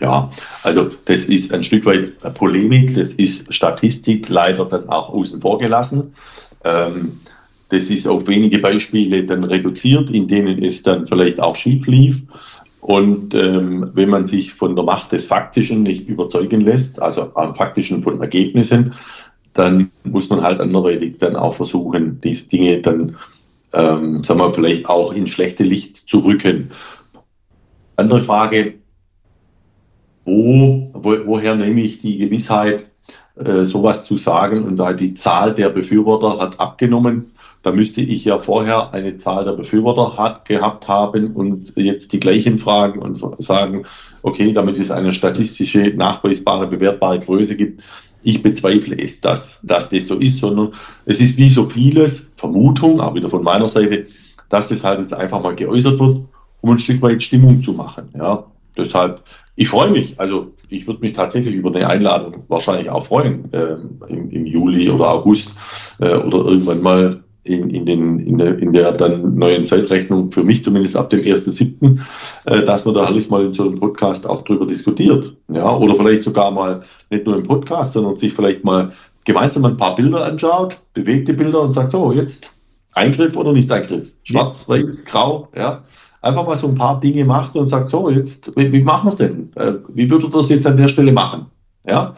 Ja, 0.00 0.30
also 0.62 0.88
das 1.04 1.24
ist 1.24 1.52
ein 1.52 1.62
Stück 1.62 1.86
weit 1.86 2.18
Polemik, 2.34 2.94
das 2.94 3.12
ist 3.12 3.52
Statistik 3.52 4.28
leider 4.28 4.64
dann 4.64 4.88
auch 4.88 5.10
außen 5.10 5.40
vor 5.40 5.58
gelassen. 5.58 6.14
Ähm, 6.64 7.20
das 7.68 7.88
ist 7.88 8.08
auf 8.08 8.26
wenige 8.26 8.58
Beispiele 8.58 9.24
dann 9.24 9.44
reduziert, 9.44 10.10
in 10.10 10.26
denen 10.26 10.62
es 10.64 10.82
dann 10.82 11.06
vielleicht 11.06 11.40
auch 11.40 11.54
schief 11.54 11.86
lief. 11.86 12.22
Und 12.80 13.34
ähm, 13.34 13.90
wenn 13.94 14.08
man 14.08 14.24
sich 14.24 14.54
von 14.54 14.74
der 14.74 14.84
Macht 14.84 15.12
des 15.12 15.26
Faktischen 15.26 15.82
nicht 15.82 16.08
überzeugen 16.08 16.62
lässt, 16.62 17.00
also 17.00 17.30
am 17.36 17.54
Faktischen 17.54 18.02
von 18.02 18.20
Ergebnissen, 18.20 18.94
dann 19.52 19.90
muss 20.04 20.30
man 20.30 20.42
halt 20.42 20.60
anderweitig 20.60 21.18
dann 21.18 21.36
auch 21.36 21.54
versuchen, 21.54 22.20
diese 22.22 22.48
Dinge 22.48 22.80
dann, 22.80 23.16
ähm, 23.72 24.24
sagen 24.24 24.40
wir, 24.40 24.52
vielleicht 24.52 24.88
auch 24.88 25.12
in 25.12 25.26
schlechte 25.28 25.62
Licht 25.62 26.08
zu 26.08 26.20
rücken. 26.20 26.70
Andere 27.96 28.22
Frage, 28.22 28.74
wo, 30.30 30.90
wo, 30.94 31.16
woher 31.26 31.56
nehme 31.56 31.80
ich 31.80 32.00
die 32.00 32.18
Gewissheit, 32.18 32.86
äh, 33.36 33.64
sowas 33.64 34.04
zu 34.04 34.16
sagen? 34.16 34.64
Und 34.64 34.76
da 34.76 34.92
die 34.92 35.14
Zahl 35.14 35.54
der 35.54 35.70
Befürworter 35.70 36.38
hat 36.38 36.60
abgenommen, 36.60 37.32
da 37.62 37.72
müsste 37.72 38.00
ich 38.00 38.24
ja 38.24 38.38
vorher 38.38 38.94
eine 38.94 39.18
Zahl 39.18 39.44
der 39.44 39.52
Befürworter 39.52 40.16
hat, 40.16 40.46
gehabt 40.46 40.88
haben 40.88 41.32
und 41.34 41.74
jetzt 41.76 42.12
die 42.12 42.20
gleichen 42.20 42.56
fragen 42.56 43.00
und 43.00 43.20
sagen, 43.42 43.84
okay, 44.22 44.52
damit 44.52 44.78
es 44.78 44.90
eine 44.90 45.12
statistische, 45.12 45.92
nachweisbare, 45.94 46.66
bewertbare 46.68 47.20
Größe 47.20 47.56
gibt. 47.56 47.82
Ich 48.22 48.42
bezweifle 48.42 48.98
es, 48.98 49.20
dass, 49.20 49.60
dass 49.62 49.88
das 49.90 50.06
so 50.06 50.16
ist, 50.16 50.38
sondern 50.38 50.72
es 51.04 51.20
ist 51.20 51.36
wie 51.36 51.50
so 51.50 51.68
vieles, 51.68 52.30
Vermutung, 52.36 53.00
auch 53.00 53.14
wieder 53.14 53.28
von 53.28 53.42
meiner 53.42 53.68
Seite, 53.68 54.06
dass 54.48 54.68
das 54.68 54.82
halt 54.82 55.00
jetzt 55.00 55.14
einfach 55.14 55.42
mal 55.42 55.54
geäußert 55.54 55.98
wird, 55.98 56.20
um 56.62 56.70
ein 56.70 56.78
Stück 56.78 57.02
weit 57.02 57.22
Stimmung 57.22 57.62
zu 57.62 57.72
machen. 57.72 58.08
Ja, 58.16 58.44
deshalb 58.76 59.22
ich 59.56 59.68
freue 59.68 59.90
mich. 59.90 60.18
Also 60.18 60.54
ich 60.68 60.86
würde 60.86 61.00
mich 61.00 61.12
tatsächlich 61.12 61.54
über 61.54 61.74
eine 61.74 61.88
Einladung 61.88 62.44
wahrscheinlich 62.48 62.90
auch 62.90 63.04
freuen 63.04 63.52
äh, 63.52 63.76
im, 64.08 64.30
im, 64.30 64.46
Juli 64.46 64.88
oder 64.90 65.10
August 65.10 65.52
äh, 65.98 66.16
oder 66.16 66.46
irgendwann 66.46 66.82
mal 66.82 67.24
in, 67.42 67.70
in, 67.70 67.86
den, 67.86 68.18
in, 68.20 68.38
der, 68.38 68.58
in 68.58 68.72
der 68.72 68.92
dann 68.92 69.34
neuen 69.34 69.64
Zeitrechnung, 69.64 70.30
für 70.30 70.44
mich 70.44 70.62
zumindest 70.62 70.96
ab 70.96 71.10
dem 71.10 71.20
1.7., 71.20 71.98
äh, 72.44 72.62
dass 72.64 72.84
man 72.84 72.94
da 72.94 73.06
herrlich 73.06 73.30
mal 73.30 73.46
in 73.46 73.54
so 73.54 73.64
einem 73.64 73.80
Podcast 73.80 74.28
auch 74.28 74.42
drüber 74.44 74.66
diskutiert. 74.66 75.34
Ja, 75.48 75.76
oder 75.76 75.96
vielleicht 75.96 76.22
sogar 76.22 76.50
mal 76.50 76.82
nicht 77.08 77.26
nur 77.26 77.36
im 77.36 77.42
Podcast, 77.42 77.94
sondern 77.94 78.16
sich 78.16 78.34
vielleicht 78.34 78.64
mal 78.64 78.92
gemeinsam 79.24 79.64
ein 79.64 79.76
paar 79.76 79.94
Bilder 79.94 80.24
anschaut, 80.24 80.80
bewegte 80.94 81.32
Bilder 81.34 81.62
und 81.62 81.72
sagt, 81.72 81.90
so, 81.90 82.12
jetzt 82.12 82.50
Eingriff 82.92 83.36
oder 83.36 83.52
nicht 83.52 83.70
Eingriff? 83.72 84.12
Schwarz, 84.24 84.68
weiß, 84.68 85.04
grau, 85.04 85.48
ja 85.56 85.82
einfach 86.22 86.46
mal 86.46 86.56
so 86.56 86.68
ein 86.68 86.74
paar 86.74 87.00
Dinge 87.00 87.24
macht 87.24 87.56
und 87.56 87.68
sagt, 87.68 87.88
so, 87.88 88.10
jetzt, 88.10 88.50
wie, 88.56 88.72
wie 88.72 88.82
machen 88.82 89.06
wir 89.06 89.10
es 89.10 89.16
denn? 89.16 89.52
Äh, 89.56 89.74
wie 89.94 90.10
würde 90.10 90.28
das 90.28 90.48
jetzt 90.48 90.66
an 90.66 90.76
der 90.76 90.88
Stelle 90.88 91.12
machen? 91.12 91.46
Ja. 91.86 92.14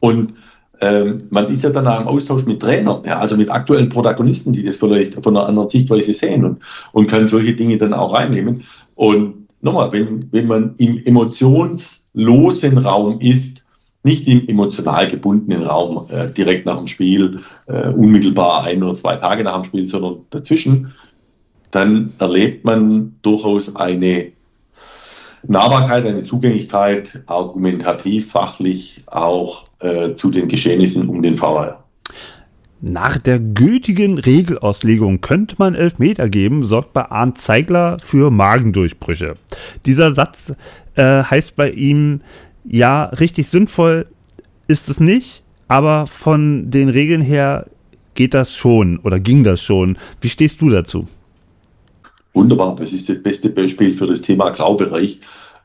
Und 0.00 0.34
ähm, 0.80 1.24
man 1.30 1.46
ist 1.46 1.62
ja 1.62 1.70
dann 1.70 1.86
auch 1.86 2.00
im 2.00 2.08
Austausch 2.08 2.44
mit 2.44 2.60
Trainern, 2.60 3.02
ja, 3.06 3.18
also 3.18 3.36
mit 3.36 3.50
aktuellen 3.50 3.88
Protagonisten, 3.88 4.52
die 4.52 4.64
das 4.64 4.76
vielleicht 4.76 5.14
von 5.22 5.36
einer 5.36 5.46
anderen 5.46 5.68
Sichtweise 5.68 6.12
sehen 6.12 6.44
und, 6.44 6.58
und 6.92 7.06
kann 7.06 7.28
solche 7.28 7.54
Dinge 7.54 7.78
dann 7.78 7.94
auch 7.94 8.12
reinnehmen. 8.12 8.64
Und 8.96 9.46
nochmal, 9.60 9.92
wenn, 9.92 10.30
wenn 10.32 10.48
man 10.48 10.74
im 10.78 10.98
emotionslosen 11.04 12.78
Raum 12.78 13.20
ist, 13.20 13.62
nicht 14.04 14.26
im 14.26 14.48
emotional 14.48 15.06
gebundenen 15.06 15.62
Raum 15.62 16.06
äh, 16.10 16.28
direkt 16.28 16.66
nach 16.66 16.78
dem 16.78 16.88
Spiel, 16.88 17.38
äh, 17.66 17.88
unmittelbar 17.90 18.64
ein 18.64 18.82
oder 18.82 18.96
zwei 18.96 19.14
Tage 19.16 19.44
nach 19.44 19.54
dem 19.54 19.64
Spiel, 19.64 19.86
sondern 19.86 20.16
dazwischen, 20.30 20.92
dann 21.72 22.12
erlebt 22.18 22.64
man 22.64 23.16
durchaus 23.22 23.74
eine 23.74 24.32
Nahbarkeit, 25.46 26.06
eine 26.06 26.22
Zugänglichkeit, 26.22 27.22
argumentativ, 27.26 28.30
fachlich 28.30 29.02
auch 29.06 29.64
äh, 29.80 30.14
zu 30.14 30.30
den 30.30 30.48
Geschehnissen 30.48 31.08
um 31.08 31.22
den 31.22 31.36
VR. 31.36 31.82
Nach 32.80 33.16
der 33.18 33.38
gültigen 33.38 34.18
Regelauslegung 34.18 35.20
könnte 35.20 35.56
man 35.58 35.74
Elfmeter 35.74 36.28
geben, 36.28 36.64
sorgt 36.64 36.92
bei 36.92 37.10
Arndt 37.10 37.38
Zeigler 37.38 37.98
für 38.04 38.30
Magendurchbrüche. 38.30 39.34
Dieser 39.86 40.14
Satz 40.14 40.52
äh, 40.96 41.22
heißt 41.22 41.56
bei 41.56 41.70
ihm, 41.70 42.20
ja, 42.64 43.04
richtig 43.04 43.48
sinnvoll 43.48 44.06
ist 44.68 44.88
es 44.88 45.00
nicht, 45.00 45.42
aber 45.68 46.06
von 46.06 46.70
den 46.70 46.88
Regeln 46.88 47.22
her 47.22 47.66
geht 48.14 48.34
das 48.34 48.54
schon 48.54 48.98
oder 48.98 49.20
ging 49.20 49.44
das 49.44 49.62
schon. 49.62 49.96
Wie 50.20 50.28
stehst 50.28 50.60
du 50.60 50.70
dazu? 50.70 51.08
Wunderbar, 52.34 52.76
das 52.76 52.92
ist 52.92 53.08
das 53.08 53.22
beste 53.22 53.50
Beispiel 53.50 53.94
für 53.94 54.06
das 54.06 54.22
Thema 54.22 54.50
Graubereich. 54.50 55.20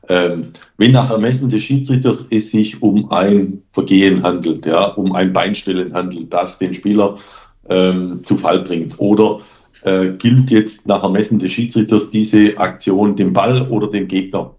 Ähm, 0.08 0.52
wenn 0.76 0.92
nach 0.92 1.10
Ermessen 1.10 1.50
des 1.50 1.62
Schiedsrichters 1.62 2.26
es 2.30 2.50
sich 2.50 2.82
um 2.82 3.10
ein 3.10 3.62
Vergehen 3.72 4.22
handelt, 4.22 4.64
ja, 4.64 4.86
um 4.86 5.12
ein 5.12 5.32
Beinstellen 5.32 5.92
handelt, 5.92 6.32
das 6.32 6.58
den 6.58 6.74
Spieler 6.74 7.18
ähm, 7.68 8.20
zu 8.24 8.36
Fall 8.36 8.60
bringt, 8.60 8.98
oder 8.98 9.40
äh, 9.82 10.08
gilt 10.10 10.50
jetzt 10.50 10.86
nach 10.86 11.02
Ermessen 11.02 11.38
des 11.38 11.52
Schiedsrichters 11.52 12.10
diese 12.10 12.56
Aktion 12.58 13.16
dem 13.16 13.32
Ball 13.32 13.66
oder 13.68 13.90
dem 13.90 14.08
Gegner? 14.08 14.54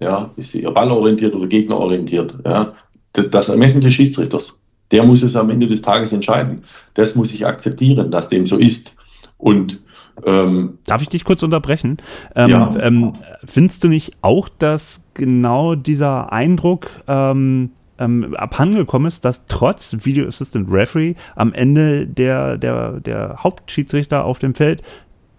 Ja, 0.00 0.30
ist 0.36 0.52
sie 0.52 0.62
ballorientiert 0.62 1.34
oder 1.34 1.46
gegnerorientiert? 1.46 2.34
Ja, 2.44 2.72
das 3.12 3.48
Ermessen 3.48 3.80
des 3.80 3.94
Schiedsrichters, 3.94 4.58
der 4.90 5.04
muss 5.04 5.22
es 5.22 5.36
am 5.36 5.50
Ende 5.50 5.68
des 5.68 5.82
Tages 5.82 6.12
entscheiden. 6.12 6.64
Das 6.94 7.14
muss 7.14 7.32
ich 7.32 7.46
akzeptieren, 7.46 8.10
dass 8.10 8.28
dem 8.28 8.46
so 8.46 8.56
ist. 8.56 8.94
Und 9.38 9.80
ähm, 10.24 10.78
Darf 10.86 11.02
ich 11.02 11.08
dich 11.08 11.24
kurz 11.24 11.42
unterbrechen? 11.42 11.98
Ähm, 12.36 12.50
ja. 12.50 12.70
ähm, 12.80 13.12
findest 13.44 13.84
du 13.84 13.88
nicht 13.88 14.12
auch, 14.22 14.48
dass 14.48 15.00
genau 15.14 15.74
dieser 15.74 16.32
Eindruck 16.32 16.90
ähm, 17.08 17.70
ähm, 17.98 18.34
abhandengekommen 18.36 19.08
ist, 19.08 19.24
dass 19.24 19.46
trotz 19.46 19.96
Video 20.04 20.26
Assistant 20.26 20.68
Referee 20.70 21.14
am 21.36 21.52
Ende 21.52 22.06
der, 22.06 22.58
der, 22.58 23.00
der 23.00 23.36
Hauptschiedsrichter 23.38 24.24
auf 24.24 24.38
dem 24.38 24.54
Feld 24.54 24.82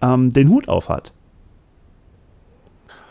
ähm, 0.02 0.32
den 0.32 0.48
Hut 0.48 0.68
auf 0.68 0.88
hat? 0.88 1.12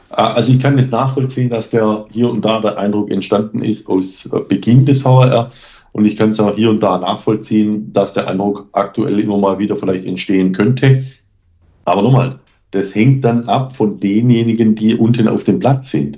Also 0.10 0.54
ich 0.54 0.62
kann 0.62 0.80
es 0.80 0.92
nachvollziehen, 0.92 1.50
dass 1.50 1.72
der 1.72 2.06
hier 2.10 2.30
und 2.30 2.44
da 2.44 2.62
der 2.62 2.78
Eindruck 2.78 3.12
entstanden 3.12 3.62
ist 3.62 3.90
aus 3.90 4.30
äh, 4.32 4.40
Beginn 4.48 4.86
des 4.86 5.02
VRR. 5.02 5.52
Und 5.92 6.06
ich 6.06 6.18
kann 6.18 6.30
es 6.30 6.40
auch 6.40 6.56
hier 6.56 6.70
und 6.70 6.84
da 6.84 6.98
nachvollziehen, 6.98 7.92
dass 7.94 8.14
der 8.14 8.28
Eindruck 8.28 8.68
aktuell 8.74 9.20
immer 9.20 9.38
mal 9.38 9.60
wieder 9.60 9.78
vielleicht 9.78 10.06
entstehen 10.06 10.52
könnte. 10.52 11.06
Aber 11.86 12.02
nochmal, 12.02 12.40
das 12.72 12.94
hängt 12.94 13.24
dann 13.24 13.48
ab 13.48 13.76
von 13.76 14.00
denjenigen, 14.00 14.76
die 14.76 14.96
unten 14.96 15.28
auf 15.28 15.44
dem 15.46 15.60
Platz 15.60 15.92
sind. 15.92 16.18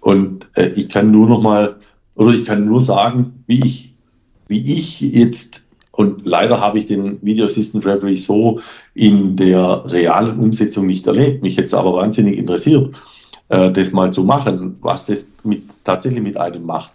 Und 0.00 0.50
äh, 0.54 0.68
ich 0.74 0.88
kann 0.88 1.10
nur 1.10 1.28
nochmal, 1.28 1.76
oder 2.16 2.32
ich 2.32 2.44
kann 2.44 2.64
nur 2.64 2.82
sagen, 2.82 3.44
wie 3.46 3.64
ich, 3.64 3.94
wie 4.48 4.74
ich 4.74 5.00
jetzt, 5.00 5.62
und 5.92 6.26
leider 6.26 6.60
habe 6.60 6.78
ich 6.78 6.86
den 6.86 7.22
Video 7.22 7.46
Assistant 7.46 7.86
Referee 7.86 8.16
so 8.16 8.60
in 8.94 9.36
der 9.36 9.84
realen 9.86 10.38
Umsetzung 10.38 10.86
nicht 10.86 11.06
erlebt, 11.06 11.42
mich 11.42 11.56
jetzt 11.56 11.72
aber 11.72 11.94
wahnsinnig 11.94 12.36
interessiert, 12.36 12.94
äh, 13.48 13.70
das 13.70 13.92
mal 13.92 14.12
zu 14.12 14.24
machen, 14.24 14.76
was 14.82 15.06
das 15.06 15.26
mit, 15.44 15.62
tatsächlich 15.84 16.22
mit 16.22 16.36
einem 16.36 16.66
macht. 16.66 16.92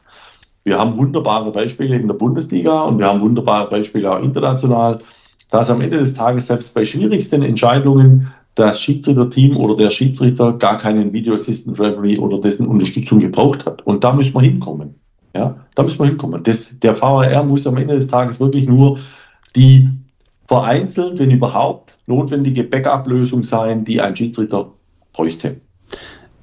Wir 0.66 0.78
haben 0.78 0.98
wunderbare 0.98 1.52
Beispiele 1.52 1.96
in 1.96 2.08
der 2.08 2.16
Bundesliga 2.16 2.82
und 2.82 3.00
wir 3.00 3.08
haben 3.08 3.22
wunderbare 3.22 3.70
Beispiele 3.70 4.12
auch 4.12 4.22
international 4.22 5.00
dass 5.50 5.70
am 5.70 5.82
Ende 5.82 6.00
des 6.00 6.14
Tages 6.14 6.48
selbst 6.48 6.74
bei 6.74 6.86
schwierigsten 6.86 7.42
Entscheidungen 7.42 8.32
das 8.56 8.82
Schiedsrichterteam 8.82 9.58
oder 9.58 9.76
der 9.76 9.90
Schiedsrichter 9.90 10.54
gar 10.54 10.78
keinen 10.78 11.14
Video 11.14 11.36
Assistant 11.36 11.80
Referee 11.80 12.18
oder 12.18 12.40
dessen 12.40 12.68
Unterstützung 12.68 13.20
gebraucht 13.20 13.66
hat. 13.66 13.86
Und 13.86 14.04
da 14.04 14.14
müssen 14.14 14.34
wir 14.34 14.42
hinkommen. 14.42 14.96
Ja, 15.36 15.56
da 15.76 15.84
müssen 15.84 16.00
wir 16.00 16.08
hinkommen. 16.08 16.44
Das, 16.44 16.78
der 16.80 17.00
VAR 17.00 17.44
muss 17.44 17.68
am 17.68 17.78
Ende 17.78 17.96
des 17.96 18.08
Tages 18.08 18.40
wirklich 18.40 18.68
nur 18.68 19.00
die 19.56 19.90
vereinzelt, 20.48 21.20
wenn 21.20 21.32
überhaupt, 21.32 21.96
notwendige 22.08 22.64
Backup-Lösung 22.64 23.44
sein, 23.44 23.86
die 23.86 24.02
ein 24.02 24.16
Schiedsrichter 24.16 24.72
bräuchte. 25.14 25.62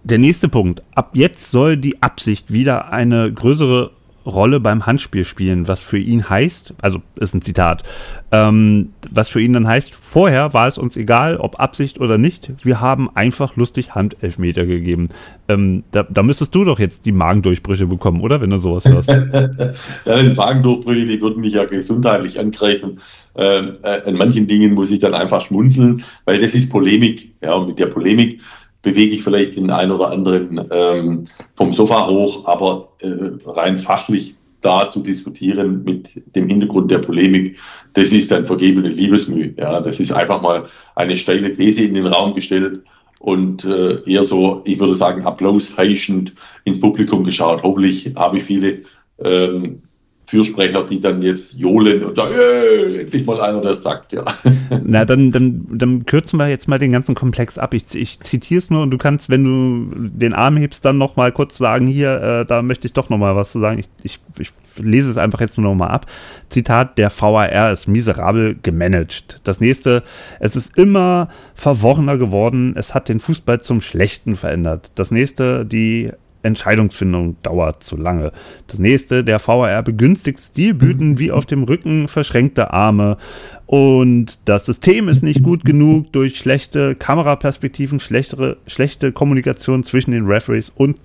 Der 0.05 0.19
nächste 0.19 0.49
Punkt. 0.49 0.83
Ab 0.95 1.11
jetzt 1.15 1.51
soll 1.51 1.77
die 1.77 2.01
Absicht 2.01 2.53
wieder 2.53 2.93
eine 2.93 3.33
größere 3.33 3.91
Rolle 4.27 4.61
beim 4.61 4.87
Handspiel 4.87 5.25
spielen, 5.25 5.69
was 5.69 5.81
für 5.81 5.99
ihn 5.99 6.29
heißt, 6.29 6.75
also 6.83 7.01
ist 7.17 7.35
ein 7.35 7.43
Zitat, 7.43 7.85
ähm, 8.33 8.91
was 9.11 9.29
für 9.29 9.41
ihn 9.41 9.53
dann 9.53 9.67
heißt, 9.67 9.95
vorher 9.95 10.53
war 10.53 10.67
es 10.67 10.79
uns 10.79 10.97
egal, 10.97 11.37
ob 11.37 11.61
Absicht 11.61 12.01
oder 12.01 12.19
nicht, 12.19 12.53
wir 12.63 12.81
haben 12.81 13.09
einfach 13.15 13.57
lustig 13.57 13.95
Handelfmeter 13.95 14.67
gegeben. 14.67 15.11
Ähm, 15.49 15.85
da, 15.93 16.03
da, 16.03 16.23
müsstest 16.23 16.55
du 16.55 16.65
doch 16.65 16.79
jetzt 16.79 17.07
die 17.07 17.13
Magendurchbrüche 17.13 17.87
bekommen, 17.87 18.21
oder, 18.21 18.41
wenn 18.41 18.51
du 18.51 18.59
sowas 18.59 18.85
hörst? 18.85 19.09
ja, 20.05 20.23
die 20.23 20.35
Magendurchbrüche, 20.35 21.07
die 21.07 21.21
würden 21.21 21.41
mich 21.41 21.55
ja 21.55 21.65
gesundheitlich 21.65 22.39
angreifen. 22.41 23.01
Ähm, 23.37 23.73
äh, 23.83 24.01
an 24.07 24.15
manchen 24.15 24.47
Dingen 24.47 24.75
muss 24.75 24.91
ich 24.91 24.99
dann 24.99 25.15
einfach 25.15 25.43
schmunzeln, 25.43 26.03
weil 26.25 26.41
das 26.41 26.55
ist 26.55 26.71
Polemik. 26.71 27.35
Ja, 27.43 27.55
und 27.55 27.69
mit 27.69 27.79
der 27.79 27.87
Polemik 27.87 28.41
bewege 28.87 29.17
ich 29.17 29.25
vielleicht 29.25 29.57
den 29.57 29.73
einen 29.73 29.91
oder 29.91 30.13
anderen 30.13 30.65
ähm, 30.71 31.25
vom 31.57 31.73
Sofa 31.73 32.07
hoch, 32.07 32.47
aber 32.47 32.93
äh, 33.01 33.33
rein 33.45 33.79
fachlich 33.79 34.37
da 34.61 34.89
zu 34.89 35.01
diskutieren 35.01 35.83
mit 35.83 36.23
dem 36.37 36.49
Hintergrund 36.49 36.93
der 36.93 37.01
Polemik, 37.01 37.59
das 37.95 38.13
ist 38.13 38.33
ein 38.33 38.45
vergebene 38.45 38.89
Liebesmüh. 38.89 39.55
Ja, 39.59 39.81
das 39.81 39.99
ist 39.99 40.13
einfach 40.13 40.41
mal 40.41 40.67
eine 40.95 41.17
steile 41.17 41.53
These 41.53 41.83
in 41.83 41.95
den 41.95 42.07
Raum 42.07 42.35
gestellt 42.35 42.83
und 43.19 43.65
äh, 43.65 44.09
eher 44.09 44.23
so, 44.23 44.63
ich 44.65 44.79
würde 44.79 44.95
sagen, 44.95 45.25
applausheischend 45.25 46.33
ins 46.63 46.81
Publikum 46.81 47.25
geschaut. 47.25 47.65
Hoffentlich 47.65 48.13
habe 48.15 48.39
ich 48.39 48.45
viele 48.45 48.83
ähm, 49.19 49.83
Fürsprecher, 50.27 50.85
die 50.85 51.01
dann 51.01 51.23
jetzt 51.23 51.55
johlen 51.55 52.03
und 52.03 52.17
sagen, 52.17 52.35
hey, 52.35 53.01
endlich 53.01 53.25
mal 53.25 53.41
einer, 53.41 53.61
der 53.61 53.77
sagt, 53.77 54.13
ja. 54.13 54.25
Na, 54.85 55.05
dann, 55.05 55.31
dann, 55.31 55.67
dann 55.71 56.05
kürzen 56.05 56.39
wir 56.39 56.49
jetzt 56.49 56.67
mal 56.67 56.81
den 56.81 56.93
ganzen 56.93 57.15
Komplex 57.15 57.59
ab. 57.59 57.75
Ich, 57.75 57.95
ich 57.95 58.19
zitiere 58.21 58.59
es 58.59 58.69
nur 58.69 58.83
und 58.83 58.91
du 58.91 58.99
kannst, 58.99 59.29
wenn 59.29 59.45
du 59.45 60.09
den 60.09 60.35
Arm 60.35 60.57
hebst, 60.57 60.85
dann 60.85 60.99
noch 60.99 61.15
mal 61.15 61.31
kurz 61.31 61.57
sagen, 61.57 61.87
hier, 61.87 62.21
äh, 62.21 62.45
da 62.45 62.63
möchte 62.63 62.89
ich 62.89 62.93
doch 62.93 63.09
noch 63.09 63.19
mal 63.19 63.37
was 63.37 63.53
zu 63.53 63.61
sagen. 63.61 63.79
Ich, 63.79 63.89
ich, 64.03 64.21
ich 64.39 64.53
lese 64.79 65.11
es 65.11 65.17
einfach 65.17 65.41
jetzt 65.41 65.59
nur 65.59 65.71
noch 65.71 65.77
mal 65.77 65.89
ab. 65.89 66.07
Zitat, 66.49 66.99
der 66.99 67.11
VAR 67.11 67.73
ist 67.73 67.87
miserabel 67.87 68.57
gemanagt. 68.61 69.41
Das 69.45 69.61
nächste, 69.61 70.03
es 70.41 70.57
ist 70.57 70.77
immer 70.77 71.29
verworrener 71.55 72.19
geworden. 72.19 72.75
Es 72.77 72.95
hat 72.95 73.09
den 73.09 73.21
Fußball 73.21 73.61
zum 73.61 73.81
Schlechten 73.81 74.35
verändert. 74.35 74.91
Das 74.97 75.13
nächste, 75.13 75.65
die 75.65 76.11
Entscheidungsfindung 76.47 77.37
dauert 77.43 77.85
zu 77.85 77.97
lange. 77.97 78.33
Das 78.67 78.79
nächste, 78.79 79.25
der 79.25 79.45
VAR 79.47 79.83
begünstigt 79.83 80.41
Stilblüten 80.41 81.19
wie 81.19 81.31
auf 81.31 81.47
dem 81.47 81.65
Rücken 81.65 82.09
verschränkte 82.09 82.73
Arme. 82.73 83.19
Und 83.67 84.39
das 84.45 84.65
System 84.65 85.09
ist 85.09 85.23
nicht 85.23 85.43
gut 85.43 85.65
genug 85.65 86.13
durch 86.13 86.39
schlechte 86.39 86.95
Kameraperspektiven, 86.95 87.99
schlechtere, 87.99 88.59
schlechte 88.69 89.11
Kommunikation 89.11 89.83
zwischen 89.83 90.13
den 90.13 90.27
Referees 90.27 90.71
und 90.75 90.99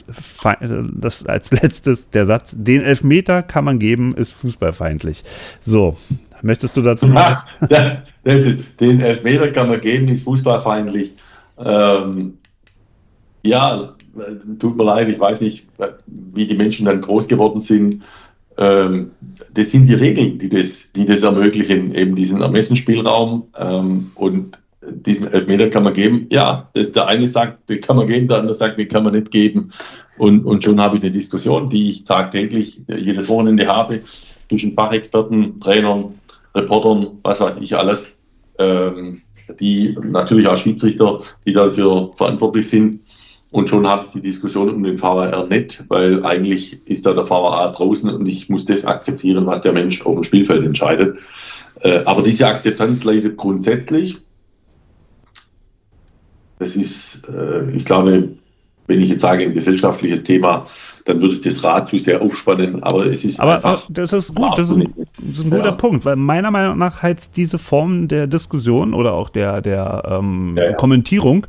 das 0.93 1.25
als 1.25 1.51
letztes 1.51 2.11
der 2.11 2.27
Satz, 2.27 2.55
den 2.55 2.83
Elfmeter 2.83 3.41
kann 3.41 3.65
man 3.65 3.79
geben, 3.79 4.13
ist 4.15 4.31
fußballfeindlich. 4.33 5.23
So, 5.59 5.97
möchtest 6.43 6.77
du 6.77 6.83
dazu 6.83 7.11
was? 7.11 7.45
den 8.79 9.01
Elfmeter 9.01 9.51
kann 9.51 9.69
man 9.69 9.81
geben, 9.81 10.07
ist 10.09 10.23
fußballfeindlich. 10.23 11.13
Ähm, 11.57 12.37
ja, 13.43 13.93
tut 14.59 14.77
mir 14.77 14.83
leid, 14.83 15.09
ich 15.09 15.19
weiß 15.19 15.41
nicht, 15.41 15.67
wie 16.07 16.47
die 16.47 16.55
Menschen 16.55 16.85
dann 16.85 17.01
groß 17.01 17.27
geworden 17.27 17.61
sind. 17.61 18.03
Ähm, 18.57 19.11
das 19.53 19.71
sind 19.71 19.87
die 19.87 19.93
Regeln, 19.93 20.37
die 20.37 20.49
das, 20.49 20.91
die 20.93 21.05
das 21.05 21.23
ermöglichen, 21.23 21.95
eben 21.95 22.15
diesen 22.15 22.41
Ermessensspielraum 22.41 23.47
ähm, 23.57 24.11
und 24.15 24.57
diesen 24.81 25.31
Elfmeter 25.31 25.69
kann 25.69 25.83
man 25.83 25.93
geben. 25.93 26.27
Ja, 26.29 26.69
der 26.75 27.07
eine 27.07 27.27
sagt, 27.27 27.69
den 27.69 27.81
kann 27.81 27.95
man 27.95 28.07
geben, 28.07 28.27
der 28.27 28.37
andere 28.39 28.55
sagt, 28.55 28.77
den 28.77 28.87
kann 28.87 29.03
man 29.03 29.13
nicht 29.13 29.31
geben. 29.31 29.71
Und, 30.17 30.45
und 30.45 30.63
schon 30.63 30.81
habe 30.81 30.95
ich 30.95 31.01
eine 31.01 31.11
Diskussion, 31.11 31.69
die 31.69 31.91
ich 31.91 32.03
tagtäglich 32.03 32.81
jedes 32.87 33.29
Wochenende 33.29 33.67
habe, 33.67 34.01
zwischen 34.49 34.73
Fachexperten, 34.73 35.59
Trainern, 35.59 36.15
Reportern, 36.53 37.19
was 37.23 37.39
weiß 37.39 37.55
ich 37.61 37.75
alles, 37.75 38.07
ähm, 38.59 39.21
die 39.59 39.97
natürlich 40.03 40.47
auch 40.47 40.57
Schiedsrichter, 40.57 41.21
die 41.45 41.53
dafür 41.53 42.11
verantwortlich 42.15 42.67
sind. 42.67 43.01
Und 43.51 43.69
schon 43.69 43.85
habe 43.85 44.05
ich 44.05 44.11
die 44.11 44.21
Diskussion 44.21 44.69
um 44.69 44.83
den 44.83 45.01
VAR 45.01 45.45
nicht, 45.47 45.83
weil 45.89 46.25
eigentlich 46.25 46.79
ist 46.87 47.05
da 47.05 47.13
der 47.13 47.29
VAR 47.29 47.71
draußen 47.73 48.09
und 48.09 48.25
ich 48.25 48.49
muss 48.49 48.65
das 48.65 48.85
akzeptieren, 48.85 49.45
was 49.45 49.61
der 49.61 49.73
Mensch 49.73 50.01
auf 50.05 50.15
dem 50.15 50.23
Spielfeld 50.23 50.65
entscheidet. 50.65 51.17
Äh, 51.81 52.03
aber 52.05 52.21
diese 52.21 52.47
Akzeptanz 52.47 53.03
leidet 53.03 53.35
grundsätzlich. 53.35 54.17
Das 56.59 56.75
ist, 56.77 57.23
äh, 57.27 57.71
ich 57.71 57.83
glaube, 57.83 58.29
wenn 58.87 59.01
ich 59.01 59.09
jetzt 59.09 59.21
sage, 59.21 59.43
ein 59.43 59.53
gesellschaftliches 59.53 60.23
Thema, 60.23 60.67
dann 61.05 61.21
würde 61.21 61.35
ich 61.35 61.41
das 61.41 61.63
Rad 61.63 61.89
zu 61.89 61.97
sehr 61.97 62.21
aufspannen, 62.21 62.83
aber 62.83 63.05
es 63.07 63.23
ist 63.23 63.39
aber, 63.39 63.55
einfach. 63.55 63.85
Aber 63.85 63.93
das 63.93 64.13
ist 64.13 64.35
gut, 64.35 64.57
das 64.57 64.69
ist 64.69 64.77
ein, 64.77 64.93
das 65.17 65.39
ist 65.39 65.45
ein 65.45 65.49
guter 65.49 65.65
ja. 65.65 65.71
Punkt, 65.71 66.05
weil 66.05 66.15
meiner 66.15 66.51
Meinung 66.51 66.77
nach 66.77 67.01
heizt 67.01 67.37
diese 67.37 67.57
Form 67.57 68.07
der 68.07 68.27
Diskussion 68.27 68.93
oder 68.93 69.13
auch 69.13 69.29
der, 69.29 69.61
der 69.61 70.03
ähm, 70.07 70.55
ja, 70.57 70.65
ja. 70.65 70.73
Kommentierung 70.73 71.47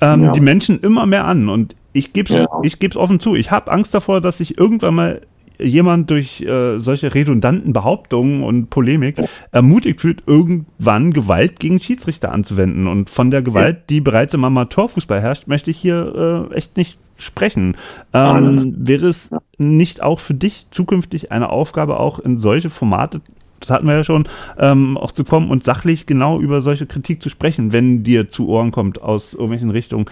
ähm, 0.00 0.32
die 0.32 0.40
Menschen 0.40 0.80
immer 0.80 1.06
mehr 1.06 1.24
an. 1.24 1.48
Und 1.48 1.74
ich 1.92 2.12
gebe 2.12 2.32
es 2.32 2.78
ich 2.80 2.96
offen 2.96 3.20
zu, 3.20 3.34
ich 3.34 3.50
habe 3.50 3.70
Angst 3.70 3.94
davor, 3.94 4.20
dass 4.20 4.40
ich 4.40 4.58
irgendwann 4.58 4.94
mal 4.94 5.20
jemand 5.62 6.10
durch 6.10 6.40
äh, 6.40 6.78
solche 6.78 7.14
redundanten 7.14 7.72
Behauptungen 7.72 8.42
und 8.42 8.70
Polemik 8.70 9.16
ermutigt 9.52 10.00
fühlt, 10.00 10.22
irgendwann 10.26 11.12
Gewalt 11.12 11.60
gegen 11.60 11.80
Schiedsrichter 11.80 12.32
anzuwenden. 12.32 12.86
Und 12.86 13.10
von 13.10 13.30
der 13.30 13.42
Gewalt, 13.42 13.90
die 13.90 14.00
bereits 14.00 14.34
im 14.34 14.44
Amateurfußball 14.44 15.20
herrscht, 15.20 15.46
möchte 15.46 15.70
ich 15.70 15.78
hier 15.78 16.48
äh, 16.50 16.54
echt 16.54 16.76
nicht 16.76 16.98
sprechen. 17.18 17.76
Ähm, 18.14 18.74
wäre 18.78 19.08
es 19.08 19.30
nicht 19.58 20.02
auch 20.02 20.20
für 20.20 20.34
dich 20.34 20.66
zukünftig 20.70 21.30
eine 21.30 21.50
Aufgabe, 21.50 22.00
auch 22.00 22.18
in 22.18 22.38
solche 22.38 22.70
Formate 22.70 23.20
das 23.60 23.70
hatten 23.70 23.86
wir 23.86 23.94
ja 23.94 24.04
schon, 24.04 24.28
ähm, 24.58 24.96
auch 24.96 25.12
zu 25.12 25.24
kommen 25.24 25.50
und 25.50 25.62
sachlich 25.64 26.06
genau 26.06 26.40
über 26.40 26.62
solche 26.62 26.86
Kritik 26.86 27.22
zu 27.22 27.28
sprechen, 27.28 27.72
wenn 27.72 28.02
dir 28.02 28.30
zu 28.30 28.48
Ohren 28.48 28.70
kommt 28.70 29.00
aus 29.00 29.34
irgendwelchen 29.34 29.70
Richtungen. 29.70 30.06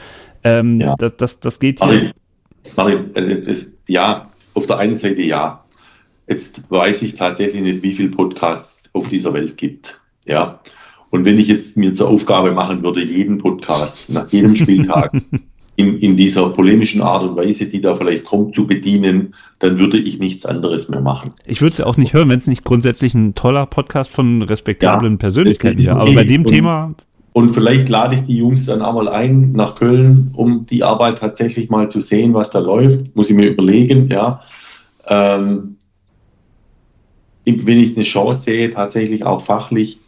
Ähm, 0.45 0.81
ja. 0.81 0.95
das, 0.99 1.17
das, 1.17 1.41
das 1.41 1.59
geht 1.59 1.83
hier. 1.83 2.13
Marin, 2.77 3.15
äh, 3.17 3.57
ja, 3.87 4.29
auf 4.55 4.67
der 4.67 4.79
einen 4.79 4.97
Seite 4.97 5.23
ja. 5.23 5.65
Jetzt 6.27 6.61
weiß 6.69 7.03
ich 7.03 7.15
tatsächlich 7.15 7.63
nicht, 7.63 7.83
wie 7.83 7.95
viele 7.95 8.11
Podcasts 8.11 8.83
auf 8.93 9.09
dieser 9.09 9.33
Welt 9.33 9.57
gibt. 9.57 9.99
Ja. 10.27 10.61
Und 11.11 11.25
wenn 11.25 11.39
ich 11.39 11.49
jetzt 11.49 11.77
mir 11.77 11.95
zur 11.95 12.09
Aufgabe 12.09 12.53
machen 12.53 12.83
würde, 12.83 13.03
jeden 13.03 13.39
Podcast 13.39 14.11
nach 14.11 14.31
jedem 14.31 14.55
Spieltag 14.57 15.13
in, 15.79 16.01
in 16.01 16.17
dieser 16.17 16.49
polemischen 16.49 17.01
Art 17.01 17.23
und 17.23 17.37
Weise, 17.37 17.67
die 17.67 17.81
da 17.81 17.95
vielleicht 17.95 18.25
kommt, 18.25 18.53
zu 18.53 18.67
bedienen, 18.67 19.33
dann 19.61 19.79
würde 19.79 19.97
ich 19.97 20.19
nichts 20.19 20.45
anderes 20.45 20.89
mehr 20.89 21.01
machen. 21.01 21.35
Ich 21.47 21.63
würde 21.63 21.71
es 21.71 21.79
ja 21.79 21.87
auch 21.87 21.97
nicht 21.97 22.15
hören, 22.15 22.29
wenn 22.31 22.41
es 22.41 22.49
nicht 22.49 22.65
grundsätzlich 22.65 23.15
ein 23.15 23.35
toller 23.35 23.65
Podcast 23.67 24.11
von 24.11 24.43
respektablen 24.43 25.13
ja, 25.13 25.19
Persönlichkeiten 25.19 25.85
wäre. 25.85 26.01
Aber 26.01 26.13
bei 26.13 26.25
dem 26.25 26.41
und, 26.41 26.49
Thema. 26.49 26.95
Und 27.33 27.51
vielleicht 27.51 27.89
lade 27.89 28.17
ich 28.17 28.23
die 28.23 28.39
Jungs 28.39 28.67
dann 28.67 28.83
einmal 28.83 29.07
ein 29.07 29.53
nach 29.53 29.77
Köln, 29.77 30.33
um 30.35 30.67
die 30.67 30.83
Arbeit 30.83 31.21
tatsächlich 31.21 31.71
mal 31.71 31.89
zu 31.89 32.01
sehen, 32.01 32.35
was 32.35 32.51
da 32.51 32.59
läuft. 32.59 33.15
Muss 33.15 33.31
ich 33.31 33.37
mir 33.37 33.49
überlegen, 33.49 34.09
ja. 34.11 34.41
Ähm, 35.07 35.77
wenn 37.45 37.79
ich 37.79 37.95
eine 37.95 38.05
Chance 38.05 38.41
sehe, 38.41 38.71
tatsächlich 38.71 39.25
auch 39.25 39.43
fachlich 39.43 40.01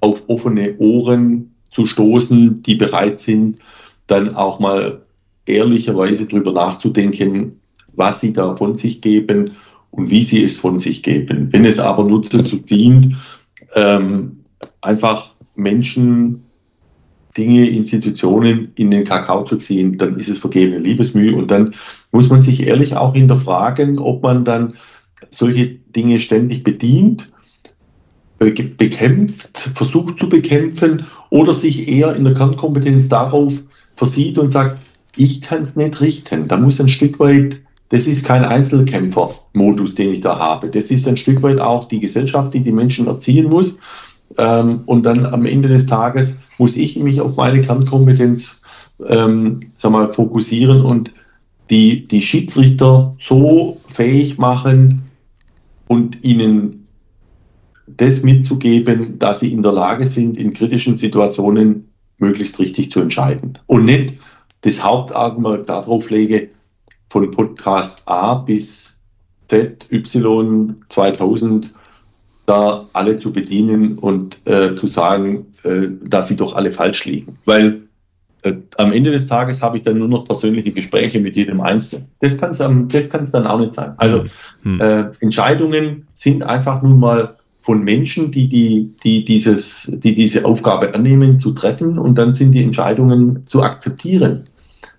auf 0.00 0.24
offene 0.26 0.76
Ohren 0.78 1.54
zu 1.70 1.86
stoßen, 1.86 2.64
die 2.64 2.74
bereit 2.74 3.20
sind, 3.20 3.60
dann 4.06 4.34
auch 4.34 4.58
mal 4.58 5.02
ehrlicherweise 5.46 6.26
darüber 6.26 6.52
nachzudenken, 6.52 7.60
was 7.94 8.20
sie 8.20 8.32
da 8.32 8.56
von 8.56 8.76
sich 8.76 9.00
geben 9.00 9.52
und 9.90 10.10
wie 10.10 10.22
sie 10.22 10.44
es 10.44 10.58
von 10.58 10.78
sich 10.78 11.02
geben. 11.02 11.48
Wenn 11.52 11.64
es 11.64 11.78
aber 11.78 12.04
nur 12.04 12.22
dazu 12.22 12.56
dient, 12.56 13.14
ähm, 13.74 14.44
einfach 14.80 15.34
Menschen, 15.54 16.42
Dinge, 17.36 17.68
Institutionen 17.68 18.72
in 18.76 18.90
den 18.90 19.04
Kakao 19.04 19.44
zu 19.44 19.58
ziehen, 19.58 19.98
dann 19.98 20.18
ist 20.18 20.28
es 20.28 20.38
vergebene 20.38 20.78
Liebesmühe 20.78 21.34
und 21.34 21.50
dann 21.50 21.74
muss 22.10 22.30
man 22.30 22.42
sich 22.42 22.62
ehrlich 22.62 22.96
auch 22.96 23.14
hinterfragen, 23.14 23.98
ob 23.98 24.22
man 24.22 24.44
dann 24.44 24.74
solche 25.30 25.66
Dinge 25.66 26.18
ständig 26.20 26.64
bedient, 26.64 27.30
bekämpft, 28.38 29.70
versucht 29.74 30.18
zu 30.18 30.28
bekämpfen 30.28 31.06
oder 31.30 31.54
sich 31.54 31.88
eher 31.88 32.14
in 32.14 32.24
der 32.24 32.34
Kernkompetenz 32.34 33.08
darauf 33.08 33.54
versieht 33.96 34.38
und 34.38 34.50
sagt, 34.50 34.78
ich 35.16 35.40
kann 35.40 35.62
es 35.62 35.76
nicht 35.76 36.00
richten. 36.00 36.46
Da 36.48 36.56
muss 36.56 36.80
ein 36.80 36.88
Stück 36.88 37.18
weit, 37.18 37.60
das 37.88 38.06
ist 38.06 38.24
kein 38.24 38.44
Einzelkämpfer-Modus, 38.44 39.94
den 39.94 40.10
ich 40.10 40.20
da 40.20 40.38
habe. 40.38 40.68
Das 40.68 40.90
ist 40.90 41.08
ein 41.08 41.16
Stück 41.16 41.42
weit 41.42 41.58
auch 41.58 41.88
die 41.88 42.00
Gesellschaft, 42.00 42.54
die 42.54 42.60
die 42.60 42.72
Menschen 42.72 43.06
erziehen 43.06 43.48
muss. 43.48 43.78
Ähm, 44.38 44.80
und 44.86 45.04
dann 45.04 45.24
am 45.26 45.46
Ende 45.46 45.68
des 45.68 45.86
Tages 45.86 46.38
muss 46.58 46.76
ich 46.76 46.96
mich 46.96 47.20
auf 47.20 47.36
meine 47.36 47.60
Kernkompetenz 47.60 48.60
ähm, 49.04 49.60
sag 49.76 49.92
mal, 49.92 50.12
fokussieren 50.12 50.82
und 50.82 51.10
die, 51.70 52.06
die 52.06 52.22
Schiedsrichter 52.22 53.16
so 53.20 53.80
fähig 53.88 54.38
machen 54.38 55.02
und 55.88 56.22
ihnen 56.24 56.86
das 57.86 58.22
mitzugeben, 58.22 59.18
dass 59.18 59.40
sie 59.40 59.52
in 59.52 59.62
der 59.62 59.72
Lage 59.72 60.06
sind, 60.06 60.36
in 60.36 60.52
kritischen 60.52 60.96
Situationen 60.96 61.85
möglichst 62.18 62.58
richtig 62.58 62.90
zu 62.90 63.00
entscheiden. 63.00 63.58
Und 63.66 63.84
nicht 63.84 64.14
das 64.62 64.82
Hauptaugenmerk 64.82 65.66
darauf 65.66 66.10
lege, 66.10 66.50
von 67.08 67.30
Podcast 67.30 68.02
A 68.06 68.34
bis 68.34 68.96
Z, 69.48 69.86
Y 69.90 70.76
2000 70.88 71.72
da 72.46 72.86
alle 72.92 73.18
zu 73.18 73.32
bedienen 73.32 73.98
und 73.98 74.40
äh, 74.46 74.74
zu 74.76 74.86
sagen, 74.86 75.46
äh, 75.64 75.88
dass 76.02 76.28
sie 76.28 76.36
doch 76.36 76.54
alle 76.54 76.70
falsch 76.70 77.04
liegen. 77.04 77.38
Weil 77.44 77.82
äh, 78.42 78.54
am 78.76 78.92
Ende 78.92 79.10
des 79.10 79.26
Tages 79.26 79.62
habe 79.62 79.76
ich 79.76 79.82
dann 79.82 79.98
nur 79.98 80.08
noch 80.08 80.24
persönliche 80.24 80.70
Gespräche 80.70 81.20
mit 81.20 81.34
jedem 81.34 81.60
Einzelnen. 81.60 82.08
Das 82.20 82.38
kann 82.38 82.50
es 82.52 82.58
das 82.58 83.32
dann 83.32 83.46
auch 83.46 83.58
nicht 83.58 83.74
sein. 83.74 83.94
Also 83.96 84.26
hm. 84.62 84.80
äh, 84.80 85.04
Entscheidungen 85.20 86.06
sind 86.14 86.44
einfach 86.44 86.82
nun 86.82 87.00
mal 87.00 87.35
von 87.66 87.82
Menschen, 87.82 88.30
die, 88.30 88.48
die, 88.48 88.94
die, 89.02 89.24
dieses, 89.24 89.90
die 89.92 90.14
diese 90.14 90.44
Aufgabe 90.44 90.94
annehmen, 90.94 91.40
zu 91.40 91.50
treffen 91.50 91.98
und 91.98 92.14
dann 92.14 92.32
sind 92.32 92.52
die 92.52 92.62
Entscheidungen 92.62 93.44
zu 93.48 93.60
akzeptieren. 93.60 94.44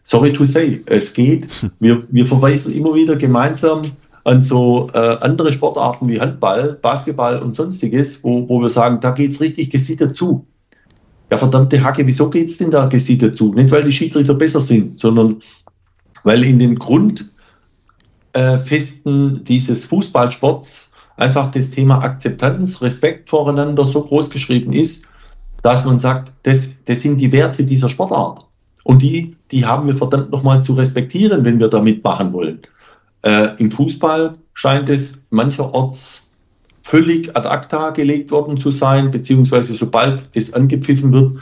Sorry 0.04 0.34
to 0.34 0.46
say, 0.46 0.82
es 0.86 1.14
geht. 1.14 1.48
Wir, 1.80 2.04
wir 2.10 2.28
verweisen 2.28 2.74
immer 2.74 2.94
wieder 2.94 3.16
gemeinsam 3.16 3.84
an 4.26 4.44
so 4.44 4.90
äh, 4.94 4.98
andere 4.98 5.54
Sportarten 5.54 6.10
wie 6.10 6.20
Handball, 6.20 6.78
Basketball 6.82 7.42
und 7.42 7.56
sonstiges, 7.56 8.22
wo, 8.22 8.50
wo 8.50 8.62
wir 8.62 8.70
sagen, 8.70 9.00
da 9.00 9.12
geht's 9.12 9.40
richtig 9.40 9.70
gesittert 9.70 10.18
zu. 10.18 10.46
Ja, 11.32 11.38
verdammte 11.38 11.82
Hacke, 11.82 12.06
wieso 12.06 12.30
geht's 12.30 12.58
denn 12.58 12.72
da 12.72 12.88
gesittert 12.88 13.38
zu? 13.38 13.54
Nicht, 13.54 13.72
weil 13.72 13.86
die 13.86 13.94
Schiedsrichter 13.94 14.34
besser 14.34 14.60
sind, 14.60 15.00
sondern 15.00 15.42
weil 16.24 16.44
in 16.44 16.60
den 16.60 16.78
Grundfesten 16.78 17.30
äh, 18.34 19.44
dieses 19.44 19.86
Fußballsports 19.86 20.87
einfach 21.18 21.52
das 21.52 21.72
Thema 21.72 22.00
Akzeptanz, 22.02 22.82
Respekt 22.82 23.30
voreinander 23.30 23.86
so 23.86 24.04
groß 24.04 24.30
geschrieben 24.30 24.72
ist, 24.74 25.06
dass 25.64 25.84
man 25.84 26.00
sagt, 26.00 26.32
das, 26.44 26.70
das 26.86 27.02
sind 27.02 27.18
die 27.18 27.32
Werte 27.32 27.64
dieser 27.64 27.90
Sportart. 27.90 28.46
Und 28.84 29.02
die, 29.02 29.36
die 29.52 29.66
haben 29.66 29.88
wir 29.88 29.96
verdammt 29.96 30.32
nochmal 30.32 30.64
zu 30.64 30.74
respektieren, 30.74 31.44
wenn 31.44 31.60
wir 31.60 31.68
da 31.68 31.82
mitmachen 31.82 32.32
wollen. 32.32 32.60
Äh, 33.24 33.50
Im 33.58 33.72
Fußball 33.72 34.34
scheint 34.54 34.90
es 34.90 35.22
mancherorts 35.30 36.28
völlig 36.84 37.36
ad 37.36 37.48
acta 37.50 37.90
gelegt 37.90 38.32
worden 38.32 38.58
zu 38.58 38.72
sein, 38.72 39.12
beziehungsweise 39.12 39.76
sobald 39.76 40.30
es 40.34 40.54
angepfiffen 40.54 41.12
wird, 41.12 41.38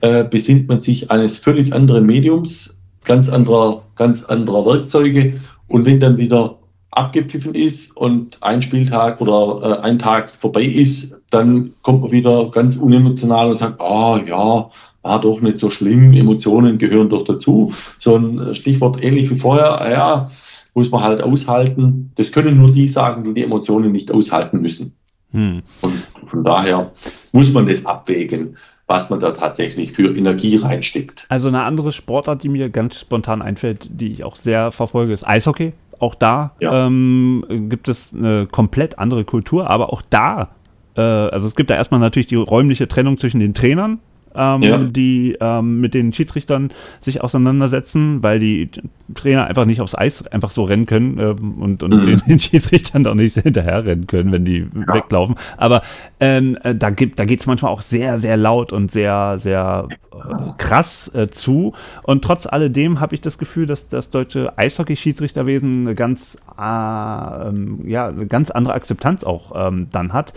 äh, 0.00 0.24
besinnt 0.24 0.68
man 0.68 0.80
sich 0.80 1.10
eines 1.10 1.38
völlig 1.38 1.72
anderen 1.72 2.04
Mediums, 2.04 2.76
ganz 3.04 3.28
anderer, 3.28 3.84
ganz 3.94 4.24
anderer 4.24 4.66
Werkzeuge. 4.66 5.40
Und 5.68 5.86
wenn 5.86 6.00
dann 6.00 6.16
wieder 6.16 6.57
abgepfiffen 6.90 7.54
ist 7.54 7.96
und 7.96 8.42
ein 8.42 8.62
Spieltag 8.62 9.20
oder 9.20 9.78
äh, 9.78 9.82
ein 9.82 9.98
Tag 9.98 10.30
vorbei 10.30 10.64
ist, 10.64 11.14
dann 11.30 11.74
kommt 11.82 12.02
man 12.02 12.10
wieder 12.10 12.50
ganz 12.50 12.76
unemotional 12.76 13.50
und 13.50 13.58
sagt, 13.58 13.80
ah 13.80 14.14
oh, 14.14 14.20
ja, 14.26 14.70
war 15.02 15.20
doch 15.20 15.40
nicht 15.40 15.58
so 15.58 15.70
schlimm, 15.70 16.12
Emotionen 16.14 16.78
gehören 16.78 17.08
doch 17.08 17.24
dazu. 17.24 17.72
So 17.98 18.16
ein 18.16 18.54
Stichwort 18.54 19.02
ähnlich 19.02 19.30
wie 19.30 19.36
vorher, 19.36 19.80
ah 19.80 19.90
ja, 19.90 20.30
muss 20.74 20.90
man 20.90 21.02
halt 21.02 21.22
aushalten. 21.22 22.12
Das 22.16 22.32
können 22.32 22.56
nur 22.56 22.72
die 22.72 22.88
sagen, 22.88 23.24
die 23.24 23.34
die 23.34 23.44
Emotionen 23.44 23.92
nicht 23.92 24.10
aushalten 24.10 24.60
müssen. 24.60 24.92
Hm. 25.32 25.62
Und 25.82 26.06
von 26.26 26.44
daher 26.44 26.92
muss 27.32 27.52
man 27.52 27.66
das 27.66 27.84
abwägen 27.84 28.56
was 28.88 29.10
man 29.10 29.20
da 29.20 29.32
tatsächlich 29.32 29.92
für 29.92 30.16
Energie 30.16 30.56
reinsteckt. 30.56 31.26
Also 31.28 31.48
eine 31.48 31.62
andere 31.62 31.92
Sportart, 31.92 32.42
die 32.42 32.48
mir 32.48 32.70
ganz 32.70 32.98
spontan 32.98 33.42
einfällt, 33.42 33.86
die 33.90 34.10
ich 34.10 34.24
auch 34.24 34.34
sehr 34.34 34.72
verfolge, 34.72 35.12
ist 35.12 35.28
Eishockey 35.28 35.74
auch 35.98 36.14
da 36.14 36.52
ja. 36.60 36.86
ähm, 36.86 37.44
gibt 37.68 37.88
es 37.88 38.14
eine 38.14 38.46
komplett 38.46 38.98
andere 38.98 39.24
Kultur, 39.24 39.70
aber 39.70 39.92
auch 39.92 40.02
da, 40.02 40.50
äh, 40.96 41.00
also 41.00 41.46
es 41.46 41.56
gibt 41.56 41.70
da 41.70 41.74
erstmal 41.74 42.00
natürlich 42.00 42.26
die 42.26 42.36
räumliche 42.36 42.88
Trennung 42.88 43.18
zwischen 43.18 43.40
den 43.40 43.54
Trainern, 43.54 44.00
ähm, 44.34 44.62
ja. 44.62 44.78
die 44.78 45.36
ähm, 45.40 45.80
mit 45.80 45.94
den 45.94 46.12
Schiedsrichtern 46.12 46.70
sich 47.00 47.22
auseinandersetzen, 47.22 48.22
weil 48.22 48.38
die 48.38 48.68
Trainer 49.14 49.46
einfach 49.46 49.64
nicht 49.64 49.80
aufs 49.80 49.94
Eis 49.94 50.26
einfach 50.26 50.50
so 50.50 50.64
rennen 50.64 50.86
können 50.86 51.18
ähm, 51.18 51.54
und, 51.60 51.82
und 51.82 51.94
mhm. 51.94 52.04
den, 52.04 52.22
den, 52.26 52.40
Schiedsrichtern 52.40 53.04
doch 53.04 53.14
nicht 53.14 53.34
hinterher 53.36 53.84
rennen 53.84 54.06
können, 54.06 54.32
wenn 54.32 54.44
die 54.44 54.58
ja. 54.58 54.94
weglaufen. 54.94 55.36
Aber 55.56 55.82
ähm, 56.20 56.58
äh, 56.62 56.74
da, 56.74 56.90
gibt, 56.90 57.18
da 57.18 57.24
geht 57.24 57.40
es 57.40 57.46
manchmal 57.46 57.72
auch 57.72 57.82
sehr, 57.82 58.18
sehr 58.18 58.36
laut 58.36 58.72
und 58.72 58.90
sehr, 58.90 59.38
sehr 59.38 59.88
äh, 60.12 60.16
krass 60.58 61.10
äh, 61.14 61.28
zu. 61.28 61.74
Und 62.02 62.22
trotz 62.22 62.46
alledem 62.46 63.00
habe 63.00 63.14
ich 63.14 63.20
das 63.20 63.38
Gefühl, 63.38 63.66
dass 63.66 63.88
das 63.88 64.10
deutsche 64.10 64.56
Eishockey-Schiedsrichterwesen 64.58 65.86
eine 65.86 65.94
ganz, 65.94 66.36
äh, 66.58 67.48
ähm, 67.48 67.80
ja, 67.86 68.08
eine 68.08 68.26
ganz 68.26 68.50
andere 68.50 68.74
Akzeptanz 68.74 69.24
auch 69.24 69.52
ähm, 69.54 69.88
dann 69.92 70.12
hat. 70.12 70.32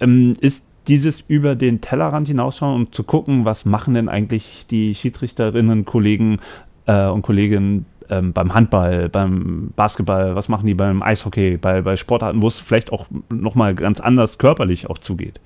Ähm, 0.00 0.32
ist 0.40 0.62
dieses 0.86 1.22
über 1.26 1.54
den 1.54 1.80
Tellerrand 1.80 2.28
hinausschauen 2.28 2.74
und 2.74 2.94
zu 2.94 3.04
gucken, 3.04 3.44
was 3.44 3.64
machen 3.64 3.94
denn 3.94 4.08
eigentlich 4.08 4.66
die 4.70 4.94
Schiedsrichterinnen, 4.94 5.84
Kollegen 5.84 6.38
äh, 6.86 7.06
und 7.08 7.22
Kolleginnen 7.22 7.86
ähm, 8.10 8.32
beim 8.32 8.54
Handball, 8.54 9.08
beim 9.08 9.70
Basketball, 9.76 10.34
was 10.34 10.48
machen 10.48 10.66
die 10.66 10.74
beim 10.74 11.02
Eishockey, 11.02 11.56
bei, 11.56 11.82
bei 11.82 11.96
Sportarten, 11.96 12.42
wo 12.42 12.48
es 12.48 12.60
vielleicht 12.60 12.92
auch 12.92 13.06
nochmal 13.30 13.74
ganz 13.74 14.00
anders 14.00 14.38
körperlich 14.38 14.90
auch 14.90 14.98
zugeht. 14.98 15.40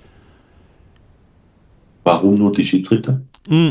Warum 2.03 2.35
nur 2.35 2.51
die 2.51 2.63
Schiedsrichter? 2.63 3.21
Mm, 3.49 3.69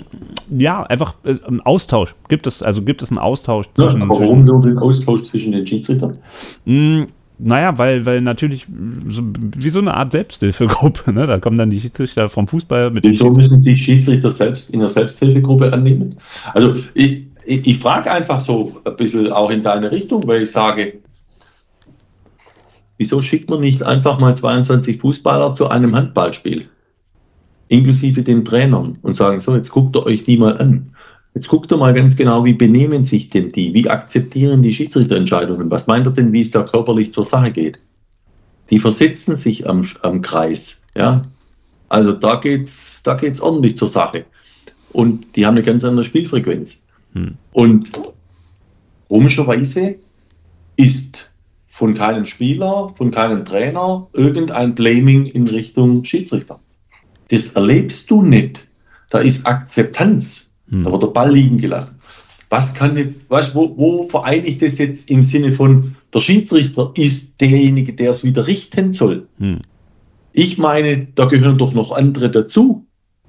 ja, 0.51 0.83
einfach 0.85 1.15
äh, 1.25 1.35
ein 1.47 1.61
Austausch. 1.61 2.15
Gibt 2.29 2.47
es, 2.47 2.63
also 2.63 2.83
gibt 2.83 3.03
es 3.03 3.11
einen 3.11 3.19
Austausch 3.19 3.67
zwischen. 3.75 4.01
Ja, 4.01 4.09
warum 4.09 4.45
nur 4.45 4.63
den 4.63 4.79
Austausch 4.79 5.25
zwischen 5.25 5.53
den 5.53 5.67
Schiedsrichtern? 5.67 6.19
Naja, 7.41 7.79
weil, 7.79 8.05
weil 8.05 8.21
natürlich 8.21 8.67
so, 9.09 9.23
wie 9.57 9.71
so 9.71 9.79
eine 9.79 9.95
Art 9.95 10.11
Selbsthilfegruppe, 10.11 11.13
ne? 11.13 11.27
Da 11.27 11.39
kommen 11.39 11.57
dann 11.57 11.71
die 11.71 11.81
Schiedsrichter 11.81 12.29
vom 12.29 12.49
Fußball 12.49 12.91
mit 12.91 13.05
Wieso 13.05 13.31
müssen 13.31 13.63
die 13.63 13.79
Schiedsrichter 13.79 14.31
selbst 14.31 14.71
in 14.71 14.81
der 14.81 14.89
Selbsthilfegruppe 14.89 15.73
annehmen? 15.73 16.17
Also 16.53 16.75
ich, 16.95 17.27
ich, 17.45 17.67
ich 17.67 17.79
frage 17.79 18.11
einfach 18.11 18.41
so 18.41 18.81
ein 18.85 18.97
bisschen 18.97 19.33
auch 19.33 19.51
in 19.51 19.63
deine 19.63 19.93
Richtung, 19.93 20.27
weil 20.27 20.43
ich 20.43 20.51
sage, 20.51 20.95
wieso 22.97 23.23
schickt 23.23 23.49
man 23.49 23.61
nicht 23.61 23.85
einfach 23.85 24.19
mal 24.19 24.37
22 24.37 25.01
Fußballer 25.01 25.55
zu 25.55 25.69
einem 25.69 25.95
Handballspiel? 25.95 26.67
Inklusive 27.69 28.23
den 28.23 28.45
Trainern 28.45 28.99
und 29.03 29.17
sagen, 29.17 29.41
so, 29.41 29.55
jetzt 29.55 29.71
guckt 29.71 29.95
ihr 29.95 30.05
euch 30.05 30.25
die 30.25 30.39
mal 30.39 30.59
an. 30.59 30.91
Jetzt 31.39 31.47
guckt 31.47 31.71
ihr 31.71 31.77
mal 31.77 31.95
ganz 31.95 32.17
genau, 32.17 32.45
wie 32.45 32.53
benehmen 32.53 33.05
sich 33.05 33.31
denn 33.31 33.53
die? 33.53 33.73
Wie 33.73 33.89
akzeptieren 33.89 34.61
die 34.61 34.75
Schiedsrichterentscheidungen? 34.75 35.71
Was 35.71 35.87
meint 35.87 36.05
ihr 36.05 36.11
denn, 36.11 36.33
wie 36.33 36.41
es 36.41 36.51
da 36.51 36.65
körperlich 36.65 37.15
zur 37.15 37.27
Sache 37.27 37.53
geht? 37.53 37.79
Die 38.71 38.81
versetzen 38.81 39.37
sich 39.37 39.69
am, 39.69 39.89
am 40.03 40.21
Kreis. 40.21 40.81
Ja? 40.97 41.23
Also 41.89 42.13
da 42.13 42.41
geht's, 42.41 43.03
da 43.05 43.15
geht's 43.15 43.41
ordentlich 43.41 43.79
zur 43.79 43.87
Sache. 43.87 44.25
Und 44.93 45.37
die 45.37 45.47
haben 45.47 45.55
eine 45.55 45.63
ganz 45.63 45.85
andere 45.85 46.05
Spielfrequenz. 46.05 46.83
Hm. 47.13 47.37
Und 47.53 47.89
komischerweise 49.09 49.95
ist 50.75 51.31
von 51.69 51.95
keinem 51.95 52.25
Spieler, 52.25 52.95
von 52.97 53.13
keinem 53.13 53.45
Trainer 53.45 54.09
irgendein 54.13 54.75
Blaming 54.75 55.27
in 55.27 55.47
Richtung 55.47 56.05
Schiedsrichter. 56.05 56.59
Das 57.29 57.51
erlebst 57.51 58.11
du 58.11 58.23
nicht. 58.23 58.67
Da 59.11 59.21
ist 59.21 59.47
Akzeptanz. 59.47 60.48
Hm. 60.71 60.85
Da 60.85 60.93
wird 60.93 61.03
der 61.03 61.09
Ball 61.09 61.33
liegen 61.33 61.59
gelassen. 61.59 62.01
Was 62.51 62.75
kann 62.75 62.97
jetzt, 62.97 63.29
weißt, 63.31 63.55
wo, 63.55 63.77
wo 63.77 64.09
vereine 64.09 64.47
ich 64.47 64.59
das 64.59 64.79
jetzt 64.79 65.11
im 65.11 65.23
Sinne 65.23 65.53
von, 65.53 65.97
der 66.15 66.21
Schiedsrichter 66.21 66.93
ist 66.97 67.41
derjenige, 67.41 67.93
der 67.93 68.13
es 68.13 68.25
wieder 68.25 68.47
richten 68.47 68.95
soll? 68.95 69.27
Hm. 69.39 69.59
Ich 70.33 70.57
meine, 70.57 71.09
da 71.15 71.27
gehören 71.27 71.59
doch 71.59 71.73
noch 71.73 71.93
andere 71.93 72.31
dazu. 72.31 72.87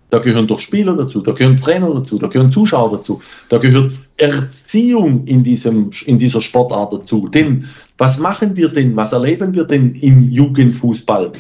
Da 0.10 0.18
gehören 0.18 0.48
doch 0.48 0.60
Spieler 0.60 0.96
dazu, 0.96 1.22
da 1.22 1.34
gehören 1.34 1.58
Trainer 1.58 1.94
dazu, 1.94 2.18
da 2.18 2.28
gehören 2.28 2.52
Zuschauer 2.52 2.98
dazu, 2.98 3.22
da 3.50 3.60
gehört 3.60 3.92
Erziehung 4.18 5.28
in, 5.28 5.44
diesem, 5.44 5.92
in 6.06 6.18
dieser 6.18 6.42
Sportart 6.42 6.94
dazu. 6.94 7.28
Denn 7.28 7.66
was 7.98 8.18
machen 8.18 8.56
wir 8.56 8.70
denn, 8.70 8.96
was 8.96 9.14
erleben 9.14 9.54
wir 9.54 9.66
denn 9.66 9.94
im 9.94 10.32
Jugendfußball? 10.32 11.34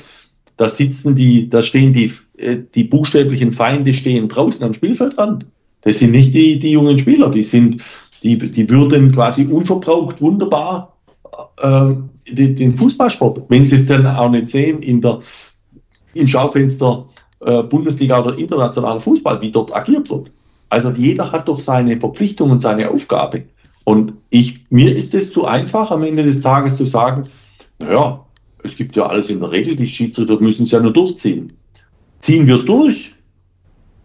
Da 0.55 0.69
sitzen 0.69 1.15
die, 1.15 1.49
da 1.49 1.63
stehen 1.63 1.93
die, 1.93 2.13
äh, 2.38 2.57
die 2.76 2.84
buchstäblichen 2.84 3.53
Feinde 3.53 3.93
stehen 3.95 4.30
draußen 4.30 4.63
am 4.63 4.76
Spielfeldrand. 4.76 5.47
Das 5.81 5.99
sind 5.99 6.11
nicht 6.11 6.34
die, 6.34 6.60
die 6.60 6.72
jungen 6.72 6.99
Spieler, 6.99 7.30
die 7.30 7.43
sind, 7.43 7.81
die, 8.23 8.38
die 8.38 8.69
würden 8.69 9.14
quasi 9.14 9.45
unverbraucht 9.45 10.22
wunderbar 10.22 10.97
äh, 11.57 11.93
den, 12.30 12.56
den, 12.56 12.72
Fußballsport, 12.73 13.43
wenn 13.49 13.65
sie 13.65 13.76
es 13.76 13.85
dann 13.85 14.06
auch 14.06 14.30
nicht 14.30 14.49
sehen 14.49 14.81
in 14.81 15.01
der, 15.01 15.19
im 16.14 16.27
Schaufenster 16.27 17.07
äh, 17.39 17.64
Bundesliga 17.64 18.19
oder 18.19 18.38
internationaler 18.38 18.99
Fußball, 18.99 19.41
wie 19.41 19.51
dort 19.51 19.73
agiert 19.73 20.10
wird. 20.10 20.31
Also 20.69 20.91
jeder 20.91 21.31
hat 21.31 21.47
doch 21.47 21.60
seine 21.60 21.99
Verpflichtung 21.99 22.51
und 22.51 22.61
seine 22.61 22.89
Aufgabe. 22.89 23.45
Und 23.85 24.14
ich, 24.30 24.65
mir 24.69 24.95
ist 24.95 25.15
es 25.15 25.31
zu 25.31 25.45
einfach, 25.45 25.89
am 25.89 26.03
Ende 26.03 26.23
des 26.23 26.41
Tages 26.41 26.77
zu 26.77 26.85
sagen, 26.85 27.23
naja, 27.80 28.26
es 28.64 28.76
gibt 28.76 28.95
ja 28.95 29.07
alles 29.07 29.30
in 29.30 29.39
der 29.39 29.51
Regel, 29.51 29.76
die 29.76 29.88
Schiedsrichter 29.88 30.39
müssen 30.39 30.64
es 30.64 30.72
ja 30.72 30.80
nur 30.80 30.93
durchziehen. 30.93 31.53
Ziehen 32.19 32.45
wir 32.45 32.57
es 32.57 32.65
durch, 32.65 33.14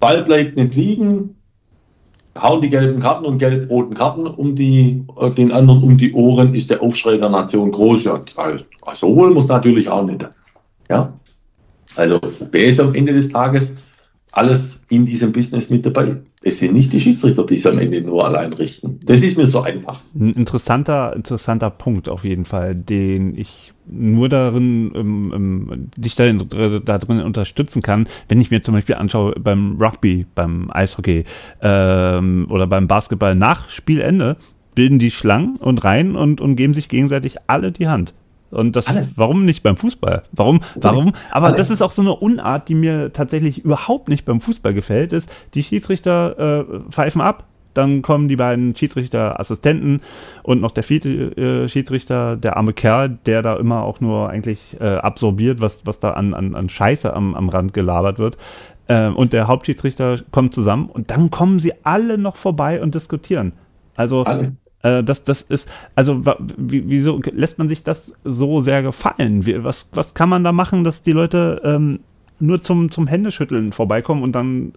Ball 0.01 0.23
bleibt 0.23 0.57
nicht 0.57 0.75
liegen, 0.77 1.37
hauen 2.37 2.61
die 2.63 2.71
gelben 2.71 3.01
Karten 3.01 3.25
und 3.25 3.39
gelb-roten 3.39 3.95
Karten 3.95 4.27
um 4.27 4.57
die, 4.57 5.05
äh, 5.21 5.31
den 5.31 5.53
anderen 5.53 5.83
um 5.83 5.97
die 5.97 6.13
Ohren, 6.13 6.55
ist 6.55 6.71
der 6.71 6.83
Aufschrei 6.83 7.17
der 7.17 7.29
Nation 7.29 7.71
groß. 7.71 8.05
Ja, 8.05 8.23
also, 8.37 8.65
so 8.95 9.17
wohl 9.17 9.33
muss 9.33 9.49
natürlich 9.49 9.89
auch 9.89 10.05
nicht. 10.05 10.29
Ja, 10.89 11.13
also 11.97 12.21
wer 12.51 12.67
ist 12.67 12.81
am 12.81 12.95
Ende 12.95 13.13
des 13.13 13.29
Tages 13.29 13.73
alles 14.33 14.81
in 14.89 15.07
diesem 15.07 15.33
Business 15.33 15.71
mit 15.71 15.87
dabei? 15.87 16.17
Es 16.43 16.59
sind 16.59 16.75
nicht 16.75 16.93
die 16.93 17.01
Schiedsrichter, 17.01 17.47
die 17.47 17.57
es 17.57 17.67
am 17.67 17.79
Ende 17.79 18.01
nur 18.01 18.25
allein 18.25 18.53
richten. 18.53 18.99
Das 19.05 19.23
ist 19.23 19.37
mir 19.37 19.49
so 19.49 19.63
einfach. 19.63 20.01
Ein 20.15 20.35
interessanter, 20.35 21.15
interessanter 21.15 21.71
Punkt 21.71 22.09
auf 22.09 22.25
jeden 22.25 22.45
Fall, 22.45 22.75
den 22.75 23.37
ich 23.37 23.74
nur 23.87 24.29
darin, 24.29 24.93
ähm, 24.95 25.33
ähm, 25.35 25.91
dich 25.97 26.15
da, 26.15 26.31
da 26.33 26.99
drin 26.99 27.21
unterstützen 27.21 27.83
kann, 27.83 28.07
wenn 28.29 28.41
ich 28.41 28.51
mir 28.51 28.63
zum 28.63 28.75
Beispiel 28.75 28.95
anschaue 28.95 29.35
beim 29.39 29.77
Rugby, 29.81 30.27
beim 30.35 30.71
Eishockey 30.71 31.25
ähm, 31.61 32.47
oder 32.51 32.67
beim 32.67 32.89
Basketball 32.89 33.35
nach 33.35 33.69
Spielende, 33.69 34.37
bilden 34.75 34.99
die 34.99 35.11
Schlangen 35.11 35.57
und 35.57 35.85
Reihen 35.85 36.17
und, 36.17 36.41
und 36.41 36.57
geben 36.57 36.75
sich 36.75 36.89
gegenseitig 36.89 37.37
alle 37.47 37.73
die 37.73 37.89
Hand. 37.89 38.15
Und 38.51 38.77
das, 38.77 38.87
Alles. 38.87 39.13
warum 39.17 39.45
nicht 39.45 39.63
beim 39.63 39.77
Fußball? 39.77 40.23
Warum, 40.33 40.61
warum? 40.77 41.13
Aber 41.33 41.49
Alles. 41.49 41.57
das 41.57 41.71
ist 41.71 41.83
auch 41.83 41.91
so 41.91 42.03
eine 42.03 42.15
Unart, 42.15 42.69
die 42.69 42.77
mir 42.77 43.13
tatsächlich 43.13 43.65
überhaupt 43.65 44.09
nicht 44.09 44.25
beim 44.25 44.41
Fußball 44.41 44.73
gefällt, 44.73 45.13
ist, 45.13 45.29
die 45.55 45.63
Schiedsrichter 45.65 46.67
äh, 46.69 46.91
pfeifen 46.91 47.21
ab, 47.21 47.49
dann 47.75 48.03
kommen 48.03 48.29
die 48.29 48.37
beiden 48.37 48.75
Schiedsrichterassistenten 48.75 50.01
und 50.43 50.61
noch 50.61 50.71
der 50.71 50.83
vierte 50.83 51.09
äh, 51.09 51.69
Schiedsrichter, 51.69 52.37
der 52.37 52.57
arme 52.57 52.73
Kerl, 52.73 53.19
der 53.27 53.43
da 53.43 53.57
immer 53.57 53.83
auch 53.83 54.01
nur 54.01 54.31
eigentlich 54.31 54.77
äh, 54.81 54.97
absorbiert, 54.97 55.61
was, 55.61 55.85
was 55.85 56.01
da 56.01 56.13
an, 56.13 56.35
an, 56.35 56.55
an 56.55 56.69
Scheiße 56.69 57.15
am, 57.15 57.35
am 57.35 57.49
Rand 57.49 57.73
gelabert 57.75 58.19
wird. 58.19 58.37
Äh, 58.89 59.09
und 59.09 59.33
der 59.33 59.47
Hauptschiedsrichter 59.47 60.19
kommt 60.31 60.55
zusammen 60.55 60.89
und 60.89 61.11
dann 61.11 61.31
kommen 61.31 61.59
sie 61.59 61.73
alle 61.85 62.19
noch 62.19 62.37
vorbei 62.37 62.83
und 62.83 62.95
diskutieren. 62.95 63.53
Also 63.97 64.25
alle. 64.25 64.57
Äh, 64.85 65.03
das, 65.03 65.25
das 65.25 65.43
ist, 65.43 65.69
also 65.95 66.21
wieso 66.57 67.21
lässt 67.33 67.59
man 67.59 67.69
sich 67.69 67.83
das 67.83 68.13
so 68.23 68.61
sehr 68.61 68.83
gefallen? 68.83 69.47
Wie, 69.47 69.65
was, 69.65 69.89
was 69.95 70.15
kann 70.15 70.29
man 70.29 70.45
da 70.45 70.53
machen, 70.53 70.85
dass 70.85 71.03
die 71.03 71.13
Leute 71.13 71.61
ähm, 71.65 72.01
nur 72.39 72.63
zum, 72.63 72.91
zum 72.91 73.07
Händeschütteln 73.07 73.73
vorbeikommen 73.73 74.23
und 74.23 74.33
dann, 74.33 74.75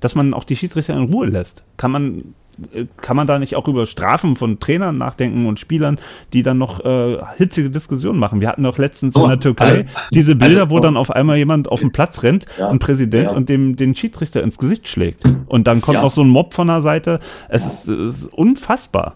dass 0.00 0.14
man 0.14 0.34
auch 0.34 0.44
die 0.44 0.56
Schiedsrichter 0.56 0.94
in 0.94 1.04
Ruhe 1.04 1.26
lässt? 1.26 1.64
Kann 1.76 1.90
man 1.90 2.34
äh, 2.72 2.86
kann 3.00 3.16
man 3.16 3.26
da 3.26 3.38
nicht 3.38 3.56
auch 3.56 3.68
über 3.68 3.86
Strafen 3.86 4.36
von 4.36 4.58
Trainern 4.58 4.98
nachdenken 4.98 5.46
und 5.46 5.60
Spielern, 5.60 5.98
die 6.32 6.42
dann 6.42 6.58
noch 6.58 6.84
äh, 6.84 7.18
hitzige 7.36 7.70
Diskussionen 7.70 8.18
machen? 8.18 8.40
Wir 8.40 8.48
hatten 8.48 8.62
doch 8.62 8.78
letztens 8.78 9.16
oh, 9.16 9.24
in 9.24 9.28
der 9.28 9.40
Türkei 9.40 9.78
also, 9.78 9.90
diese 10.12 10.36
Bilder, 10.36 10.62
also, 10.62 10.74
wo 10.74 10.80
dann 10.80 10.96
auf 10.96 11.10
einmal 11.10 11.36
jemand 11.36 11.68
auf 11.68 11.80
dem 11.80 11.92
Platz 11.92 12.22
rennt, 12.22 12.46
ja, 12.58 12.68
ein 12.68 12.78
Präsident, 12.78 13.30
ja. 13.30 13.36
und 13.36 13.48
dem 13.48 13.76
den 13.76 13.94
Schiedsrichter 13.94 14.42
ins 14.42 14.58
Gesicht 14.58 14.88
schlägt. 14.88 15.24
Und 15.46 15.66
dann 15.66 15.80
kommt 15.80 15.96
ja. 15.96 16.02
noch 16.02 16.10
so 16.10 16.22
ein 16.22 16.28
Mob 16.28 16.54
von 16.54 16.66
der 16.66 16.82
Seite. 16.82 17.20
Es, 17.48 17.64
ist, 17.64 17.88
es 17.88 18.22
ist 18.22 18.26
unfassbar. 18.32 19.14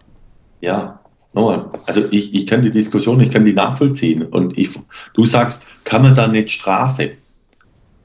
Ja, 0.60 1.00
nochmal. 1.32 1.66
Also 1.86 2.04
ich, 2.10 2.34
ich 2.34 2.46
kann 2.46 2.62
die 2.62 2.70
Diskussion, 2.70 3.20
ich 3.20 3.30
kann 3.30 3.44
die 3.44 3.52
nachvollziehen. 3.52 4.22
Und 4.22 4.56
ich, 4.56 4.70
du 5.14 5.24
sagst, 5.24 5.62
kann 5.84 6.02
man 6.02 6.14
da 6.14 6.28
nicht 6.28 6.50
Strafe? 6.50 7.12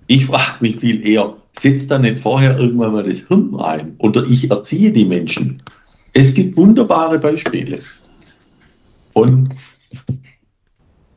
Ich 0.08 0.26
frage 0.26 0.58
mich 0.62 0.78
viel 0.78 1.06
eher, 1.06 1.36
setzt 1.60 1.90
da 1.92 1.98
nicht 1.98 2.20
vorher 2.20 2.58
irgendwann 2.58 2.94
mal 2.94 3.04
das 3.04 3.28
Hirn 3.28 3.56
ein? 3.56 3.96
Oder 3.98 4.24
ich 4.24 4.50
erziehe 4.50 4.92
die 4.92 5.06
Menschen. 5.06 5.62
Es 6.14 6.34
gibt 6.34 6.58
wunderbare 6.58 7.20
Beispiele. 7.20 7.80
Und 9.14 9.50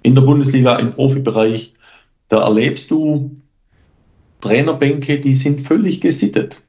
in 0.03 0.15
der 0.15 0.23
Bundesliga, 0.23 0.79
im 0.79 0.93
Profibereich, 0.93 1.75
da 2.29 2.43
erlebst 2.43 2.91
du 2.91 3.37
Trainerbänke, 4.41 5.21
die 5.21 5.35
sind 5.35 5.67
völlig 5.67 6.01
gesittet. 6.01 6.61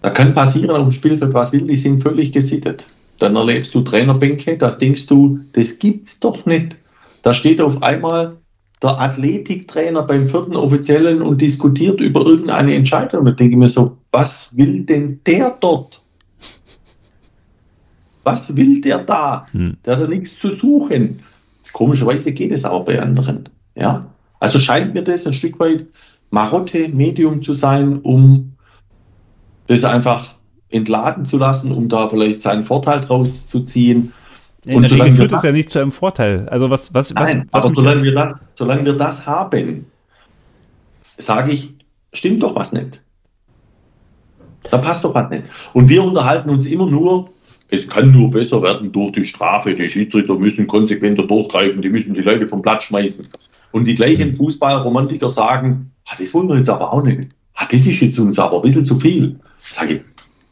Da 0.00 0.10
kann 0.10 0.32
passieren 0.32 0.82
dem 0.82 0.92
Spielfeld, 0.92 1.34
was 1.34 1.52
will, 1.52 1.66
die 1.66 1.76
sind 1.76 2.02
völlig 2.02 2.32
gesittet. 2.32 2.86
Dann 3.18 3.36
erlebst 3.36 3.74
du 3.74 3.82
Trainerbänke, 3.82 4.56
da 4.56 4.70
denkst 4.70 5.06
du, 5.06 5.40
das 5.52 5.78
gibt's 5.78 6.20
doch 6.20 6.46
nicht. 6.46 6.76
Da 7.22 7.34
steht 7.34 7.60
auf 7.60 7.82
einmal 7.82 8.36
der 8.82 9.00
Athletiktrainer 9.00 10.02
beim 10.02 10.28
vierten 10.28 10.56
Offiziellen 10.56 11.22
und 11.22 11.40
diskutiert 11.40 12.00
über 12.00 12.24
irgendeine 12.24 12.74
Entscheidung. 12.74 13.24
Da 13.24 13.32
denke 13.32 13.52
ich 13.52 13.58
mir 13.58 13.68
so, 13.68 13.98
was 14.12 14.56
will 14.56 14.84
denn 14.84 15.20
der 15.26 15.56
dort? 15.60 16.00
Was 18.22 18.54
will 18.54 18.80
der 18.80 18.98
da? 18.98 19.46
Hm. 19.52 19.76
Der 19.84 19.96
hat 19.96 20.02
ja 20.02 20.08
nichts 20.08 20.38
zu 20.38 20.54
suchen. 20.54 21.20
Komischerweise 21.72 22.32
geht 22.32 22.52
es 22.52 22.64
aber 22.64 22.84
bei 22.84 23.00
anderen. 23.00 23.48
Ja? 23.74 24.06
Also 24.40 24.58
scheint 24.58 24.94
mir 24.94 25.02
das 25.02 25.26
ein 25.26 25.34
Stück 25.34 25.58
weit 25.58 25.86
Marotte 26.30 26.88
Medium 26.88 27.42
zu 27.42 27.54
sein, 27.54 27.98
um 28.00 28.52
das 29.66 29.84
einfach 29.84 30.34
entladen 30.70 31.24
zu 31.24 31.38
lassen, 31.38 31.72
um 31.72 31.88
da 31.88 32.08
vielleicht 32.08 32.42
seinen 32.42 32.64
Vorteil 32.64 33.00
draus 33.00 33.46
zu 33.46 33.60
ziehen. 33.60 34.12
In 34.68 34.82
der 34.82 34.90
Regel 34.90 35.12
führt 35.12 35.32
es 35.32 35.42
ja 35.42 35.52
nicht 35.52 35.70
zu 35.70 35.78
einem 35.80 35.92
Vorteil. 35.92 36.48
Also 36.48 36.68
was, 36.68 36.92
was, 36.92 37.12
Nein, 37.14 37.48
was, 37.50 37.64
was 37.64 37.64
aber 37.64 37.74
solange 37.74 38.02
wir, 38.02 38.14
das, 38.14 38.38
solange 38.54 38.84
wir 38.84 38.92
das 38.92 39.24
haben, 39.24 39.86
sage 41.16 41.52
ich, 41.52 41.74
stimmt 42.12 42.42
doch 42.42 42.54
was 42.54 42.72
nicht. 42.72 43.00
Da 44.70 44.78
passt 44.78 45.04
doch 45.04 45.14
was 45.14 45.30
nicht. 45.30 45.44
Und 45.72 45.88
wir 45.88 46.02
unterhalten 46.02 46.50
uns 46.50 46.66
immer 46.66 46.86
nur, 46.86 47.30
es 47.70 47.88
kann 47.88 48.12
nur 48.12 48.30
besser 48.30 48.62
werden 48.62 48.92
durch 48.92 49.12
die 49.12 49.24
Strafe. 49.24 49.74
Die 49.74 49.88
Schiedsrichter 49.88 50.34
müssen 50.34 50.66
konsequenter 50.66 51.22
durchgreifen, 51.22 51.82
die 51.82 51.90
müssen 51.90 52.14
die 52.14 52.20
Leute 52.20 52.48
vom 52.48 52.62
Platz 52.62 52.84
schmeißen. 52.84 53.26
Und 53.72 53.84
die 53.84 53.94
gleichen 53.94 54.36
Fußballromantiker 54.36 55.28
sagen, 55.28 55.90
ah, 56.06 56.14
das 56.18 56.32
wollen 56.32 56.48
wir 56.48 56.56
jetzt 56.56 56.70
aber 56.70 56.92
auch 56.92 57.02
nicht. 57.02 57.30
Ah, 57.54 57.66
das 57.70 57.86
ist 57.86 58.00
jetzt 58.00 58.18
uns 58.18 58.38
aber 58.38 58.56
ein 58.56 58.62
bisschen 58.62 58.86
zu 58.86 58.98
viel. 58.98 59.38
Sage 59.58 59.94
ich, 59.94 60.00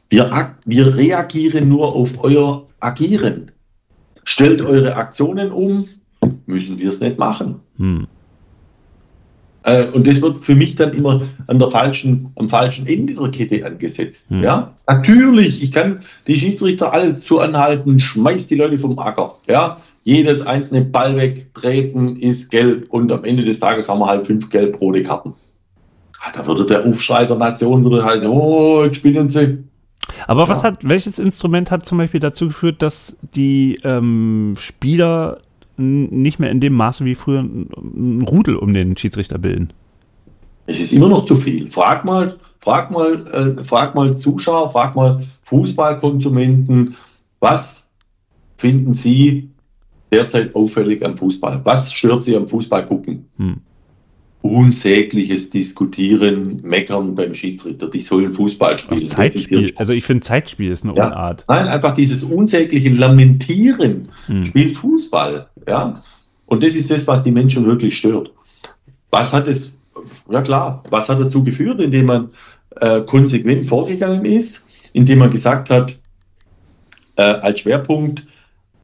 wir, 0.08 0.30
wir 0.66 0.96
reagieren 0.96 1.68
nur 1.68 1.94
auf 1.94 2.10
euer 2.22 2.66
Agieren. 2.80 3.50
Stellt 4.26 4.60
eure 4.60 4.96
Aktionen 4.96 5.52
um, 5.52 5.86
müssen 6.46 6.78
wir 6.78 6.88
es 6.88 7.00
nicht 7.00 7.16
machen. 7.16 7.60
Hm. 7.78 8.08
Äh, 9.62 9.84
und 9.92 10.06
das 10.06 10.20
wird 10.20 10.44
für 10.44 10.56
mich 10.56 10.74
dann 10.74 10.92
immer 10.94 11.22
an 11.46 11.58
der 11.60 11.70
falschen, 11.70 12.32
am 12.34 12.48
falschen 12.48 12.88
Ende 12.88 13.14
der 13.14 13.30
Kette 13.30 13.64
angesetzt. 13.64 14.28
Hm. 14.28 14.42
Ja, 14.42 14.74
natürlich, 14.88 15.62
ich 15.62 15.70
kann 15.70 16.00
die 16.26 16.36
Schiedsrichter 16.36 16.92
alle 16.92 17.20
zu 17.20 17.38
anhalten, 17.38 18.00
schmeißt 18.00 18.50
die 18.50 18.56
Leute 18.56 18.78
vom 18.78 18.98
Acker. 18.98 19.36
Ja, 19.46 19.78
jedes 20.02 20.44
einzelne 20.44 20.82
Ball 20.82 21.16
wegtreten 21.16 22.16
ist 22.16 22.50
gelb 22.50 22.88
und 22.90 23.12
am 23.12 23.24
Ende 23.24 23.44
des 23.44 23.60
Tages 23.60 23.88
haben 23.88 24.00
wir 24.00 24.06
halt 24.06 24.26
fünf 24.26 24.50
gelb-rote 24.50 25.04
Karten. 25.04 25.34
Ah, 26.20 26.32
da 26.34 26.44
würde 26.46 26.66
der 26.66 26.84
Aufschrei 26.84 27.26
der 27.26 27.36
Nation 27.36 27.84
würde 27.84 28.04
halt, 28.04 28.24
oh, 28.26 28.82
jetzt 28.84 28.96
spielen 28.96 29.28
sie. 29.28 29.65
Aber 30.26 30.42
ja. 30.42 30.48
was 30.48 30.64
hat, 30.64 30.88
welches 30.88 31.18
Instrument 31.18 31.70
hat 31.70 31.86
zum 31.86 31.98
Beispiel 31.98 32.20
dazu 32.20 32.48
geführt, 32.48 32.82
dass 32.82 33.16
die 33.34 33.80
ähm, 33.84 34.52
Spieler 34.58 35.40
nicht 35.76 36.38
mehr 36.38 36.50
in 36.50 36.60
dem 36.60 36.72
Maße 36.72 37.04
wie 37.04 37.14
früher 37.14 37.40
ein 37.40 38.22
Rudel 38.26 38.56
um 38.56 38.72
den 38.72 38.96
Schiedsrichter 38.96 39.38
bilden. 39.38 39.72
Es 40.66 40.80
ist 40.80 40.92
immer 40.92 41.08
noch 41.08 41.26
zu 41.26 41.36
viel. 41.36 41.70
Frag 41.70 42.04
mal, 42.04 42.38
frag 42.60 42.90
mal, 42.90 43.26
äh, 43.58 43.64
frag 43.64 43.94
mal 43.94 44.16
Zuschauer, 44.16 44.70
frag 44.70 44.96
mal 44.96 45.26
Fußballkonsumenten, 45.42 46.96
was 47.40 47.88
finden 48.56 48.94
Sie 48.94 49.50
derzeit 50.10 50.54
auffällig 50.54 51.04
am 51.04 51.16
Fußball? 51.16 51.60
Was 51.64 51.92
stört 51.92 52.22
Sie 52.22 52.34
am 52.34 52.48
Fußball 52.48 52.86
gucken? 52.86 53.28
Hm 53.36 53.60
unsägliches 54.42 55.50
Diskutieren, 55.50 56.60
Meckern 56.62 57.14
beim 57.14 57.34
Schiedsrichter. 57.34 57.88
Die 57.88 58.00
sollen 58.00 58.32
Fußball 58.32 58.78
spielen. 58.78 59.08
Zeitspiel. 59.08 59.72
Also 59.76 59.92
ich 59.92 60.04
finde 60.04 60.24
Zeitspiel 60.24 60.70
ist 60.70 60.84
eine 60.84 60.94
ja. 60.94 61.08
Unart. 61.08 61.44
Nein, 61.48 61.66
einfach 61.66 61.96
dieses 61.96 62.22
unsägliche 62.22 62.90
Lamentieren 62.90 64.08
hm. 64.26 64.46
spielt 64.46 64.76
Fußball. 64.76 65.48
Ja. 65.66 66.02
Und 66.46 66.62
das 66.62 66.74
ist 66.74 66.90
das, 66.90 67.06
was 67.06 67.24
die 67.24 67.32
Menschen 67.32 67.66
wirklich 67.66 67.96
stört. 67.98 68.30
Was 69.10 69.32
hat 69.32 69.48
es, 69.48 69.76
ja 70.30 70.42
klar, 70.42 70.84
was 70.90 71.08
hat 71.08 71.20
dazu 71.20 71.42
geführt, 71.42 71.80
indem 71.80 72.06
man 72.06 72.30
äh, 72.80 73.00
konsequent 73.00 73.66
vorgegangen 73.66 74.24
ist, 74.24 74.64
indem 74.92 75.18
man 75.18 75.30
gesagt 75.30 75.70
hat, 75.70 75.98
äh, 77.16 77.22
als 77.22 77.60
Schwerpunkt 77.60 78.22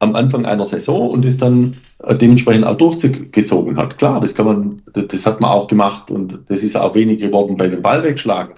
am 0.03 0.15
Anfang 0.15 0.45
einer 0.45 0.65
Saison 0.65 1.09
und 1.09 1.25
es 1.25 1.37
dann 1.37 1.75
äh, 1.99 2.15
dementsprechend 2.15 2.65
auch 2.65 2.77
durchgezogen 2.77 3.77
hat. 3.77 3.97
Klar, 3.97 4.21
das 4.21 4.35
kann 4.35 4.45
man, 4.45 4.81
das 4.93 5.25
hat 5.25 5.41
man 5.41 5.51
auch 5.51 5.67
gemacht 5.67 6.11
und 6.11 6.39
das 6.49 6.61
ist 6.61 6.75
auch 6.75 6.93
wenig 6.95 7.19
geworden 7.19 7.57
bei 7.57 7.67
dem 7.67 7.81
Ball 7.81 8.03
wegschlagen. 8.03 8.53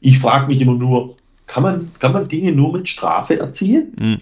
Ich 0.00 0.18
frage 0.18 0.46
mich 0.46 0.60
immer 0.60 0.74
nur, 0.74 1.16
kann 1.46 1.64
man, 1.64 1.90
kann 1.98 2.12
man 2.12 2.28
Dinge 2.28 2.52
nur 2.52 2.72
mit 2.72 2.88
Strafe 2.88 3.40
erziehen? 3.40 3.92
Hm. 3.98 4.18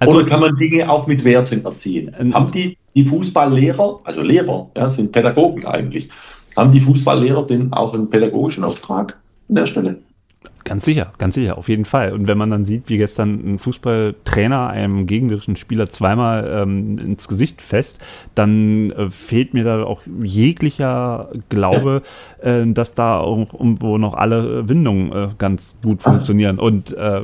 Also, 0.00 0.16
Oder 0.16 0.26
kann 0.26 0.40
man 0.40 0.56
Dinge 0.56 0.90
auch 0.90 1.06
mit 1.06 1.24
Werten 1.24 1.64
erziehen? 1.64 2.14
Ähm, 2.18 2.34
haben 2.34 2.50
die, 2.50 2.76
die 2.94 3.04
Fußballlehrer, 3.04 4.00
also 4.02 4.22
Lehrer, 4.22 4.68
ja, 4.76 4.90
sind 4.90 5.12
Pädagogen 5.12 5.64
eigentlich, 5.64 6.10
haben 6.56 6.72
die 6.72 6.80
Fußballlehrer 6.80 7.46
denn 7.46 7.72
auch 7.72 7.94
einen 7.94 8.10
pädagogischen 8.10 8.64
Auftrag 8.64 9.16
an 9.48 9.54
der 9.54 9.66
Stelle? 9.66 9.98
Ganz 10.64 10.84
sicher, 10.84 11.12
ganz 11.18 11.34
sicher, 11.34 11.58
auf 11.58 11.68
jeden 11.68 11.84
Fall. 11.84 12.12
Und 12.12 12.28
wenn 12.28 12.38
man 12.38 12.50
dann 12.50 12.64
sieht, 12.64 12.88
wie 12.88 12.96
gestern 12.96 13.54
ein 13.54 13.58
Fußballtrainer 13.58 14.68
einem 14.68 15.06
gegnerischen 15.06 15.56
Spieler 15.56 15.88
zweimal 15.88 16.62
ähm, 16.62 16.98
ins 16.98 17.26
Gesicht 17.26 17.60
fest, 17.60 17.98
dann 18.34 18.90
äh, 18.92 19.10
fehlt 19.10 19.54
mir 19.54 19.64
da 19.64 19.82
auch 19.82 20.02
jeglicher 20.22 21.30
Glaube, 21.48 22.02
äh, 22.40 22.64
dass 22.66 22.94
da 22.94 23.22
irgendwo 23.24 23.98
noch 23.98 24.14
alle 24.14 24.68
Windungen 24.68 25.10
äh, 25.12 25.28
ganz 25.36 25.74
gut 25.82 26.02
funktionieren. 26.02 26.60
Und 26.60 26.96
äh, 26.96 27.22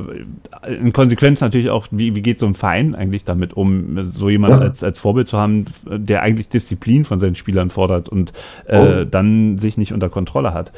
in 0.67 0.91
Konsequenz 0.91 1.39
natürlich 1.39 1.69
auch, 1.69 1.87
wie, 1.91 2.15
wie 2.15 2.21
geht 2.21 2.39
so 2.39 2.45
ein 2.45 2.55
Verein 2.55 2.93
eigentlich 2.93 3.23
damit 3.23 3.53
um, 3.53 4.05
so 4.05 4.29
jemanden 4.29 4.59
als, 4.61 4.83
als 4.83 4.99
Vorbild 4.99 5.29
zu 5.29 5.37
haben, 5.37 5.65
der 5.85 6.23
eigentlich 6.23 6.49
Disziplin 6.49 7.05
von 7.05 7.21
seinen 7.21 7.35
Spielern 7.35 7.69
fordert 7.69 8.09
und 8.09 8.33
äh, 8.67 8.77
oh. 8.77 9.05
dann 9.05 9.57
sich 9.57 9.77
nicht 9.77 9.93
unter 9.93 10.09
Kontrolle 10.09 10.53
hat. 10.53 10.73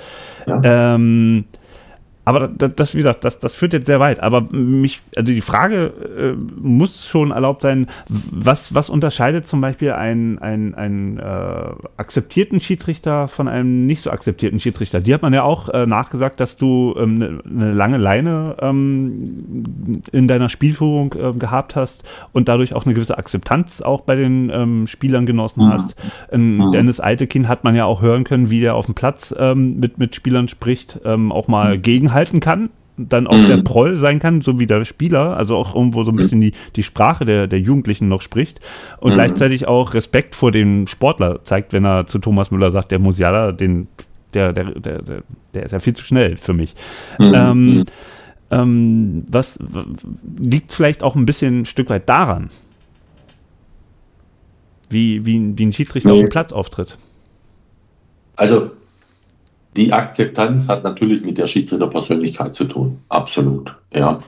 Ja. 0.46 0.62
Ähm, 0.96 1.46
aber 2.24 2.48
das, 2.48 2.72
das, 2.76 2.94
wie 2.94 3.00
gesagt, 3.00 3.26
das, 3.26 3.40
das 3.40 3.56
führt 3.56 3.74
jetzt 3.74 3.88
sehr 3.88 4.00
weit. 4.00 4.20
Aber 4.20 4.42
mich, 4.52 5.02
also 5.16 5.34
die 5.34 5.42
Frage 5.42 5.92
äh, 6.18 6.34
muss 6.62 7.08
schon 7.08 7.32
erlaubt 7.32 7.64
sein, 7.64 7.88
was, 8.08 8.76
was 8.76 8.90
unterscheidet 8.92 9.48
zum 9.48 9.60
Beispiel 9.60 9.94
einen, 9.94 10.38
einen, 10.38 10.76
einen 10.76 11.18
äh, 11.18 11.24
akzeptierten 11.98 12.62
Schiedsrichter 12.62 13.28
von 13.28 13.48
einem 13.48 13.88
nicht 13.88 14.02
so 14.02 14.12
akzeptierten 14.12 14.60
Schiedsrichter? 14.60 15.02
Die 15.02 15.14
hat 15.14 15.24
man 15.24 15.34
ja 15.34 15.42
auch 15.42 15.70
äh, 15.70 15.88
nachgesagt, 15.88 16.40
dass 16.40 16.58
du 16.58 16.94
ähm, 16.98 17.22
eine, 17.22 17.64
eine 17.66 17.74
lange 17.74 17.98
Leine 17.98 18.56
ähm, 18.62 20.04
in 20.12 20.28
deiner 20.28 20.50
Spielführung 20.50 21.16
äh, 21.16 21.34
gehabt 21.34 21.76
hast 21.76 22.04
und 22.34 22.50
dadurch 22.50 22.76
auch 22.76 22.86
eine 22.86 22.94
gewisse 22.94 23.18
Akzeptanz 23.18 23.82
auch 23.82 24.02
bei 24.02 24.16
den 24.16 24.52
ähm, 24.54 24.86
Spielern 24.86 25.26
genossen 25.26 25.66
mhm. 25.66 25.70
hast. 25.70 25.96
Mhm. 26.32 26.72
Dennis 26.72 27.00
Altekin 27.00 27.48
hat 27.48 27.64
man 27.64 27.76
ja 27.76 27.86
auch 27.86 28.04
hören 28.04 28.26
können, 28.26 28.52
wie 28.52 28.62
der 28.62 28.76
auf 28.76 28.86
dem 28.86 28.94
Platz 28.94 29.34
ähm, 29.38 29.80
mit, 29.80 29.98
mit 29.98 30.16
Spielern 30.16 30.48
spricht, 30.50 31.00
ähm, 31.04 31.32
auch 31.32 31.48
mal 31.48 31.78
mhm. 31.78 31.82
gegen 31.82 32.11
halten 32.14 32.40
kann, 32.40 32.70
dann 32.98 33.28
auch 33.28 33.38
mhm. 33.38 33.48
der 33.48 33.58
Proll 33.58 33.98
sein 33.98 34.20
kann, 34.20 34.42
so 34.42 34.60
wie 34.60 34.68
der 34.68 34.86
Spieler, 34.86 35.38
also 35.38 35.56
auch 35.56 35.76
irgendwo 35.76 36.04
so 36.04 36.12
ein 36.12 36.16
bisschen 36.16 36.42
die, 36.42 36.54
die 36.76 36.84
Sprache 36.84 37.26
der, 37.26 37.48
der 37.48 37.60
Jugendlichen 37.60 38.08
noch 38.08 38.22
spricht 38.22 38.60
und 39.00 39.12
mhm. 39.12 39.16
gleichzeitig 39.16 39.68
auch 39.68 39.94
Respekt 39.94 40.36
vor 40.36 40.52
dem 40.52 40.88
Sportler 40.88 41.44
zeigt, 41.44 41.74
wenn 41.74 41.86
er 41.86 42.08
zu 42.08 42.20
Thomas 42.20 42.52
Müller 42.52 42.72
sagt, 42.72 42.92
der 42.92 43.00
Musiala, 43.00 43.52
den, 43.52 43.88
der, 44.34 44.54
der, 44.54 44.66
der, 44.80 45.02
der, 45.02 45.24
der 45.54 45.64
ist 45.64 45.72
ja 45.72 45.80
viel 45.80 45.96
zu 45.96 46.04
schnell 46.04 46.38
für 46.38 46.54
mich. 46.54 46.76
Mhm. 47.18 47.34
Ähm, 47.34 47.76
mhm. 47.76 47.86
ähm, 48.52 49.24
was 49.30 49.60
liegt 50.38 50.72
vielleicht 50.72 51.04
auch 51.04 51.16
ein 51.16 51.26
bisschen 51.26 51.62
ein 51.62 51.66
Stück 51.66 51.90
weit 51.90 52.08
daran, 52.08 52.50
wie, 54.90 55.26
wie, 55.26 55.58
wie 55.58 55.66
ein 55.66 55.74
Schiedsrichter 55.74 56.10
nee. 56.10 56.16
auf 56.16 56.22
dem 56.22 56.30
Platz 56.30 56.52
auftritt? 56.52 56.98
Also 58.36 58.72
die 59.76 59.94
Akzeptanz 59.94 60.68
hat 60.68 60.84
natürlich 60.84 61.24
mit 61.24 61.38
der 61.38 61.48
Schiedsrichterpersönlichkeit 61.48 62.56
zu 62.56 62.66
tun. 62.66 63.00
Absolut. 63.10 63.74
Ja. 63.94 64.20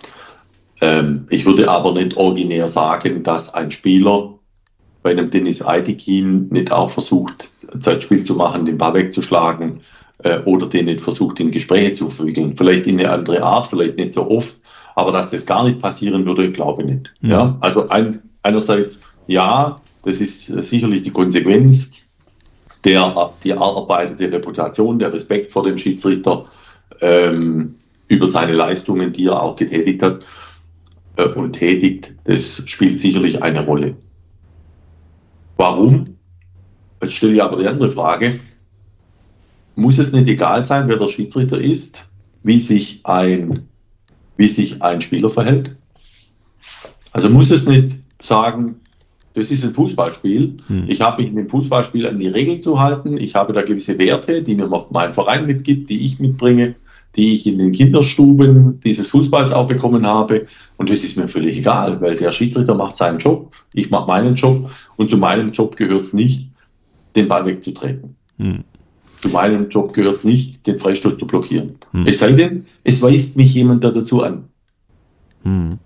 Ähm, 0.82 1.26
ich 1.30 1.45
würde 1.45 1.70
aber 1.70 1.94
nicht 1.94 2.15
originär 2.18 2.68
sagen, 2.68 3.24
dass 3.24 3.53
ein 3.53 3.72
Spieler 3.72 4.34
bei 5.02 5.11
einem 5.11 5.30
Dennis 5.30 5.61
Aidikin 5.61 6.48
nicht 6.49 6.72
auch 6.72 6.90
versucht, 6.90 7.49
Zeitspiel 7.80 8.24
zu 8.24 8.36
machen, 8.36 8.65
den 8.65 8.78
Ball 8.78 8.94
wegzuschlagen 8.94 9.82
äh, 10.20 10.40
oder 10.40 10.68
den 10.68 10.86
nicht 10.86 11.02
versucht, 11.02 11.40
in 11.40 11.52
Gespräche 11.52 11.94
zu 11.94 12.10
verwickeln. 12.10 12.56
Vielleicht 12.57 12.88
in 12.88 12.99
eine 12.99 13.11
andere 13.11 13.44
Art, 13.44 13.68
vielleicht 13.68 13.98
nicht 13.98 14.14
so 14.14 14.30
oft, 14.30 14.57
aber 14.95 15.11
dass 15.11 15.30
das 15.30 15.45
gar 15.45 15.65
nicht 15.65 15.80
passieren 15.80 16.26
würde, 16.26 16.52
glaube 16.52 16.84
ich 16.84 16.90
nicht. 16.90 17.10
Ja. 17.22 17.30
ja? 17.30 17.57
Also 17.60 17.90
ein, 17.90 18.22
einerseits, 18.41 19.02
ja, 19.28 19.82
das 20.03 20.20
ist 20.20 20.48
sicherlich 20.48 21.03
die 21.03 21.11
Konsequenz 21.11 21.91
der, 22.85 23.34
die 23.43 23.51
erarbeitete 23.51 24.31
Reputation, 24.31 24.99
der 24.99 25.14
Respekt 25.14 25.51
vor 25.51 25.64
dem 25.64 25.77
Schiedsrichter 25.77 26.45
ähm, 27.01 27.76
über 28.07 28.27
seine 28.27 28.53
Leistungen, 28.53 29.14
die 29.14 29.26
er 29.26 29.41
auch 29.41 29.55
getätigt 29.55 30.03
hat 30.03 30.26
äh, 31.15 31.26
und 31.26 31.53
tätigt, 31.53 32.14
das 32.26 32.61
spielt 32.65 32.99
sicherlich 32.99 33.41
eine 33.41 33.65
Rolle. 33.65 33.95
Warum? 35.57 36.18
Jetzt 37.01 37.14
stelle 37.14 37.34
ich 37.34 37.43
aber 37.43 37.57
die 37.57 37.68
andere 37.68 37.89
Frage. 37.89 38.39
Muss 39.76 39.97
es 39.97 40.11
nicht 40.11 40.27
egal 40.27 40.64
sein, 40.64 40.88
wer 40.88 40.97
der 40.97 41.10
Schiedsrichter 41.10 41.60
ist, 41.60 42.07
wie 42.43 42.60
sich 42.60 43.01
ein, 43.03 43.68
wie 44.38 44.47
sich 44.47 44.81
ein 44.81 45.01
Spieler 45.01 45.30
verhält? 45.30 45.76
Also 47.11 47.30
muss 47.30 47.51
es 47.51 47.65
nicht 47.65 47.97
sagen, 48.22 48.76
das 49.34 49.49
ist 49.49 49.64
ein 49.64 49.73
Fußballspiel. 49.73 50.57
Hm. 50.68 50.85
Ich 50.88 51.01
habe 51.01 51.22
mich 51.22 51.31
in 51.31 51.35
dem 51.35 51.49
Fußballspiel 51.49 52.07
an 52.07 52.19
die 52.19 52.27
Regeln 52.27 52.61
zu 52.61 52.80
halten. 52.80 53.18
Ich 53.18 53.35
habe 53.35 53.53
da 53.53 53.64
gewisse 53.64 53.97
Werte, 53.97 54.43
die 54.43 54.55
mir 54.55 54.69
mein 54.91 55.14
Verein 55.14 55.45
mitgibt, 55.47 55.89
die 55.89 56.05
ich 56.05 56.19
mitbringe, 56.19 56.76
die 57.15 57.34
ich 57.34 57.47
in 57.47 57.57
den 57.57 57.72
Kinderstuben 57.72 58.80
dieses 58.81 59.10
Fußballs 59.10 59.51
auch 59.51 59.68
bekommen 59.68 60.05
habe. 60.05 60.47
Und 60.77 60.89
das 60.89 61.03
ist 61.03 61.18
mir 61.18 61.27
völlig 61.27 61.57
egal, 61.57 61.99
weil 62.01 62.15
der 62.15 62.31
Schiedsrichter 62.31 62.76
macht 62.76 62.95
seinen 62.95 63.19
Job, 63.19 63.53
ich 63.73 63.89
mache 63.89 64.07
meinen 64.07 64.35
Job 64.35 64.72
und 64.97 65.10
zu 65.10 65.18
meinem 65.18 65.51
Job 65.51 65.76
gehört 65.76 66.03
es 66.03 66.14
nicht, 66.14 66.49
den 67.15 67.27
Ball 67.27 67.45
wegzutreten. 67.45 68.15
Hm. 68.38 68.64
Zu 69.22 69.30
meinem 69.30 69.69
Job 69.69 69.93
gehört 69.93 70.18
es 70.18 70.23
nicht, 70.23 70.68
den 70.68 70.80
Freistoß 70.80 71.18
zu 71.18 71.26
blockieren. 71.26 71.76
Hm. 71.91 72.05
Es 72.05 72.19
sei 72.19 72.34
denn, 72.34 72.65
es 72.84 73.01
weist 73.01 73.35
mich 73.35 73.53
jemand 73.53 73.84
da 73.84 73.91
dazu 73.91 74.22
an. 74.22 74.45
Hm. 75.43 75.80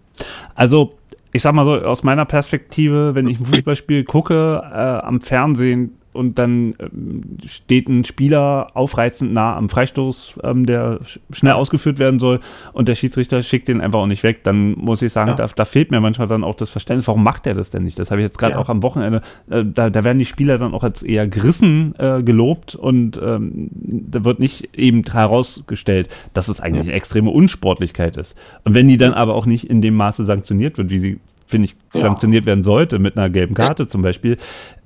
Also 0.55 0.93
ich 1.31 1.41
sag 1.41 1.53
mal 1.53 1.65
so, 1.65 1.73
aus 1.73 2.03
meiner 2.03 2.25
Perspektive, 2.25 3.15
wenn 3.15 3.27
ich 3.27 3.39
ein 3.39 3.45
Fußballspiel 3.45 4.03
gucke 4.05 4.61
äh, 4.63 5.05
am 5.05 5.21
Fernsehen 5.21 5.96
und 6.17 6.39
dann 6.39 6.75
ähm, 6.79 7.37
steht 7.45 7.87
ein 7.87 8.03
Spieler 8.03 8.71
aufreizend 8.73 9.33
nah 9.33 9.55
am 9.55 9.69
Freistoß, 9.69 10.35
ähm, 10.43 10.65
der 10.65 10.99
sch 11.05 11.19
schnell 11.31 11.53
ausgeführt 11.53 11.99
werden 11.99 12.19
soll 12.19 12.39
und 12.73 12.87
der 12.87 12.95
Schiedsrichter 12.95 13.43
schickt 13.43 13.67
den 13.67 13.79
einfach 13.79 13.99
auch 13.99 14.07
nicht 14.07 14.23
weg, 14.23 14.43
dann 14.43 14.71
muss 14.73 15.01
ich 15.01 15.13
sagen, 15.13 15.29
ja. 15.29 15.35
da, 15.35 15.47
da, 15.47 15.65
fehlt 15.65 15.91
mir 15.91 16.01
manchmal 16.01 16.27
dann 16.27 16.43
auch 16.43 16.55
das 16.55 16.69
Verständnis, 16.69 17.07
warum 17.07 17.23
macht 17.23 17.45
er 17.47 17.53
das 17.53 17.69
denn 17.69 17.83
nicht? 17.83 17.99
Das 17.99 18.11
habe 18.11 18.21
ich 18.21 18.27
jetzt 18.27 18.37
gerade 18.37 18.53
ja. 18.53 18.59
auch 18.59 18.69
am 18.69 18.83
Wochenende, 18.83 19.21
äh, 19.49 19.63
da, 19.63 19.89
da, 19.89 20.03
werden 20.03 20.19
die 20.19 20.25
Spieler 20.25 20.57
dann 20.57 20.73
auch 20.73 20.83
als 20.83 21.03
eher 21.03 21.27
gerissen 21.27 21.93
äh, 21.99 22.23
gelobt 22.23 22.75
und 22.75 23.19
ähm, 23.23 23.69
da 23.71 24.25
wird 24.25 24.39
nicht 24.39 24.75
eben 24.75 25.03
herausgestellt, 25.03 26.09
dass 26.33 26.47
es 26.47 26.59
eigentlich 26.59 26.85
eine 26.85 26.93
extreme 26.93 27.29
Unsportlichkeit 27.29 28.17
ist. 28.17 28.35
Und 28.63 28.73
wenn 28.73 28.87
die 28.87 28.97
dann 28.97 29.13
aber 29.13 29.35
auch 29.35 29.45
nicht 29.45 29.69
in 29.69 29.81
dem 29.81 29.95
Maße 29.95 30.25
sanktioniert 30.25 30.77
wird, 30.77 30.89
wie 30.89 30.99
sie 30.99 31.19
finde 31.47 31.65
ich, 31.65 31.75
ja. 31.93 32.01
sanktioniert 32.01 32.45
werden 32.45 32.63
sollte, 32.63 32.99
mit 32.99 33.17
einer 33.17 33.29
gelben 33.29 33.55
Karte 33.55 33.87
zum 33.87 34.03
Beispiel. 34.03 34.37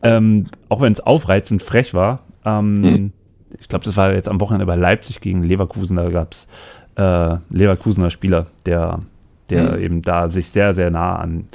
Ähm, 0.02 0.48
auch 0.70 0.80
wenn 0.80 0.94
es 0.94 1.02
aufreizend 1.02 1.62
frech 1.62 1.94
war. 1.94 2.20
Ähm, 2.46 2.82
mhm. 2.82 3.14
Ich 3.60 3.68
glaube, 3.68 3.84
das 3.84 3.98
war 3.98 4.14
jetzt 4.14 4.30
am 4.30 4.40
Wochenende 4.40 4.66
bei 4.66 4.76
Leipzig 4.76 5.20
gegen 5.20 5.44
Leverkusen, 5.44 5.98
da 5.98 6.10
gab 6.10 6.32
es 6.32 6.48
äh, 6.96 7.38
Leverkusener 7.50 8.10
Spieler, 8.10 8.48
der, 8.66 9.00
der 9.50 9.74
mhm. 9.74 9.84
eben 9.84 10.02
da 10.02 10.30
sich 10.30 10.50
sehr, 10.50 10.74
sehr 10.74 10.92
nah 10.92 11.18
an 11.18 11.48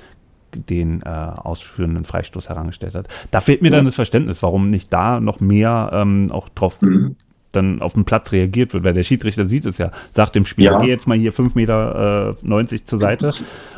den 0.54 1.02
äh, 1.02 1.08
ausführenden 1.08 2.04
Freistoß 2.04 2.48
herangestellt 2.48 2.94
hat. 2.94 3.08
Da 3.30 3.40
fehlt 3.40 3.62
mir 3.62 3.70
ja. 3.70 3.76
dann 3.76 3.84
das 3.84 3.94
Verständnis, 3.94 4.42
warum 4.42 4.70
nicht 4.70 4.92
da 4.92 5.20
noch 5.20 5.40
mehr 5.40 5.90
ähm, 5.92 6.30
auch 6.30 6.48
drauf 6.48 6.80
mhm. 6.80 7.16
dann 7.52 7.82
auf 7.82 7.92
dem 7.92 8.04
Platz 8.04 8.32
reagiert 8.32 8.72
wird, 8.72 8.84
weil 8.84 8.94
der 8.94 9.02
Schiedsrichter 9.02 9.46
sieht 9.46 9.66
es 9.66 9.78
ja, 9.78 9.90
sagt 10.12 10.34
dem 10.34 10.46
Spieler, 10.46 10.72
ja. 10.72 10.78
geh 10.78 10.88
jetzt 10.88 11.06
mal 11.06 11.16
hier 11.16 11.32
5,90 11.32 11.50
Meter 11.54 12.36
äh, 12.42 12.46
90 12.46 12.84
zur 12.86 12.98
Seite 12.98 13.32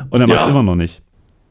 und 0.09 0.21
er 0.21 0.27
macht 0.27 0.43
es 0.43 0.47
immer 0.47 0.63
noch 0.63 0.75
nicht. 0.75 1.01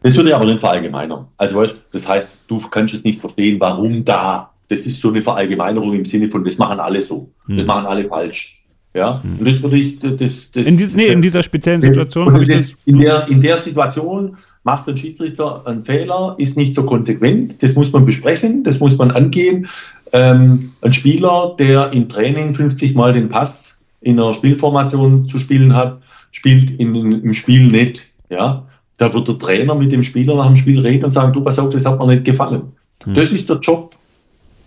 Das 0.03 0.17
würde 0.17 0.31
ich 0.31 0.35
aber 0.35 0.45
nicht 0.45 0.61
verallgemeinern. 0.61 1.27
Also 1.37 1.57
weißt, 1.57 1.75
das 1.93 2.07
heißt, 2.07 2.29
du 2.47 2.61
kannst 2.69 2.95
es 2.95 3.05
nicht 3.05 3.21
verstehen, 3.21 3.59
warum 3.61 4.05
da. 4.05 4.51
Das 4.69 4.87
ist 4.87 5.01
so 5.01 5.09
eine 5.09 5.23
Verallgemeinerung 5.23 5.95
im 5.95 6.05
Sinne 6.05 6.31
von, 6.31 6.45
das 6.45 6.59
machen 6.59 6.79
alle 6.79 7.03
so. 7.03 7.31
Hm. 7.47 7.57
Das 7.57 7.67
machen 7.67 7.87
alle 7.87 8.07
falsch. 8.07 8.55
Ja, 8.95 9.23
hm. 9.23 9.39
und 9.39 9.49
das 9.49 9.63
würde 9.63 9.77
ich, 9.77 9.99
das, 9.99 10.51
das 10.51 10.67
in, 10.67 10.77
dies, 10.77 10.95
nee, 10.95 11.07
in 11.07 11.23
dieser 11.23 11.43
speziellen 11.43 11.81
Situation 11.81 12.33
habe 12.33 12.43
ich 12.43 12.49
das. 12.49 12.73
In 12.85 13.01
der, 13.01 13.29
in 13.29 13.41
der 13.43 13.59
Situation 13.59 14.37
macht 14.65 14.89
ein 14.89 14.97
Schiedsrichter 14.97 15.67
einen 15.67 15.85
Fehler, 15.85 16.35
ist 16.39 16.57
nicht 16.57 16.75
so 16.75 16.85
konsequent. 16.85 17.63
Das 17.63 17.75
muss 17.75 17.93
man 17.93 18.07
besprechen, 18.07 18.65
das 18.65 18.81
muss 18.81 18.97
man 18.97 19.11
angehen. 19.11 19.69
Ähm, 20.13 20.73
ein 20.81 20.93
Spieler, 20.93 21.55
der 21.59 21.93
im 21.93 22.09
Training 22.09 22.55
50 22.55 22.95
Mal 22.95 23.13
den 23.13 23.29
Pass 23.29 23.79
in 24.01 24.19
einer 24.19 24.35
Spielformation 24.35 25.29
zu 25.29 25.39
spielen 25.39 25.75
hat, 25.75 26.01
spielt 26.33 26.79
in, 26.79 26.95
im 26.95 27.35
Spiel 27.35 27.69
nicht. 27.69 28.07
Ja, 28.31 28.67
da 28.99 29.15
wird 29.15 29.29
der 29.29 29.39
Trainer 29.39 29.75
mit 29.75 29.91
dem 29.91 30.03
Spieler 30.03 30.37
nach 30.37 30.49
dem 30.49 30.57
Spiel 30.57 30.81
reden 30.81 31.07
und 31.07 31.13
sagen, 31.13 31.33
du 31.33 31.41
pass 31.41 31.59
auf, 31.59 31.71
das 31.71 31.87
hat 31.87 31.99
mir 31.99 32.07
nicht 32.07 32.25
gefallen. 32.25 32.73
Mhm. 33.07 33.15
Das 33.15 33.33
ist 33.33 33.49
der 33.49 33.59
Job 33.61 33.95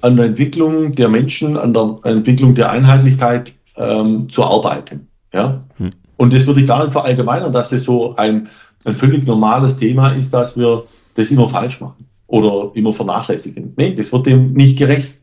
an 0.01 0.15
der 0.15 0.25
Entwicklung 0.25 0.93
der 0.93 1.09
Menschen, 1.09 1.57
an 1.57 1.73
der 1.73 1.99
Entwicklung 2.03 2.55
der 2.55 2.71
Einheitlichkeit 2.71 3.53
ähm, 3.77 4.29
zu 4.29 4.43
arbeiten. 4.43 5.07
Ja? 5.33 5.63
Mhm. 5.77 5.91
Und 6.17 6.33
das 6.33 6.47
würde 6.47 6.61
ich 6.61 6.67
gar 6.67 6.83
nicht 6.83 6.93
verallgemeinern, 6.93 7.53
dass 7.53 7.69
das 7.69 7.83
so 7.83 8.15
ein, 8.15 8.47
ein 8.85 8.95
völlig 8.95 9.27
normales 9.27 9.77
Thema 9.77 10.11
ist, 10.13 10.33
dass 10.33 10.57
wir 10.57 10.83
das 11.15 11.29
immer 11.29 11.49
falsch 11.49 11.81
machen 11.81 12.05
oder 12.27 12.71
immer 12.73 12.93
vernachlässigen. 12.93 13.73
Nee, 13.75 13.95
das 13.95 14.13
wird 14.13 14.27
dem 14.27 14.53
nicht 14.53 14.77
gerecht. 14.77 15.15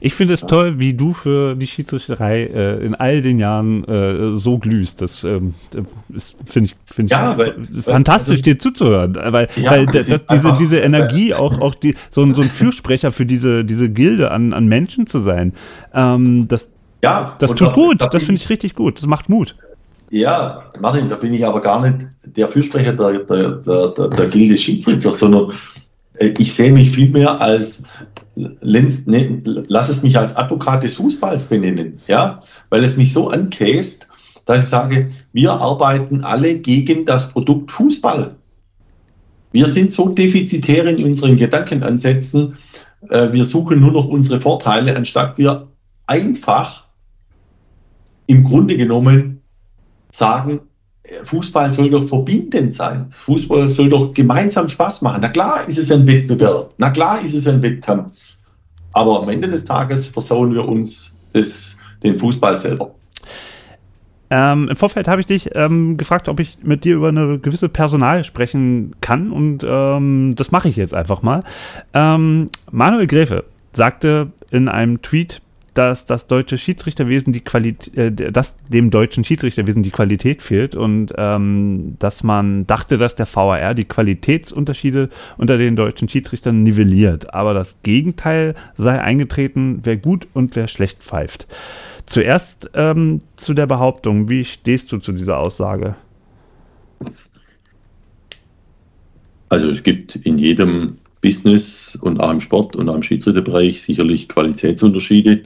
Ich 0.00 0.14
finde 0.14 0.34
es 0.34 0.42
toll, 0.42 0.78
wie 0.78 0.94
du 0.94 1.14
für 1.14 1.54
die 1.54 1.66
Schiedsrichterei 1.66 2.42
äh, 2.42 2.84
in 2.84 2.94
all 2.94 3.22
den 3.22 3.38
Jahren 3.38 3.84
äh, 3.84 4.36
so 4.36 4.58
glühst. 4.58 5.00
Das 5.00 5.24
ähm, 5.24 5.54
finde 6.44 6.66
ich, 6.66 6.94
find 6.94 7.10
ja, 7.10 7.32
ich 7.32 7.38
weil, 7.38 7.54
fantastisch, 7.82 8.32
also, 8.32 8.42
dir 8.42 8.58
zuzuhören. 8.58 9.14
Weil, 9.14 9.48
ja, 9.56 9.70
weil 9.70 9.86
das, 9.86 10.06
das, 10.06 10.26
diese, 10.26 10.56
diese 10.56 10.78
Energie, 10.80 11.34
auch, 11.34 11.58
auch 11.60 11.74
die, 11.74 11.94
so, 12.10 12.22
ein, 12.22 12.34
so 12.34 12.42
ein 12.42 12.50
Fürsprecher 12.50 13.12
für 13.12 13.26
diese, 13.26 13.64
diese 13.64 13.90
Gilde 13.90 14.30
an, 14.30 14.52
an 14.52 14.66
Menschen 14.66 15.06
zu 15.06 15.20
sein, 15.20 15.54
ähm, 15.94 16.48
das, 16.48 16.68
ja, 17.02 17.34
das 17.38 17.54
tut 17.54 17.72
gut. 17.72 18.00
Da 18.02 18.08
das 18.08 18.22
finde 18.22 18.40
ich 18.40 18.48
richtig 18.48 18.74
gut. 18.74 18.98
Das 18.98 19.06
macht 19.06 19.28
Mut. 19.28 19.56
Ja, 20.10 20.64
Martin, 20.78 21.08
da 21.08 21.16
bin 21.16 21.32
ich 21.32 21.44
aber 21.44 21.60
gar 21.60 21.80
nicht 21.80 22.06
der 22.24 22.46
Fürsprecher 22.46 22.92
der, 22.92 23.20
der, 23.20 23.50
der, 23.52 23.88
der, 23.88 24.08
der 24.08 24.26
Gilde 24.26 24.58
Schiedsrichter, 24.58 25.12
sondern 25.12 25.52
äh, 26.18 26.34
ich 26.38 26.52
sehe 26.52 26.70
mich 26.70 26.90
vielmehr 26.90 27.40
als 27.40 27.82
ne, 28.34 29.42
lass 29.44 29.88
es 29.88 30.02
mich 30.02 30.18
als 30.18 30.34
Advokat 30.36 30.82
des 30.82 30.94
Fußballs 30.94 31.46
benennen, 31.46 32.00
ja, 32.06 32.42
weil 32.70 32.84
es 32.84 32.96
mich 32.96 33.12
so 33.12 33.28
ankäst, 33.28 34.06
dass 34.44 34.64
ich 34.64 34.68
sage, 34.68 35.10
wir 35.32 35.52
arbeiten 35.52 36.24
alle 36.24 36.58
gegen 36.58 37.04
das 37.04 37.30
Produkt 37.30 37.70
Fußball. 37.70 38.36
Wir 39.52 39.66
sind 39.66 39.92
so 39.92 40.08
defizitär 40.08 40.86
in 40.86 41.04
unseren 41.04 41.36
Gedankenansätzen, 41.36 42.56
äh, 43.08 43.32
wir 43.32 43.44
suchen 43.44 43.80
nur 43.80 43.92
noch 43.92 44.06
unsere 44.06 44.40
Vorteile, 44.40 44.96
anstatt 44.96 45.38
wir 45.38 45.68
einfach 46.06 46.86
im 48.26 48.44
Grunde 48.44 48.76
genommen 48.76 49.42
sagen, 50.10 50.60
Fußball 51.24 51.72
soll 51.72 51.90
doch 51.90 52.04
verbindend 52.04 52.74
sein. 52.74 53.06
Fußball 53.24 53.70
soll 53.70 53.90
doch 53.90 54.14
gemeinsam 54.14 54.68
Spaß 54.68 55.02
machen. 55.02 55.18
Na 55.20 55.28
klar 55.28 55.68
ist 55.68 55.78
es 55.78 55.90
ein 55.90 56.06
Wettbewerb. 56.06 56.72
Na 56.78 56.90
klar 56.90 57.20
ist 57.22 57.34
es 57.34 57.46
ein 57.46 57.60
Wettkampf. 57.62 58.36
Aber 58.92 59.22
am 59.22 59.28
Ende 59.28 59.48
des 59.48 59.64
Tages 59.64 60.06
versauen 60.06 60.54
wir 60.54 60.66
uns 60.66 61.16
das, 61.32 61.76
den 62.02 62.18
Fußball 62.18 62.56
selber. 62.56 62.94
Ähm, 64.30 64.68
Im 64.68 64.76
Vorfeld 64.76 65.08
habe 65.08 65.20
ich 65.20 65.26
dich 65.26 65.50
ähm, 65.54 65.98
gefragt, 65.98 66.28
ob 66.28 66.40
ich 66.40 66.58
mit 66.62 66.84
dir 66.84 66.96
über 66.96 67.08
eine 67.08 67.38
gewisse 67.38 67.68
Personal 67.68 68.24
sprechen 68.24 68.94
kann 69.02 69.30
und 69.30 69.62
ähm, 69.62 70.34
das 70.36 70.50
mache 70.52 70.70
ich 70.70 70.76
jetzt 70.76 70.94
einfach 70.94 71.20
mal. 71.20 71.44
Ähm, 71.92 72.48
Manuel 72.70 73.06
Gräfe 73.06 73.44
sagte 73.74 74.32
in 74.50 74.68
einem 74.68 75.02
Tweet 75.02 75.42
dass 75.74 76.04
das 76.04 76.26
deutsche 76.26 76.58
Schiedsrichterwesen 76.58 77.32
die 77.32 77.40
Qualität, 77.40 77.96
äh, 77.96 78.12
dass 78.12 78.56
dem 78.68 78.90
deutschen 78.90 79.24
Schiedsrichterwesen 79.24 79.82
die 79.82 79.90
Qualität 79.90 80.42
fehlt 80.42 80.74
und 80.74 81.12
ähm, 81.16 81.96
dass 81.98 82.22
man 82.22 82.66
dachte, 82.66 82.98
dass 82.98 83.14
der 83.14 83.26
VAR 83.26 83.74
die 83.74 83.84
Qualitätsunterschiede 83.84 85.08
unter 85.38 85.58
den 85.58 85.76
deutschen 85.76 86.08
Schiedsrichtern 86.08 86.62
nivelliert. 86.62 87.32
Aber 87.34 87.54
das 87.54 87.76
Gegenteil 87.82 88.54
sei 88.76 89.00
eingetreten, 89.00 89.80
wer 89.82 89.96
gut 89.96 90.28
und 90.34 90.56
wer 90.56 90.68
schlecht 90.68 91.02
pfeift. 91.02 91.46
Zuerst 92.06 92.70
ähm, 92.74 93.22
zu 93.36 93.54
der 93.54 93.66
Behauptung, 93.66 94.28
wie 94.28 94.44
stehst 94.44 94.92
du 94.92 94.98
zu 94.98 95.12
dieser 95.12 95.38
Aussage? 95.38 95.94
Also 99.48 99.68
es 99.68 99.82
gibt 99.82 100.16
in 100.16 100.38
jedem 100.38 100.96
Business 101.22 101.96
und 102.00 102.20
auch 102.20 102.30
im 102.30 102.40
Sport 102.40 102.76
und 102.76 102.88
auch 102.88 102.96
im 102.96 103.02
Schiedsrichterbereich 103.02 103.82
sicherlich 103.82 104.28
Qualitätsunterschiede. 104.28 105.42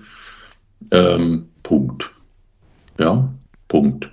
Ähm, 0.91 1.49
Punkt. 1.63 2.11
Ja, 2.99 3.33
Punkt. 3.69 4.11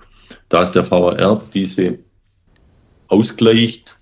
Da 0.50 0.64
ist 0.64 0.72
der 0.74 0.90
VAR 0.90 1.42
diese 1.54 2.00
ausgleicht, 3.08 3.96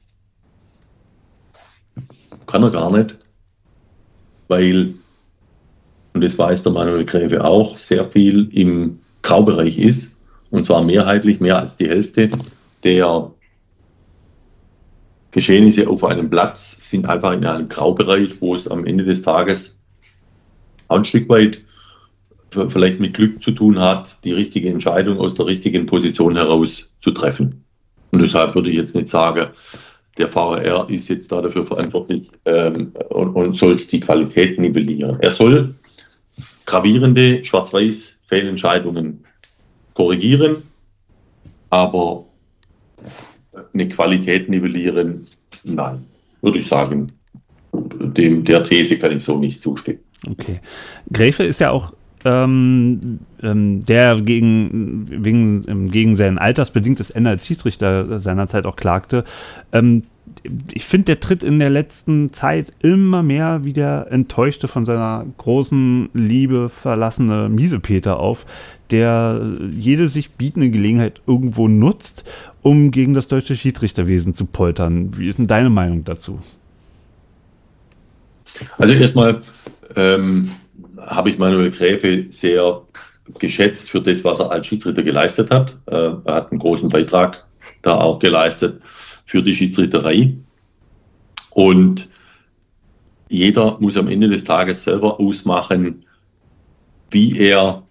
kann 2.47 2.63
er 2.63 2.71
gar 2.71 2.91
nicht, 2.91 3.17
weil, 4.47 4.95
und 6.13 6.23
das 6.23 6.37
weiß 6.37 6.63
der 6.63 6.71
Manuel 6.71 7.05
Gräfe 7.05 7.43
auch, 7.43 7.77
sehr 7.77 8.05
viel 8.05 8.49
im 8.53 8.99
Graubereich 9.21 9.77
ist, 9.77 10.15
und 10.49 10.65
zwar 10.65 10.83
mehrheitlich 10.83 11.39
mehr 11.39 11.57
als 11.59 11.77
die 11.77 11.87
Hälfte 11.87 12.29
der 12.83 13.31
Geschehnisse 15.31 15.87
auf 15.87 16.03
einem 16.03 16.29
Platz 16.29 16.77
sind 16.83 17.05
einfach 17.05 17.31
in 17.31 17.45
einem 17.45 17.69
Graubereich, 17.69 18.41
wo 18.41 18.55
es 18.55 18.67
am 18.67 18.85
Ende 18.85 19.05
des 19.05 19.21
Tages 19.21 19.79
ein 20.89 21.05
Stück 21.05 21.29
weit 21.29 21.61
vielleicht 22.51 22.99
mit 22.99 23.13
Glück 23.13 23.41
zu 23.43 23.51
tun 23.51 23.79
hat, 23.79 24.17
die 24.23 24.33
richtige 24.33 24.69
Entscheidung 24.69 25.19
aus 25.19 25.35
der 25.35 25.45
richtigen 25.45 25.85
Position 25.85 26.35
heraus 26.35 26.89
zu 27.01 27.11
treffen. 27.11 27.63
Und 28.11 28.21
deshalb 28.21 28.55
würde 28.55 28.69
ich 28.69 28.75
jetzt 28.75 28.95
nicht 28.95 29.09
sagen, 29.09 29.47
der 30.17 30.33
VAR 30.33 30.89
ist 30.89 31.07
jetzt 31.07 31.31
da 31.31 31.41
dafür 31.41 31.65
verantwortlich 31.65 32.29
ähm, 32.45 32.91
und, 33.09 33.29
und 33.29 33.57
soll 33.57 33.77
die 33.77 33.99
Qualität 33.99 34.59
nivellieren. 34.59 35.17
Er 35.21 35.31
soll 35.31 35.75
gravierende 36.65 37.43
Schwarz-Weiß-Fehlentscheidungen 37.45 39.23
korrigieren, 39.93 40.63
aber 41.69 42.25
eine 43.73 43.87
Qualität 43.87 44.49
nivellieren, 44.49 45.25
nein, 45.63 46.05
würde 46.41 46.59
ich 46.59 46.67
sagen, 46.67 47.07
dem, 47.73 48.43
der 48.43 48.63
These 48.63 48.99
kann 48.99 49.15
ich 49.15 49.23
so 49.23 49.37
nicht 49.37 49.63
zustimmen. 49.63 49.99
Okay. 50.29 50.59
Gräfe 51.11 51.43
ist 51.43 51.59
ja 51.61 51.71
auch 51.71 51.93
ähm, 52.25 53.19
ähm, 53.41 53.85
der 53.85 54.21
gegen, 54.21 55.07
wegen, 55.23 55.65
ähm, 55.67 55.91
gegen 55.91 56.15
sein 56.15 56.37
altersbedingtes 56.37 57.09
Ende 57.09 57.31
als 57.31 57.45
Schiedsrichter 57.45 58.19
seinerzeit 58.19 58.65
auch 58.65 58.75
klagte. 58.75 59.23
Ähm, 59.71 60.03
ich 60.73 60.85
finde, 60.85 61.05
der 61.05 61.19
tritt 61.19 61.43
in 61.43 61.59
der 61.59 61.69
letzten 61.69 62.33
Zeit 62.33 62.71
immer 62.81 63.21
mehr 63.21 63.63
wie 63.63 63.73
der 63.73 64.07
enttäuschte 64.09 64.67
von 64.67 64.85
seiner 64.85 65.25
großen 65.37 66.09
Liebe 66.13 66.69
verlassene 66.69 67.49
Miesepeter 67.49 68.19
auf, 68.19 68.45
der 68.91 69.41
jede 69.71 70.07
sich 70.07 70.31
bietende 70.31 70.69
Gelegenheit 70.69 71.21
irgendwo 71.27 71.67
nutzt, 71.67 72.23
um 72.61 72.91
gegen 72.91 73.13
das 73.13 73.27
deutsche 73.27 73.55
Schiedsrichterwesen 73.55 74.33
zu 74.33 74.45
poltern. 74.45 75.11
Wie 75.17 75.27
ist 75.27 75.39
denn 75.39 75.47
deine 75.47 75.69
Meinung 75.69 76.03
dazu? 76.03 76.39
Also 78.77 78.93
erstmal 78.93 79.41
ähm, 79.95 80.51
habe 81.05 81.29
ich 81.29 81.37
Manuel 81.37 81.71
Gräfe 81.71 82.27
sehr 82.31 82.81
geschätzt 83.39 83.89
für 83.89 84.01
das, 84.01 84.23
was 84.23 84.39
er 84.39 84.51
als 84.51 84.67
Schiedsrichter 84.67 85.03
geleistet 85.03 85.51
hat. 85.51 85.77
Äh, 85.87 86.11
er 86.25 86.33
hat 86.33 86.51
einen 86.51 86.59
großen 86.59 86.89
Beitrag 86.89 87.45
da 87.81 87.97
auch 87.97 88.19
geleistet 88.19 88.81
für 89.25 89.41
die 89.41 89.55
Schiedsrichterei. 89.55 90.35
Und 91.51 92.09
jeder 93.29 93.77
muss 93.79 93.97
am 93.97 94.07
Ende 94.07 94.27
des 94.27 94.43
Tages 94.43 94.83
selber 94.83 95.19
ausmachen, 95.19 96.05
wie 97.09 97.37
er 97.37 97.83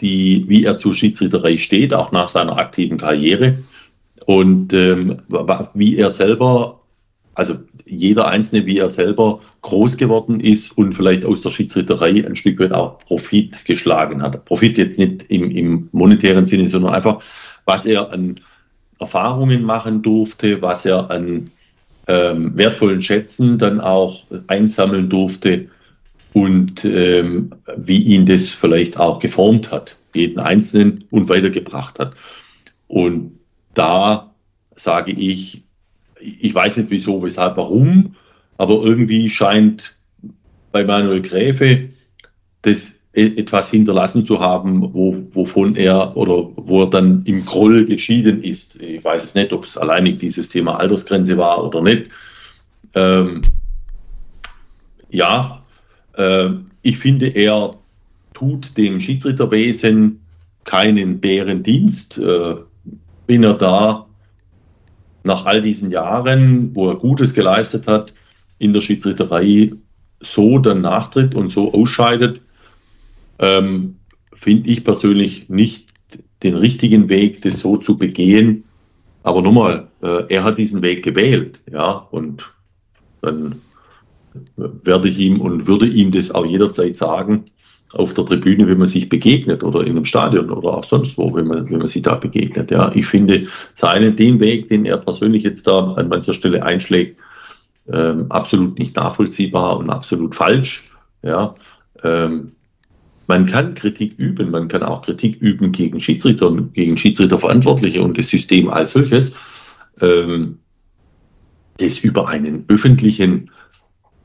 die, 0.00 0.44
wie 0.48 0.64
er 0.64 0.78
zur 0.78 0.94
Schiedsrichterei 0.94 1.56
steht, 1.56 1.94
auch 1.94 2.12
nach 2.12 2.28
seiner 2.28 2.58
aktiven 2.58 2.98
Karriere 2.98 3.58
und 4.26 4.72
ähm, 4.72 5.22
wie 5.74 5.96
er 5.96 6.10
selber, 6.10 6.80
also 7.34 7.58
jeder 7.86 8.26
Einzelne, 8.28 8.66
wie 8.66 8.78
er 8.78 8.88
selber 8.88 9.40
groß 9.62 9.96
geworden 9.96 10.40
ist 10.40 10.76
und 10.76 10.92
vielleicht 10.92 11.24
aus 11.24 11.42
der 11.42 11.50
Schiedsrichterei 11.50 12.26
ein 12.26 12.36
Stück 12.36 12.58
weit 12.58 12.72
auch 12.72 12.98
Profit 12.98 13.64
geschlagen 13.64 14.22
hat. 14.22 14.44
Profit 14.44 14.76
jetzt 14.76 14.98
nicht 14.98 15.24
im, 15.28 15.50
im 15.50 15.88
monetären 15.92 16.46
Sinne, 16.46 16.68
sondern 16.68 16.94
einfach, 16.94 17.22
was 17.64 17.86
er 17.86 18.12
an 18.12 18.40
Erfahrungen 18.98 19.62
machen 19.62 20.02
durfte, 20.02 20.60
was 20.62 20.84
er 20.84 21.10
an 21.10 21.50
ähm, 22.08 22.56
wertvollen 22.56 23.02
Schätzen 23.02 23.58
dann 23.58 23.80
auch 23.80 24.24
einsammeln 24.48 25.08
durfte 25.08 25.68
und 26.32 26.84
ähm, 26.84 27.52
wie 27.76 28.02
ihn 28.02 28.26
das 28.26 28.48
vielleicht 28.48 28.98
auch 28.98 29.20
geformt 29.20 29.70
hat, 29.70 29.96
jeden 30.14 30.38
Einzelnen 30.38 31.04
und 31.10 31.28
weitergebracht 31.28 31.98
hat. 31.98 32.14
Und 32.88 33.38
da 33.74 34.32
sage 34.76 35.12
ich, 35.12 35.62
ich 36.20 36.54
weiß 36.54 36.76
nicht 36.78 36.90
wieso, 36.90 37.22
weshalb, 37.22 37.56
warum, 37.56 38.14
aber 38.58 38.82
irgendwie 38.82 39.28
scheint 39.28 39.96
bei 40.72 40.84
Manuel 40.84 41.22
Gräfe 41.22 41.90
das 42.62 42.94
e-, 43.14 43.36
etwas 43.36 43.70
hinterlassen 43.70 44.26
zu 44.26 44.40
haben, 44.40 44.94
wo, 44.94 45.16
wovon 45.32 45.76
er 45.76 46.16
oder 46.16 46.50
wo 46.56 46.82
er 46.82 46.90
dann 46.90 47.22
im 47.24 47.44
Groll 47.44 47.86
geschieden 47.86 48.42
ist. 48.42 48.76
Ich 48.76 49.04
weiß 49.04 49.24
es 49.24 49.34
nicht, 49.34 49.52
ob 49.52 49.64
es 49.64 49.76
alleinig 49.76 50.18
dieses 50.18 50.48
Thema 50.48 50.78
Altersgrenze 50.78 51.36
war 51.36 51.64
oder 51.64 51.82
nicht. 51.82 52.08
Ähm, 52.94 53.40
ja, 55.10 55.62
äh, 56.14 56.48
ich 56.82 56.98
finde, 56.98 57.28
er 57.28 57.72
tut 58.34 58.76
dem 58.76 59.00
Schiedsrichterwesen 59.00 60.20
keinen 60.64 61.20
Bärendienst. 61.20 62.18
Äh, 62.18 62.56
wenn 63.26 63.42
er 63.42 63.54
da 63.54 64.05
nach 65.26 65.44
all 65.44 65.60
diesen 65.60 65.90
Jahren, 65.90 66.74
wo 66.74 66.88
er 66.88 66.96
Gutes 66.96 67.34
geleistet 67.34 67.86
hat, 67.86 68.14
in 68.58 68.72
der 68.72 68.80
Schiedsrichterei 68.80 69.72
so 70.20 70.58
dann 70.58 70.80
nachtritt 70.80 71.34
und 71.34 71.52
so 71.52 71.74
ausscheidet, 71.74 72.40
ähm, 73.38 73.96
finde 74.32 74.70
ich 74.70 74.84
persönlich 74.84 75.48
nicht 75.48 75.88
den 76.42 76.54
richtigen 76.54 77.08
Weg, 77.08 77.42
das 77.42 77.60
so 77.60 77.76
zu 77.76 77.98
begehen. 77.98 78.64
Aber 79.22 79.42
nochmal, 79.42 79.88
äh, 80.02 80.24
er 80.32 80.44
hat 80.44 80.58
diesen 80.58 80.82
Weg 80.82 81.04
gewählt, 81.04 81.60
ja, 81.70 81.90
und 82.10 82.44
dann 83.20 83.56
werde 84.56 85.08
ich 85.08 85.18
ihm 85.18 85.40
und 85.40 85.66
würde 85.66 85.86
ihm 85.88 86.12
das 86.12 86.30
auch 86.30 86.46
jederzeit 86.46 86.96
sagen, 86.96 87.46
auf 87.96 88.14
der 88.14 88.26
Tribüne, 88.26 88.66
wenn 88.68 88.78
man 88.78 88.88
sich 88.88 89.08
begegnet 89.08 89.64
oder 89.64 89.82
in 89.82 89.90
einem 89.90 90.04
Stadion 90.04 90.50
oder 90.50 90.74
auch 90.74 90.84
sonst 90.84 91.16
wo, 91.16 91.34
wenn 91.34 91.46
man, 91.46 91.68
wenn 91.70 91.78
man 91.78 91.88
sich 91.88 92.02
da 92.02 92.14
begegnet. 92.14 92.70
Ja, 92.70 92.92
ich 92.94 93.06
finde 93.06 93.46
seinen, 93.74 94.16
den 94.16 94.38
Weg, 94.40 94.68
den 94.68 94.84
er 94.84 94.98
persönlich 94.98 95.42
jetzt 95.42 95.66
da 95.66 95.94
an 95.94 96.08
mancher 96.08 96.34
Stelle 96.34 96.62
einschlägt, 96.62 97.18
ähm, 97.92 98.26
absolut 98.30 98.78
nicht 98.78 98.96
nachvollziehbar 98.96 99.78
und 99.78 99.90
absolut 99.90 100.34
falsch. 100.34 100.84
Ja, 101.22 101.54
ähm, 102.02 102.52
man 103.26 103.46
kann 103.46 103.74
Kritik 103.74 104.18
üben, 104.18 104.50
man 104.50 104.68
kann 104.68 104.82
auch 104.82 105.02
Kritik 105.02 105.40
üben 105.40 105.72
gegen 105.72 106.00
Schiedsrichter 106.00 106.52
gegen 106.74 106.96
Schiedsrichterverantwortliche 106.96 108.02
und 108.02 108.18
das 108.18 108.28
System 108.28 108.68
als 108.68 108.92
solches. 108.92 109.32
Ähm, 110.00 110.58
das 111.78 111.98
über 111.98 112.28
einen 112.28 112.64
öffentlichen 112.68 113.50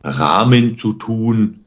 Rahmen 0.03 0.77
zu 0.77 0.93
tun, 0.93 1.60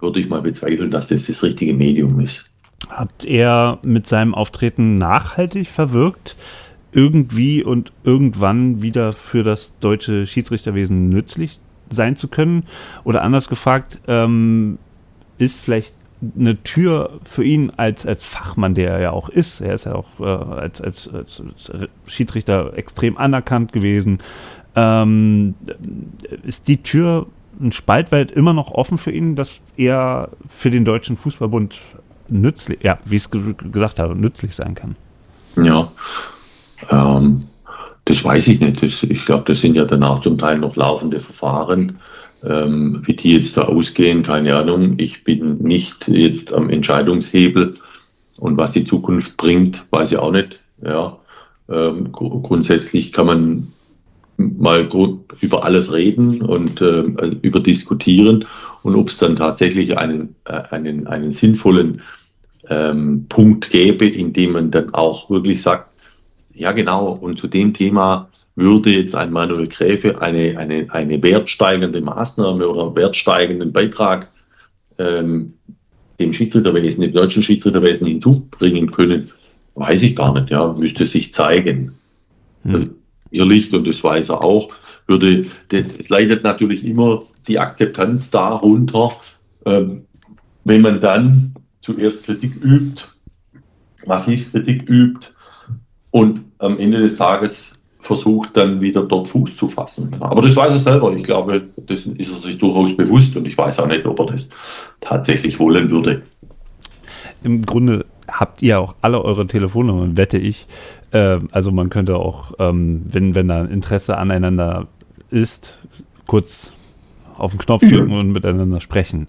würde 0.00 0.20
ich 0.20 0.28
mal 0.28 0.42
bezweifeln, 0.42 0.90
dass 0.90 1.08
das 1.08 1.26
das 1.26 1.42
richtige 1.42 1.74
Medium 1.74 2.20
ist. 2.20 2.44
Hat 2.88 3.24
er 3.24 3.78
mit 3.84 4.06
seinem 4.06 4.34
Auftreten 4.34 4.98
nachhaltig 4.98 5.68
verwirkt, 5.68 6.36
irgendwie 6.92 7.62
und 7.62 7.92
irgendwann 8.04 8.82
wieder 8.82 9.12
für 9.12 9.42
das 9.42 9.72
deutsche 9.80 10.26
Schiedsrichterwesen 10.26 11.08
nützlich 11.08 11.60
sein 11.90 12.16
zu 12.16 12.28
können? 12.28 12.64
Oder 13.04 13.22
anders 13.22 13.48
gefragt, 13.48 14.00
ähm, 14.06 14.78
ist 15.38 15.58
vielleicht 15.60 15.94
eine 16.38 16.62
Tür 16.62 17.20
für 17.24 17.44
ihn 17.44 17.70
als, 17.76 18.06
als 18.06 18.24
Fachmann, 18.24 18.74
der 18.74 18.92
er 18.92 19.00
ja 19.00 19.10
auch 19.10 19.28
ist. 19.28 19.60
Er 19.60 19.74
ist 19.74 19.84
ja 19.84 19.94
auch 19.94 20.20
äh, 20.20 20.24
als, 20.24 20.80
als, 20.80 21.10
als, 21.12 21.42
Schiedsrichter 22.06 22.72
extrem 22.76 23.18
anerkannt 23.18 23.72
gewesen. 23.72 24.18
Ähm, 24.74 25.54
ist 26.44 26.68
die 26.68 26.78
Tür 26.78 27.26
ein 27.60 27.72
Spalt 27.72 28.12
weit 28.12 28.30
immer 28.30 28.52
noch 28.52 28.70
offen 28.70 28.98
für 28.98 29.10
ihn, 29.10 29.36
dass 29.36 29.60
er 29.76 30.30
für 30.48 30.70
den 30.70 30.84
Deutschen 30.84 31.16
Fußballbund 31.16 31.78
nützlich, 32.28 32.82
ja, 32.82 32.98
wie 33.04 33.16
ich 33.16 33.22
es 33.22 33.30
gesagt 33.72 33.98
habe, 33.98 34.14
nützlich 34.14 34.54
sein 34.54 34.74
kann? 34.74 34.96
Ja, 35.56 35.90
ähm, 36.90 37.44
das 38.04 38.22
weiß 38.22 38.48
ich 38.48 38.60
nicht. 38.60 38.82
Das, 38.82 39.02
ich 39.02 39.24
glaube, 39.24 39.44
das 39.46 39.60
sind 39.60 39.74
ja 39.74 39.84
danach 39.84 40.22
zum 40.22 40.38
Teil 40.38 40.58
noch 40.58 40.76
laufende 40.76 41.20
Verfahren. 41.20 41.98
Ähm, 42.44 43.02
wie 43.04 43.16
die 43.16 43.32
jetzt 43.32 43.56
da 43.56 43.62
ausgehen, 43.62 44.22
keine 44.22 44.54
Ahnung. 44.54 44.94
Ich 44.98 45.24
bin 45.24 45.58
nicht 45.58 46.06
jetzt 46.06 46.52
am 46.52 46.68
Entscheidungshebel 46.70 47.76
und 48.38 48.56
was 48.56 48.72
die 48.72 48.84
Zukunft 48.84 49.36
bringt, 49.36 49.84
weiß 49.90 50.12
ich 50.12 50.18
auch 50.18 50.32
nicht. 50.32 50.60
Ja, 50.84 51.16
ähm, 51.68 52.12
grundsätzlich 52.12 53.12
kann 53.12 53.26
man 53.26 53.72
mal 54.36 54.86
gut 54.86 55.20
über 55.40 55.64
alles 55.64 55.92
reden 55.92 56.42
und 56.42 56.80
äh, 56.80 57.00
über 57.42 57.60
diskutieren 57.60 58.44
und 58.82 58.94
ob 58.94 59.08
es 59.08 59.18
dann 59.18 59.36
tatsächlich 59.36 59.96
einen, 59.98 60.34
äh, 60.44 60.62
einen, 60.70 61.06
einen 61.06 61.32
sinnvollen 61.32 62.02
ähm, 62.68 63.26
Punkt 63.28 63.70
gäbe, 63.70 64.06
in 64.06 64.32
dem 64.32 64.52
man 64.52 64.70
dann 64.70 64.92
auch 64.94 65.30
wirklich 65.30 65.62
sagt, 65.62 65.90
ja 66.54 66.72
genau, 66.72 67.12
und 67.12 67.38
zu 67.38 67.48
dem 67.48 67.74
Thema 67.74 68.28
würde 68.56 68.90
jetzt 68.90 69.14
ein 69.14 69.32
Manuel 69.32 69.68
Gräfe 69.68 70.20
eine, 70.20 70.56
eine, 70.58 70.86
eine 70.90 71.22
wertsteigende 71.22 72.00
Maßnahme 72.00 72.68
oder 72.68 72.94
wertsteigenden 72.94 73.72
Beitrag 73.72 74.30
ähm, 74.98 75.54
dem 76.18 76.32
Schiedsrichterwesen, 76.32 77.02
dem 77.02 77.12
deutschen 77.12 77.42
Schiedsrichterwesen 77.42 78.06
hinzubringen 78.06 78.90
können, 78.90 79.30
weiß 79.74 80.02
ich 80.02 80.16
gar 80.16 80.32
nicht, 80.32 80.50
ja, 80.50 80.72
müsste 80.72 81.06
sich 81.06 81.34
zeigen. 81.34 81.92
Hm 82.64 82.95
irrlicht 83.36 83.72
und 83.74 83.86
das 83.86 84.02
weiß 84.02 84.30
er 84.30 84.42
auch, 84.42 84.70
würde, 85.06 85.46
das, 85.68 85.84
es 85.98 86.08
leidet 86.08 86.42
natürlich 86.42 86.84
immer 86.84 87.22
die 87.46 87.58
Akzeptanz 87.58 88.30
darunter, 88.30 89.12
ähm, 89.64 90.06
wenn 90.64 90.80
man 90.80 91.00
dann 91.00 91.54
zuerst 91.82 92.24
Kritik 92.24 92.56
übt, 92.62 93.04
massiv 94.04 94.50
Kritik 94.50 94.88
übt 94.88 95.28
und 96.10 96.44
am 96.58 96.78
Ende 96.78 96.98
des 96.98 97.16
Tages 97.16 97.74
versucht 98.00 98.56
dann 98.56 98.80
wieder 98.80 99.02
dort 99.02 99.28
Fuß 99.28 99.56
zu 99.56 99.68
fassen. 99.68 100.10
Aber 100.20 100.40
das 100.40 100.54
weiß 100.54 100.72
er 100.72 100.78
selber. 100.78 101.14
Ich 101.16 101.24
glaube, 101.24 101.68
das 101.76 102.06
ist 102.06 102.30
er 102.30 102.38
sich 102.38 102.58
durchaus 102.58 102.96
bewusst 102.96 103.36
und 103.36 103.46
ich 103.48 103.58
weiß 103.58 103.80
auch 103.80 103.88
nicht, 103.88 104.06
ob 104.06 104.20
er 104.20 104.26
das 104.26 104.48
tatsächlich 105.00 105.58
wollen 105.58 105.90
würde. 105.90 106.22
Im 107.42 107.66
Grunde 107.66 108.06
habt 108.28 108.62
ihr 108.62 108.80
auch 108.80 108.94
alle 109.00 109.22
eure 109.24 109.46
Telefonnummern, 109.46 110.16
wette 110.16 110.38
ich. 110.38 110.66
Äh, 111.12 111.38
also 111.50 111.70
man 111.72 111.90
könnte 111.90 112.16
auch, 112.16 112.52
ähm, 112.58 113.04
wenn, 113.10 113.34
wenn 113.34 113.48
da 113.48 113.64
Interesse 113.64 114.18
aneinander 114.18 114.86
ist, 115.30 115.78
kurz 116.26 116.72
auf 117.36 117.52
den 117.52 117.58
Knopf 117.58 117.82
drücken 117.82 118.10
ja. 118.10 118.20
und 118.20 118.32
miteinander 118.32 118.80
sprechen. 118.80 119.26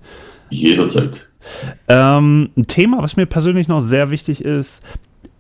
Jederzeit. 0.50 1.28
Ähm, 1.88 2.50
ein 2.58 2.68
Thema, 2.68 3.04
was 3.04 3.18
mir 3.18 3.26
persönlich 3.26 3.68
noch 3.68 3.82
sehr 3.82 4.10
wichtig 4.10 4.44
ist, 4.44 4.84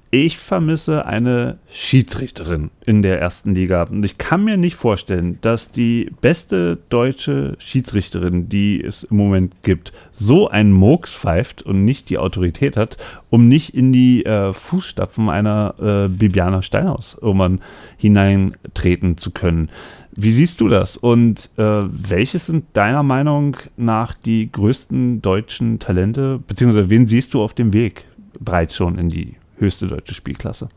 ich 0.09 0.37
vermisse 0.37 1.05
eine 1.05 1.57
Schiedsrichterin 1.69 2.69
in 2.85 3.01
der 3.01 3.19
ersten 3.19 3.53
Liga. 3.53 3.83
Und 3.83 4.03
ich 4.03 4.17
kann 4.17 4.43
mir 4.43 4.55
nicht 4.55 4.75
vorstellen, 4.75 5.37
dass 5.41 5.71
die 5.71 6.11
beste 6.21 6.77
deutsche 6.89 7.55
Schiedsrichterin, 7.59 8.47
die 8.47 8.81
es 8.81 9.03
im 9.03 9.17
Moment 9.17 9.63
gibt, 9.63 9.91
so 10.11 10.47
einen 10.49 10.71
Murks 10.71 11.13
pfeift 11.13 11.61
und 11.63 11.83
nicht 11.83 12.09
die 12.09 12.17
Autorität 12.17 12.77
hat, 12.77 12.97
um 13.29 13.49
nicht 13.49 13.73
in 13.73 13.91
die 13.91 14.25
äh, 14.25 14.53
Fußstapfen 14.53 15.29
einer 15.29 15.75
äh, 15.79 16.07
Bibiana 16.07 16.61
Steinhaus 16.61 17.15
um 17.15 17.59
hineintreten 17.97 19.17
zu 19.17 19.31
können. 19.31 19.69
Wie 20.15 20.31
siehst 20.31 20.61
du 20.61 20.69
das? 20.69 20.97
Und 20.97 21.51
äh, 21.57 21.81
welches 21.83 22.47
sind 22.47 22.65
deiner 22.73 23.03
Meinung 23.03 23.57
nach 23.75 24.15
die 24.15 24.51
größten 24.51 25.21
deutschen 25.21 25.79
Talente? 25.79 26.39
Beziehungsweise 26.47 26.89
wen 26.89 27.05
siehst 27.05 27.33
du 27.33 27.43
auf 27.43 27.53
dem 27.53 27.73
Weg 27.73 28.05
bereits 28.39 28.75
schon 28.75 28.97
in 28.97 29.09
die 29.09 29.35
höchste 29.57 29.87
deutsche 29.87 30.13
Spielklasse? 30.13 30.69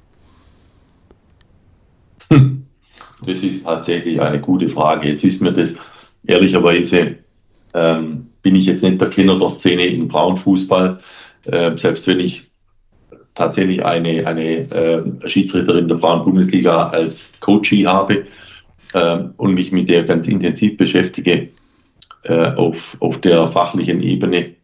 Das 3.23 3.43
ist 3.43 3.65
tatsächlich 3.65 4.19
eine 4.19 4.41
gute 4.41 4.71
Frage. 4.71 5.11
Jetzt 5.11 5.25
ist 5.25 5.43
mir 5.43 5.53
das 5.53 5.77
ehrlicherweise 6.27 7.17
ähm, 7.75 8.29
bin 8.43 8.57
ich 8.57 8.67
jetzt 8.67 8.83
nicht 8.83 9.01
der 9.01 9.11
Kenner 9.11 9.39
der 9.39 9.51
Szene 9.51 9.87
im 9.87 10.09
Frauenfußball. 10.11 10.99
Äh, 11.45 11.77
selbst 11.77 12.07
wenn 12.07 12.21
ich 12.21 12.51
tatsächlich 13.35 13.85
eine, 13.85 14.27
eine 14.27 14.71
äh, 14.71 15.29
Schiedsrichterin 15.29 15.89
der 15.89 15.99
Frauen-Bundesliga 15.99 16.89
als 16.89 17.31
Coachie 17.41 17.87
habe 17.87 18.27
äh, 18.95 19.19
und 19.37 19.55
mich 19.55 19.73
mit 19.73 19.89
der 19.89 20.05
ganz 20.05 20.27
intensiv 20.27 20.77
beschäftige 20.77 21.49
äh, 22.23 22.53
auf, 22.53 22.97
auf 23.01 23.21
der 23.21 23.49
fachlichen 23.49 24.03
Ebene, 24.03 24.55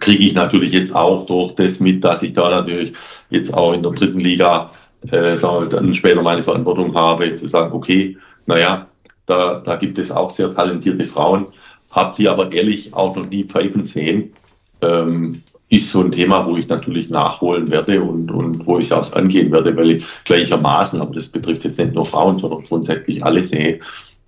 kriege 0.00 0.24
ich 0.24 0.34
natürlich 0.34 0.72
jetzt 0.72 0.94
auch 0.94 1.26
durch 1.26 1.54
das 1.54 1.80
mit, 1.80 2.04
dass 2.04 2.22
ich 2.22 2.32
da 2.32 2.50
natürlich 2.50 2.92
jetzt 3.30 3.52
auch 3.52 3.72
in 3.72 3.82
der 3.82 3.92
dritten 3.92 4.20
Liga 4.20 4.70
äh, 5.10 5.36
dann 5.36 5.94
später 5.94 6.22
meine 6.22 6.42
Verantwortung 6.42 6.94
habe, 6.94 7.36
zu 7.36 7.46
sagen, 7.48 7.72
okay, 7.72 8.16
naja, 8.46 8.88
da, 9.26 9.60
da 9.60 9.76
gibt 9.76 9.98
es 9.98 10.10
auch 10.10 10.30
sehr 10.30 10.54
talentierte 10.54 11.06
Frauen, 11.06 11.46
habe 11.90 12.14
die 12.16 12.28
aber 12.28 12.52
ehrlich 12.52 12.94
auch 12.94 13.16
noch 13.16 13.28
nie 13.28 13.44
pfeifen 13.44 13.84
sehen. 13.84 14.32
Ähm, 14.80 15.42
ist 15.68 15.90
so 15.90 16.00
ein 16.00 16.12
Thema, 16.12 16.46
wo 16.46 16.56
ich 16.56 16.68
natürlich 16.68 17.10
nachholen 17.10 17.70
werde 17.70 18.00
und, 18.00 18.30
und 18.30 18.66
wo 18.66 18.78
ich 18.78 18.90
es 18.90 19.12
angehen 19.12 19.50
werde, 19.50 19.76
weil 19.76 19.92
ich 19.92 20.06
gleichermaßen, 20.24 21.00
aber 21.00 21.14
das 21.14 21.28
betrifft 21.28 21.64
jetzt 21.64 21.78
nicht 21.78 21.94
nur 21.94 22.06
Frauen, 22.06 22.38
sondern 22.38 22.62
grundsätzlich 22.62 23.24
alle 23.24 23.42
sehe. 23.42 23.80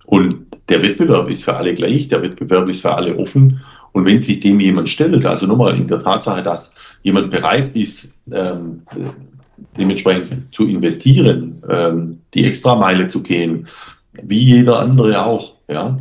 Und 0.05 0.47
der 0.67 0.81
Wettbewerb 0.81 1.29
ist 1.29 1.45
für 1.45 1.55
alle 1.55 1.73
gleich, 1.73 2.09
der 2.09 2.21
Wettbewerb 2.21 2.67
ist 2.67 2.81
für 2.81 2.93
alle 2.93 3.17
offen. 3.17 3.61
Und 3.91 4.05
wenn 4.05 4.21
sich 4.21 4.39
dem 4.39 4.59
jemand 4.59 4.89
stellt, 4.89 5.25
also 5.25 5.45
nochmal 5.45 5.77
in 5.77 5.87
der 5.87 6.03
Tatsache, 6.03 6.43
dass 6.43 6.73
jemand 7.01 7.31
bereit 7.31 7.75
ist, 7.75 8.11
ähm, 8.31 8.83
dementsprechend 9.77 10.53
zu 10.53 10.65
investieren, 10.65 11.61
ähm, 11.69 12.19
die 12.33 12.45
Extrameile 12.45 13.07
zu 13.07 13.21
gehen, 13.21 13.67
wie 14.21 14.43
jeder 14.43 14.79
andere 14.79 15.25
auch, 15.25 15.53
ja, 15.67 15.97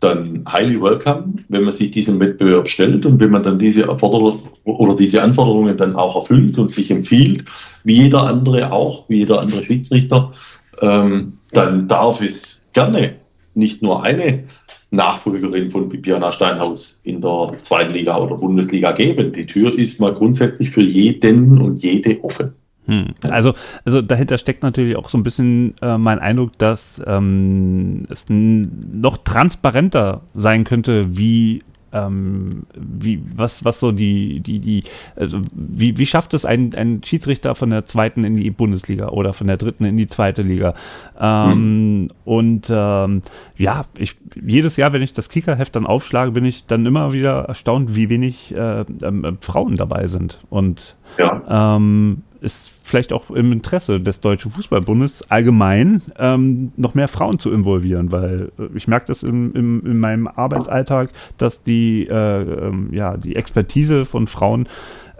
dann 0.00 0.44
highly 0.50 0.80
welcome, 0.80 1.34
wenn 1.48 1.64
man 1.64 1.72
sich 1.72 1.90
diesem 1.90 2.20
Wettbewerb 2.20 2.68
stellt 2.68 3.04
und 3.04 3.18
wenn 3.18 3.30
man 3.30 3.42
dann 3.42 3.58
diese 3.58 3.82
Erforderungen 3.82 4.40
oder 4.64 4.94
diese 4.94 5.22
Anforderungen 5.22 5.76
dann 5.76 5.96
auch 5.96 6.14
erfüllt 6.14 6.56
und 6.56 6.70
sich 6.70 6.90
empfiehlt, 6.90 7.44
wie 7.82 8.02
jeder 8.02 8.22
andere 8.22 8.70
auch, 8.70 9.08
wie 9.08 9.18
jeder 9.18 9.40
andere 9.40 9.64
Schiedsrichter, 9.64 10.32
ähm, 10.80 11.34
dann 11.52 11.88
darf 11.88 12.20
es 12.20 12.66
gerne 12.72 13.16
nicht 13.54 13.82
nur 13.82 14.04
eine 14.04 14.44
Nachfolgerin 14.90 15.70
von 15.70 15.88
Bibiana 15.88 16.32
Steinhaus 16.32 17.00
in 17.02 17.20
der 17.20 17.52
zweiten 17.62 17.92
Liga 17.92 18.16
oder 18.16 18.36
Bundesliga 18.36 18.92
geben. 18.92 19.32
Die 19.32 19.46
Tür 19.46 19.76
ist 19.78 20.00
mal 20.00 20.14
grundsätzlich 20.14 20.70
für 20.70 20.82
jeden 20.82 21.58
und 21.58 21.82
jede 21.82 22.22
offen. 22.24 22.52
Hm. 22.86 23.08
Also, 23.28 23.52
also 23.84 24.00
dahinter 24.00 24.38
steckt 24.38 24.62
natürlich 24.62 24.96
auch 24.96 25.10
so 25.10 25.18
ein 25.18 25.22
bisschen 25.22 25.74
äh, 25.82 25.98
mein 25.98 26.18
Eindruck, 26.18 26.56
dass 26.56 27.02
ähm, 27.06 28.06
es 28.08 28.26
noch 28.30 29.18
transparenter 29.18 30.22
sein 30.34 30.64
könnte, 30.64 31.18
wie 31.18 31.62
ähm, 31.92 32.62
wie, 32.74 33.22
was, 33.34 33.64
was 33.64 33.80
so 33.80 33.92
die, 33.92 34.40
die, 34.40 34.58
die, 34.58 34.84
also 35.16 35.40
wie, 35.52 35.96
wie 35.98 36.06
schafft 36.06 36.34
es 36.34 36.44
ein, 36.44 36.74
ein 36.74 37.02
Schiedsrichter 37.04 37.54
von 37.54 37.70
der 37.70 37.86
zweiten 37.86 38.24
in 38.24 38.36
die 38.36 38.50
Bundesliga 38.50 39.08
oder 39.08 39.32
von 39.32 39.46
der 39.46 39.56
dritten 39.56 39.84
in 39.84 39.96
die 39.96 40.06
zweite 40.06 40.42
Liga? 40.42 40.74
Ähm, 41.18 42.02
mhm. 42.02 42.08
Und 42.24 42.68
ähm, 42.70 43.22
ja, 43.56 43.86
ich, 43.96 44.16
jedes 44.40 44.76
Jahr, 44.76 44.92
wenn 44.92 45.02
ich 45.02 45.12
das 45.12 45.28
Kickerheft 45.28 45.76
dann 45.76 45.86
aufschlage, 45.86 46.32
bin 46.32 46.44
ich 46.44 46.66
dann 46.66 46.84
immer 46.86 47.12
wieder 47.12 47.44
erstaunt, 47.44 47.94
wie 47.94 48.08
wenig 48.08 48.54
äh, 48.54 48.84
ähm, 49.02 49.38
Frauen 49.40 49.76
dabei 49.76 50.06
sind. 50.06 50.40
Und 50.50 50.96
ja. 51.18 51.76
ähm, 51.76 52.22
ist 52.40 52.77
vielleicht 52.88 53.12
auch 53.12 53.30
im 53.30 53.52
Interesse 53.52 54.00
des 54.00 54.20
Deutschen 54.20 54.50
Fußballbundes 54.50 55.30
allgemein 55.30 56.02
ähm, 56.18 56.72
noch 56.76 56.94
mehr 56.94 57.08
Frauen 57.08 57.38
zu 57.38 57.52
involvieren, 57.52 58.10
weil 58.10 58.50
äh, 58.58 58.68
ich 58.74 58.88
merke 58.88 59.06
das 59.06 59.22
im, 59.22 59.52
im, 59.54 59.86
in 59.86 59.98
meinem 59.98 60.26
Arbeitsalltag, 60.26 61.10
dass 61.36 61.62
die, 61.62 62.06
äh, 62.08 62.42
ähm, 62.42 62.88
ja, 62.92 63.16
die 63.16 63.36
Expertise 63.36 64.04
von 64.04 64.26
Frauen 64.26 64.68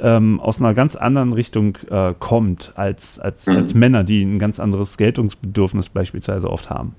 ähm, 0.01 0.41
aus 0.41 0.61
einer 0.61 0.75
ganz 0.75 0.97
anderen 0.97 1.33
Richtung 1.33 1.77
äh, 1.91 2.15
kommt 2.19 2.73
als, 2.77 3.19
als, 3.19 3.47
mhm. 3.47 3.57
als 3.57 3.75
Männer, 3.75 4.05
die 4.05 4.23
ein 4.23 4.39
ganz 4.39 4.61
anderes 4.61 4.97
Geltungsbedürfnis 4.97 5.89
beispielsweise 5.89 6.51
oft 6.51 6.71
haben. 6.71 6.95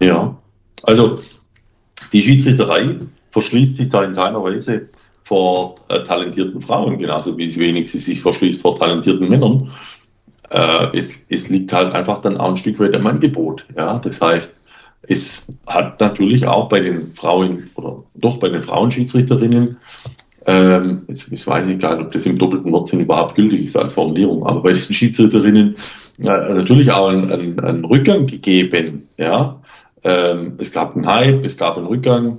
Ja, 0.00 0.36
also 0.82 1.16
die 2.12 2.22
Schiedsrichterei 2.22 2.96
verschließt 3.30 3.76
sich 3.76 3.88
da 3.88 4.04
in 4.04 4.14
keiner 4.14 4.42
Weise 4.42 4.88
vor 5.24 5.76
äh, 5.88 6.02
talentierten 6.02 6.60
Frauen, 6.60 6.98
genauso 6.98 7.36
wie 7.36 7.46
es 7.46 7.58
wenig 7.58 7.90
sie 7.90 7.98
sich 7.98 8.20
verschließt 8.20 8.60
vor 8.60 8.78
talentierten 8.78 9.28
Männern. 9.28 9.70
Äh, 10.54 10.96
es, 10.96 11.20
es 11.28 11.48
liegt 11.48 11.72
halt 11.72 11.92
einfach 11.92 12.20
dann 12.20 12.36
auch 12.36 12.50
ein 12.50 12.56
Stück 12.56 12.78
weit 12.78 12.94
am 12.94 13.08
Angebot. 13.08 13.66
Ja? 13.76 13.98
Das 13.98 14.20
heißt, 14.20 14.54
es 15.02 15.46
hat 15.66 16.00
natürlich 16.00 16.46
auch 16.46 16.68
bei 16.68 16.78
den 16.78 17.12
Frauen 17.12 17.70
oder 17.74 18.04
doch 18.14 18.38
bei 18.38 18.48
den 18.48 18.62
Frauenschiedsrichterinnen, 18.62 19.76
ähm, 20.46 21.02
jetzt, 21.08 21.46
weiß 21.46 21.66
ich 21.66 21.78
gar 21.80 21.96
nicht, 21.96 22.06
ob 22.06 22.12
das 22.12 22.26
im 22.26 22.38
doppelten 22.38 22.70
Wortsinn 22.70 23.00
überhaupt 23.00 23.34
gültig 23.34 23.64
ist 23.64 23.76
als 23.76 23.94
Formulierung, 23.94 24.46
aber 24.46 24.62
bei 24.62 24.74
den 24.74 24.82
Schiedsrichterinnen 24.82 25.74
äh, 26.18 26.22
natürlich 26.22 26.92
auch 26.92 27.08
einen, 27.08 27.32
einen, 27.32 27.58
einen 27.58 27.84
Rückgang 27.84 28.26
gegeben. 28.26 29.08
Ja? 29.16 29.60
Ähm, 30.04 30.54
es 30.58 30.70
gab 30.70 30.94
einen 30.94 31.06
Hype, 31.06 31.44
es 31.44 31.56
gab 31.56 31.76
einen 31.76 31.86
Rückgang, 31.86 32.38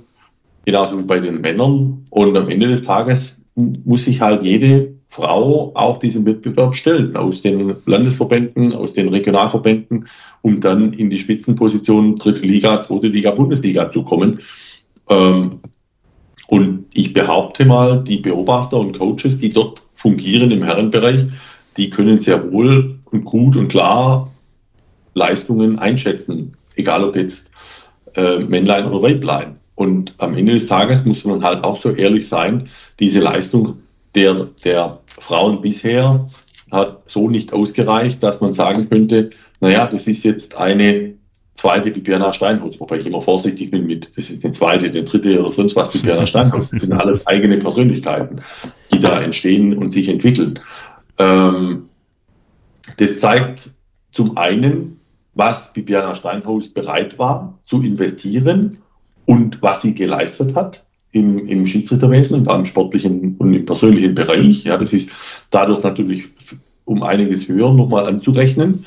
genauso 0.64 0.98
wie 0.98 1.02
bei 1.02 1.20
den 1.20 1.42
Männern. 1.42 2.04
Und 2.08 2.36
am 2.36 2.48
Ende 2.48 2.68
des 2.68 2.82
Tages 2.82 3.44
muss 3.54 4.04
sich 4.04 4.22
halt 4.22 4.42
jede 4.42 4.95
Frau 5.16 5.72
auch 5.74 5.98
diesem 5.98 6.26
Wettbewerb 6.26 6.74
stellen, 6.74 7.16
aus 7.16 7.40
den 7.40 7.76
Landesverbänden, 7.86 8.74
aus 8.74 8.92
den 8.92 9.08
Regionalverbänden, 9.08 10.08
um 10.42 10.60
dann 10.60 10.92
in 10.92 11.08
die 11.08 11.18
Spitzenposition 11.18 12.16
dritte 12.16 12.46
Liga, 12.46 12.82
zweite 12.82 13.08
Liga, 13.08 13.30
Bundesliga 13.30 13.90
zu 13.90 14.02
kommen. 14.02 14.40
Ähm, 15.08 15.60
und 16.48 16.84
ich 16.92 17.14
behaupte 17.14 17.64
mal, 17.64 18.04
die 18.04 18.18
Beobachter 18.18 18.78
und 18.78 18.98
Coaches, 18.98 19.38
die 19.38 19.48
dort 19.48 19.82
fungieren 19.94 20.50
im 20.50 20.62
Herrenbereich, 20.62 21.24
die 21.78 21.88
können 21.88 22.20
sehr 22.20 22.52
wohl 22.52 22.98
und 23.06 23.24
gut 23.24 23.56
und 23.56 23.68
klar 23.68 24.30
Leistungen 25.14 25.78
einschätzen, 25.78 26.56
egal 26.76 27.02
ob 27.02 27.16
jetzt 27.16 27.50
äh, 28.14 28.38
Männlein 28.38 28.84
oder 28.84 29.02
Weiblein. 29.02 29.56
Und 29.76 30.14
am 30.18 30.36
Ende 30.36 30.52
des 30.52 30.66
Tages 30.66 31.06
muss 31.06 31.24
man 31.24 31.42
halt 31.42 31.64
auch 31.64 31.80
so 31.80 31.90
ehrlich 31.90 32.28
sein, 32.28 32.68
diese 33.00 33.20
Leistung 33.20 33.78
der, 34.16 34.48
der 34.64 34.98
Frauen 35.18 35.60
bisher 35.60 36.28
hat 36.70 37.02
so 37.10 37.28
nicht 37.28 37.52
ausgereicht, 37.52 38.22
dass 38.22 38.40
man 38.40 38.52
sagen 38.52 38.88
könnte, 38.88 39.30
naja, 39.60 39.86
das 39.86 40.06
ist 40.06 40.24
jetzt 40.24 40.56
eine 40.56 41.14
zweite 41.54 41.90
Bibiana 41.90 42.32
Steinholz, 42.32 42.78
wobei 42.78 42.98
ich 42.98 43.06
immer 43.06 43.22
vorsichtig 43.22 43.70
bin 43.70 43.86
mit, 43.86 44.16
das 44.16 44.30
ist 44.30 44.44
eine 44.44 44.52
zweite, 44.52 44.86
eine 44.86 45.04
dritte 45.04 45.40
oder 45.40 45.52
sonst 45.52 45.74
was 45.74 45.90
Bibiana 45.90 46.26
Steinholz. 46.26 46.70
Das 46.70 46.82
sind 46.82 46.92
alles 46.92 47.26
eigene 47.26 47.56
Persönlichkeiten, 47.58 48.40
die 48.92 49.00
da 49.00 49.20
entstehen 49.20 49.76
und 49.76 49.90
sich 49.90 50.08
entwickeln. 50.08 50.58
Ähm, 51.18 51.88
das 52.98 53.18
zeigt 53.18 53.70
zum 54.12 54.36
einen, 54.36 55.00
was 55.34 55.72
Bibiana 55.72 56.14
Steinhaus 56.14 56.68
bereit 56.68 57.18
war 57.18 57.58
zu 57.64 57.82
investieren 57.82 58.78
und 59.24 59.60
was 59.62 59.82
sie 59.82 59.94
geleistet 59.94 60.54
hat 60.56 60.85
im, 61.16 61.46
im 61.46 61.66
Schiedsrichterwesen 61.66 62.40
und 62.40 62.54
im 62.54 62.66
sportlichen 62.66 63.36
und 63.38 63.54
im 63.54 63.64
persönlichen 63.64 64.14
Bereich. 64.14 64.64
Ja, 64.64 64.76
das 64.76 64.92
ist 64.92 65.10
dadurch 65.50 65.82
natürlich 65.82 66.24
um 66.84 67.02
einiges 67.02 67.48
höher 67.48 67.72
nochmal 67.72 68.06
anzurechnen. 68.06 68.84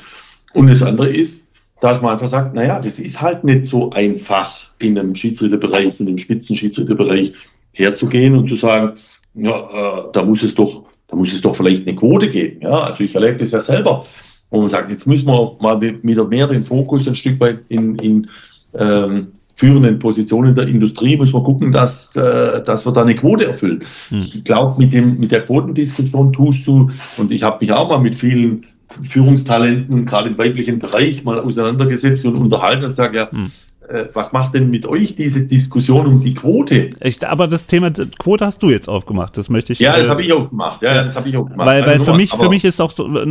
Und 0.54 0.68
das 0.68 0.82
andere 0.82 1.08
ist, 1.08 1.46
dass 1.80 2.00
man 2.00 2.12
einfach 2.12 2.28
sagt, 2.28 2.54
naja, 2.54 2.80
das 2.80 2.98
ist 2.98 3.20
halt 3.20 3.42
nicht 3.42 3.66
so 3.66 3.90
einfach 3.90 4.70
in 4.78 4.98
einem 4.98 5.14
Schiedsrichterbereich, 5.14 5.98
in 5.98 6.06
einem 6.06 6.18
Spitzenschiedsrichterbereich 6.18 7.32
herzugehen 7.72 8.34
und 8.36 8.48
zu 8.48 8.56
sagen, 8.56 8.92
ja, 9.34 9.56
äh, 9.58 10.02
da 10.12 10.22
muss 10.24 10.42
es 10.42 10.54
doch, 10.54 10.84
da 11.08 11.16
muss 11.16 11.32
es 11.32 11.40
doch 11.40 11.56
vielleicht 11.56 11.86
eine 11.86 11.96
Quote 11.96 12.30
geben. 12.30 12.60
Ja, 12.62 12.82
also 12.84 13.02
ich 13.02 13.14
erlebe 13.14 13.38
das 13.38 13.50
ja 13.50 13.60
selber, 13.60 14.06
wo 14.50 14.60
man 14.60 14.68
sagt, 14.68 14.90
jetzt 14.90 15.06
müssen 15.06 15.26
wir 15.26 15.56
mal 15.60 15.80
wieder 15.80 16.24
mehr 16.26 16.46
den 16.46 16.64
Fokus 16.64 17.08
ein 17.08 17.16
Stück 17.16 17.40
weit 17.40 17.62
in, 17.68 17.96
in 17.96 18.28
ähm, 18.74 19.32
führenden 19.60 19.98
Positionen 19.98 20.54
der 20.54 20.68
Industrie 20.68 21.18
muss 21.18 21.34
man 21.34 21.44
gucken, 21.44 21.70
dass, 21.70 22.16
äh, 22.16 22.62
dass 22.62 22.86
wir 22.86 22.92
da 22.92 23.02
eine 23.02 23.14
Quote 23.14 23.46
erfüllen. 23.46 23.84
Hm. 24.08 24.20
Ich 24.20 24.42
glaube, 24.42 24.80
mit, 24.80 24.94
dem, 24.94 25.20
mit 25.20 25.32
der 25.32 25.42
Quotendiskussion 25.42 26.32
tust 26.32 26.66
du, 26.66 26.90
und 27.18 27.30
ich 27.30 27.42
habe 27.42 27.58
mich 27.60 27.70
auch 27.70 27.90
mal 27.90 28.00
mit 28.00 28.16
vielen 28.16 28.64
Führungstalenten, 29.02 30.06
gerade 30.06 30.30
im 30.30 30.38
weiblichen 30.38 30.78
Bereich, 30.78 31.24
mal 31.24 31.38
auseinandergesetzt 31.38 32.24
und 32.24 32.36
unterhalten 32.36 32.84
und 32.84 32.90
sage, 32.90 33.18
ja, 33.18 33.30
hm 33.30 33.50
äh, 33.90 34.08
was 34.12 34.32
macht 34.32 34.54
denn 34.54 34.70
mit 34.70 34.86
euch 34.86 35.16
diese 35.16 35.46
Diskussion 35.46 36.06
um 36.06 36.20
die 36.22 36.34
Quote? 36.34 36.90
Ich, 37.00 37.26
aber 37.26 37.48
das 37.48 37.66
Thema 37.66 37.90
Quote 38.20 38.46
hast 38.46 38.62
du 38.62 38.70
jetzt 38.70 38.88
aufgemacht, 38.88 39.36
das 39.36 39.50
möchte 39.50 39.72
ich. 39.72 39.80
Ja, 39.80 39.96
das 39.96 40.06
äh, 40.06 40.08
habe 40.08 40.22
ich 40.22 40.32
auch 40.32 40.48
gemacht. 40.48 40.80
Ja, 40.80 41.02
das 41.02 41.16
habe 41.16 41.28
ich 41.28 41.36
auch 41.36 41.46
gemacht. 41.46 41.66
Weil, 41.66 41.84
weil 41.84 41.98
für, 41.98 42.14
mich, 42.14 42.30
für 42.30 42.48
mich 42.48 42.64
ist 42.64 42.80
auch 42.80 42.92
so 42.92 43.08
äh, 43.18 43.26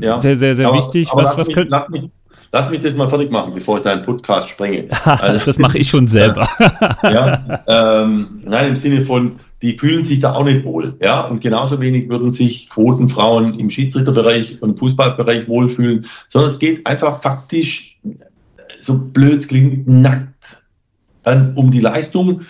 ja, 0.00 0.18
sehr, 0.18 0.36
sehr, 0.36 0.56
sehr 0.56 0.66
aber, 0.66 0.78
wichtig. 0.78 1.10
Aber 1.12 1.22
was, 1.22 1.38
was 1.38 1.46
mich, 1.46 1.54
könnt, 1.54 1.70
mich, 1.90 2.10
Lass 2.54 2.68
mich 2.68 2.82
das 2.82 2.94
mal 2.94 3.08
fertig 3.08 3.30
machen, 3.30 3.54
bevor 3.54 3.78
ich 3.78 3.82
deinen 3.82 4.02
Podcast 4.02 4.50
sprenge. 4.50 4.88
Also, 5.04 5.44
das 5.46 5.58
mache 5.58 5.78
ich 5.78 5.88
schon 5.88 6.06
selber. 6.06 6.46
ja, 7.02 7.62
ähm, 7.66 8.42
nein, 8.44 8.68
im 8.68 8.76
Sinne 8.76 9.06
von, 9.06 9.36
die 9.62 9.78
fühlen 9.78 10.04
sich 10.04 10.20
da 10.20 10.34
auch 10.34 10.44
nicht 10.44 10.64
wohl. 10.64 10.94
Ja, 11.00 11.22
und 11.22 11.40
genauso 11.40 11.80
wenig 11.80 12.10
würden 12.10 12.30
sich 12.30 12.68
Quotenfrauen 12.68 13.58
im 13.58 13.70
Schiedsrichterbereich 13.70 14.60
und 14.60 14.78
Fußballbereich 14.78 15.48
wohlfühlen, 15.48 16.06
sondern 16.28 16.50
es 16.50 16.58
geht 16.58 16.86
einfach 16.86 17.22
faktisch, 17.22 17.98
so 18.78 18.98
blöd 18.98 19.40
es 19.40 19.48
klingt, 19.48 19.88
nackt 19.88 20.58
um 21.54 21.70
die 21.70 21.80
Leistung 21.80 22.42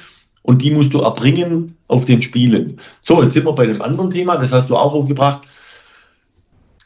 und 0.43 0.63
die 0.63 0.73
musst 0.73 0.93
du 0.95 1.01
erbringen 1.01 1.77
auf 1.87 2.07
den 2.07 2.23
Spielen. 2.23 2.81
So, 3.03 3.23
jetzt 3.23 3.35
sind 3.35 3.47
wir 3.47 3.53
bei 3.53 3.65
einem 3.65 3.83
anderen 3.83 4.11
Thema, 4.11 4.37
das 4.37 4.51
hast 4.51 4.69
du 4.69 4.77
auch 4.77 4.95
aufgebracht. 4.95 5.43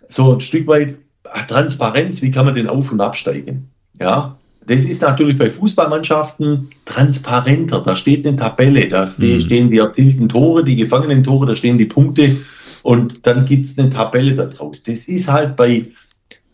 So 0.08 0.34
ein 0.34 0.40
Stück 0.40 0.66
weit 0.66 0.98
Transparenz, 1.44 2.22
wie 2.22 2.30
kann 2.30 2.46
man 2.46 2.54
denn 2.54 2.68
auf- 2.68 2.92
und 2.92 3.00
absteigen? 3.00 3.70
Ja, 3.98 4.36
das 4.66 4.84
ist 4.84 5.02
natürlich 5.02 5.38
bei 5.38 5.50
Fußballmannschaften 5.50 6.70
transparenter. 6.84 7.82
Da 7.86 7.96
steht 7.96 8.26
eine 8.26 8.36
Tabelle, 8.36 8.88
da 8.88 9.06
mhm. 9.16 9.40
stehen 9.40 9.70
die 9.70 9.78
erzielten 9.78 10.28
Tore, 10.28 10.64
die 10.64 10.76
gefangenen 10.76 11.22
Tore, 11.22 11.46
da 11.46 11.56
stehen 11.56 11.78
die 11.78 11.84
Punkte 11.84 12.36
und 12.82 13.26
dann 13.26 13.44
gibt 13.44 13.66
es 13.66 13.78
eine 13.78 13.90
Tabelle 13.90 14.34
daraus. 14.34 14.82
Das 14.82 15.04
ist 15.04 15.30
halt 15.30 15.56
bei 15.56 15.86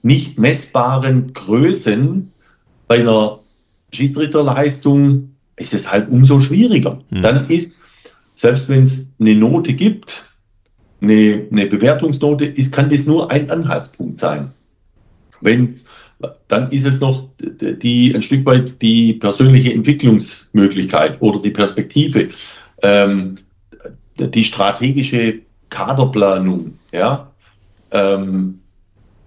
nicht 0.02 0.38
messbaren 0.38 1.32
Größen, 1.32 2.32
bei 2.88 3.00
einer 3.00 3.38
Schiedsrichterleistung 3.92 5.36
ist 5.56 5.74
es 5.74 5.90
halt 5.90 6.10
umso 6.10 6.40
schwieriger. 6.40 7.00
Mhm. 7.10 7.22
Dann 7.22 7.44
ist, 7.48 7.78
selbst 8.36 8.68
wenn 8.68 8.82
es 8.82 9.06
eine 9.20 9.34
Note 9.34 9.74
gibt, 9.74 10.26
eine, 11.00 11.46
eine 11.50 11.66
Bewertungsnote, 11.66 12.44
ist, 12.44 12.72
kann 12.72 12.90
das 12.90 13.06
nur 13.06 13.30
ein 13.30 13.50
Anhaltspunkt 13.50 14.18
sein. 14.18 14.52
Wenn 15.42 15.74
dann 16.48 16.70
ist 16.70 16.86
es 16.86 17.00
noch 17.00 17.28
die, 17.40 18.14
ein 18.14 18.22
Stück 18.22 18.46
weit 18.46 18.80
die 18.80 19.14
persönliche 19.14 19.72
Entwicklungsmöglichkeit 19.72 21.20
oder 21.20 21.40
die 21.40 21.50
Perspektive, 21.50 22.28
ähm, 22.82 23.38
die 24.18 24.44
strategische 24.44 25.40
Kaderplanung, 25.70 26.78
ja. 26.92 27.30
Ähm, 27.90 28.60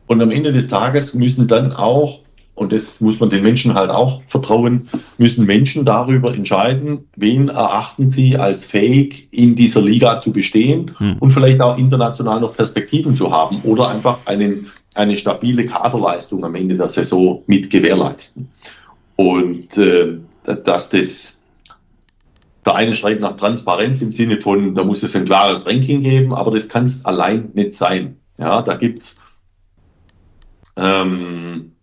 und 0.07 0.21
am 0.21 0.31
Ende 0.31 0.53
des 0.53 0.67
Tages 0.67 1.13
müssen 1.13 1.47
dann 1.47 1.73
auch 1.73 2.21
und 2.56 2.72
das 2.72 3.02
muss 3.02 3.19
man 3.19 3.30
den 3.30 3.44
Menschen 3.44 3.73
halt 3.73 3.90
auch 3.90 4.22
vertrauen, 4.27 4.90
müssen 5.18 5.45
Menschen 5.45 5.86
darüber 5.86 6.34
entscheiden, 6.34 7.10
wen 7.15 7.49
erachten 7.49 8.10
sie 8.10 8.38
als 8.38 8.65
fähig, 8.65 9.27
in 9.32 9.56
dieser 9.56 9.82
Liga 9.82 10.19
zu 10.19 10.32
bestehen 10.32 10.91
hm. 10.98 11.18
und 11.19 11.32
vielleicht 11.32 11.60
auch 11.61 11.77
international 11.77 12.40
noch 12.40 12.56
Perspektiven 12.56 13.18
zu 13.18 13.32
haben 13.32 13.61
oder 13.64 13.90
einfach 13.90 14.19
einen, 14.26 14.68
eine 14.95 15.18
stabile 15.18 15.65
Kaderleistung 15.65 16.45
am 16.45 16.56
Ende 16.56 16.76
der 16.76 16.90
Saison 16.90 17.44
mit 17.45 17.69
gewährleisten. 17.69 18.49
Und 19.18 19.77
äh, 19.77 20.18
dass 20.64 20.90
das 20.90 21.36
der 22.65 22.76
eine 22.76 22.95
schreibt 22.95 23.22
nach 23.22 23.38
Transparenz 23.38 24.02
im 24.02 24.11
Sinne 24.11 24.41
von, 24.41 24.73
da 24.73 24.84
muss 24.84 25.03
es 25.03 25.15
ein 25.15 25.26
klares 25.26 25.68
Ranking 25.68 26.02
geben, 26.02 26.34
aber 26.34 26.49
das 26.49 26.68
kann 26.68 26.86
es 26.86 27.06
allein 27.06 27.52
nicht 27.53 27.76
sein. 27.76 28.18
Ja, 28.40 28.64
da 28.64 28.76
gibt's 28.76 29.18
ähm, 30.76 31.74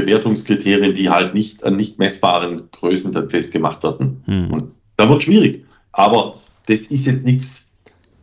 Bewertungskriterien, 0.00 0.94
die 0.94 1.10
halt 1.10 1.34
nicht 1.34 1.64
an 1.64 1.76
nicht 1.76 1.98
messbaren 1.98 2.62
Größen 2.72 3.12
dann 3.12 3.28
festgemacht 3.28 3.82
werden. 3.82 4.22
Hm. 4.26 4.52
Und 4.52 4.64
da 4.96 5.08
wird 5.08 5.22
schwierig. 5.22 5.64
Aber 5.92 6.34
das 6.66 6.82
ist 6.82 7.06
jetzt 7.06 7.24
nichts, 7.24 7.68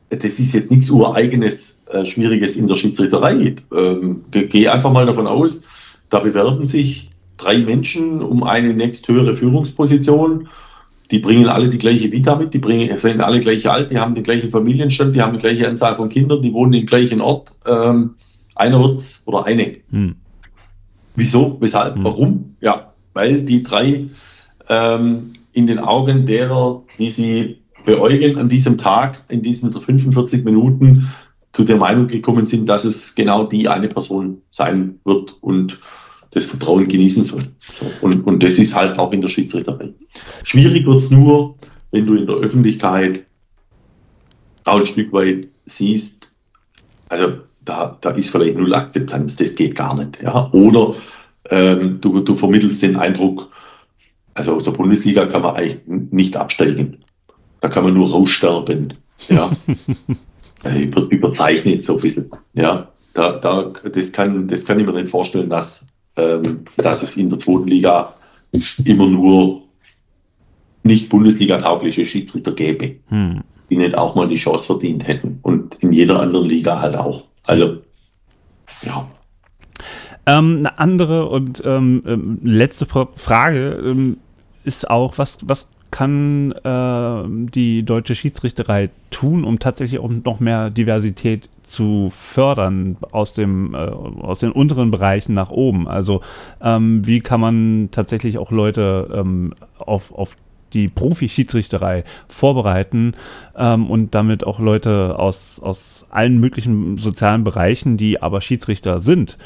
das 0.10 0.40
ist 0.40 0.54
jetzt 0.54 0.72
nichts 0.72 0.90
ureigenes, 0.90 1.78
äh, 1.90 2.06
Schwieriges 2.06 2.56
in 2.56 2.68
der 2.68 2.76
Schiedsrichterei. 2.76 3.56
Ähm, 3.76 4.24
Geh 4.32 4.68
einfach 4.68 4.92
mal 4.92 5.06
davon 5.06 5.28
aus, 5.28 5.62
da 6.10 6.20
bewerben 6.20 6.68
sich 6.68 7.10
drei 7.38 7.58
Menschen 7.60 8.22
um 8.22 8.44
eine 8.44 8.74
nächsthöhere 8.74 9.36
Führungsposition. 9.36 10.48
Die 11.12 11.20
bringen 11.20 11.48
alle 11.48 11.70
die 11.70 11.78
gleiche 11.78 12.12
Vita 12.12 12.36
mit, 12.36 12.54
die 12.54 12.60
bringen, 12.60 12.98
sind 12.98 13.22
alle 13.22 13.40
gleich 13.40 13.70
alt, 13.70 13.92
die 13.92 14.00
haben 14.00 14.16
den 14.16 14.24
gleichen 14.24 14.50
Familienstand, 14.50 15.16
die 15.16 15.22
haben 15.22 15.34
die 15.34 15.40
gleiche 15.40 15.68
Anzahl 15.68 15.96
von 15.96 16.10
Kindern, 16.10 16.42
die 16.42 16.54
wohnen 16.54 16.74
im 16.74 16.86
gleichen 16.86 17.22
Ort. 17.22 17.52
Ähm, 17.68 18.16
einer 18.56 18.82
wird's 18.82 19.22
oder 19.26 19.46
eine. 19.46 19.78
Hm. 19.92 20.16
Wieso, 21.16 21.58
weshalb, 21.60 21.98
mhm. 21.98 22.04
warum? 22.04 22.56
Ja, 22.62 22.94
weil 23.14 23.44
die 23.44 23.64
drei 23.64 24.08
ähm, 24.70 25.34
in 25.54 25.68
den 25.68 25.80
Augen 25.80 26.26
derer, 26.26 26.84
die 26.98 27.12
sie 27.12 27.58
beäugen 27.86 28.38
an 28.38 28.50
diesem 28.50 28.78
Tag, 28.78 29.24
in 29.30 29.42
diesen 29.42 29.72
45 29.72 30.44
Minuten, 30.44 31.08
zu 31.54 31.64
der 31.64 31.78
Meinung 31.78 32.08
gekommen 32.08 32.48
sind, 32.48 32.68
dass 32.68 32.84
es 32.84 33.16
genau 33.16 33.46
die 33.46 33.70
eine 33.70 33.88
Person 33.88 34.42
sein 34.52 35.00
wird 35.06 35.38
und 35.42 35.80
das 36.32 36.46
Vertrauen 36.46 36.90
genießen 36.90 37.24
soll. 37.24 37.48
So, 37.80 37.86
und, 38.02 38.28
und 38.28 38.44
das 38.44 38.60
ist 38.60 38.76
halt 38.76 39.00
auch 39.00 39.14
in 39.14 39.22
der 39.22 39.30
Schiedsrichterei. 39.30 39.94
Schwierig 40.44 40.86
wird 40.86 41.04
es 41.04 41.10
nur, 41.10 41.56
wenn 41.92 42.04
du 42.04 42.16
in 42.16 42.28
der 42.28 42.36
Öffentlichkeit 42.36 43.26
auch 44.66 44.80
ein 44.80 44.86
Stück 44.86 45.14
weit 45.14 45.48
siehst, 45.66 46.30
also 47.08 47.38
da, 47.66 47.98
da 48.00 48.12
ist 48.12 48.30
vielleicht 48.30 48.58
null 48.58 48.74
Akzeptanz, 48.74 49.36
das 49.36 49.56
geht 49.56 49.76
gar 49.76 49.96
nicht. 49.96 50.22
Ja? 50.22 50.50
Oder 50.52 50.96
ähm, 51.50 52.00
du, 52.02 52.22
du 52.22 52.36
vermittelst 52.36 52.82
den 52.82 52.96
Eindruck, 52.96 53.50
also 54.34 54.56
aus 54.56 54.64
der 54.64 54.72
Bundesliga 54.72 55.26
kann 55.26 55.42
man 55.42 55.56
eigentlich 55.56 55.82
nicht 55.86 56.38
absteigen. 56.38 57.04
Da 57.62 57.70
kann 57.70 57.84
man 57.84 57.94
nur 57.94 58.10
raussterben. 58.12 58.94
Ja. 59.30 59.52
Äh, 60.64 60.82
über, 60.86 61.04
überzeichnet 61.12 61.84
so 61.84 61.96
ein 61.96 62.02
bisschen. 62.02 62.32
Ja. 62.54 62.88
Da, 63.14 63.34
da, 63.34 63.72
das, 63.94 64.12
kann, 64.12 64.48
das 64.48 64.66
kann 64.66 64.80
ich 64.80 64.86
mir 64.88 64.94
nicht 64.94 65.10
vorstellen, 65.10 65.48
dass, 65.48 65.86
ähm, 66.16 66.66
dass 66.78 67.04
es 67.04 67.16
in 67.18 67.30
der 67.30 67.38
zweiten 67.38 67.68
Liga 67.68 68.16
immer 68.84 69.08
nur 69.08 69.62
nicht 70.82 71.10
Bundesliga-taugliche 71.10 72.08
Schiedsrichter 72.08 72.52
gäbe, 72.54 72.96
hm. 73.10 73.42
die 73.70 73.78
nicht 73.78 73.96
auch 73.96 74.16
mal 74.16 74.28
die 74.28 74.36
Chance 74.38 74.66
verdient 74.66 75.08
hätten. 75.08 75.40
Und 75.44 75.76
in 75.84 75.94
jeder 75.94 76.20
anderen 76.20 76.50
Liga 76.50 76.80
halt 76.82 76.96
auch. 76.96 77.26
Also, 77.46 77.82
ja. 78.82 79.08
Ähm, 80.26 80.58
eine 80.60 80.80
andere 80.80 81.28
und 81.28 81.62
ähm, 81.66 82.04
ähm 82.08 82.40
letzte 82.44 82.86
Frage 82.86 83.82
ähm, 83.84 84.18
ist 84.64 84.90
auch, 84.90 85.18
was, 85.18 85.38
was 85.44 85.68
kann 85.92 86.52
äh, 86.52 87.24
die 87.52 87.84
deutsche 87.84 88.16
Schiedsrichterei 88.16 88.90
tun, 89.12 89.46
um 89.46 89.60
tatsächlich 89.60 90.02
auch 90.02 90.10
noch 90.10 90.42
mehr 90.42 90.70
Diversität 90.70 91.48
zu 91.64 92.12
fördern 92.14 92.98
aus 93.12 93.32
dem 93.32 93.74
äh, 93.74 93.78
aus 93.78 94.40
den 94.40 94.52
unteren 94.52 94.92
Bereichen 94.92 95.34
nach 95.34 95.52
oben. 95.52 95.88
Also 95.88 96.22
ähm, 96.62 97.08
wie 97.08 97.22
kann 97.22 97.40
man 97.40 97.90
tatsächlich 97.92 98.38
auch 98.38 98.52
Leute 98.52 99.10
ähm, 99.14 99.54
auf, 99.78 100.14
auf 100.14 100.36
die 100.76 100.90
Profi-Schiedsrichterei 100.90 102.04
vorbereiten 102.28 103.14
ähm, 103.58 103.90
und 103.90 104.14
damit 104.14 104.46
auch 104.46 104.60
Leute 104.60 105.18
aus, 105.18 105.60
aus 105.60 106.06
allen 106.12 106.40
möglichen 106.40 106.98
sozialen 106.98 107.44
Bereichen, 107.44 107.98
die 107.98 108.22
aber 108.22 108.42
Schiedsrichter 108.42 109.00
sind 109.00 109.38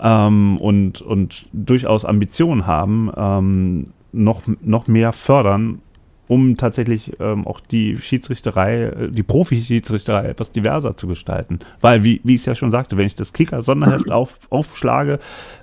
ähm, 0.00 0.58
und, 0.58 1.00
und 1.00 1.46
durchaus 1.52 2.04
Ambitionen 2.04 2.66
haben, 2.66 3.10
ähm, 3.16 3.86
noch, 4.12 4.42
noch 4.62 4.86
mehr 4.86 5.12
fördern, 5.12 5.80
um 6.28 6.56
tatsächlich 6.56 7.12
ähm, 7.20 7.46
auch 7.46 7.60
die 7.60 7.98
Schiedsrichterei, 7.98 8.84
äh, 8.84 9.10
die 9.10 9.22
Profi-Schiedsrichterei 9.22 10.26
etwas 10.26 10.52
diverser 10.52 10.96
zu 10.96 11.06
gestalten. 11.06 11.60
Weil, 11.80 12.04
wie, 12.04 12.20
wie 12.24 12.34
ich 12.34 12.42
es 12.42 12.46
ja 12.46 12.54
schon 12.54 12.70
sagte, 12.70 12.96
wenn 12.96 13.06
ich 13.06 13.14
das 13.14 13.32
Kicker-Sonderheft 13.32 14.10
auf, 14.12 14.38
aufschlage 14.50 15.18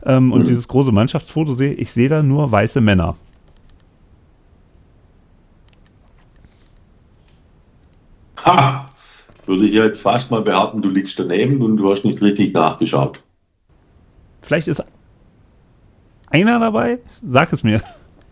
ähm, 0.05 0.31
und 0.31 0.47
dieses 0.47 0.67
große 0.67 0.91
Mannschaftsfoto 0.91 1.53
sehe, 1.53 1.73
ich 1.73 1.91
sehe 1.91 2.09
da 2.09 2.21
nur 2.21 2.51
weiße 2.51 2.81
Männer. 2.81 3.15
Ha! 8.45 8.89
Würde 9.45 9.65
ich 9.65 9.73
jetzt 9.73 10.01
fast 10.01 10.29
mal 10.31 10.41
behaupten, 10.41 10.81
du 10.81 10.89
liegst 10.89 11.17
daneben 11.19 11.61
und 11.61 11.77
du 11.77 11.91
hast 11.91 12.05
nicht 12.05 12.21
richtig 12.21 12.53
nachgeschaut. 12.53 13.21
Vielleicht 14.41 14.67
ist 14.67 14.83
einer 16.29 16.59
dabei? 16.59 16.99
Sag 17.23 17.51
es 17.53 17.63
mir. 17.63 17.81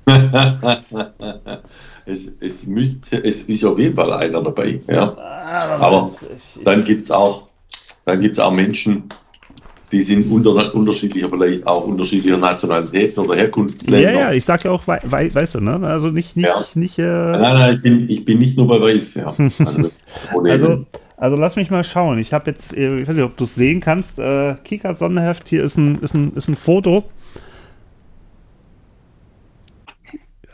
es, 2.06 2.28
es, 2.40 2.66
müsste, 2.66 3.24
es 3.24 3.42
ist 3.42 3.64
auf 3.66 3.78
jeden 3.78 3.96
Fall 3.96 4.14
einer 4.14 4.42
dabei. 4.42 4.80
Ja. 4.88 5.16
Aber 5.18 6.12
dann 6.64 6.84
gibt 6.84 7.04
es 7.04 7.12
auch, 7.12 7.48
auch 8.06 8.52
Menschen, 8.52 9.10
die 9.92 10.04
sind 10.04 10.32
unter, 10.32 10.74
unterschiedlicher, 10.76 11.30
vielleicht 11.30 11.66
auch 11.66 11.86
unterschiedlicher 11.86 12.38
Nationalitäten 12.38 13.24
oder 13.24 13.36
Herkunftsländer. 13.36 14.12
Ja, 14.12 14.20
ja, 14.20 14.32
ich 14.32 14.46
sage 14.46 14.66
ja 14.66 14.72
auch, 14.72 14.86
wei 14.86 15.00
weißt 15.04 15.56
du, 15.56 15.62
ne? 15.62 15.80
Also 15.88 16.10
nicht, 16.10 16.38
nicht, 16.38 16.48
ja. 16.48 16.64
nicht. 16.76 17.00
Äh 17.00 17.04
nein, 17.04 17.42
nein, 17.42 17.76
ich 17.76 17.82
bin, 17.82 18.10
ich 18.10 18.26
bin 18.26 18.40
nicht 18.40 18.58
nur 18.58 18.68
bei 18.68 18.80
Weiß, 18.80 19.16
ja. 19.16 19.34
Also, 19.64 19.90
also, 20.44 20.86
also, 21.18 21.36
lass 21.36 21.56
mich 21.56 21.72
mal 21.72 21.84
schauen. 21.84 22.20
Ich 22.20 22.34
habe 22.34 22.52
jetzt, 22.52 22.76
äh, 22.76 22.98
ich 22.98 23.08
weiß 23.08 23.16
nicht, 23.16 23.26
ob 23.26 23.38
du 23.38 23.46
es 23.46 23.56
sehen 23.56 23.82
kannst, 23.82 24.20
äh, 24.20 24.56
Kika 24.64 24.96
Sonderheft, 24.96 25.50
hier 25.50 25.64
ist 25.64 25.78
ein, 25.78 26.00
ist 26.02 26.14
ein, 26.14 26.34
ist 26.36 26.48
ein 26.48 26.56
Foto. 26.56 27.06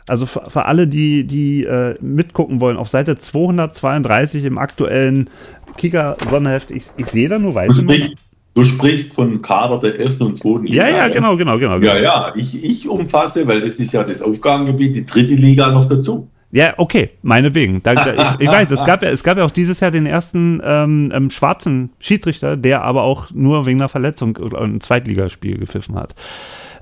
Also 0.08 0.24
für, 0.26 0.48
für 0.48 0.66
alle, 0.66 0.86
die, 0.86 1.24
die 1.24 1.64
äh, 1.64 1.96
mitgucken 2.00 2.60
wollen, 2.60 2.76
auf 2.76 2.88
Seite 2.88 3.18
232 3.18 4.44
im 4.44 4.56
aktuellen 4.56 5.28
Kika 5.76 6.16
Sonderheft, 6.30 6.70
ich, 6.70 6.84
ich 6.96 7.06
sehe 7.06 7.28
da 7.28 7.38
nur 7.38 7.54
weiße 7.54 7.82
Männer. 7.82 8.08
Du 8.56 8.64
sprichst 8.64 9.12
von 9.12 9.42
Kader 9.42 9.78
der 9.78 10.00
ersten 10.00 10.22
und 10.22 10.38
zweiten 10.38 10.64
Liga. 10.64 10.88
Ja, 10.88 10.96
ja, 10.96 11.08
genau, 11.08 11.36
genau, 11.36 11.58
genau. 11.58 11.76
Ja, 11.76 11.98
ja, 11.98 12.32
ich, 12.34 12.64
ich 12.64 12.88
umfasse, 12.88 13.46
weil 13.46 13.60
das 13.60 13.76
ist 13.76 13.92
ja 13.92 14.02
das 14.02 14.22
Aufgabengebiet, 14.22 14.96
die 14.96 15.04
dritte 15.04 15.34
Liga 15.34 15.70
noch 15.70 15.84
dazu. 15.84 16.30
Ja, 16.52 16.72
okay, 16.78 17.10
meinetwegen. 17.20 17.82
Da, 17.82 17.94
da, 17.94 18.14
ich, 18.14 18.46
ich, 18.46 18.48
weiß, 18.48 18.70
es 18.70 18.82
gab, 18.82 19.02
ja, 19.02 19.10
es 19.10 19.22
gab 19.22 19.36
ja 19.36 19.44
auch 19.44 19.50
dieses 19.50 19.80
Jahr 19.80 19.90
den 19.90 20.06
ersten 20.06 20.62
ähm, 20.64 21.12
ähm, 21.14 21.28
schwarzen 21.28 21.90
Schiedsrichter, 21.98 22.56
der 22.56 22.80
aber 22.80 23.02
auch 23.02 23.30
nur 23.30 23.66
wegen 23.66 23.78
einer 23.78 23.90
Verletzung 23.90 24.38
ein 24.54 24.80
Zweitligaspiel 24.80 25.58
gepfiffen 25.58 25.94
hat. 25.94 26.14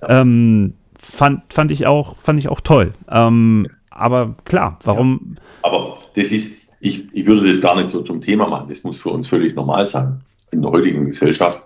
Ähm, 0.09 0.75
fand, 0.97 1.53
fand, 1.53 1.73
ich 1.73 1.89
auch, 1.89 2.15
fand 2.19 2.39
ich 2.39 2.49
auch 2.49 2.61
toll. 2.61 2.93
Ähm, 3.11 3.67
aber 3.91 4.37
klar, 4.45 4.79
warum? 4.85 5.35
Ja, 5.35 5.43
aber 5.63 5.99
das 6.15 6.31
ist, 6.31 6.57
ich, 6.79 7.13
ich 7.13 7.27
würde 7.27 7.51
das 7.51 7.61
gar 7.61 7.75
nicht 7.75 7.91
so 7.91 8.01
zum 8.03 8.21
Thema 8.21 8.47
machen. 8.47 8.69
Das 8.69 8.85
muss 8.85 8.97
für 8.97 9.11
uns 9.11 9.27
völlig 9.27 9.57
normal 9.57 9.89
sein 9.89 10.21
in 10.53 10.63
der 10.63 10.71
heutigen 10.71 11.07
Gesellschaft 11.07 11.64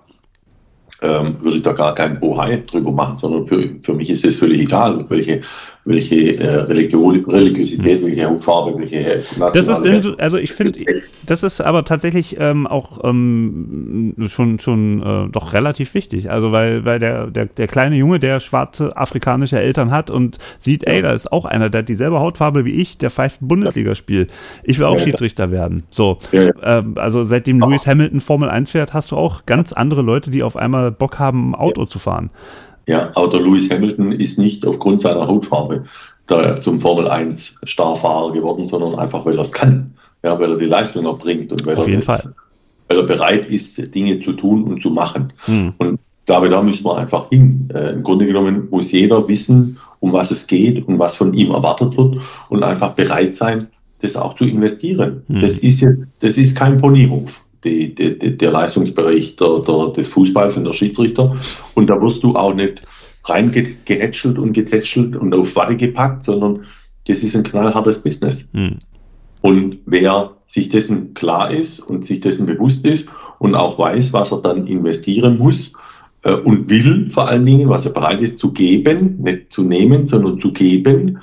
ähm, 1.00 1.36
würde 1.40 1.58
ich 1.58 1.62
da 1.62 1.72
gar 1.72 1.94
keinen 1.94 2.18
Bohai 2.18 2.62
drüber 2.66 2.90
machen, 2.90 3.18
sondern 3.20 3.46
für, 3.46 3.70
für 3.82 3.94
mich 3.94 4.10
ist 4.10 4.24
es 4.24 4.36
völlig 4.36 4.62
egal, 4.62 5.04
welche, 5.08 5.42
welche 5.84 6.38
äh, 6.38 6.54
Religion, 6.62 7.24
Religiosität, 7.24 8.04
welche 8.04 8.26
Hautfarbe, 8.28 8.78
welche 8.78 9.22
Das 9.38 9.68
ist, 9.68 10.20
also 10.20 10.38
ich 10.38 10.52
finde, 10.52 10.80
das 11.24 11.44
ist 11.44 11.60
aber 11.60 11.84
tatsächlich 11.84 12.36
ähm, 12.40 12.66
auch 12.66 13.04
ähm, 13.04 14.14
schon, 14.26 14.58
schon 14.58 15.02
äh, 15.02 15.30
doch 15.30 15.52
relativ 15.52 15.94
wichtig. 15.94 16.30
Also 16.30 16.50
weil, 16.50 16.84
weil 16.84 16.98
der, 16.98 17.28
der, 17.28 17.46
der 17.46 17.68
kleine 17.68 17.94
Junge, 17.94 18.18
der 18.18 18.40
schwarze 18.40 18.96
afrikanische 18.96 19.58
Eltern 19.60 19.92
hat 19.92 20.10
und 20.10 20.38
sieht, 20.58 20.84
ey, 20.86 21.00
da 21.00 21.12
ist 21.12 21.30
auch 21.30 21.44
einer, 21.44 21.70
der 21.70 21.80
hat 21.80 21.88
dieselbe 21.88 22.18
Hautfarbe 22.18 22.64
wie 22.64 22.74
ich, 22.74 22.98
der 22.98 23.10
pfeift 23.10 23.40
ein 23.40 23.48
Bundesligaspiel. 23.48 24.26
Ich 24.64 24.78
will 24.80 24.86
auch 24.86 24.98
ja, 24.98 25.04
Schiedsrichter 25.04 25.52
werden. 25.52 25.84
So. 25.90 26.18
Ja, 26.32 26.50
ähm, 26.62 26.94
also 26.96 27.22
seitdem 27.22 27.60
Lewis 27.60 27.86
Hamilton 27.86 28.20
Formel 28.20 28.50
1 28.50 28.72
fährt, 28.72 28.94
hast 28.94 29.12
du 29.12 29.16
auch 29.16 29.46
ganz 29.46 29.72
andere 29.72 30.02
Leute, 30.02 30.30
die 30.30 30.42
auf 30.42 30.56
einmal 30.56 30.87
Bock 30.90 31.18
haben, 31.18 31.54
Auto 31.54 31.84
zu 31.84 31.98
fahren. 31.98 32.30
Ja, 32.86 33.10
aber 33.14 33.28
der 33.28 33.40
Lewis 33.40 33.70
Hamilton 33.70 34.12
ist 34.12 34.38
nicht 34.38 34.66
aufgrund 34.66 35.02
seiner 35.02 35.26
Hautfarbe 35.26 35.84
da 36.26 36.60
zum 36.60 36.80
Formel 36.80 37.08
1 37.08 37.58
Starfahrer 37.64 38.32
geworden, 38.32 38.66
sondern 38.66 38.94
einfach, 38.94 39.24
weil 39.26 39.36
er 39.36 39.42
es 39.42 39.52
kann. 39.52 39.94
Ja, 40.22 40.38
weil 40.38 40.50
er 40.52 40.58
die 40.58 40.66
Leistung 40.66 41.06
erbringt 41.06 41.52
und 41.52 41.66
weil, 41.66 41.76
Auf 41.76 41.84
er, 41.84 41.90
jeden 41.90 42.00
das, 42.00 42.06
Fall. 42.06 42.34
weil 42.88 42.98
er 42.98 43.02
bereit 43.04 43.50
ist, 43.50 43.94
Dinge 43.94 44.20
zu 44.20 44.32
tun 44.32 44.64
und 44.64 44.82
zu 44.82 44.90
machen. 44.90 45.32
Hm. 45.44 45.74
Und 45.78 45.94
ich 45.94 46.26
glaube, 46.26 46.48
da 46.48 46.62
müssen 46.62 46.84
wir 46.84 46.96
einfach 46.96 47.28
hin. 47.28 47.68
Äh, 47.74 47.92
Im 47.92 48.02
Grunde 48.02 48.26
genommen 48.26 48.68
muss 48.70 48.90
jeder 48.90 49.26
wissen, 49.28 49.78
um 50.00 50.12
was 50.12 50.30
es 50.30 50.46
geht 50.46 50.86
und 50.86 50.98
was 50.98 51.14
von 51.14 51.34
ihm 51.34 51.50
erwartet 51.50 51.96
wird 51.96 52.18
und 52.48 52.62
einfach 52.62 52.94
bereit 52.94 53.34
sein, 53.34 53.68
das 54.00 54.16
auch 54.16 54.34
zu 54.34 54.44
investieren. 54.44 55.22
Hm. 55.28 55.40
Das 55.40 55.58
ist 55.58 55.80
jetzt, 55.80 56.08
das 56.20 56.36
ist 56.36 56.56
kein 56.56 56.78
Ponyhof 56.78 57.42
die, 57.64 57.94
die, 57.94 58.36
der 58.36 58.50
Leistungsbereich 58.50 59.36
der, 59.36 59.60
der, 59.66 59.88
des 59.88 60.08
Fußballs 60.08 60.56
und 60.56 60.64
der 60.64 60.72
Schiedsrichter. 60.72 61.36
Und 61.74 61.88
da 61.88 62.00
wirst 62.00 62.22
du 62.22 62.34
auch 62.34 62.54
nicht 62.54 62.82
reingehätschelt 63.24 64.38
und 64.38 64.52
getätschelt 64.52 65.16
und 65.16 65.34
auf 65.34 65.54
Watte 65.56 65.76
gepackt, 65.76 66.24
sondern 66.24 66.64
das 67.06 67.22
ist 67.22 67.36
ein 67.36 67.42
knallhartes 67.42 68.02
Business. 68.02 68.48
Hm. 68.52 68.76
Und 69.40 69.78
wer 69.86 70.36
sich 70.46 70.68
dessen 70.68 71.14
klar 71.14 71.50
ist 71.50 71.80
und 71.80 72.04
sich 72.04 72.20
dessen 72.20 72.46
bewusst 72.46 72.84
ist 72.84 73.08
und 73.38 73.54
auch 73.54 73.78
weiß, 73.78 74.12
was 74.12 74.32
er 74.32 74.40
dann 74.40 74.66
investieren 74.66 75.38
muss 75.38 75.72
äh, 76.22 76.32
und 76.32 76.68
will, 76.68 77.10
vor 77.10 77.28
allen 77.28 77.46
Dingen, 77.46 77.68
was 77.68 77.84
er 77.84 77.92
bereit 77.92 78.20
ist 78.20 78.38
zu 78.38 78.52
geben, 78.52 79.18
nicht 79.22 79.52
zu 79.52 79.62
nehmen, 79.62 80.06
sondern 80.06 80.40
zu 80.40 80.52
geben, 80.52 81.18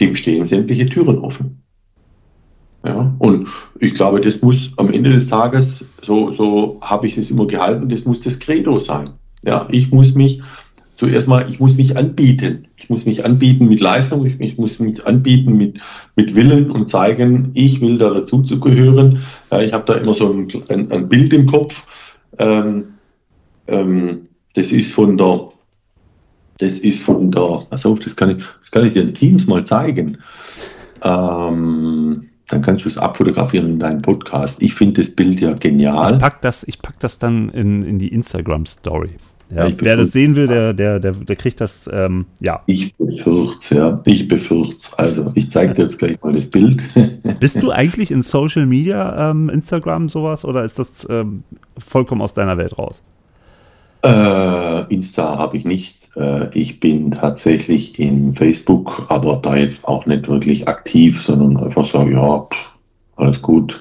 dem 0.00 0.14
stehen 0.14 0.46
sämtliche 0.46 0.86
Türen 0.86 1.18
offen. 1.18 1.62
Ja, 2.84 3.14
und 3.18 3.48
ich 3.80 3.94
glaube, 3.94 4.20
das 4.20 4.40
muss 4.40 4.72
am 4.76 4.90
Ende 4.90 5.10
des 5.12 5.26
Tages, 5.26 5.84
so, 6.02 6.30
so 6.30 6.78
habe 6.80 7.06
ich 7.06 7.18
es 7.18 7.30
immer 7.30 7.46
gehalten, 7.46 7.88
das 7.88 8.04
muss 8.04 8.20
das 8.20 8.38
Credo 8.38 8.78
sein. 8.78 9.10
Ja, 9.42 9.66
ich 9.70 9.90
muss 9.90 10.14
mich 10.14 10.40
zuerst 10.98 11.28
mal, 11.28 11.48
ich 11.48 11.60
muss 11.60 11.76
mich 11.76 11.96
anbieten. 11.96 12.66
Ich 12.76 12.90
muss 12.90 13.04
mich 13.04 13.24
anbieten 13.24 13.68
mit 13.68 13.80
Leistung, 13.80 14.26
ich, 14.26 14.40
ich 14.40 14.58
muss 14.58 14.78
mich 14.80 15.06
anbieten 15.06 15.56
mit, 15.56 15.80
mit 16.16 16.34
Willen 16.34 16.70
und 16.70 16.88
zeigen, 16.88 17.50
ich 17.54 17.80
will 17.80 17.98
da 17.98 18.10
dazu 18.10 18.42
zu 18.42 18.58
gehören. 18.58 19.22
Ja, 19.50 19.60
ich 19.60 19.72
habe 19.72 19.84
da 19.86 19.94
immer 19.98 20.14
so 20.14 20.32
ein, 20.32 20.48
ein, 20.68 20.90
ein 20.90 21.08
Bild 21.08 21.32
im 21.32 21.46
Kopf. 21.46 21.84
Ähm, 22.38 22.94
ähm, 23.68 24.28
das 24.54 24.72
ist 24.72 24.92
von 24.92 25.16
der, 25.16 25.50
das 26.58 26.78
ist 26.80 27.02
von 27.02 27.30
der, 27.30 27.66
also 27.70 27.94
das 27.94 28.16
kann 28.16 28.30
ich, 28.30 28.44
das 28.60 28.70
kann 28.72 28.86
ich 28.86 28.92
den 28.92 29.14
Teams 29.14 29.46
mal 29.46 29.64
zeigen. 29.64 30.18
Ähm, 31.02 32.27
dann 32.48 32.62
kannst 32.62 32.84
du 32.84 32.88
es 32.88 32.98
abfotografieren 32.98 33.68
in 33.72 33.78
deinen 33.78 34.00
Podcast. 34.00 34.60
Ich 34.62 34.74
finde 34.74 35.02
das 35.02 35.14
Bild 35.14 35.40
ja 35.40 35.52
genial. 35.52 36.14
Ich 36.14 36.20
pack 36.20 36.40
das, 36.42 36.64
ich 36.66 36.80
pack 36.80 36.98
das 37.00 37.18
dann 37.18 37.50
in, 37.50 37.82
in 37.82 37.98
die 37.98 38.08
Instagram-Story. 38.08 39.10
Ja, 39.50 39.66
ja 39.66 39.74
wer 39.78 39.96
das 39.96 40.12
sehen 40.12 40.34
will, 40.34 40.46
der, 40.46 40.72
der, 40.72 40.98
der, 40.98 41.12
der 41.12 41.36
kriegt 41.36 41.60
das, 41.60 41.88
ähm, 41.92 42.26
ja. 42.40 42.62
Ich 42.66 42.94
befürchte 42.96 43.74
ja. 43.74 44.00
Ich 44.04 44.28
befürchte 44.28 44.98
Also, 44.98 45.30
ich 45.34 45.50
zeige 45.50 45.74
dir 45.74 45.84
jetzt 45.84 45.98
gleich 45.98 46.20
mal 46.22 46.32
das 46.32 46.46
Bild. 46.46 46.82
Bist 47.40 47.62
du 47.62 47.70
eigentlich 47.70 48.10
in 48.10 48.22
Social 48.22 48.66
Media, 48.66 49.30
ähm, 49.30 49.48
Instagram, 49.48 50.08
sowas, 50.08 50.44
oder 50.44 50.64
ist 50.64 50.78
das 50.78 51.06
ähm, 51.08 51.44
vollkommen 51.78 52.22
aus 52.22 52.34
deiner 52.34 52.58
Welt 52.58 52.76
raus? 52.78 53.02
Äh, 54.02 54.94
Insta 54.94 55.38
habe 55.38 55.56
ich 55.56 55.64
nicht. 55.64 55.97
Äh, 56.16 56.56
ich 56.58 56.80
bin 56.80 57.10
tatsächlich 57.10 57.98
in 57.98 58.34
Facebook, 58.34 59.06
aber 59.08 59.36
da 59.36 59.56
jetzt 59.56 59.86
auch 59.86 60.06
nicht 60.06 60.28
wirklich 60.28 60.68
aktiv, 60.68 61.22
sondern 61.22 61.56
einfach 61.64 61.90
so, 61.90 62.06
ja, 62.08 62.40
pff, 62.40 62.70
alles 63.16 63.42
gut. 63.42 63.80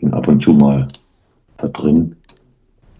Bin 0.00 0.12
ab 0.12 0.28
und 0.28 0.42
zu 0.42 0.52
mal 0.52 0.86
da 1.58 1.68
drin. 1.68 2.16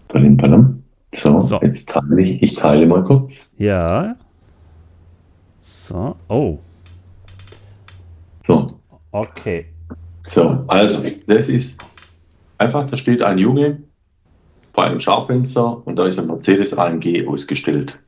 Berlin, 0.07 0.37
Palam. 0.37 0.83
So, 1.15 1.39
so, 1.41 1.59
jetzt 1.61 1.89
teile 1.89 2.21
ich. 2.21 2.43
Ich 2.43 2.53
teile 2.53 2.85
mal 2.85 3.03
kurz. 3.03 3.51
Ja. 3.57 4.15
So, 5.61 6.15
oh. 6.27 6.59
So. 8.45 8.67
Okay. 9.11 9.65
So, 10.27 10.63
also, 10.67 11.01
das 11.27 11.47
ist 11.47 11.77
einfach, 12.57 12.85
da 12.85 12.97
steht 12.97 13.21
ein 13.21 13.37
Junge 13.37 13.83
vor 14.73 14.83
einem 14.83 14.99
Schaufenster 14.99 15.85
und 15.87 15.95
da 15.95 16.05
ist 16.05 16.19
ein 16.19 16.27
Mercedes 16.27 16.73
AMG 16.73 17.27
ausgestellt. 17.27 17.99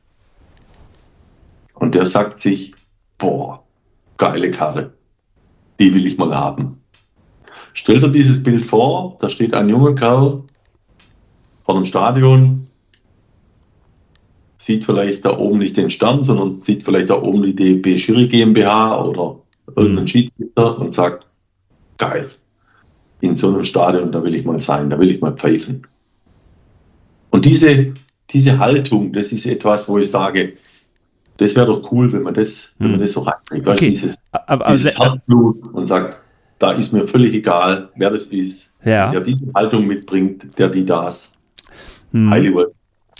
Und 1.80 1.94
der 1.94 2.06
sagt 2.06 2.38
sich, 2.38 2.74
boah, 3.18 3.64
geile 4.18 4.50
Karre, 4.50 4.92
die 5.80 5.92
will 5.92 6.06
ich 6.06 6.18
mal 6.18 6.36
haben. 6.36 6.82
Stellt 7.72 8.02
er 8.02 8.10
dieses 8.10 8.42
Bild 8.42 8.64
vor, 8.64 9.16
da 9.20 9.30
steht 9.30 9.54
ein 9.54 9.68
junger 9.68 9.94
Kerl 9.94 10.44
vor 11.64 11.74
dem 11.74 11.86
Stadion, 11.86 12.68
sieht 14.58 14.84
vielleicht 14.84 15.24
da 15.24 15.38
oben 15.38 15.58
nicht 15.58 15.78
den 15.78 15.88
Stern, 15.88 16.22
sondern 16.22 16.58
sieht 16.58 16.84
vielleicht 16.84 17.08
da 17.08 17.20
oben 17.22 17.42
die 17.42 17.56
DB 17.56 17.96
Schiri 17.96 18.28
GmbH 18.28 19.02
oder 19.02 19.40
irgendeinen 19.68 20.04
mhm. 20.04 20.08
Schiedsrichter 20.08 20.78
und 20.78 20.92
sagt, 20.92 21.26
geil, 21.96 22.30
in 23.22 23.36
so 23.36 23.48
einem 23.48 23.64
Stadion, 23.64 24.12
da 24.12 24.22
will 24.22 24.34
ich 24.34 24.44
mal 24.44 24.58
sein, 24.58 24.90
da 24.90 24.98
will 24.98 25.10
ich 25.10 25.22
mal 25.22 25.32
pfeifen. 25.32 25.86
Und 27.30 27.46
diese, 27.46 27.94
diese 28.28 28.58
Haltung, 28.58 29.14
das 29.14 29.32
ist 29.32 29.46
etwas, 29.46 29.88
wo 29.88 29.96
ich 29.96 30.10
sage, 30.10 30.58
das 31.40 31.56
wäre 31.56 31.66
doch 31.66 31.90
cool, 31.90 32.12
wenn 32.12 32.22
man 32.22 32.34
das, 32.34 32.70
wenn 32.78 32.90
man 32.90 33.00
hm. 33.00 33.06
das 33.06 33.12
so 33.12 33.20
reinkriegt. 33.22 33.66
Okay. 33.66 33.90
Dieses, 33.92 34.16
aber, 34.30 34.66
aber 34.66 34.76
dieses 34.76 34.98
Herzblut 34.98 35.72
und 35.72 35.86
sagt, 35.86 36.20
da 36.58 36.72
ist 36.72 36.92
mir 36.92 37.08
völlig 37.08 37.32
egal, 37.32 37.88
wer 37.96 38.10
das 38.10 38.26
ist, 38.26 38.74
ja. 38.84 39.10
der 39.10 39.22
diese 39.22 39.50
Haltung 39.54 39.86
mitbringt, 39.86 40.58
der 40.58 40.68
die 40.68 40.84
das. 40.84 41.32
Hm. 42.12 42.30
Hollywood. 42.30 42.74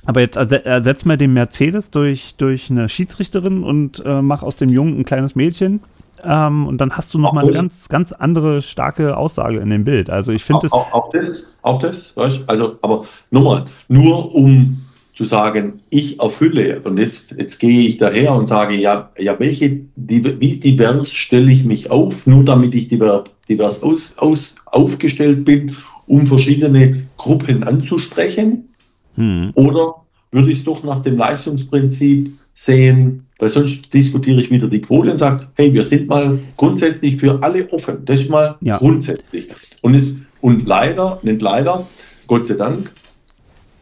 Aber 0.05 0.21
jetzt 0.21 0.37
ersetzt 0.37 1.07
mal 1.07 1.17
den 1.17 1.33
Mercedes 1.33 1.91
durch, 1.91 2.35
durch 2.37 2.71
eine 2.71 2.91
Schiedsrichterin 2.91 3.65
und 3.65 4.03
äh, 4.05 4.21
mach 4.21 4.43
aus 4.43 4.57
dem 4.57 4.69
Jungen 4.69 4.99
ein 4.99 5.05
kleines 5.05 5.35
Mädchen. 5.35 5.81
Ähm, 6.23 6.67
und 6.67 6.79
dann 6.79 6.93
hast 6.93 7.15
du 7.15 7.19
nochmal 7.19 7.45
eine 7.45 7.53
ganz, 7.53 7.89
ganz 7.89 8.13
andere 8.13 8.61
starke 8.61 9.17
Aussage 9.17 9.59
in 9.59 9.71
dem 9.71 9.85
Bild. 9.85 10.11
Also 10.11 10.33
ich 10.33 10.45
finde 10.45 10.67
es. 10.67 10.73
Auch, 10.73 10.93
auch, 10.93 11.11
das, 11.11 11.43
auch 11.63 11.79
das, 11.79 12.13
also, 12.47 12.77
aber 12.83 13.07
nochmal, 13.31 13.65
nur 13.89 14.35
um 14.35 14.85
zu 15.21 15.27
sagen, 15.27 15.81
ich 15.91 16.19
erfülle 16.19 16.81
und 16.81 16.97
jetzt, 16.97 17.35
jetzt 17.37 17.59
gehe 17.59 17.87
ich 17.87 17.99
daher 17.99 18.33
und 18.33 18.47
sage, 18.47 18.75
ja, 18.77 19.11
ja 19.19 19.39
welche, 19.39 19.83
die, 19.95 20.41
wie 20.41 20.57
divers 20.57 21.13
stelle 21.13 21.53
ich 21.53 21.63
mich 21.63 21.91
auf, 21.91 22.27
nur 22.27 22.43
damit 22.43 22.75
ich 22.75 22.89
divers, 22.89 23.25
divers 23.47 23.83
aus, 23.83 24.15
aus, 24.17 24.55
aufgestellt 24.65 25.45
bin, 25.45 25.77
um 26.07 26.27
verschiedene 26.27 27.03
Gruppen 27.19 27.65
anzusprechen? 27.65 28.71
Hm. 29.17 29.51
Oder 29.57 29.97
würde 30.33 30.53
ich 30.53 30.61
es 30.61 30.65
doch 30.65 30.83
nach 30.85 31.03
dem 31.03 31.19
Leistungsprinzip 31.19 32.33
sehen, 32.55 33.27
weil 33.39 33.51
sonst 33.51 33.93
diskutiere 33.93 34.41
ich 34.41 34.51
wieder 34.51 34.69
die 34.69 34.81
Quote 34.81 35.11
und 35.11 35.19
sage, 35.19 35.49
hey, 35.57 35.71
wir 35.75 35.83
sind 35.83 36.09
mal 36.09 36.39
grundsätzlich 36.57 37.19
für 37.19 37.43
alle 37.43 37.71
offen. 37.71 38.07
Das 38.07 38.21
ist 38.21 38.31
mal 38.31 38.57
ja. 38.63 38.79
grundsätzlich. 38.79 39.49
Und, 39.83 39.93
es, 39.93 40.15
und 40.41 40.67
leider, 40.67 41.19
nicht 41.23 41.43
leider, 41.43 41.87
Gott 42.27 42.47
sei 42.47 42.55
Dank, 42.55 42.91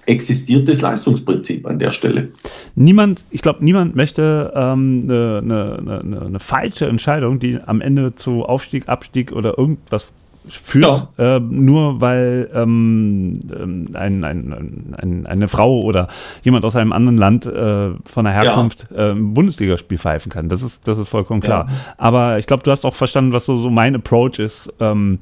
existiert 0.09 0.69
das 0.69 0.81
Leistungsprinzip 0.81 1.67
an 1.67 1.79
der 1.79 1.93
Stelle. 1.93 2.29
Niemand, 2.75 3.25
ich 3.31 3.43
glaube, 3.43 3.65
niemand 3.65 3.95
möchte 3.95 4.53
ähm, 4.55 5.05
eine, 5.05 5.41
eine, 5.43 6.01
eine, 6.01 6.23
eine, 6.23 6.41
falsche 6.41 6.87
Entscheidung, 6.87 7.39
die 7.39 7.59
am 7.65 7.81
Ende 7.81 8.15
zu 8.15 8.45
Aufstieg, 8.45 8.89
Abstieg 8.89 9.33
oder 9.33 9.59
irgendwas 9.59 10.15
führt, 10.47 11.09
ja. 11.19 11.37
äh, 11.37 11.41
nur 11.41 12.01
weil 12.01 12.49
ähm, 12.55 13.35
ähm, 13.55 13.89
ein, 13.93 14.25
ein, 14.25 14.95
ein, 14.97 15.27
eine 15.27 15.49
Frau 15.49 15.83
oder 15.83 16.09
jemand 16.43 16.65
aus 16.65 16.75
einem 16.75 16.93
anderen 16.93 17.19
Land 17.19 17.45
äh, 17.45 17.91
von 18.05 18.25
der 18.25 18.33
Herkunft 18.33 18.87
ja. 18.91 19.09
äh, 19.09 19.11
ein 19.11 19.35
Bundesligaspiel 19.35 19.99
pfeifen 19.99 20.33
kann. 20.33 20.49
Das 20.49 20.63
ist, 20.63 20.89
das 20.89 20.99
ist 20.99 21.09
vollkommen 21.11 21.43
klar. 21.43 21.67
Ja. 21.69 21.77
Aber 21.99 22.39
ich 22.39 22.47
glaube, 22.47 22.63
du 22.63 22.71
hast 22.71 22.87
auch 22.87 22.95
verstanden, 22.95 23.33
was 23.33 23.45
so, 23.45 23.59
so 23.59 23.69
mein 23.69 23.95
Approach 23.95 24.39
ist. 24.39 24.73
Ähm, 24.81 25.19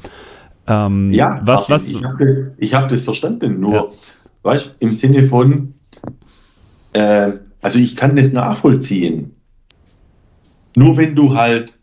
ähm, 0.69 1.13
ja, 1.13 1.41
was, 1.43 1.69
was, 1.71 1.89
ich 1.89 2.03
habe 2.03 2.53
hab 2.63 2.89
das 2.89 3.05
verstanden. 3.05 3.61
Nur 3.61 3.93
Weißt 4.47 4.77
im 4.79 4.95
Sinne 4.95 5.25
von, 5.25 5.75
äh, 6.93 7.33
also 7.61 7.79
ich 7.79 7.97
kann 7.97 8.15
das 8.15 8.33
nachvollziehen. 8.33 9.35
Nur 10.77 10.97
wenn 10.97 11.17
du 11.17 11.37
halt 11.37 11.75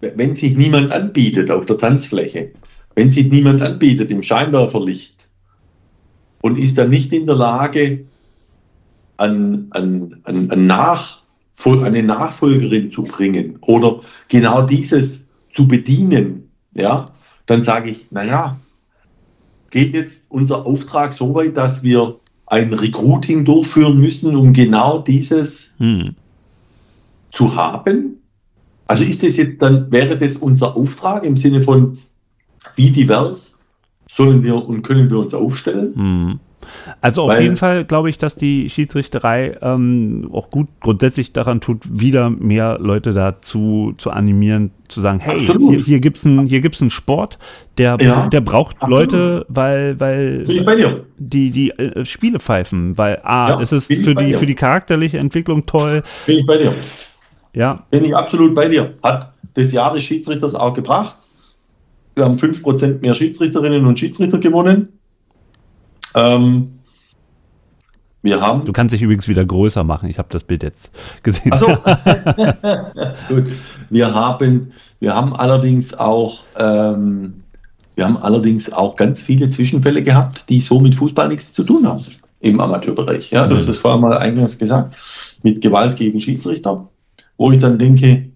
wenn 0.00 0.34
sich 0.34 0.56
niemand 0.56 0.90
anbietet 0.90 1.50
auf 1.50 1.66
der 1.66 1.78
Tanzfläche, 1.78 2.52
wenn 2.94 3.10
sich 3.10 3.30
niemand 3.30 3.62
anbietet 3.62 4.10
im 4.10 4.22
Scheinwerferlicht 4.22 5.28
und 6.40 6.58
ist 6.58 6.76
dann 6.78 6.88
nicht 6.90 7.12
in 7.12 7.26
der 7.26 7.36
Lage, 7.36 8.06
an, 9.18 9.68
an, 9.70 10.20
an, 10.24 10.50
an 10.50 10.66
Nach, 10.66 11.22
eine 11.64 12.02
Nachfolgerin 12.02 12.90
zu 12.90 13.04
bringen 13.04 13.58
oder 13.60 14.00
genau 14.28 14.62
dieses 14.62 15.28
zu 15.52 15.68
bedienen, 15.68 16.50
ja, 16.74 17.10
dann 17.46 17.62
sage 17.62 17.90
ich, 17.90 18.10
naja, 18.10 18.58
geht 19.72 19.94
jetzt 19.94 20.22
unser 20.28 20.64
Auftrag 20.64 21.12
so 21.12 21.34
weit, 21.34 21.56
dass 21.56 21.82
wir 21.82 22.20
ein 22.46 22.72
Recruiting 22.72 23.44
durchführen 23.44 23.98
müssen, 23.98 24.36
um 24.36 24.52
genau 24.52 25.00
dieses 25.00 25.72
hm. 25.78 26.14
zu 27.32 27.56
haben? 27.56 28.18
Also 28.86 29.02
ist 29.02 29.22
das 29.22 29.36
jetzt 29.36 29.60
dann, 29.60 29.90
wäre 29.90 30.16
das 30.18 30.36
unser 30.36 30.76
Auftrag 30.76 31.24
im 31.24 31.36
Sinne 31.36 31.62
von, 31.62 31.98
wie 32.76 32.90
divers 32.90 33.58
sollen 34.08 34.42
wir 34.42 34.54
und 34.54 34.82
können 34.82 35.10
wir 35.10 35.18
uns 35.18 35.32
aufstellen? 35.32 35.94
Hm. 35.94 36.40
Also 37.00 37.22
auf 37.22 37.30
Weil, 37.30 37.42
jeden 37.42 37.56
Fall 37.56 37.84
glaube 37.84 38.10
ich, 38.10 38.18
dass 38.18 38.36
die 38.36 38.68
Schiedsrichterei 38.68 39.56
ähm, 39.62 40.28
auch 40.32 40.50
gut 40.50 40.68
grundsätzlich 40.80 41.32
daran 41.32 41.60
tut, 41.60 41.80
wieder 41.88 42.30
mehr 42.30 42.78
Leute 42.80 43.12
dazu 43.12 43.94
zu 43.98 44.10
animieren, 44.10 44.70
zu 44.88 45.00
sagen, 45.00 45.20
hey, 45.20 45.48
absolut. 45.48 45.70
hier, 45.70 45.78
hier 45.80 46.00
gibt 46.00 46.18
es 46.18 46.26
einen, 46.26 46.48
einen 46.48 46.90
Sport, 46.90 47.38
der, 47.78 47.98
ja, 48.00 48.28
der 48.28 48.40
braucht 48.40 48.76
absolut. 48.76 49.12
Leute, 49.12 49.46
weil, 49.48 49.98
weil 50.00 50.44
die, 51.18 51.50
die 51.50 51.70
äh, 51.70 52.04
Spiele 52.04 52.40
pfeifen, 52.40 52.96
weil 52.98 53.20
A, 53.22 53.50
ja, 53.50 53.60
es 53.60 53.72
ist 53.72 53.92
für 53.92 54.14
die, 54.14 54.32
für 54.34 54.46
die 54.46 54.54
charakterliche 54.54 55.18
Entwicklung 55.18 55.66
toll. 55.66 56.02
Bin 56.26 56.38
ich 56.38 56.46
bei 56.46 56.58
dir. 56.58 56.74
Ja. 57.54 57.84
Bin 57.90 58.04
ich 58.04 58.14
absolut 58.14 58.54
bei 58.54 58.68
dir. 58.68 58.94
Hat 59.02 59.32
das 59.54 59.72
Jahr 59.72 59.92
des 59.92 60.02
Schiedsrichters 60.02 60.54
auch 60.54 60.74
gebracht. 60.74 61.18
Wir 62.14 62.24
haben 62.24 62.36
5% 62.36 63.00
mehr 63.00 63.14
Schiedsrichterinnen 63.14 63.86
und 63.86 63.98
Schiedsrichter 63.98 64.38
gewonnen. 64.38 64.91
Ähm, 66.14 66.78
wir 68.22 68.40
haben. 68.40 68.64
Du 68.64 68.72
kannst 68.72 68.92
dich 68.92 69.02
übrigens 69.02 69.26
wieder 69.26 69.44
größer 69.44 69.82
machen. 69.82 70.08
Ich 70.08 70.18
habe 70.18 70.28
das 70.30 70.44
Bild 70.44 70.62
jetzt 70.62 70.90
gesehen. 71.22 71.52
Achso. 71.52 71.66
Gut. 73.28 73.46
Wir 73.90 74.14
haben, 74.14 74.72
wir 75.00 75.14
haben 75.14 75.34
allerdings 75.34 75.92
auch, 75.94 76.44
ähm, 76.56 77.42
wir 77.96 78.04
haben 78.04 78.16
allerdings 78.16 78.72
auch 78.72 78.96
ganz 78.96 79.20
viele 79.20 79.50
Zwischenfälle 79.50 80.02
gehabt, 80.02 80.48
die 80.48 80.60
so 80.60 80.80
mit 80.80 80.94
Fußball 80.94 81.28
nichts 81.28 81.52
zu 81.52 81.64
tun 81.64 81.86
haben 81.86 82.04
im 82.40 82.60
Amateurbereich. 82.60 83.30
Ja, 83.30 83.46
du 83.46 83.56
hast 83.56 83.68
das 83.68 83.78
vorher 83.78 84.00
mal 84.00 84.16
eingangs 84.16 84.58
gesagt, 84.58 84.96
mit 85.42 85.60
Gewalt 85.60 85.96
gegen 85.96 86.20
Schiedsrichter, 86.20 86.88
wo 87.36 87.50
ich 87.52 87.60
dann 87.60 87.78
denke, 87.78 88.30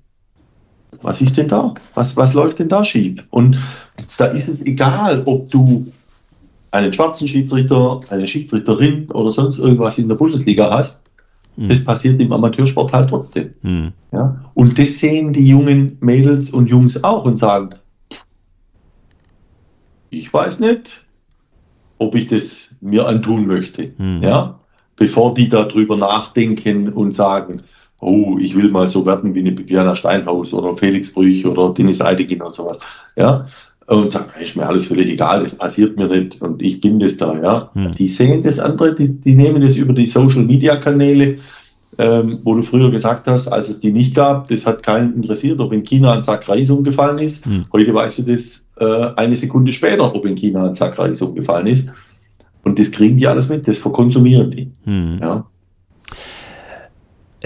was 1.03 1.21
ist 1.21 1.37
denn 1.37 1.49
da? 1.49 1.75
Was, 1.95 2.17
was 2.17 2.35
läuft 2.35 2.59
denn 2.59 2.69
da 2.69 2.85
schief? 2.85 3.23
Und 3.31 3.59
da 4.19 4.27
ist 4.27 4.49
es 4.49 4.63
egal, 4.63 5.23
ob 5.27 5.51
du 5.51 5.93
einen 6.77 6.93
schwarzen 6.93 7.27
Schiedsrichter, 7.27 8.01
eine 8.11 8.27
Schiedsrichterin 8.27 9.11
oder 9.11 9.33
sonst 9.33 9.59
irgendwas 9.59 9.99
in 9.99 10.09
der 10.09 10.17
Bundesliga 10.17 10.71
hast, 10.71 11.03
mhm. 11.57 11.69
das 11.69 11.85
passiert 11.85 12.21
im 12.21 12.33
Amateursport 12.33 12.93
halt 12.93 13.09
trotzdem. 13.09 13.55
Mhm. 13.63 13.93
Ja? 14.13 14.45
Und 14.55 14.79
das 14.79 14.99
sehen 14.99 15.33
die 15.33 15.47
jungen 15.47 15.97
Mädels 16.01 16.51
und 16.51 16.69
Jungs 16.69 17.03
auch 17.03 17.25
und 17.25 17.39
sagen, 17.39 17.71
ich 20.11 20.33
weiß 20.33 20.61
nicht, 20.61 21.05
ob 21.99 22.15
ich 22.15 22.27
das 22.29 22.75
mir 22.81 23.07
antun 23.07 23.47
möchte. 23.47 23.93
Mhm. 23.99 24.23
Ja? 24.23 24.61
Bevor 24.97 25.35
die 25.35 25.49
darüber 25.49 25.97
nachdenken 25.97 26.93
und 26.93 27.13
sagen, 27.15 27.63
oh, 28.01 28.37
ich 28.39 28.55
will 28.55 28.71
mal 28.71 28.89
so 28.89 29.07
werden 29.07 29.35
wie 29.35 29.41
eine 29.41 29.53
Bibiana 29.53 29.97
Steinhaus 29.97 30.53
oder 30.53 30.77
Felix 30.77 31.13
Brüch 31.13 31.45
oder 31.47 31.73
Dennis 31.73 32.01
Eidegin 32.01 32.43
und 32.43 32.55
sowas. 32.55 32.79
Ja, 33.17 33.47
und 33.87 34.11
sagen, 34.11 34.31
ist 34.41 34.57
mir 34.57 34.67
alles 34.67 34.87
völlig 34.87 35.09
egal, 35.09 35.43
das 35.43 35.55
passiert 35.55 35.97
mir 35.97 36.09
nicht 36.09 36.41
und 36.43 36.61
ich 36.61 36.81
bin 36.81 36.99
das 36.99 37.17
da, 37.17 37.39
ja. 37.41 37.71
Hm. 37.75 37.93
Die 37.93 38.09
sehen 38.09 38.43
das 38.43 38.59
andere, 38.59 38.95
die, 38.95 39.13
die 39.21 39.35
nehmen 39.35 39.63
das 39.63 39.77
über 39.77 39.93
die 39.93 40.07
Social 40.07 40.43
Media 40.43 40.77
Kanäle, 40.77 41.39
ähm, 41.99 42.41
wo 42.43 42.55
du 42.55 42.63
früher 42.63 42.91
gesagt 42.91 43.27
hast, 43.29 43.49
als 43.49 43.69
es 43.69 43.81
die 43.81 43.93
nicht 43.93 44.15
gab, 44.15 44.49
das 44.49 44.67
hat 44.67 44.83
keinen 44.83 45.15
interessiert, 45.15 45.61
ob 45.61 45.73
in 45.73 45.85
China 45.85 46.13
ein 46.13 46.23
Sack 46.23 46.49
Reis 46.49 46.69
umgefallen 46.69 47.19
ist. 47.19 47.47
Hm. 47.47 47.67
Heute 47.73 47.95
weißt 47.95 48.19
du 48.19 48.23
das 48.23 48.67
äh, 48.79 49.15
eine 49.17 49.37
Sekunde 49.37 49.73
später, 49.73 50.15
ob 50.15 50.27
in 50.27 50.35
China 50.35 50.67
ein 50.67 50.75
Sack 50.75 50.99
Reis 50.99 51.23
umgefallen 51.23 51.69
ist. 51.69 51.89
Und 52.65 52.81
das 52.81 52.91
kriegen 52.91 53.17
die 53.17 53.29
alles 53.29 53.49
mit, 53.49 53.69
das 53.69 53.79
verkonsumieren 53.79 54.51
die. 54.51 54.73
Hm. 54.85 55.19
Ja. 55.21 55.47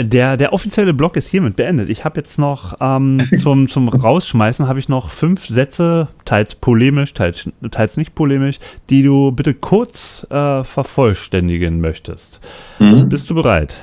Der, 0.03 0.37
der 0.37 0.53
offizielle 0.53 0.95
Blog 0.95 1.17
ist 1.17 1.29
hiermit 1.29 1.57
beendet. 1.57 1.91
Ich 1.91 2.05
habe 2.05 2.21
jetzt 2.21 2.39
noch 2.39 2.75
ähm, 2.81 3.29
zum, 3.37 3.69
zum 3.69 3.89
Rausschmeißen 3.89 4.67
habe 4.67 4.79
ich 4.79 4.89
noch 4.89 5.11
fünf 5.11 5.47
Sätze, 5.47 6.09
teils 6.25 6.55
polemisch, 6.55 7.15
teils, 7.15 7.49
teils 7.71 7.97
nicht 7.97 8.15
polemisch, 8.15 8.59
die 8.89 9.03
du 9.03 9.33
bitte 9.33 9.55
kurz 9.55 10.27
äh, 10.31 10.65
vervollständigen 10.65 11.81
möchtest. 11.81 12.41
Mhm. 12.79 13.09
Bist 13.09 13.29
du 13.29 13.35
bereit? 13.35 13.77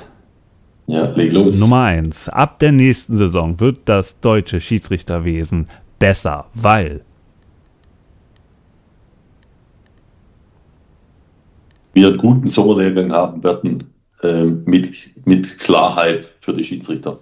Ja, 0.86 1.10
leg 1.10 1.32
los. 1.32 1.58
Nummer 1.58 1.82
eins. 1.82 2.28
Ab 2.28 2.58
der 2.58 2.72
nächsten 2.72 3.16
Saison 3.16 3.60
wird 3.60 3.80
das 3.84 4.18
deutsche 4.20 4.60
Schiedsrichterwesen 4.60 5.68
besser, 5.98 6.46
weil 6.54 7.02
wir 11.92 12.08
einen 12.08 12.18
guten 12.18 12.48
Sommerlehrgang 12.48 13.12
haben 13.12 13.42
werden 13.44 13.84
mit, 14.22 14.94
mit 15.24 15.58
Klarheit 15.58 16.32
für 16.40 16.54
die 16.54 16.64
Schiedsrichter. 16.64 17.20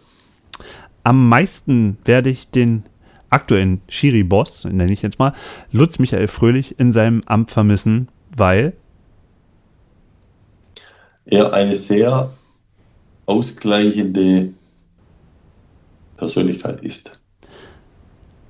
Am 1.05 1.29
meisten 1.29 1.99
werde 2.05 2.31
ich 2.31 2.49
den 2.49 2.85
aktuellen 3.31 3.81
Schiri-Boss, 3.89 4.65
nenne 4.65 4.93
ich 4.93 5.03
jetzt 5.03 5.19
mal, 5.19 5.33
Lutz 5.73 5.99
Michael 5.99 6.29
Fröhlich 6.29 6.79
in 6.79 6.93
seinem 6.93 7.23
Amt 7.27 7.51
vermissen, 7.51 8.09
weil 8.35 8.73
er 11.27 11.53
eine 11.53 11.77
sehr 11.77 12.33
ausgleichende 13.27 14.51
Persönlichkeit 16.17 16.83
ist. 16.83 17.11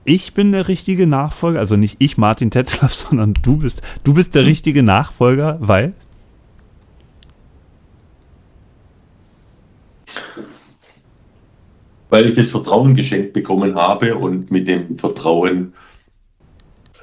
Ich 0.04 0.34
bin 0.34 0.52
der 0.52 0.68
richtige 0.68 1.06
Nachfolger, 1.06 1.58
also 1.58 1.76
nicht 1.76 1.96
ich, 1.98 2.16
Martin 2.16 2.50
Tetzlaff, 2.50 2.94
sondern 3.08 3.34
du 3.42 3.56
bist, 3.56 3.82
du 4.04 4.14
bist 4.14 4.34
der 4.34 4.42
hm. 4.42 4.48
richtige 4.48 4.82
Nachfolger, 4.82 5.58
weil 5.60 5.94
weil 12.10 12.26
ich 12.26 12.34
das 12.34 12.50
Vertrauen 12.50 12.94
geschenkt 12.94 13.32
bekommen 13.32 13.74
habe 13.74 14.16
und 14.16 14.50
mit 14.50 14.68
dem 14.68 14.98
Vertrauen 14.98 15.74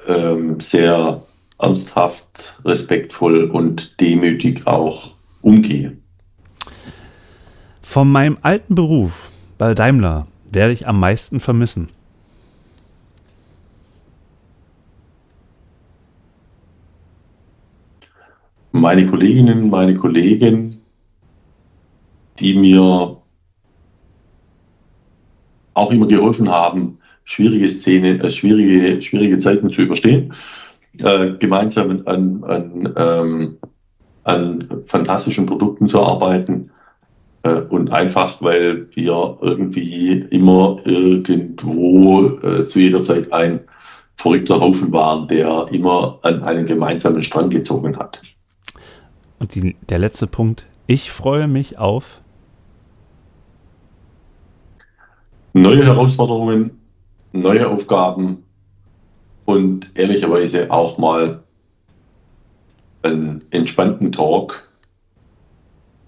ähm, 0.06 0.60
sehr 0.60 1.22
ernsthaft, 1.58 2.58
respektvoll 2.64 3.44
und 3.44 4.00
demütig 4.00 4.66
auch 4.66 5.12
umgehe. 5.42 5.96
Von 7.82 8.10
meinem 8.10 8.38
alten 8.42 8.74
Beruf 8.74 9.30
bei 9.58 9.74
Daimler 9.74 10.26
werde 10.50 10.72
ich 10.72 10.88
am 10.88 10.98
meisten 10.98 11.40
vermissen. 11.40 11.88
Meine 18.72 19.06
Kolleginnen, 19.06 19.70
meine 19.70 19.94
Kollegen, 19.94 20.82
die 22.40 22.54
mir 22.54 23.18
auch 25.74 25.92
immer 25.92 26.06
geholfen 26.06 26.50
haben, 26.50 26.98
schwierige 27.24 27.68
Szene, 27.68 28.22
äh, 28.22 28.30
schwierige, 28.30 29.02
schwierige 29.02 29.38
Zeiten 29.38 29.70
zu 29.70 29.82
überstehen, 29.82 30.32
äh, 30.98 31.32
gemeinsam 31.38 32.02
an, 32.06 32.44
an, 32.44 32.94
ähm, 32.96 33.56
an 34.24 34.82
fantastischen 34.86 35.46
Produkten 35.46 35.88
zu 35.88 36.00
arbeiten 36.00 36.70
äh, 37.42 37.60
und 37.60 37.92
einfach, 37.92 38.40
weil 38.40 38.88
wir 38.94 39.38
irgendwie 39.40 40.20
immer 40.30 40.76
irgendwo 40.84 42.26
äh, 42.42 42.66
zu 42.66 42.78
jeder 42.78 43.02
Zeit 43.02 43.32
ein 43.32 43.60
verrückter 44.16 44.60
Haufen 44.60 44.92
waren, 44.92 45.28
der 45.28 45.66
immer 45.72 46.18
an 46.22 46.42
einen 46.44 46.66
gemeinsamen 46.66 47.22
Strang 47.22 47.50
gezogen 47.50 47.98
hat. 47.98 48.20
Und 49.38 49.54
die, 49.54 49.76
der 49.88 49.98
letzte 49.98 50.26
Punkt. 50.26 50.66
Ich 50.86 51.10
freue 51.10 51.48
mich 51.48 51.78
auf 51.78 52.20
neue 55.54 55.84
Herausforderungen, 55.86 56.82
neue 57.32 57.68
Aufgaben 57.68 58.44
und 59.46 59.90
ehrlicherweise 59.94 60.70
auch 60.70 60.98
mal 60.98 61.42
einen 63.02 63.44
entspannten 63.50 64.12
Talk 64.12 64.68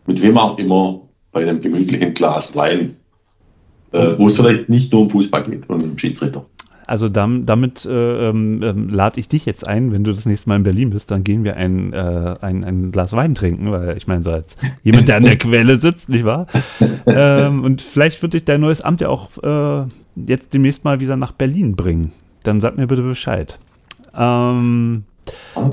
mit 0.07 0.21
wem 0.21 0.37
auch 0.37 0.59
immer 0.59 1.03
bei 1.33 1.43
einem 1.43 1.61
gemütlichen 1.61 2.15
Glas 2.15 2.55
Wein, 2.57 2.97
äh, 3.93 4.19
wo 4.19 4.29
es 4.29 4.37
vielleicht 4.37 4.69
nicht 4.69 4.93
nur 4.93 5.03
um 5.03 5.11
Fußball 5.11 5.45
geht 5.45 5.69
und 5.69 5.83
um 5.83 5.99
Schiedsrichter. 5.99 6.45
Also 6.87 7.09
damit, 7.09 7.49
damit 7.49 7.85
äh, 7.85 8.29
ähm, 8.29 8.61
ähm, 8.63 8.89
lade 8.89 9.19
ich 9.19 9.29
dich 9.29 9.45
jetzt 9.45 9.67
ein, 9.67 9.93
wenn 9.93 10.05
du 10.05 10.13
das 10.13 10.27
nächste 10.27 10.49
Mal 10.49 10.57
in 10.57 10.63
Berlin 10.63 10.91
bist, 10.91 11.11
dann 11.11 11.25
gehen 11.25 11.45
wir 11.45 11.57
ein, 11.57 11.93
äh, 11.93 12.35
ein, 12.41 12.65
ein 12.65 12.93
Glas 12.93 13.13
Wein 13.13 13.35
trinken, 13.35 13.71
weil 13.73 13.97
ich 13.97 14.07
meine, 14.07 14.23
so 14.23 14.31
als 14.31 14.57
jemand, 14.83 15.09
der 15.09 15.17
an 15.17 15.25
der 15.25 15.37
Quelle 15.39 15.77
sitzt, 15.77 16.09
nicht 16.09 16.25
wahr? 16.25 16.47
ähm, 17.07 17.65
und 17.65 17.83
vielleicht 17.83 18.23
wird 18.23 18.35
dich 18.35 18.45
dein 18.45 18.61
neues 18.61 18.83
Amt 18.83 19.01
ja 19.01 19.09
auch 19.09 19.31
äh, 19.43 19.87
jetzt 20.15 20.55
demnächst 20.55 20.85
mal 20.85 21.01
wieder 21.01 21.17
nach 21.17 21.33
Berlin 21.33 21.75
bringen. 21.75 22.13
Dann 22.45 22.61
sag 22.61 22.77
mir 22.77 22.87
bitte 22.87 23.03
Bescheid. 23.03 23.59
Ähm, 24.17 25.05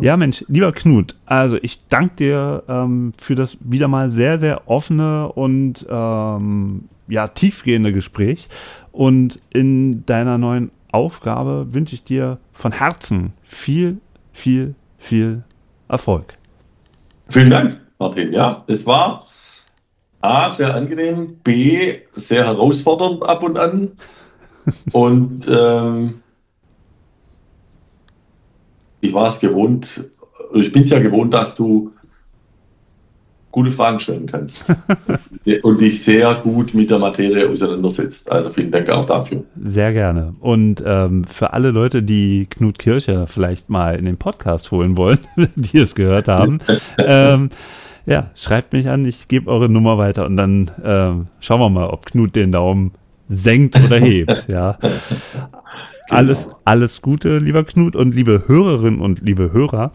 ja, 0.01 0.17
Mensch, 0.17 0.43
lieber 0.47 0.71
Knut, 0.71 1.15
also 1.27 1.57
ich 1.61 1.79
danke 1.89 2.15
dir 2.15 2.63
ähm, 2.67 3.13
für 3.17 3.35
das 3.35 3.57
wieder 3.59 3.87
mal 3.87 4.09
sehr, 4.09 4.39
sehr 4.39 4.67
offene 4.67 5.31
und 5.31 5.85
ähm, 5.89 6.85
ja, 7.07 7.27
tiefgehende 7.27 7.93
Gespräch. 7.93 8.49
Und 8.91 9.39
in 9.51 10.05
deiner 10.05 10.37
neuen 10.37 10.71
Aufgabe 10.93 11.73
wünsche 11.73 11.95
ich 11.95 12.03
dir 12.03 12.37
von 12.51 12.71
Herzen 12.71 13.33
viel, 13.43 13.99
viel, 14.31 14.75
viel 14.97 15.43
Erfolg. 15.87 16.37
Vielen 17.29 17.49
Dank, 17.49 17.79
Martin. 17.99 18.31
Ja, 18.31 18.59
es 18.67 18.85
war 18.85 19.27
A, 20.21 20.51
sehr 20.51 20.73
angenehm, 20.73 21.37
B, 21.43 21.99
sehr 22.15 22.45
herausfordernd 22.45 23.23
ab 23.23 23.43
und 23.43 23.57
an. 23.57 23.91
und 24.93 25.45
ähm, 25.49 26.21
ich 29.01 29.13
war 29.13 29.27
es 29.27 29.39
gewohnt, 29.39 30.09
ich 30.53 30.71
bin 30.71 30.83
es 30.83 30.91
ja 30.91 30.99
gewohnt, 30.99 31.33
dass 31.33 31.55
du 31.55 31.91
gute 33.53 33.71
Fragen 33.71 33.99
stellen 33.99 34.25
kannst 34.25 34.65
und 35.61 35.79
dich 35.79 36.03
sehr 36.03 36.35
gut 36.35 36.73
mit 36.73 36.89
der 36.89 36.97
Materie 36.97 37.47
auseinandersetzt. 37.47 38.29
Also 38.29 38.49
vielen 38.49 38.71
Dank 38.71 38.89
auch 38.89 39.05
dafür. 39.05 39.43
Sehr 39.61 39.93
gerne. 39.93 40.33
Und 40.39 40.83
ähm, 40.85 41.23
für 41.25 41.53
alle 41.53 41.69
Leute, 41.69 42.01
die 42.01 42.47
Knut 42.49 42.79
Kircher 42.79 43.27
vielleicht 43.27 43.69
mal 43.69 43.95
in 43.95 44.05
den 44.05 44.17
Podcast 44.17 44.71
holen 44.71 44.97
wollen, 44.97 45.19
die 45.55 45.77
es 45.77 45.93
gehört 45.93 46.27
haben, 46.27 46.59
ähm, 46.97 47.49
ja, 48.07 48.31
schreibt 48.35 48.73
mich 48.73 48.89
an, 48.89 49.05
ich 49.05 49.27
gebe 49.27 49.49
eure 49.49 49.69
Nummer 49.69 49.99
weiter 49.99 50.25
und 50.25 50.35
dann 50.35 50.71
ähm, 50.83 51.27
schauen 51.39 51.61
wir 51.61 51.69
mal, 51.69 51.87
ob 51.87 52.07
Knut 52.07 52.35
den 52.35 52.51
Daumen 52.51 52.91
senkt 53.29 53.79
oder 53.79 53.97
hebt. 53.97 54.47
Ja. 54.49 54.79
Alles, 56.09 56.49
alles 56.65 57.03
Gute, 57.03 57.37
lieber 57.37 57.63
Knut 57.63 57.95
und 57.95 58.15
liebe 58.15 58.43
Hörerinnen 58.47 58.99
und 58.99 59.21
liebe 59.21 59.53
Hörer. 59.53 59.91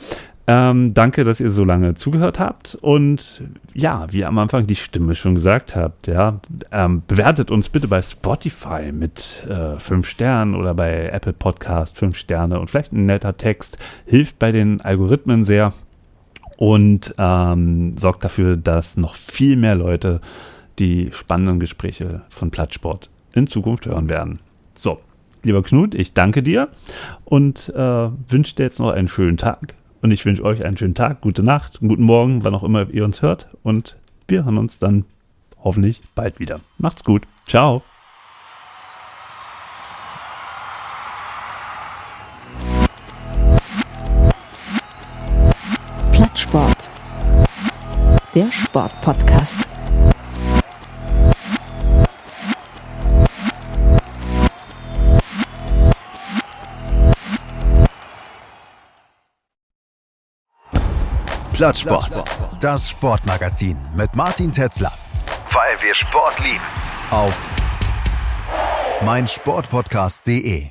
Ähm, 0.50 0.94
danke, 0.94 1.24
dass 1.24 1.40
ihr 1.40 1.50
so 1.50 1.62
lange 1.62 1.92
zugehört 1.92 2.40
habt. 2.40 2.74
Und 2.80 3.42
ja, 3.74 4.06
wie 4.10 4.24
am 4.24 4.38
Anfang 4.38 4.66
die 4.66 4.76
Stimme 4.76 5.14
schon 5.14 5.34
gesagt 5.34 5.76
habt, 5.76 6.06
ja, 6.06 6.40
ähm, 6.72 7.02
bewertet 7.06 7.50
uns 7.50 7.68
bitte 7.68 7.86
bei 7.86 8.00
Spotify 8.00 8.90
mit 8.90 9.46
äh, 9.46 9.78
fünf 9.78 10.08
Sternen 10.08 10.54
oder 10.54 10.72
bei 10.72 11.10
Apple 11.10 11.34
Podcast 11.34 11.98
fünf 11.98 12.16
Sterne 12.16 12.58
und 12.58 12.70
vielleicht 12.70 12.94
ein 12.94 13.04
netter 13.04 13.36
Text. 13.36 13.76
Hilft 14.06 14.38
bei 14.38 14.50
den 14.50 14.80
Algorithmen 14.80 15.44
sehr 15.44 15.74
und 16.56 17.14
ähm, 17.18 17.98
sorgt 17.98 18.24
dafür, 18.24 18.56
dass 18.56 18.96
noch 18.96 19.16
viel 19.16 19.54
mehr 19.54 19.74
Leute 19.74 20.22
die 20.78 21.10
spannenden 21.12 21.60
Gespräche 21.60 22.22
von 22.30 22.50
Plattsport 22.50 23.10
in 23.34 23.48
Zukunft 23.48 23.84
hören 23.84 24.08
werden. 24.08 24.38
So, 24.74 24.98
lieber 25.42 25.62
Knut, 25.62 25.94
ich 25.94 26.14
danke 26.14 26.42
dir 26.42 26.68
und 27.26 27.68
äh, 27.76 28.08
wünsche 28.28 28.54
dir 28.54 28.62
jetzt 28.62 28.78
noch 28.78 28.92
einen 28.92 29.08
schönen 29.08 29.36
Tag. 29.36 29.74
Und 30.00 30.10
ich 30.12 30.24
wünsche 30.24 30.44
euch 30.44 30.64
einen 30.64 30.76
schönen 30.76 30.94
Tag, 30.94 31.20
gute 31.20 31.42
Nacht, 31.42 31.80
guten 31.80 32.04
Morgen, 32.04 32.44
wann 32.44 32.54
auch 32.54 32.62
immer 32.62 32.88
ihr 32.90 33.04
uns 33.04 33.22
hört. 33.22 33.48
Und 33.62 33.96
wir 34.28 34.44
hören 34.44 34.58
uns 34.58 34.78
dann 34.78 35.04
hoffentlich 35.62 36.00
bald 36.14 36.38
wieder. 36.38 36.60
Macht's 36.78 37.02
gut. 37.02 37.26
Ciao. 37.46 37.82
Plattsport. 46.12 46.90
Der 48.34 48.50
Sportpodcast. 48.52 49.68
Plattsport. 61.58 62.22
Das 62.60 62.88
Sportmagazin 62.88 63.76
mit 63.96 64.14
Martin 64.14 64.52
Tetzler. 64.52 64.92
Weil 65.50 65.82
wir 65.82 65.92
Sport 65.92 66.38
lieben. 66.38 66.62
Auf 67.10 67.36
meinsportpodcast.de. 69.04 70.66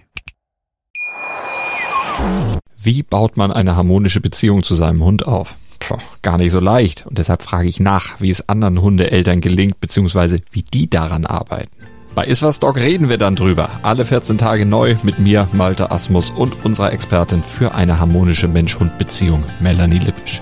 Wie 2.77 3.03
baut 3.03 3.35
man 3.35 3.51
eine 3.51 3.75
harmonische 3.75 4.21
Beziehung 4.21 4.63
zu 4.63 4.75
seinem 4.75 5.03
Hund 5.03 5.27
auf? 5.27 5.55
Puh, 5.79 5.97
gar 6.21 6.37
nicht 6.37 6.53
so 6.53 6.61
leicht. 6.61 7.05
Und 7.05 7.17
deshalb 7.17 7.41
frage 7.41 7.67
ich 7.67 7.81
nach, 7.81 8.21
wie 8.21 8.29
es 8.29 8.47
anderen 8.47 8.81
Hundeeltern 8.81 9.41
gelingt, 9.41 9.81
beziehungsweise 9.81 10.37
wie 10.51 10.63
die 10.63 10.89
daran 10.89 11.25
arbeiten. 11.25 11.75
Bei 12.15 12.23
Iswas 12.23 12.61
Dog 12.61 12.77
reden 12.77 13.09
wir 13.09 13.17
dann 13.17 13.35
drüber. 13.35 13.71
Alle 13.83 14.05
14 14.05 14.37
Tage 14.37 14.65
neu 14.65 14.95
mit 15.03 15.19
mir, 15.19 15.49
Malte 15.51 15.91
Asmus 15.91 16.29
und 16.29 16.63
unserer 16.63 16.93
Expertin 16.93 17.43
für 17.43 17.75
eine 17.75 17.99
harmonische 17.99 18.47
Mensch-Hund-Beziehung, 18.47 19.43
Melanie 19.59 19.99
Lippisch. 19.99 20.41